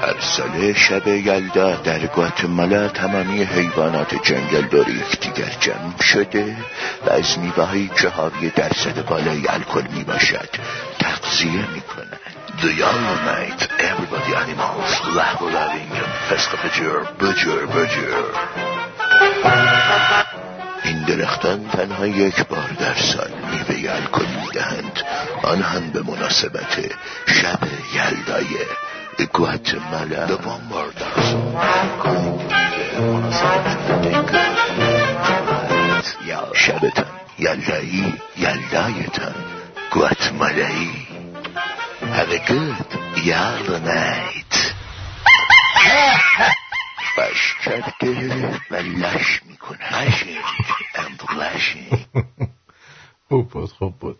هر 0.02 0.20
ساله 0.20 0.74
شب 0.74 1.08
یلدا 1.08 1.76
در 1.76 2.06
گواتمالا 2.06 2.88
تمامی 2.88 3.42
حیوانات 3.42 4.14
جنگل 4.24 4.62
دور 4.62 4.88
یکدیگر 4.88 5.56
جمع 5.60 6.02
شده 6.02 6.56
و 7.06 7.10
از 7.10 7.38
میوه 7.38 7.64
هایی 7.64 7.90
که 7.96 8.52
درصد 8.56 9.06
بالای 9.06 9.48
الکل 9.48 9.84
می 9.94 10.04
باشد 10.04 10.48
تغذیه 10.98 11.74
می 11.74 11.80
کنند 11.80 12.17
The 12.60 12.74
Yellow 12.74 13.16
Night 13.32 13.60
Everybody 13.78 14.34
Animals 14.34 14.90
لحظه 15.16 15.50
loving 15.50 15.92
فسق 16.30 16.56
فجر 16.56 17.04
بجر 17.20 18.22
این 20.84 21.02
درختان 21.04 21.68
تنها 21.68 22.06
یک 22.06 22.46
بار 22.46 22.70
در 22.80 22.94
سال 22.94 23.30
میوه 23.50 23.94
الکل 23.94 24.26
می‌دهند. 24.40 25.02
آن 25.42 25.62
هم 25.62 25.90
به 25.90 26.02
مناسبت 26.02 26.92
شب 27.26 27.58
یلدای 27.94 28.46
گواتمالا. 29.32 30.26
در 30.26 30.36
سال 36.26 36.54
شبتان 36.54 37.06
یلدایی 37.38 38.14
یلدایتان 38.36 39.34
گواتمالایی. 39.92 41.17
Have 42.16 42.30
a 42.30 42.40
good 42.48 42.76
Yellow 43.28 43.78
night. 43.78 44.54
بش 47.18 47.54
می‌کنه 49.48 50.04
لشینگ 51.38 52.06
خوب 53.28 53.48
بود 53.48 53.70
خوب 53.70 53.98
بود 53.98 54.18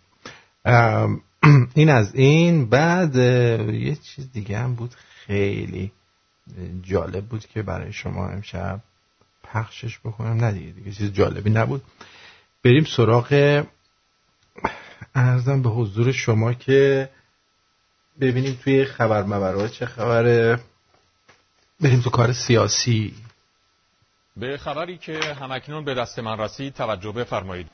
این 1.74 1.90
از 1.90 2.14
این 2.14 2.66
بعد 2.66 3.16
یه 3.16 3.94
چیز 3.94 4.32
دیگه 4.32 4.58
هم 4.58 4.74
بود 4.74 4.94
خیلی 5.26 5.92
اه، 6.58 6.64
جالب 6.82 7.24
بود 7.24 7.46
که 7.46 7.62
برای 7.62 7.92
شما 7.92 8.28
امشب 8.28 8.80
پخشش 9.44 9.98
بکنم. 9.98 10.44
نه 10.44 10.52
دیگه 10.52 10.72
دیگه 10.72 10.92
چیز 10.92 11.12
جالبی 11.12 11.50
نبود. 11.50 11.82
بریم 12.64 12.84
سراغ 12.84 13.62
ارزم 15.14 15.62
به 15.62 15.68
حضور 15.68 16.12
شما 16.12 16.52
که 16.52 17.10
ببینیم 18.20 18.58
توی 18.64 18.84
خبر 18.84 19.22
مبرها 19.22 19.68
چه 19.68 19.86
خبره. 19.86 20.58
بریم 21.80 22.00
تو 22.00 22.10
کار 22.10 22.32
سیاسی. 22.32 23.14
به 24.36 24.56
خبری 24.56 24.98
که 24.98 25.20
همکنون 25.40 25.84
به 25.84 25.94
دست 25.94 26.18
من 26.18 26.38
رسید 26.38 26.74
توجه 26.74 27.12
بفرمایید. 27.12 27.66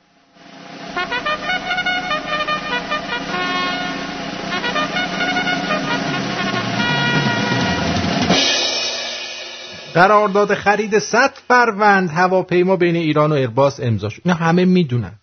قرارداد 9.94 10.54
خرید 10.54 10.98
100 10.98 11.34
فروند 11.48 12.10
هواپیما 12.10 12.76
بین 12.76 12.96
ایران 12.96 13.32
و 13.32 13.34
ارباس 13.34 13.80
امضا 13.80 14.08
شد. 14.08 14.22
اینا 14.24 14.36
همه 14.36 14.64
می‌دونن. 14.64 15.14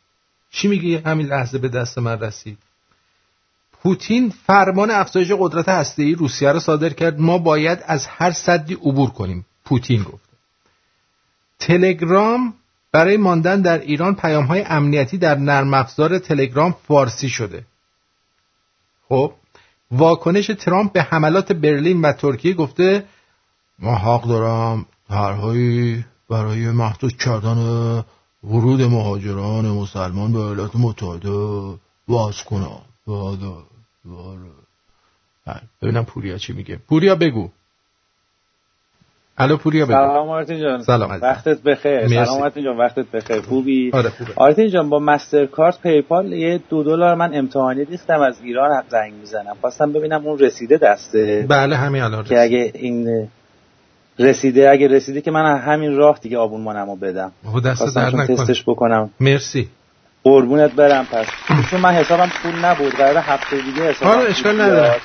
چی 0.52 0.68
میگی؟ 0.68 0.96
همین 0.96 1.28
لحظه 1.28 1.58
به 1.58 1.70
دست 1.70 1.98
من 1.98 2.20
رسید. 2.20 2.58
پوتین 3.84 4.30
فرمان 4.30 4.92
افزایش 4.92 5.32
قدرت 5.32 5.70
هسته‌ای 5.70 6.16
روسیه 6.16 6.52
را 6.52 6.60
صادر 6.60 6.90
کرد. 6.90 7.20
ما 7.20 7.38
باید 7.38 7.80
از 7.86 8.06
هر 8.08 8.32
صدی 8.32 8.74
عبور 8.74 9.10
کنیم 9.10 9.46
پوتین 9.66 10.04
گفت. 10.04 10.30
تلگرام 11.60 12.54
برای 12.92 13.18
ماندن 13.18 13.62
در 13.62 13.80
ایران 13.80 14.16
پیام 14.16 14.46
های 14.46 14.62
امنیتی 14.62 15.18
در 15.18 15.36
نرم 15.36 15.74
افزار 15.74 16.20
تلگرام 16.20 16.76
فارسی 16.88 17.30
شده. 17.30 17.66
خب 19.10 19.34
واکنش 19.92 20.48
ترامپ 20.48 20.94
به 20.94 21.02
حملات 21.02 21.52
برلین 21.52 22.02
و 22.02 22.12
ترکیه 22.12 22.54
گفته 22.54 23.06
ما 23.80 23.96
حق 23.96 24.28
دارم 24.28 24.86
طرحهایی 25.10 26.06
برای 26.30 26.72
محدود 26.72 27.18
کردن 27.18 27.58
ورود 28.44 28.82
مهاجران 28.82 29.68
مسلمان 29.68 30.34
به 30.34 30.40
ایالات 30.40 30.76
متحده 30.76 31.78
باز 32.08 32.44
کنم. 32.44 32.82
ببینم 35.82 36.06
پوریا 36.06 36.38
چی 36.38 36.54
میگه. 36.54 36.80
پوریا 36.90 37.16
بگو. 37.16 37.50
الو 39.38 39.58
پوریا 39.58 39.86
بگو. 39.86 39.94
سلام 39.94 40.30
آرتین 40.30 40.62
جان. 40.62 40.84
سلام 40.84 41.12
عزیزم. 41.12 41.26
وقتت 41.28 41.62
بخیر. 41.62 42.02
مرسی. 42.02 42.26
سلام 42.26 42.42
آرتین 42.42 42.64
جان 42.64 42.78
وقتت 42.78 43.12
بخیر. 43.12 43.42
خوبی؟ 43.42 43.92
آره 43.94 44.10
خوبه. 44.10 44.32
آرتین 44.36 44.70
جان 44.70 44.90
با 44.90 45.00
مستر 45.00 45.46
کارت 45.46 45.82
پیپال 45.82 46.34
یه 46.34 46.60
دو 46.70 46.84
دلار 46.84 47.16
من 47.16 47.36
امتحانی 47.36 47.86
ریختم 47.86 48.22
از 48.22 48.42
ایران 48.42 48.84
زنگ 48.90 49.14
می‌زنم. 49.14 49.58
خواستم 49.62 49.94
ببینم 49.94 50.28
اون 50.28 50.40
رسیده 50.40 50.78
دسته. 50.78 51.46
بله 51.50 51.76
همین 51.78 52.02
الان 52.02 52.24
که 52.24 52.42
اگه 52.42 52.72
این 52.76 53.28
رسیده 54.20 54.70
اگه 54.70 54.88
رسیده 54.88 55.22
که 55.22 55.32
من 55.32 55.58
همین 55.58 55.96
راه 55.96 56.20
دیگه 56.22 56.38
آبون 56.38 56.62
مانمو 56.62 56.96
بدم. 56.96 57.32
خب 57.46 57.60
دست 57.66 57.78
خواستم 57.78 58.26
در. 58.26 58.26
تستش 58.26 58.64
بکنم. 58.64 59.10
مرسی. 59.20 59.70
قربونت 60.24 60.72
برم 60.72 61.06
پس. 61.06 61.28
چون 61.72 61.82
من 61.82 61.94
حسابم 61.94 62.32
پول 62.44 62.66
نبود 62.66 62.94
قرار 62.94 63.18
هفته 63.18 63.62
دیگه 63.62 63.90
حسابم 63.90 64.12
آره، 64.20 64.30
اشکال. 64.30 64.62
نداره. 64.62 65.02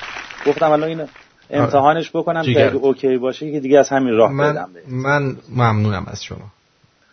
گفتم 0.47 0.71
الان 0.71 0.89
این 0.89 1.09
امتحانش 1.51 2.11
بکنم. 2.11 2.43
که 2.43 2.67
اگه 2.67 2.77
اوکی 2.77 3.17
باشه 3.17 3.53
که 3.53 3.61
دیگه 3.61 3.79
از 3.79 3.89
همین 3.89 4.15
راه 4.15 4.33
من 4.33 4.53
بدم 4.53 4.69
من 4.89 5.37
ممنونم 5.49 6.07
از 6.07 6.25
شما. 6.25 6.53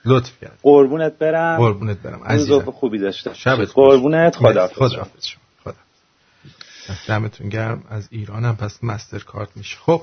لطف 0.06 0.32
کرد 0.42 0.60
قربونت 0.64 1.18
برم. 1.18 1.58
قربونت 1.58 1.98
برم 1.98 2.20
روز 2.20 2.26
عزیزم. 2.26 2.60
خوبی 2.72 3.00
داشته 3.00 3.34
شبت. 3.34 3.70
قربونت 3.74 4.36
خدا 4.36 4.68
خدا 4.68 4.90
شما. 4.90 5.42
خدا. 5.64 5.74
دمتون 7.08 7.50
گرم. 7.50 7.84
از 7.90 8.08
ایران 8.12 8.46
هم 8.46 8.56
پس 8.56 8.84
مستر 8.84 9.20
کارت 9.20 9.50
میشه. 9.56 9.78
خب 9.86 10.02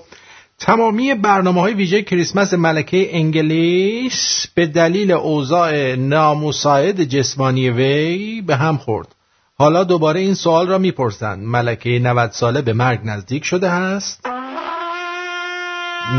تمامی 0.60 1.14
برنامه 1.14 1.60
های 1.60 1.74
ویژه 1.74 2.02
کریسمس 2.02 2.54
ملکه 2.54 3.16
انگلیس 3.16 4.46
به 4.54 4.66
دلیل 4.66 5.12
اوضاع 5.12 5.94
نامساعد 5.94 7.04
جسمانی 7.04 7.70
وی 7.70 8.40
به 8.40 8.56
هم 8.56 8.76
خورد. 8.76 9.14
حالا 9.58 9.84
دوباره 9.84 10.20
این 10.20 10.34
سوال 10.34 10.68
را 10.68 10.78
می‌پرسند. 10.78 11.42
ملکه 11.42 11.98
90 11.98 12.30
ساله 12.30 12.62
به 12.62 12.72
مرگ 12.72 13.00
نزدیک 13.04 13.44
شده 13.44 13.70
است؟ 13.70 14.26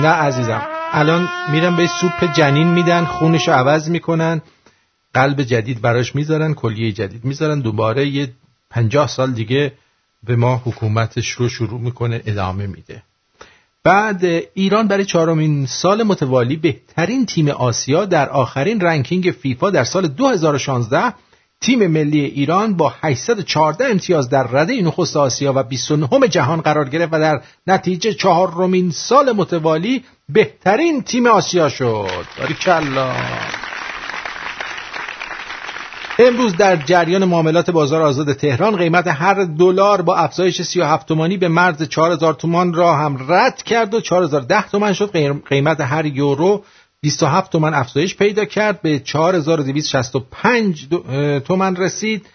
نه 0.02 0.08
عزیزم. 0.08 0.62
الان 0.92 1.30
میرن 1.52 1.76
به 1.76 1.88
سوپ 2.02 2.34
جنین 2.34 2.68
میدن 2.68 3.06
خونش 3.06 3.48
رو 3.48 3.54
عوض 3.54 3.90
می‌کنن. 3.90 4.42
قلب 5.14 5.44
جدید 5.44 5.82
براش 5.82 6.16
می‌ذارن 6.16 6.54
کلیه 6.54 6.92
جدید 6.92 7.26
می‌ذارن. 7.26 7.60
دوباره 7.60 8.08
یه 8.08 8.30
پنجاه 8.70 9.08
سال 9.08 9.32
دیگه 9.32 9.72
به 10.24 10.36
ما 10.36 10.62
حکومتش 10.66 11.30
رو 11.30 11.50
شروع 11.50 11.80
می‌کنه 11.80 12.22
ادامه 12.26 12.68
میده. 12.68 13.04
بعد 13.84 14.26
ایران 14.54 14.88
برای 14.88 15.06
چهارمین 15.06 15.66
سال 15.66 16.04
متوالی 16.04 16.56
بهترین 16.56 17.26
تیم 17.26 17.50
آسیا 17.50 18.06
در 18.06 18.30
آخرین 18.30 18.82
رنکینگ 18.82 19.32
فیفا 19.42 19.70
در 19.70 19.84
سال 19.84 20.08
2016 20.08 21.14
تیم 21.62 21.88
ملی 21.88 22.20
ایران 22.20 22.78
با 22.78 22.94
814 23.02 23.86
امتیاز 23.86 24.30
در 24.30 24.44
رده 24.44 24.82
نخست 24.82 25.18
آسیا 25.18 25.54
و 25.56 25.64
29 25.64 26.28
جهان 26.28 26.62
قرار 26.62 26.90
گرفت 26.90 27.14
و 27.14 27.20
در 27.20 27.42
نتیجه 27.68 28.14
چهارمین 28.14 28.92
سال 28.92 29.32
متوالی 29.32 30.04
بهترین 30.30 31.02
تیم 31.02 31.28
آسیا 31.28 31.70
شد. 31.70 32.26
باریکلا. 32.40 33.14
امروز 36.28 36.56
در 36.56 36.76
جریان 36.76 37.26
معاملات 37.26 37.70
بازار 37.72 38.02
آزاد 38.02 38.34
تهران 38.34 38.76
قیمت 38.78 39.08
هر 39.08 39.34
دلار 39.44 40.02
با 40.02 40.16
افزایش 40.18 40.62
37 40.62 41.08
تومانی 41.08 41.38
به 41.38 41.48
مرز 41.48 41.84
4000 41.84 42.34
تومان 42.34 42.74
را 42.74 42.96
هم 42.96 43.26
رد 43.32 43.64
کرد 43.64 43.94
و 43.94 44.02
4010 44.02 44.68
تومان 44.70 44.94
شد. 44.94 45.12
قیم- 45.12 45.44
قیمت 45.50 45.82
هر 45.82 46.06
یورو 46.06 46.64
27 47.02 47.52
تومان 47.52 47.74
افزایش 47.74 48.16
پیدا 48.16 48.46
کرد. 48.46 48.82
به 48.82 49.00
4265 49.00 50.88
دو- 50.90 51.04
اه، 51.10 51.40
تومان 51.40 51.76
رسید. 51.76 52.26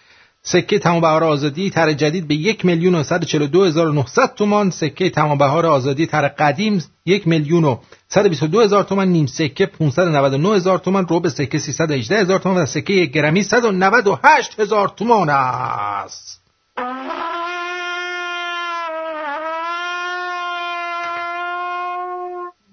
سکه 0.49 0.79
تمام 0.79 1.01
بهار 1.01 1.23
آزادی 1.23 1.69
تر 1.69 1.93
جدید 1.93 2.27
به 2.27 2.35
1 2.35 2.65
میلیون 2.65 2.95
و 2.95 3.03
142900 3.03 4.35
تومان 4.35 4.69
سکه 4.69 5.09
تمام 5.09 5.37
بهار 5.37 5.65
آزادی 5.65 6.05
تر 6.05 6.27
قدیم 6.27 6.83
1 7.05 7.27
میلیون 7.27 7.63
و 7.63 7.77
122 8.09 8.61
هزار 8.61 8.83
تومان 8.83 9.07
نیم 9.07 9.25
سکه 9.25 9.65
599 9.65 10.55
هزار 10.55 10.77
تومان 10.77 11.07
ربع 11.09 11.29
سکه 11.29 11.59
318 11.59 12.19
هزار 12.19 12.39
تومان 12.39 12.63
و 12.63 12.65
سکه 12.65 12.93
یک 12.93 13.11
گرمی 13.11 13.43
198 13.43 14.59
هزار 14.59 14.87
تومان 14.97 15.29
است. 15.29 16.41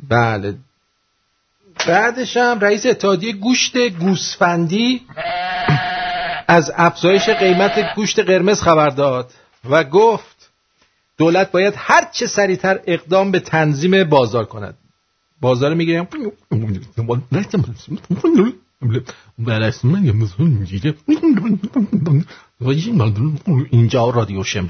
بله. 0.08 0.54
بعدش 1.86 2.36
هم 2.36 2.60
رئیس 2.60 2.86
اتحادیه 2.86 3.32
گوشت 3.32 3.78
گوسفندی. 3.88 5.00
از 6.48 6.72
افزایش 6.76 7.28
قیمت 7.28 7.94
گوشت 7.94 8.20
قرمز 8.20 8.62
خبر 8.62 8.88
داد 8.88 9.30
و 9.70 9.84
گفت 9.84 10.50
دولت 11.18 11.50
باید 11.52 11.74
هر 11.76 12.08
چه 12.12 12.26
سریعتر 12.26 12.80
اقدام 12.86 13.30
به 13.30 13.40
تنظیم 13.40 14.04
بازار 14.04 14.44
کند. 14.44 14.78
بازار 15.40 15.74
می‌گیرم 15.74 16.08
اینجا 23.70 24.10
رادیو 24.10 24.44
شم 24.44 24.68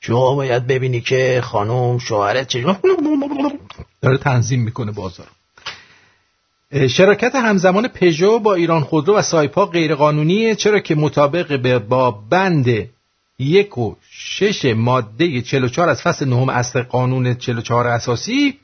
شما 0.00 0.34
باید 0.34 0.66
ببینی 0.66 1.00
که 1.00 1.40
خانم 1.44 1.98
شوهرت 1.98 2.48
چه 2.48 2.76
داره 4.02 4.18
تنظیم 4.18 4.62
می‌کنه 4.62 4.92
بازار 4.92 5.26
شراکت 6.72 7.34
همزمان 7.34 7.88
پژو 7.88 8.38
با 8.38 8.54
ایران 8.54 8.80
خودرو 8.80 9.16
و 9.16 9.22
سایپا 9.22 9.66
غیرقانونیه 9.66 10.54
چرا 10.54 10.80
که 10.80 10.94
مطابق 10.94 11.78
با 11.78 12.10
بند 12.10 12.88
یک 13.38 13.78
و 13.78 13.96
شش 14.10 14.64
ماده 14.64 15.40
44 15.40 15.88
از 15.88 16.02
فصل 16.02 16.28
نهم 16.28 16.48
اصل 16.48 16.82
قانون 16.82 17.34
44 17.34 17.86
اساسی 17.86 18.58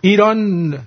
ایران 0.00 0.78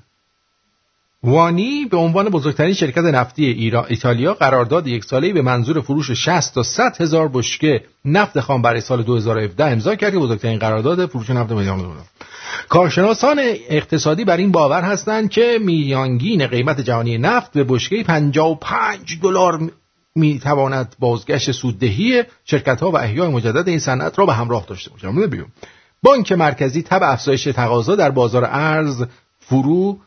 وانی 1.23 1.85
به 1.85 1.97
عنوان 1.97 2.29
بزرگترین 2.29 2.73
شرکت 2.73 2.97
نفتی 2.97 3.71
ایتالیا 3.89 4.33
قرارداد 4.33 4.87
یک 4.87 5.03
ساله‌ای 5.05 5.33
به 5.33 5.41
منظور 5.41 5.81
فروش 5.81 6.11
60 6.11 6.55
تا 6.55 6.63
100 6.63 7.01
هزار 7.01 7.29
بشکه 7.33 7.83
نفت 8.05 8.39
خام 8.39 8.61
برای 8.61 8.81
سال 8.81 9.03
2017 9.03 9.65
امضا 9.65 9.95
کرد 9.95 10.11
که 10.11 10.19
بزرگترین 10.19 10.59
قرارداد 10.59 11.05
فروش 11.05 11.29
نفت 11.29 11.51
میلیون 11.51 11.77
دلار 11.77 11.95
کارشناسان 12.69 13.39
اقتصادی 13.69 14.25
بر 14.25 14.37
این 14.37 14.51
باور 14.51 14.81
هستند 14.81 15.29
که 15.29 15.59
میانگین 15.61 16.47
قیمت 16.47 16.81
جهانی 16.81 17.17
نفت 17.17 17.53
به 17.53 17.63
بشکه 17.63 18.03
55 18.03 19.19
دلار 19.21 19.71
می 20.15 20.39
تواند 20.39 20.95
بازگشت 20.99 21.51
سوددهی 21.51 22.23
شرکت 22.45 22.81
ها 22.81 22.91
و 22.91 22.97
احیای 22.97 23.27
مجدد 23.27 23.67
این 23.69 23.79
صنعت 23.79 24.19
را 24.19 24.25
به 24.25 24.33
همراه 24.33 24.65
داشته 24.67 24.91
باشد. 24.91 25.45
بانک 26.03 26.31
مرکزی 26.31 26.81
تبع 26.81 27.11
افزایش 27.11 27.43
تقاضا 27.43 27.95
در 27.95 28.09
بازار 28.09 28.45
ارز 28.45 29.03
فرو 29.39 29.99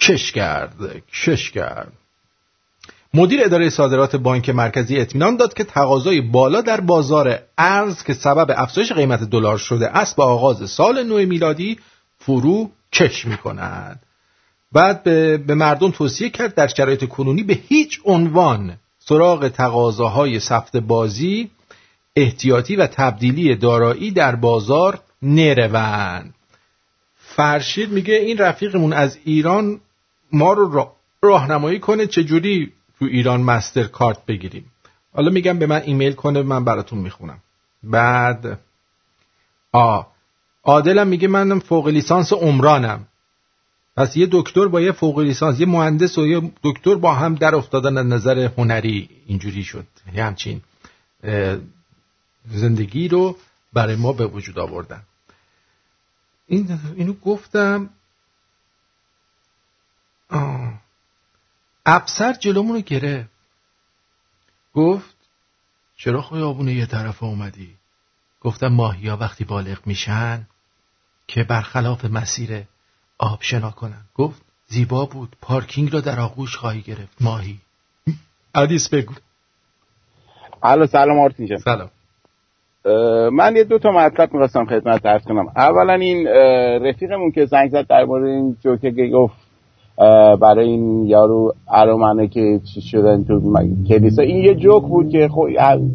کش 0.00 0.32
کرد 0.32 1.02
کش 1.24 1.50
کرد. 1.50 1.92
مدیر 3.14 3.44
اداره 3.44 3.70
صادرات 3.70 4.16
بانک 4.16 4.50
مرکزی 4.50 5.00
اطمینان 5.00 5.36
داد 5.36 5.54
که 5.54 5.64
تقاضای 5.64 6.20
بالا 6.20 6.60
در 6.60 6.80
بازار 6.80 7.38
ارز 7.58 8.02
که 8.02 8.14
سبب 8.14 8.54
افزایش 8.56 8.92
قیمت 8.92 9.22
دلار 9.22 9.58
شده 9.58 9.88
است 9.88 10.16
با 10.16 10.24
آغاز 10.24 10.70
سال 10.70 11.02
نو 11.02 11.26
میلادی 11.26 11.78
فرو 12.18 12.70
کش 12.92 13.26
می 13.26 13.36
کند 13.36 14.02
بعد 14.72 15.02
به, 15.46 15.54
مردم 15.54 15.90
توصیه 15.90 16.30
کرد 16.30 16.54
در 16.54 16.66
شرایط 16.66 17.04
کنونی 17.04 17.42
به 17.42 17.58
هیچ 17.68 18.00
عنوان 18.04 18.76
سراغ 18.98 19.48
تقاضاهای 19.48 20.40
سفت 20.40 20.76
بازی 20.76 21.50
احتیاطی 22.16 22.76
و 22.76 22.86
تبدیلی 22.86 23.56
دارایی 23.56 24.10
در 24.10 24.36
بازار 24.36 25.00
نروند. 25.22 26.34
فرشید 27.16 27.90
میگه 27.90 28.14
این 28.14 28.38
رفیقمون 28.38 28.92
از 28.92 29.18
ایران 29.24 29.80
ما 30.32 30.52
رو 30.52 30.92
راهنمایی 31.22 31.78
کنه 31.78 32.06
چجوری 32.06 32.72
تو 32.98 33.04
ایران 33.04 33.40
مستر 33.40 33.84
کارت 33.84 34.26
بگیریم. 34.26 34.72
حالا 35.14 35.30
میگم 35.30 35.58
به 35.58 35.66
من 35.66 35.82
ایمیل 35.82 36.12
کنه 36.12 36.42
من 36.42 36.64
براتون 36.64 36.98
می‌خونم. 36.98 37.38
بعد 37.82 38.58
آ 39.72 40.02
عادلم 40.64 41.06
میگه 41.06 41.28
منم 41.28 41.60
فوق 41.60 41.88
لیسانس 41.88 42.32
عمرانم. 42.32 43.06
پس 43.96 44.16
یه 44.16 44.28
دکتر 44.32 44.68
با 44.68 44.80
یه 44.80 44.92
فوق 44.92 45.18
لیسانس 45.18 45.60
یه 45.60 45.66
مهندس 45.66 46.18
و 46.18 46.26
یه 46.26 46.52
دکتر 46.62 46.94
با 46.94 47.14
هم 47.14 47.34
در 47.34 47.54
افتادن 47.54 47.98
از 47.98 48.06
نظر 48.06 48.48
هنری 48.58 49.08
اینجوری 49.26 49.64
شد. 49.64 49.86
یه 50.14 50.24
همچین 50.24 50.60
زندگی 52.50 53.08
رو 53.08 53.36
برای 53.72 53.96
ما 53.96 54.12
به 54.12 54.26
وجود 54.26 54.58
آوردن. 54.58 55.02
این 56.46 56.78
اینو 56.96 57.12
گفتم 57.12 57.90
آه. 60.30 60.72
افسر 61.86 62.32
جلومون 62.32 62.76
رو 62.76 62.82
گرفت 62.82 63.30
گفت 64.74 65.16
چرا 65.96 66.22
خیابون 66.22 66.68
یه 66.68 66.86
طرف 66.86 67.22
اومدی؟ 67.22 67.76
گفتم 68.40 68.68
ماهیا 68.68 69.16
وقتی 69.16 69.44
بالغ 69.44 69.78
میشن 69.86 70.46
که 71.26 71.44
برخلاف 71.44 72.04
مسیر 72.04 72.62
آب 73.18 73.38
شنا 73.42 73.70
کنن. 73.70 74.04
گفت 74.14 74.42
زیبا 74.66 75.06
بود. 75.06 75.36
پارکینگ 75.40 75.92
رو 75.92 76.00
در 76.00 76.20
آغوش 76.20 76.56
خواهی 76.56 76.80
گرفت. 76.80 77.16
ماهی. 77.20 77.58
عدیس 78.54 78.88
بگو. 78.88 79.14
الو 80.62 80.86
سلام 80.86 81.18
آرتین 81.18 81.46
جان. 81.46 81.58
سلام. 81.58 81.90
من 83.32 83.56
یه 83.56 83.64
دو 83.64 83.78
تا 83.78 83.90
مطلب 83.90 84.32
می‌خواستم 84.32 84.64
خدمت 84.64 85.06
عرض 85.06 85.22
کنم. 85.22 85.48
اولا 85.56 85.94
این 85.94 86.26
رفیقمون 86.86 87.32
که 87.32 87.46
زنگ 87.46 87.70
زد 87.70 87.86
درباره 87.86 88.28
این 88.30 88.56
جوکه 88.64 88.92
که 88.92 89.08
گفت 89.08 89.49
برای 90.40 90.68
این 90.68 91.06
یارو 91.06 91.54
ارامنه 91.68 92.28
که 92.28 92.60
چی 92.74 92.80
شدن 92.80 93.24
تو 93.24 93.58
کلیسا. 93.88 94.22
این 94.22 94.36
یه 94.36 94.54
جوک 94.54 94.82
بود 94.82 95.10
که 95.10 95.28
خب 95.28 95.48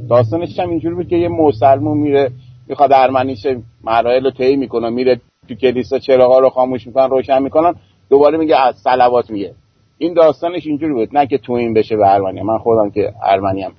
داستانش 0.10 0.60
هم 0.60 0.70
اینجوری 0.70 0.96
بود 0.96 1.08
که 1.08 1.16
یه 1.16 1.30
مسلمون 1.30 1.98
میره 1.98 2.32
می‌خواد 2.68 2.94
ارمنیشه 2.94 3.58
مراحل 3.84 4.24
رو 4.24 4.32
طی 4.32 4.56
می‌کنه 4.56 4.90
میره 4.90 5.22
تو 5.48 5.56
کلیسا 5.56 6.00
چراغا 6.00 6.40
رو 6.40 6.50
خاموش 6.50 6.88
می‌کنن 6.88 7.10
روشن 7.10 7.42
می‌کنن 7.42 7.74
دوباره 8.10 8.38
میگه 8.38 8.68
از 8.68 8.76
صلوات 8.76 9.30
میگه. 9.30 9.54
این 9.98 10.14
داستانش 10.14 10.68
اینجوری 10.68 10.94
بود 10.94 11.18
نه 11.18 11.28
که 11.28 11.38
تو 11.38 11.54
این 11.54 11.74
بشه 11.74 11.98
به 11.98 12.14
ارمنی 12.14 12.42
من 12.42 12.58
خودم 12.58 12.90
که 12.90 13.14
ارمنیم. 13.24 13.70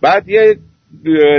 بعد 0.00 0.28
یه 0.28 0.56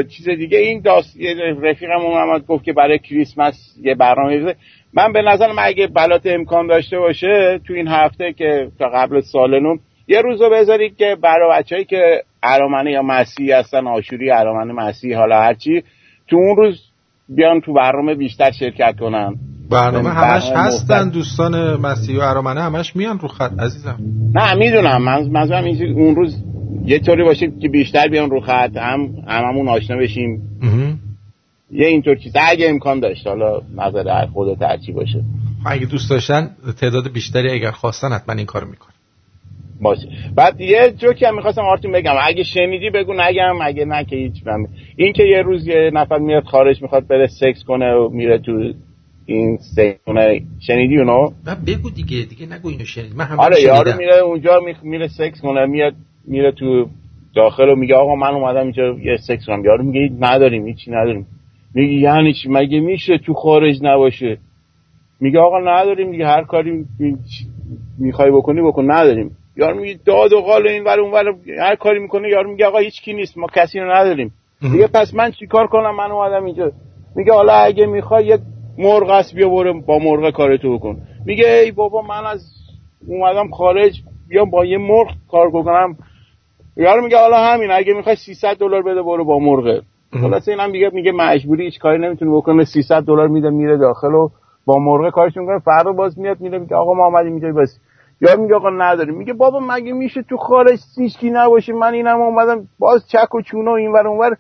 چیز 0.10 0.30
دیگه 0.30 0.58
این 0.58 0.82
داست 0.82 1.18
رفیقم 1.62 2.02
محمد 2.02 2.46
گفت 2.48 2.64
که 2.64 2.74
برای 2.74 3.00
کریسمس 3.00 3.78
یه 3.84 3.96
برنامه. 3.96 4.56
من 4.94 5.14
به 5.14 5.22
نظرم 5.22 5.56
اگه 5.60 5.88
بلات 5.88 6.22
امکان 6.26 6.68
داشته 6.68 7.00
باشه 7.00 7.60
تو 7.68 7.74
این 7.74 7.88
هفته 7.88 8.34
که 8.34 8.68
تا 8.80 8.90
قبل 8.94 9.22
سال 9.22 9.60
نو 9.60 9.78
یه 10.08 10.22
روز 10.22 10.42
رو 10.42 10.50
بذارید 10.50 10.98
که 10.98 11.18
برای 11.24 11.60
بچه‌ای 11.60 11.86
که 11.86 12.24
ارامنه 12.44 12.92
یا 12.92 13.02
مسیحی 13.02 13.52
هستن 13.52 13.88
آشوری 13.88 14.32
ارامنه 14.32 14.74
مسیحی 14.74 15.14
حالا 15.14 15.42
هرچی 15.42 15.84
تو 16.28 16.36
اون 16.36 16.56
روز 16.56 16.82
بیان 17.30 17.62
تو 17.62 17.74
برنامه 17.74 18.16
بیشتر 18.16 18.52
شرکت 18.52 18.96
کنن. 19.00 19.36
برنامه 19.72 20.10
همش 20.10 20.50
برنامه 20.50 20.68
هستن 20.68 21.10
دوستان 21.10 21.82
مسیح 21.82 22.20
و 22.20 22.22
ارامنه 22.22 22.62
همش 22.62 22.96
میان 22.96 23.20
رو 23.20 23.28
خط 23.28 23.60
عزیزم. 23.60 23.98
نه 24.36 24.54
می‌دونم. 24.54 25.04
من 25.04 25.28
منظورم 25.28 25.66
اون 25.96 26.16
روز 26.16 26.44
یه 26.86 27.00
طوری 27.00 27.24
باشه 27.24 27.52
که 27.62 27.70
بیشتر 27.70 28.08
بیان 28.08 28.30
رو 28.30 28.40
خط 28.40 28.78
هم 28.78 29.10
هممون 29.28 29.68
آشنا 29.68 29.98
بشیم. 29.98 30.42
یه 31.72 31.88
اینطور 31.88 32.16
چیز. 32.16 32.34
اگه 32.36 32.70
امکان 32.70 33.00
داشت. 33.00 33.28
حالا 33.28 33.62
نظر 33.78 34.08
هر 34.08 34.26
خودت 34.26 34.62
هرچی 34.62 34.92
باشه. 34.92 35.24
اگه 35.66 35.86
دوست 35.86 36.10
داشتن 36.10 36.50
تعداد 36.82 37.12
بیشتری 37.14 37.52
اگر 37.52 37.72
خواستن 37.72 38.12
حتما 38.12 38.36
این 38.36 38.46
کارو 38.46 38.68
می‌کنن. 38.68 38.94
باشه. 39.82 40.08
بعد 40.36 40.62
یه 40.62 40.94
جوکی 40.98 41.26
هم 41.26 41.36
می‌خواستم 41.36 41.62
آرتین 41.62 41.92
بگم. 41.92 42.14
اگه 42.24 42.44
شنیدی 42.44 42.90
بگو 42.90 43.14
نگم. 43.14 43.62
اگه 43.62 43.86
نه 43.86 44.04
که 44.06 44.16
هیچ. 44.16 44.34
من 44.46 44.68
این 44.96 45.14
که 45.14 45.24
یه 45.24 45.42
روز 45.42 45.68
یه 45.68 45.92
نفر 45.94 46.18
میاد 46.18 46.44
خارج 46.44 46.82
می‌خواد 46.82 47.08
بره 47.08 47.28
سکس 47.28 47.64
کنه 47.64 47.94
و 47.94 48.10
میره 48.10 48.38
تو 48.38 48.74
این 49.26 49.58
سکس 49.76 50.00
کنه. 50.06 50.42
شنیدی 50.60 50.98
اونو 50.98 51.32
نه 51.48 51.56
بگو 51.68 51.90
دیگه. 51.90 52.26
دیگه 52.26 52.46
نگو 52.56 52.70
اینو 52.70 52.86
شنید 52.86 53.16
من 53.16 53.26
همه 53.26 53.40
آره 53.42 53.62
یارو. 53.62 53.98
میره 53.98 54.16
اونجا 54.16 54.60
می- 54.60 54.90
میره 54.90 55.08
سکس 55.08 55.42
کنه 55.42 55.66
میاد 55.66 55.94
میره 56.28 56.52
تو 56.52 56.88
داخل 57.36 57.70
و 57.70 57.76
میگه 57.76 57.96
آقا 57.96 58.16
من 58.16 58.28
اومدم 58.34 58.62
اینجا 58.62 58.84
یه 59.04 59.18
سکس 59.18 59.46
کنم. 59.46 59.66
یارو 59.66 59.84
میگه 59.84 60.14
نداریم 60.20 60.68
هیچی 60.68 60.92
نداریم. 60.92 61.26
میگه 61.78 61.94
یعنی 61.94 62.34
چی؟ 62.34 62.50
مگه 62.50 62.80
میشه 62.80 63.18
تو 63.18 63.34
خارج 63.34 63.80
نباشه؟ 63.82 64.38
میگه 65.20 65.40
آقا 65.40 65.60
نداریم 65.60 66.12
دیگه 66.12 66.26
هر 66.28 66.44
کاری 66.44 66.72
می- 67.00 67.18
می‌خوای 68.00 68.32
بکنی 68.32 68.62
بکن 68.62 68.92
نداریم. 68.92 69.38
یارو 69.58 69.80
میگه 69.80 70.00
داد 70.06 70.34
و 70.34 70.42
قال 70.42 70.68
این 70.68 70.84
ور 70.84 71.00
اون 71.00 71.12
ور 71.12 71.24
هر 71.60 71.76
کاری 71.76 72.00
می‌کنه 72.00 72.30
یارو 72.30 72.52
میگه 72.52 72.66
آقا 72.66 72.78
هیچ 72.78 73.02
کی 73.02 73.14
نیست 73.14 73.38
ما 73.38 73.48
کسی 73.56 73.80
رو 73.80 73.92
نداریم. 73.92 74.34
دیگه 74.72 74.88
پس 74.88 75.14
من 75.14 75.32
چیکار 75.32 75.68
کنم؟ 75.68 75.96
من 75.96 76.12
اومدم 76.12 76.46
اینجا. 76.46 76.72
میگه 77.16 77.34
حالا 77.34 77.54
اگه 77.54 77.86
می‌خوای 77.86 78.26
یک 78.26 78.42
مرغ 78.78 79.10
است 79.10 79.36
بیا 79.36 79.50
برو 79.50 79.82
با 79.82 80.00
مرغ 80.00 80.32
کارتو 80.34 80.78
بکن. 80.78 80.98
میگه 81.26 81.48
ای 81.64 81.72
بابا 81.72 82.02
من 82.02 82.26
از 82.26 82.42
اومدم 83.08 83.50
خارج 83.52 83.94
بیام 84.30 84.50
با 84.50 84.66
یه 84.66 84.78
مرغ 84.78 85.08
کار 85.32 85.50
بکنم. 85.50 85.98
یارو 86.78 87.04
میگه 87.04 87.18
حالا 87.18 87.38
همین 87.38 87.72
اگه 87.72 87.94
می‌خوای 87.94 88.16
300 88.16 88.58
دلار 88.58 88.82
بده 88.82 89.02
برو 89.02 89.26
با 89.26 89.40
مرغ. 89.40 89.82
خلاص 90.14 90.48
اینم 90.48 90.72
دیگه 90.72 90.90
میگه 90.94 91.12
مجبوری 91.12 91.64
هیچ 91.64 91.80
کاری 91.80 91.98
نمی‌تونه 91.98 92.32
بکنه 92.32 92.64
300 92.64 93.04
دلار 93.04 93.28
میده 93.28 93.50
میره 93.50 93.78
داخل 93.78 94.14
و 94.14 94.30
با 94.66 94.80
مرغ 94.80 95.14
کارش 95.14 95.38
می‌کنه 95.38 95.60
فردا 95.60 95.92
باز 95.92 96.20
میاد 96.20 96.42
میره 96.42 96.60
میگه 96.60 96.76
آقا 96.76 96.94
ما 96.94 97.06
اومدیم 97.06 97.32
اینجا 97.32 97.52
بس. 97.52 97.80
یا 98.22 98.36
میگه 98.36 98.56
آقا 98.56 98.70
نداریم. 98.70 99.16
میگه 99.18 99.34
بابا 99.34 99.60
مگه 99.60 99.94
میشه 99.94 100.22
تو 100.22 100.38
خارج 100.38 100.80
هیچکی 100.98 101.30
نباشه؟ 101.30 101.74
من 101.74 101.94
اینم 101.94 102.22
اومدم 102.22 102.68
باز 102.80 103.08
چک 103.08 103.36
و 103.36 103.42
چونه 103.42 103.72
و 103.72 103.74
اینور 103.74 104.08
اونور. 104.08 104.36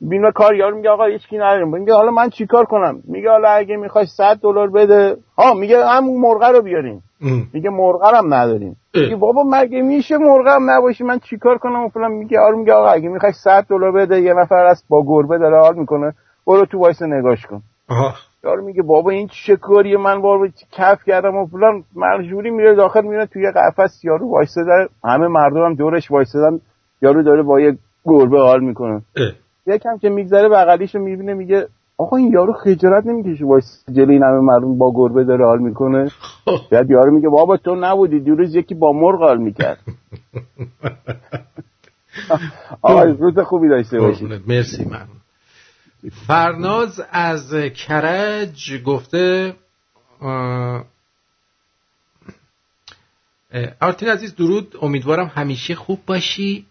بینا 0.00 0.30
کار 0.30 0.54
یارو 0.54 0.76
میگه 0.76 0.90
آقا 0.90 1.04
هیچکی 1.04 1.36
نداریم 1.36 1.68
میگه 1.68 1.94
حالا 1.94 2.10
من 2.10 2.30
چیکار 2.30 2.64
کنم؟ 2.64 3.02
میگه 3.04 3.30
حالا 3.30 3.48
اگه 3.48 3.76
می‌خوای 3.76 4.06
100 4.06 4.38
دلار 4.42 4.70
بده. 4.70 5.16
ها 5.38 5.54
میگه 5.54 5.86
همون 5.86 6.20
مرغ 6.20 6.42
رو 6.42 6.62
بیارین. 6.62 7.00
میگه 7.52 7.70
مرغ 7.70 8.14
هم 8.14 8.34
نداریم. 8.34 8.76
میگه 8.94 9.16
بابا 9.16 9.44
مگه 9.46 9.82
میشه 9.82 10.18
مرغ 10.18 10.48
هم 10.48 10.70
نباشه؟ 10.70 11.04
من 11.04 11.18
چیکار 11.18 11.58
کنم؟ 11.58 11.84
و 11.84 11.88
فلان 11.88 12.12
میگه 12.12 12.40
آره 12.40 12.56
میگه 12.56 12.72
آقا 12.72 12.88
اگه 12.88 13.08
می‌خوای 13.08 13.32
100 13.32 13.66
دلار 13.70 13.92
بده 13.92 14.20
یه 14.20 14.34
نفر 14.34 14.66
از 14.66 14.84
با 14.88 15.02
گربه 15.06 15.38
داره 15.38 15.60
حال 15.60 15.74
می‌کنه. 15.74 16.12
برو 16.46 16.66
تو 16.66 16.78
وایسا 16.78 17.02
نگاش 17.02 17.46
کن. 17.46 17.62
یارو 18.44 18.64
میگه 18.64 18.82
بابا 18.82 19.10
این 19.10 19.28
چه 19.46 19.56
کاریه؟ 19.56 19.96
من 19.96 20.22
بابا 20.22 20.48
کف 20.72 20.98
کردم 21.06 21.36
و 21.36 21.46
فلان. 21.46 21.84
مجبوری 21.96 22.50
میره 22.50 22.74
داخل 22.74 23.02
میره 23.02 23.26
توی 23.26 23.52
قفس 23.56 24.04
یارو 24.04 24.30
وایساده 24.30 24.88
همه 25.04 25.28
مردم 25.28 25.64
هم 25.64 25.74
دورش 25.74 26.10
وایسادن 26.10 26.60
یارو 27.02 27.22
داره 27.22 27.42
با 27.42 27.60
یه 27.60 27.78
گربه 28.04 28.38
حال 28.38 28.60
می‌کنه. 28.60 29.02
یکم 29.68 29.98
که 29.98 30.08
میگذره 30.08 30.48
بغلیش 30.48 30.94
رو 30.94 31.00
می‌بینه 31.00 31.34
میگه 31.34 31.68
آقا 31.98 32.16
این 32.16 32.32
یارو 32.32 32.52
خجالت 32.52 33.06
نمی‌کشه 33.06 33.44
وایساده 33.44 33.84
جلوی 33.92 34.14
این 34.14 34.22
همه 34.22 34.40
مردم 34.40 34.78
با 34.78 34.92
گربه 34.94 35.24
داره 35.24 35.44
حال 35.44 35.58
می‌کنه. 35.58 36.10
بعد 36.70 36.90
یارو 36.90 37.12
میگه 37.12 37.28
بابا 37.28 37.56
تو 37.56 37.74
نبودی 37.74 38.20
دیروز 38.20 38.54
یکی 38.54 38.74
با 38.74 38.92
مرغ 38.92 39.20
حال 39.20 39.38
می‌کرد. 39.38 39.78
آقا 42.82 43.02
روز 43.02 43.38
خوبی 43.38 43.68
داشته 43.68 44.00
باشی. 44.00 44.24
مرسی 44.46 44.84
ممنون. 44.84 45.18
فرناز 46.26 47.00
از 47.10 47.54
کرج 47.54 48.82
گفته 48.84 49.54
آرتین 53.80 54.08
عزیز 54.08 54.36
درود. 54.36 54.74
امیدوارم 54.82 55.26
همیشه 55.34 55.74
خوب 55.74 55.98
باشی. 56.06 56.66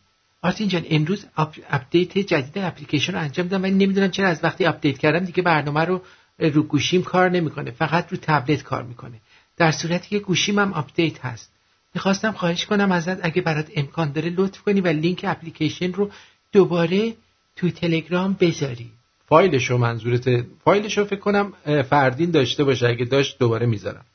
آرتین 0.47 0.67
جان 0.67 0.85
امروز 0.89 1.25
up- 1.35 1.59
update 1.69 2.17
جدید 2.17 2.57
اپلیکیشن 2.57 3.13
رو 3.13 3.19
انجام 3.19 3.47
دادم. 3.47 3.63
ولی 3.63 3.71
نمی‌دونم 3.71 4.11
چرا 4.11 4.27
از 4.27 4.43
وقتی 4.43 4.65
update 4.65 4.97
کردم 4.97 5.25
دیگه 5.25 5.43
برنامه 5.43 5.81
رو 5.85 6.01
رو 6.39 6.63
گوشیم 6.63 7.03
کار 7.03 7.29
نمی‌کنه. 7.29 7.71
فقط 7.71 8.11
رو 8.11 8.17
tablet 8.21 8.63
کار 8.63 8.83
می‌کنه. 8.83 9.17
در 9.57 9.71
صورتی 9.71 10.09
که 10.09 10.19
گوشیم 10.19 10.59
هم 10.59 10.73
update 10.73 11.25
هست. 11.25 11.51
می‌خواستم 11.95 12.31
خواهش 12.31 12.65
کنم 12.65 12.91
ازت 12.91 13.25
اگه 13.25 13.41
برات 13.41 13.67
امکان 13.75 14.11
داره 14.11 14.29
لطف 14.29 14.61
کنی 14.61 14.81
و 14.81 14.87
link 14.87 15.25
application 15.27 15.93
رو 15.93 16.09
دوباره 16.51 17.13
تو 17.55 17.69
تلگرام 17.69 18.37
بذاری. 18.39 18.89
فایلشو 19.29 19.77
منظورت 19.77 20.45
فایلشو 20.63 21.05
فکر 21.05 21.19
کنم 21.19 21.53
فردین 21.89 22.31
داشته 22.31 22.63
باشه. 22.63 22.87
اگه 22.87 23.05
داشت 23.05 23.39
دوباره 23.39 23.65
می‌ذارم. 23.65 24.05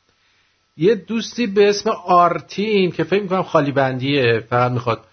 یه 0.76 0.94
دوستی 0.94 1.46
به 1.46 1.68
اسم 1.68 1.90
آرتین 2.06 2.90
که 2.90 3.04
فکر 3.04 3.22
می‌کنم 3.22 3.42
خالی 3.42 3.72
بندیه 3.72 4.46
فقط 4.50 4.72
می‌خواد 4.72 5.04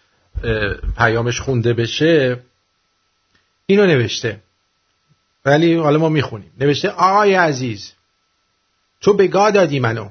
پیامش 0.97 1.41
خونده 1.41 1.73
بشه 1.73 2.39
اینو 3.65 3.85
نوشته. 3.85 4.39
ولی 5.45 5.75
حالا 5.75 5.97
ما 5.99 6.09
می‌خونیم. 6.09 6.51
نوشته 6.59 6.89
آقای 6.89 7.33
عزیز 7.33 7.93
تو 9.01 9.13
به 9.13 9.27
گاه 9.27 9.51
دادی 9.51 9.79
منو. 9.79 10.09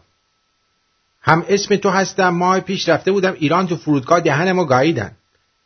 هم 1.22 1.44
اسم 1.48 1.76
تو 1.76 1.90
هستم 1.90 2.28
ماه 2.28 2.60
پیش 2.60 2.88
رفته 2.88 3.12
بودم 3.12 3.32
ایران 3.32 3.66
تو 3.66 3.76
فرودگاه 3.76 4.20
دهنمو 4.20 4.64
گاییدن. 4.64 5.16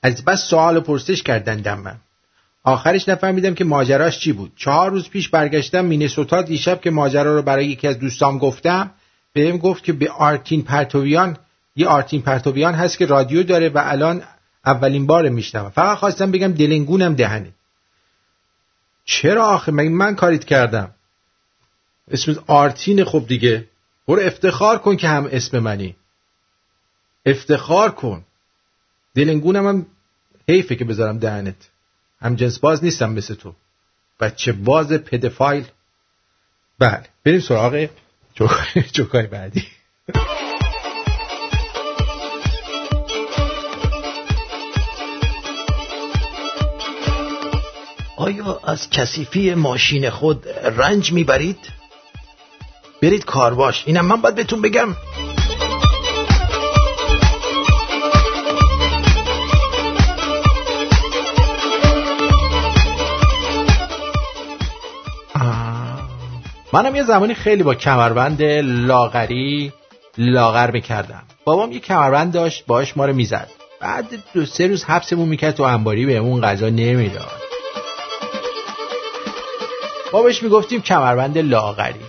از 0.02 0.24
بس 0.24 0.48
سوال 0.50 0.76
و 0.76 0.80
پرسش 0.80 1.22
کردن 1.22 1.74
من. 1.74 1.96
آخرش 2.64 3.08
نفهمیدم 3.08 3.54
که 3.54 3.64
ماجراش 3.64 4.18
چی 4.18 4.32
بود. 4.32 4.52
چهار 4.56 4.90
روز 4.90 5.08
پیش 5.08 5.28
برگشتم 5.28 5.84
مینسوتا 5.84 6.42
دیشب 6.42 6.80
که 6.80 6.90
ماجرا 6.90 7.34
رو 7.34 7.42
برای 7.42 7.66
یکی 7.66 7.88
از 7.88 7.98
دوستام 7.98 8.38
گفتم 8.38 8.90
بهم 9.32 9.58
گفت 9.58 9.84
که 9.84 9.92
به 9.92 10.10
آرتین 10.10 10.62
پرتویان 10.62 11.36
یه 11.76 11.88
آرتین 11.88 12.22
پرتویان 12.22 12.74
هست 12.74 12.98
که 12.98 13.06
رادیو 13.06 13.42
داره 13.42 13.68
و 13.68 13.80
الان 13.84 14.22
اولین 14.66 15.06
بار 15.06 15.28
میشنوم. 15.28 15.70
فقط 15.70 15.98
خواستم 15.98 16.30
بگم 16.30 16.52
دلنگونم 16.52 17.14
دهنه. 17.14 17.52
چرا 19.04 19.46
آخه؟ 19.46 19.72
مگه 19.72 19.88
من 19.88 20.16
کاریت 20.16 20.44
کردم؟ 20.44 20.94
اسم 22.10 22.44
آرتین 22.46 23.04
خب 23.04 23.24
دیگه. 23.26 23.68
برو 24.08 24.22
افتخار 24.22 24.78
کن 24.78 24.96
که 24.96 25.08
هم 25.08 25.28
اسم 25.32 25.58
منی. 25.58 25.96
افتخار 27.26 27.90
کن. 27.90 28.24
دلنگونم 29.14 29.66
هم 29.66 29.86
حیفه 30.48 30.76
که 30.76 30.84
بذارم 30.84 31.18
دهنت. 31.18 31.68
هم 32.20 32.34
جنس 32.34 32.58
باز 32.58 32.84
نیستم 32.84 33.12
مثل 33.12 33.34
تو. 33.34 33.54
بچه 34.20 34.52
باز 34.52 34.92
پدفایل. 34.92 35.64
بله 36.78 37.06
بریم 37.24 37.40
سراغ 37.40 37.88
جوکای 38.92 39.26
بعدی. 39.26 39.66
آیا 48.22 48.60
از 48.64 48.90
کثیفی 48.90 49.54
ماشین 49.54 50.10
خود 50.10 50.48
رنج 50.78 51.12
می‌برید؟ 51.12 51.58
برید 53.02 53.24
کارواش. 53.24 53.82
اینم 53.86 54.06
من 54.06 54.20
باید 54.20 54.34
بهتون 54.34 54.62
بگم. 54.62 54.88
منم 66.72 66.94
یه 66.94 67.02
زمانی 67.02 67.34
خیلی 67.34 67.62
با 67.62 67.74
کمربند 67.74 68.42
لاغری 68.62 69.72
لاغر 70.18 70.70
می‌کردم. 70.70 71.22
بابام 71.44 71.72
یه 71.72 71.80
کمربند 71.80 72.32
داشت 72.32 72.66
باش 72.66 72.96
ما 72.96 73.06
رو 73.06 73.12
می‌زد. 73.12 73.48
بعد 73.80 74.04
دو 74.34 74.46
سه 74.46 74.66
روز 74.66 74.84
حبسمون 74.84 75.28
می‌کرد 75.28 75.54
تو 75.54 75.62
انباری 75.62 76.06
بهمون 76.06 76.40
غذا 76.40 76.68
نمی‌داد. 76.68 77.41
ما 80.12 80.22
بهش 80.22 80.42
می‌گفتیم 80.42 80.82
کمربند 80.82 81.38
لاغری. 81.38 82.00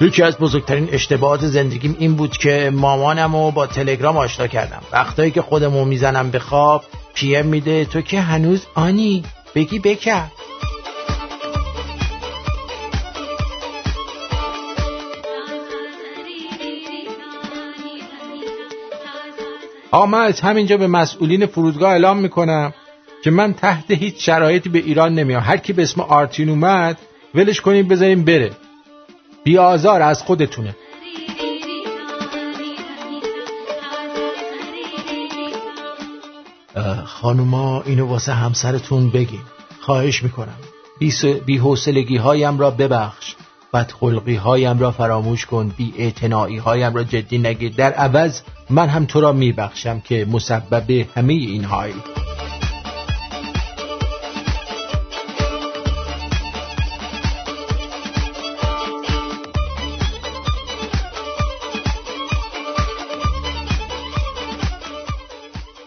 یکی 0.00 0.22
از 0.22 0.38
بزرگترین 0.38 0.88
اشتباهات 0.92 1.46
زندگیم 1.46 1.96
این 1.98 2.14
بود 2.14 2.36
که 2.36 2.70
مامانم 2.74 3.36
رو 3.36 3.50
با 3.50 3.66
تلگرام 3.66 4.16
آشنا 4.16 4.46
کردم. 4.46 4.82
وقتایی 4.92 5.30
که 5.30 5.42
خودمو 5.42 5.84
می‌زنم 5.84 6.30
به 6.30 6.38
خواب 6.38 6.84
پیم 7.14 7.46
میده 7.46 7.84
تو 7.84 8.00
که 8.00 8.20
هنوز 8.20 8.66
آنی؟ 8.74 9.24
بگی 9.54 9.78
بکر. 9.78 10.24
آقا 19.90 20.06
من 20.06 20.20
از 20.20 20.40
همینجا 20.40 20.76
به 20.76 20.86
مسئولین 20.86 21.46
فرودگاه 21.46 21.90
اعلام 21.90 22.18
می‌کنم. 22.18 22.74
که 23.24 23.30
من 23.30 23.54
تحت 23.54 23.90
هیچ 23.90 24.26
شرایطی 24.26 24.68
به 24.68 24.78
ایران 24.78 25.14
نمیام. 25.14 25.42
هر 25.42 25.56
کی 25.56 25.72
به 25.72 25.82
اسم 25.82 26.00
آرتین 26.00 26.48
اومد 26.48 26.98
ولش 27.34 27.60
کنیم 27.60 27.88
بذاریم 27.88 28.24
بره. 28.24 28.50
بی 29.44 29.58
آزار 29.58 30.02
از 30.02 30.22
خودتونه. 30.22 30.76
خانوما 37.04 37.82
اینو 37.82 38.06
واسه 38.06 38.32
همسرتون 38.32 39.10
بگین. 39.10 39.40
خواهش 39.80 40.22
می‌کنم. 40.22 40.58
بی 41.46 41.56
حوصلگی 41.56 42.16
هایم 42.16 42.58
را 42.58 42.70
ببخش. 42.70 43.34
بدخلقی 43.74 44.34
هایم 44.34 44.78
را 44.78 44.90
فراموش 44.90 45.46
کن. 45.46 45.72
بی 45.76 46.14
هایم 46.64 46.94
را 46.94 47.04
جدی 47.04 47.38
نگیر. 47.38 47.72
در 47.72 47.92
عوض 47.92 48.40
من 48.70 48.88
هم 48.88 49.04
تو 49.04 49.20
را 49.20 49.32
میبخشم 49.32 50.00
که 50.00 50.26
مسبب 50.30 50.90
همه 51.16 51.32
این 51.32 51.64
هایی 51.64 51.94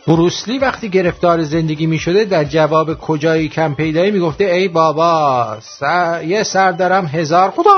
بروسلی 0.08 0.58
وقتی 0.58 0.90
گرفتار 0.90 1.44
زندگی 1.44 1.88
می 1.88 2.00
شده 2.00 2.26
در 2.26 2.44
جواب 2.44 2.94
کجایی 2.94 3.50
کم 3.50 3.74
پیدایی 3.74 4.12
می 4.12 4.20
گفته 4.20 4.44
ای 4.44 4.68
بابا 4.68 5.58
سر... 5.62 6.24
یه 6.24 6.44
سر 6.44 6.72
دارم 6.72 7.06
هزار 7.06 7.52
خدا! 7.52 7.72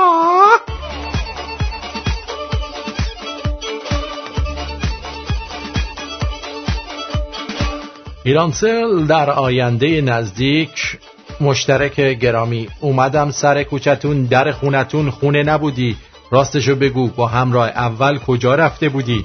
ایرانسل 8.24 9.06
در 9.06 9.30
آینده 9.30 10.00
نزدیک 10.00 10.98
مشترک 11.40 12.00
گرامی. 12.00 12.68
اومدم 12.80 13.30
سر 13.30 13.62
کوچتون 13.62 14.24
در 14.24 14.52
خونتون 14.52 15.10
خونه 15.10 15.42
نبودی. 15.42 15.96
راستشو 16.30 16.76
بگو 16.76 17.08
با 17.08 17.26
همراه 17.26 17.68
اول 17.68 18.18
کجا 18.18 18.54
رفته 18.54 18.88
بودی؟ 18.88 19.24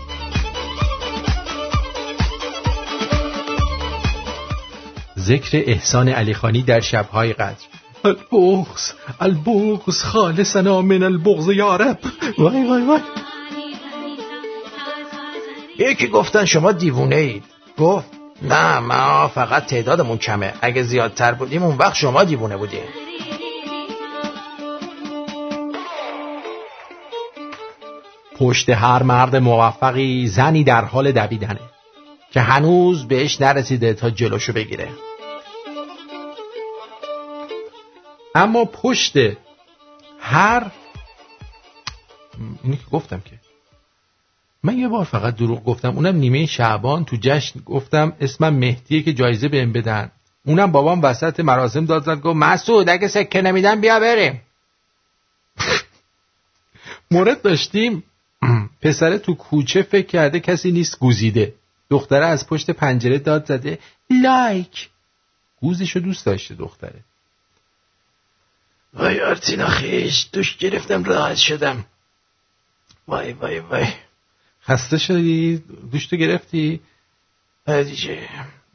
ذکر 5.25 5.63
احسان 5.65 6.09
علیخانی 6.09 6.61
در 6.61 6.79
شبهای 6.79 7.33
قدر. 7.33 7.65
البغز 8.05 8.91
البغز 9.19 10.03
خالصنا 10.03 10.81
من 10.81 11.03
البغز 11.03 11.49
یارب 11.49 11.99
وای 12.37 12.67
وای 12.67 12.81
وای. 12.81 13.01
یکی 15.79 16.07
گفتن 16.07 16.45
شما 16.45 16.71
دیوونه 16.71 17.15
اید 17.15 17.43
گفت 17.77 18.07
نه 18.41 18.79
ما 18.79 19.27
فقط 19.27 19.65
تعدادمون 19.65 20.17
کمه. 20.17 20.53
اگه 20.61 20.83
زیادتر 20.83 21.33
بودیم 21.33 21.63
اون 21.63 21.77
وقت 21.77 21.95
شما 21.95 22.23
دیوونه 22.23 22.57
بودیم 22.57 22.83
پشت 28.37 28.69
هر 28.69 29.03
مرد 29.03 29.35
موفقی 29.35 30.27
زنی 30.27 30.63
در 30.63 30.85
حال 30.85 31.11
دویدنه 31.11 31.59
که 32.31 32.41
هنوز 32.41 33.07
بهش 33.07 33.41
نرسیده 33.41 33.93
تا 33.93 34.09
جلوشو 34.09 34.53
بگیره. 34.53 34.87
اما 38.35 38.65
پشت 38.65 39.13
هر 40.19 40.71
اینی 42.63 42.77
که 42.77 42.85
گفتم 42.91 43.19
که 43.19 43.39
من 44.63 44.77
یه 44.77 44.87
بار 44.87 45.05
فقط 45.05 45.35
دروغ 45.35 45.63
گفتم. 45.63 45.95
اونم 45.95 46.15
نیمه 46.15 46.45
شعبان 46.45 47.05
تو 47.05 47.17
جشن 47.21 47.59
گفتم 47.59 48.13
اسمم 48.21 48.53
مهدیه 48.55 49.01
که 49.01 49.13
جایزه 49.13 49.47
بهم 49.47 49.73
بدن. 49.73 50.11
اونم 50.45 50.71
بابام 50.71 51.01
وسط 51.01 51.39
مراسم 51.39 51.85
داد 51.85 52.03
زد 52.03 52.19
گفت 52.21 52.37
مسعود 52.37 52.89
اگه 52.89 53.07
سکه 53.07 53.41
نمیدن 53.41 53.81
بیا 53.81 53.99
بریم. 53.99 54.41
مورد 57.11 57.41
داشتیم 57.41 58.03
پسره 58.81 59.17
تو 59.17 59.35
کوچه 59.35 59.81
فکر 59.81 60.07
کرده 60.07 60.39
کسی 60.39 60.71
نیست 60.71 60.99
گوزیده. 60.99 61.53
دختره 61.89 62.25
از 62.25 62.47
پشت 62.47 62.71
پنجره 62.71 63.17
داد 63.17 63.45
زده 63.45 63.79
لایک. 64.09 64.89
گوزشو 65.61 65.99
دوست 65.99 66.25
داشته 66.25 66.55
دختره. 66.55 67.03
وای 68.95 69.21
آرتینا 69.21 69.67
خیش 69.67 70.27
دوش 70.31 70.57
گرفتم 70.57 71.03
راحت 71.03 71.35
شدم. 71.35 71.85
وای 73.07 73.33
وای 73.33 73.59
وای. 73.59 73.87
خسته 74.63 74.97
شدی؟ 74.97 75.63
دوش 75.91 76.07
تو 76.07 76.15
گرفتی؟ 76.15 76.79
دیگه. 77.67 78.29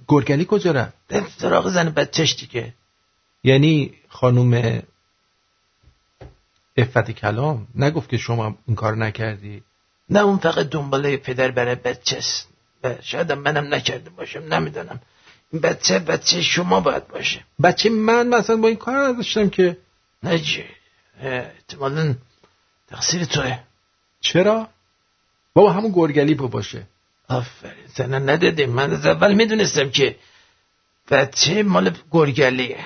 گرگلی 0.08 0.46
کجا 0.48 0.72
رفت؟ 0.72 1.38
سراغ 1.38 1.68
زن 1.68 1.90
بچهش 1.90 2.34
دیگه. 2.34 2.74
یعنی 3.44 3.94
خانوم 4.08 4.82
افت 6.76 7.10
کلام 7.10 7.68
نگفت 7.74 8.08
که 8.08 8.16
شما 8.16 8.58
این 8.66 8.76
کار 8.76 8.96
نکردی؟ 8.96 9.62
نه 10.10 10.20
اون 10.20 10.38
فقط 10.38 10.68
دنباله 10.68 11.16
پدر 11.16 11.50
برای 11.50 11.74
بچه 11.74 12.16
است. 12.16 12.48
شاید 13.02 13.32
منم 13.32 13.74
نکرده 13.74 14.10
باشم 14.10 14.40
نمی‌دونم. 14.40 15.00
این 15.52 15.62
بچه 15.62 15.98
بچه 15.98 16.42
شما 16.42 16.80
باید 16.80 17.08
باشه. 17.08 17.44
بچه 17.62 17.90
من 17.90 18.28
مثلا 18.28 18.56
با 18.56 18.68
این 18.68 18.76
کار 18.76 18.98
نداشتم 18.98 19.48
که 19.48 19.76
نجی. 20.22 20.64
احتمالا 21.20 22.14
تقصیر 22.88 23.24
توه. 23.24 23.58
چرا؟ 24.20 24.68
بابا 25.54 25.72
همون 25.72 25.92
گرگلی 25.92 26.34
با 26.34 26.46
باشه 26.46 26.86
آفرین 27.28 27.86
زنه 27.86 28.18
ندادیم. 28.18 28.70
من 28.70 28.92
از 28.92 29.06
اول 29.06 29.34
می‌دونستم 29.34 29.90
که 29.90 30.16
بچه 31.10 31.62
مال 31.62 31.96
گرگلیه. 32.10 32.84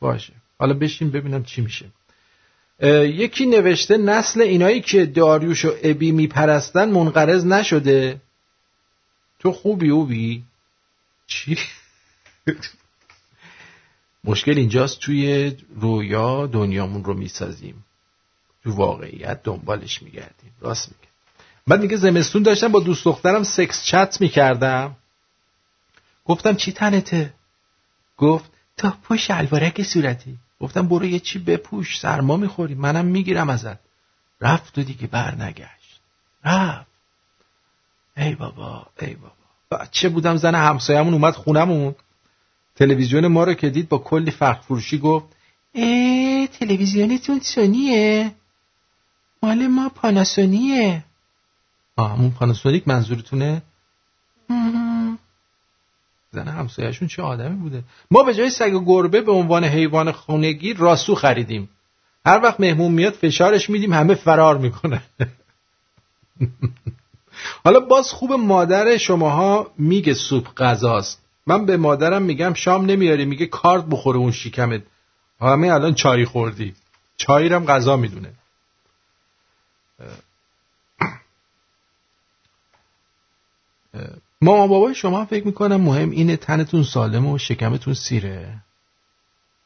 باشه. 0.00 0.32
حالا 0.58 0.74
بشین 0.74 1.10
ببینم 1.10 1.44
چی 1.44 1.60
میشه. 1.60 1.86
یکی 3.02 3.46
نوشته 3.46 3.96
نسل 3.96 4.40
اینایی 4.40 4.80
که 4.80 5.06
داریوش 5.06 5.64
و 5.64 5.74
ابی 5.82 6.12
میپرستن 6.12 6.90
منقرض 6.90 7.46
نشده. 7.46 8.20
تو 9.38 9.52
خوبی 9.52 9.90
اوبی 9.90 10.44
چی؟ 11.26 11.58
مشکل 14.24 14.58
اینجاست 14.58 15.00
توی 15.00 15.56
رویا 15.76 16.46
دنیامون 16.46 17.04
رو 17.04 17.14
می‌سازیم. 17.14 17.84
تو 18.62 18.72
واقعیت 18.72 19.42
دنبالش 19.42 20.02
میگردیم. 20.02 20.52
راست 20.60 20.88
میگه. 20.88 21.08
بعد 21.66 21.80
میگه 21.80 21.96
زمستون 21.96 22.42
داشتم 22.42 22.68
با 22.68 22.80
دوست 22.80 23.04
دخترم 23.04 23.42
سکس 23.42 23.84
چت 23.84 24.20
می‌کردم. 24.20 24.96
گفتم 26.24 26.54
چی 26.54 26.72
تنته؟ 26.72 27.34
گفت 28.16 28.50
تا 28.76 28.96
پوش 29.02 29.30
الوارک 29.30 29.82
صورتی. 29.82 30.38
گفتم 30.60 30.88
برو 30.88 31.04
یه 31.04 31.20
چی 31.20 31.38
بپوش 31.38 31.98
سرما 31.98 32.36
می‌خوری. 32.36 32.74
منم 32.74 33.04
می‌گیرم 33.04 33.50
ازت. 33.50 33.78
رفت 34.40 34.78
و 34.78 34.82
دیگه 34.82 35.06
بر 35.06 35.34
نگشت 35.34 36.00
رفت. 36.44 36.86
ای 38.16 38.34
بابا 38.34 38.86
ای 39.00 39.14
بابا. 39.14 39.34
بچه 39.70 40.08
بودم 40.08 40.36
زن 40.36 40.54
همسایمون 40.54 41.14
اومد 41.14 41.34
خونمون. 41.34 41.94
تلویزیون 42.76 43.26
ما 43.26 43.44
رو 43.44 43.54
که 43.54 43.70
دید 43.70 43.88
با 43.88 43.98
کلی 43.98 44.30
فرق 44.30 44.62
فروشی 44.62 44.98
گفت 44.98 45.26
ای 45.72 46.48
تلویزیونتون 46.60 47.40
سونیه. 47.40 48.32
مال 49.42 49.66
ما 49.66 49.88
پاناسونیه. 49.88 51.04
آه 51.96 52.12
همون 52.12 52.30
پاناسونیک 52.30 52.88
منظورتونه؟ 52.88 53.62
زن 56.30 56.48
همسایهشون 56.48 57.08
چه 57.08 57.22
آدمی 57.22 57.56
بوده؟ 57.56 57.84
ما 58.10 58.22
به 58.22 58.34
جای 58.34 58.50
سگ 58.50 58.74
و 58.74 58.84
گربه 58.84 59.20
به 59.20 59.32
عنوان 59.32 59.64
حیوان 59.64 60.12
خونگی 60.12 60.74
راسو 60.74 61.14
خریدیم. 61.14 61.68
هر 62.26 62.40
وقت 62.42 62.60
مهمون 62.60 62.92
میاد 62.92 63.12
فشارش 63.12 63.70
میدیم 63.70 63.92
همه 63.92 64.14
فرار 64.14 64.58
می‌کنه 64.58 65.02
حالا 67.64 67.80
باز 67.80 68.10
خوب 68.10 68.32
مادر 68.32 68.96
شماها 68.96 69.70
میگه 69.78 70.14
سوپ 70.14 70.54
غذاست. 70.56 71.23
من 71.46 71.66
به 71.66 71.76
مادرم 71.76 72.22
میگم 72.22 72.54
شام 72.54 72.86
نمیاری 72.86 73.24
میگه 73.24 73.46
کارت 73.46 73.84
بخوره 73.84 74.18
اون 74.18 74.32
شیکمت 74.32 74.82
همه 75.40 75.72
الان 75.72 75.94
چای 75.94 76.24
خوردی. 76.24 76.74
چای 77.16 77.48
رم 77.48 77.64
غذا 77.64 77.96
می‌دونه. 77.96 78.32
مامان 84.40 84.68
بابای 84.68 84.94
شما 84.94 85.24
فکر 85.24 85.46
می‌کنم 85.46 85.76
مهم 85.76 86.10
اینه 86.10 86.36
تنتون 86.36 86.82
سالم 86.82 87.26
و 87.26 87.38
شکمتون 87.38 87.94
سیره. 87.94 88.58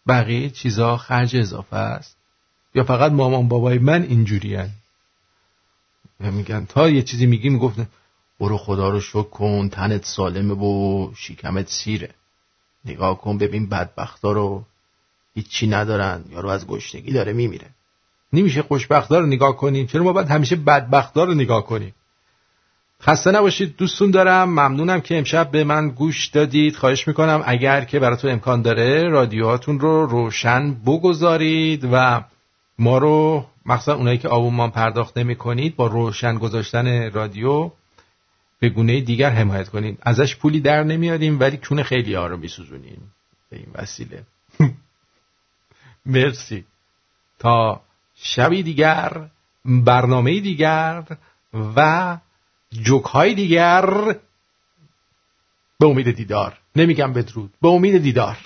بقیه 0.09 0.51
چیزا 0.51 0.97
خرج 0.97 1.37
اضافه 1.37 1.77
است. 1.77 2.17
یا 2.75 2.85
فقط 2.85 3.13
مامان 3.13 3.49
بابای 3.49 3.79
من 3.79 4.03
اینجوری. 4.03 4.59
میگن 6.21 6.67
تا 6.67 6.91
یه 6.91 7.03
چیزی 7.03 7.27
میگی 7.27 7.49
می‌گفتن 7.49 7.89
برو 8.41 8.59
خدا 8.59 8.91
رو 8.91 9.01
شکر 9.01 9.23
کن 9.23 9.69
تنت 9.69 10.05
سالمه 10.05 10.55
و 10.55 11.11
شیکمت 11.17 11.69
سیره. 11.69 12.11
نگاه 12.85 13.21
کن 13.21 13.39
ببین 13.39 13.69
بدبختا 13.69 14.33
رو 14.33 14.65
هیچی 15.35 15.67
ندارن 15.67 16.25
یارو 16.31 16.49
از 16.49 16.67
گشنگی 16.67 17.13
داره 17.13 17.33
میمیره. 17.33 17.67
نمیشه 18.33 18.63
خوشبختا 18.63 19.19
رو 19.19 19.27
نگاه 19.27 19.57
کنیم 19.57 19.87
چرا 19.87 20.03
ما 20.03 20.13
باید 20.13 20.29
همیشه 20.29 20.57
بدبختا 20.57 21.25
رو 21.25 21.35
نگاه 21.35 21.67
کنیم؟ 21.67 21.95
خسته 23.03 23.31
نباشید 23.31 23.77
دوستون 23.77 24.11
دارم 24.11 24.49
ممنونم 24.49 25.01
که 25.01 25.19
امشب 25.19 25.51
به 25.51 25.65
من 25.65 25.89
گوش 25.89 26.27
دادید. 26.27 26.77
خواهش 26.77 27.09
می‌کنم 27.09 27.43
اگر 27.47 27.85
که 27.85 27.99
براتون 27.99 28.31
امکان 28.31 28.63
داره 28.63 29.09
رادیوهاتون 29.09 29.81
رو 29.81 30.07
روشن 30.07 30.75
بگذارید 30.75 31.89
و 31.93 32.25
ما 32.79 32.99
رو 32.99 33.45
مخصوصا 33.67 33.95
اونایی 33.95 34.19
که 34.19 34.29
آبونمان 34.29 34.71
پرداخت 34.71 35.19
نمی 35.19 35.37
کنید 35.37 35.77
با 35.77 35.87
روشن 35.87 36.39
گذاشتن 36.39 37.11
رادیو 37.11 37.71
به 38.61 38.69
گونه 38.69 39.01
دیگر 39.01 39.31
حمایت 39.31 39.69
کنید 39.69 39.99
ازش 40.03 40.37
پولی 40.37 40.61
در 40.61 40.83
نمیاریم 40.83 41.41
ولی 41.41 41.57
کون 41.57 41.83
خیلی 41.83 42.15
ها 42.15 42.27
رو 42.27 42.37
میسوزونیم. 42.37 43.13
به 43.51 43.57
این 43.57 43.69
وسیله. 43.75 44.23
مرسی. 46.07 46.65
تا 47.39 47.81
شبی 48.15 48.63
دیگر 48.63 49.29
برنامه 49.65 50.41
دیگر 50.41 51.05
و 51.77 52.19
جوک 52.73 53.05
های 53.05 53.35
دیگر. 53.35 53.87
به 55.81 55.87
امید 55.87 56.11
دیدار. 56.11 56.59
نمیگم 56.77 57.13
بدرود. 57.13 57.55
به 57.63 57.69
امید 57.69 58.03
دیدار. 58.03 58.37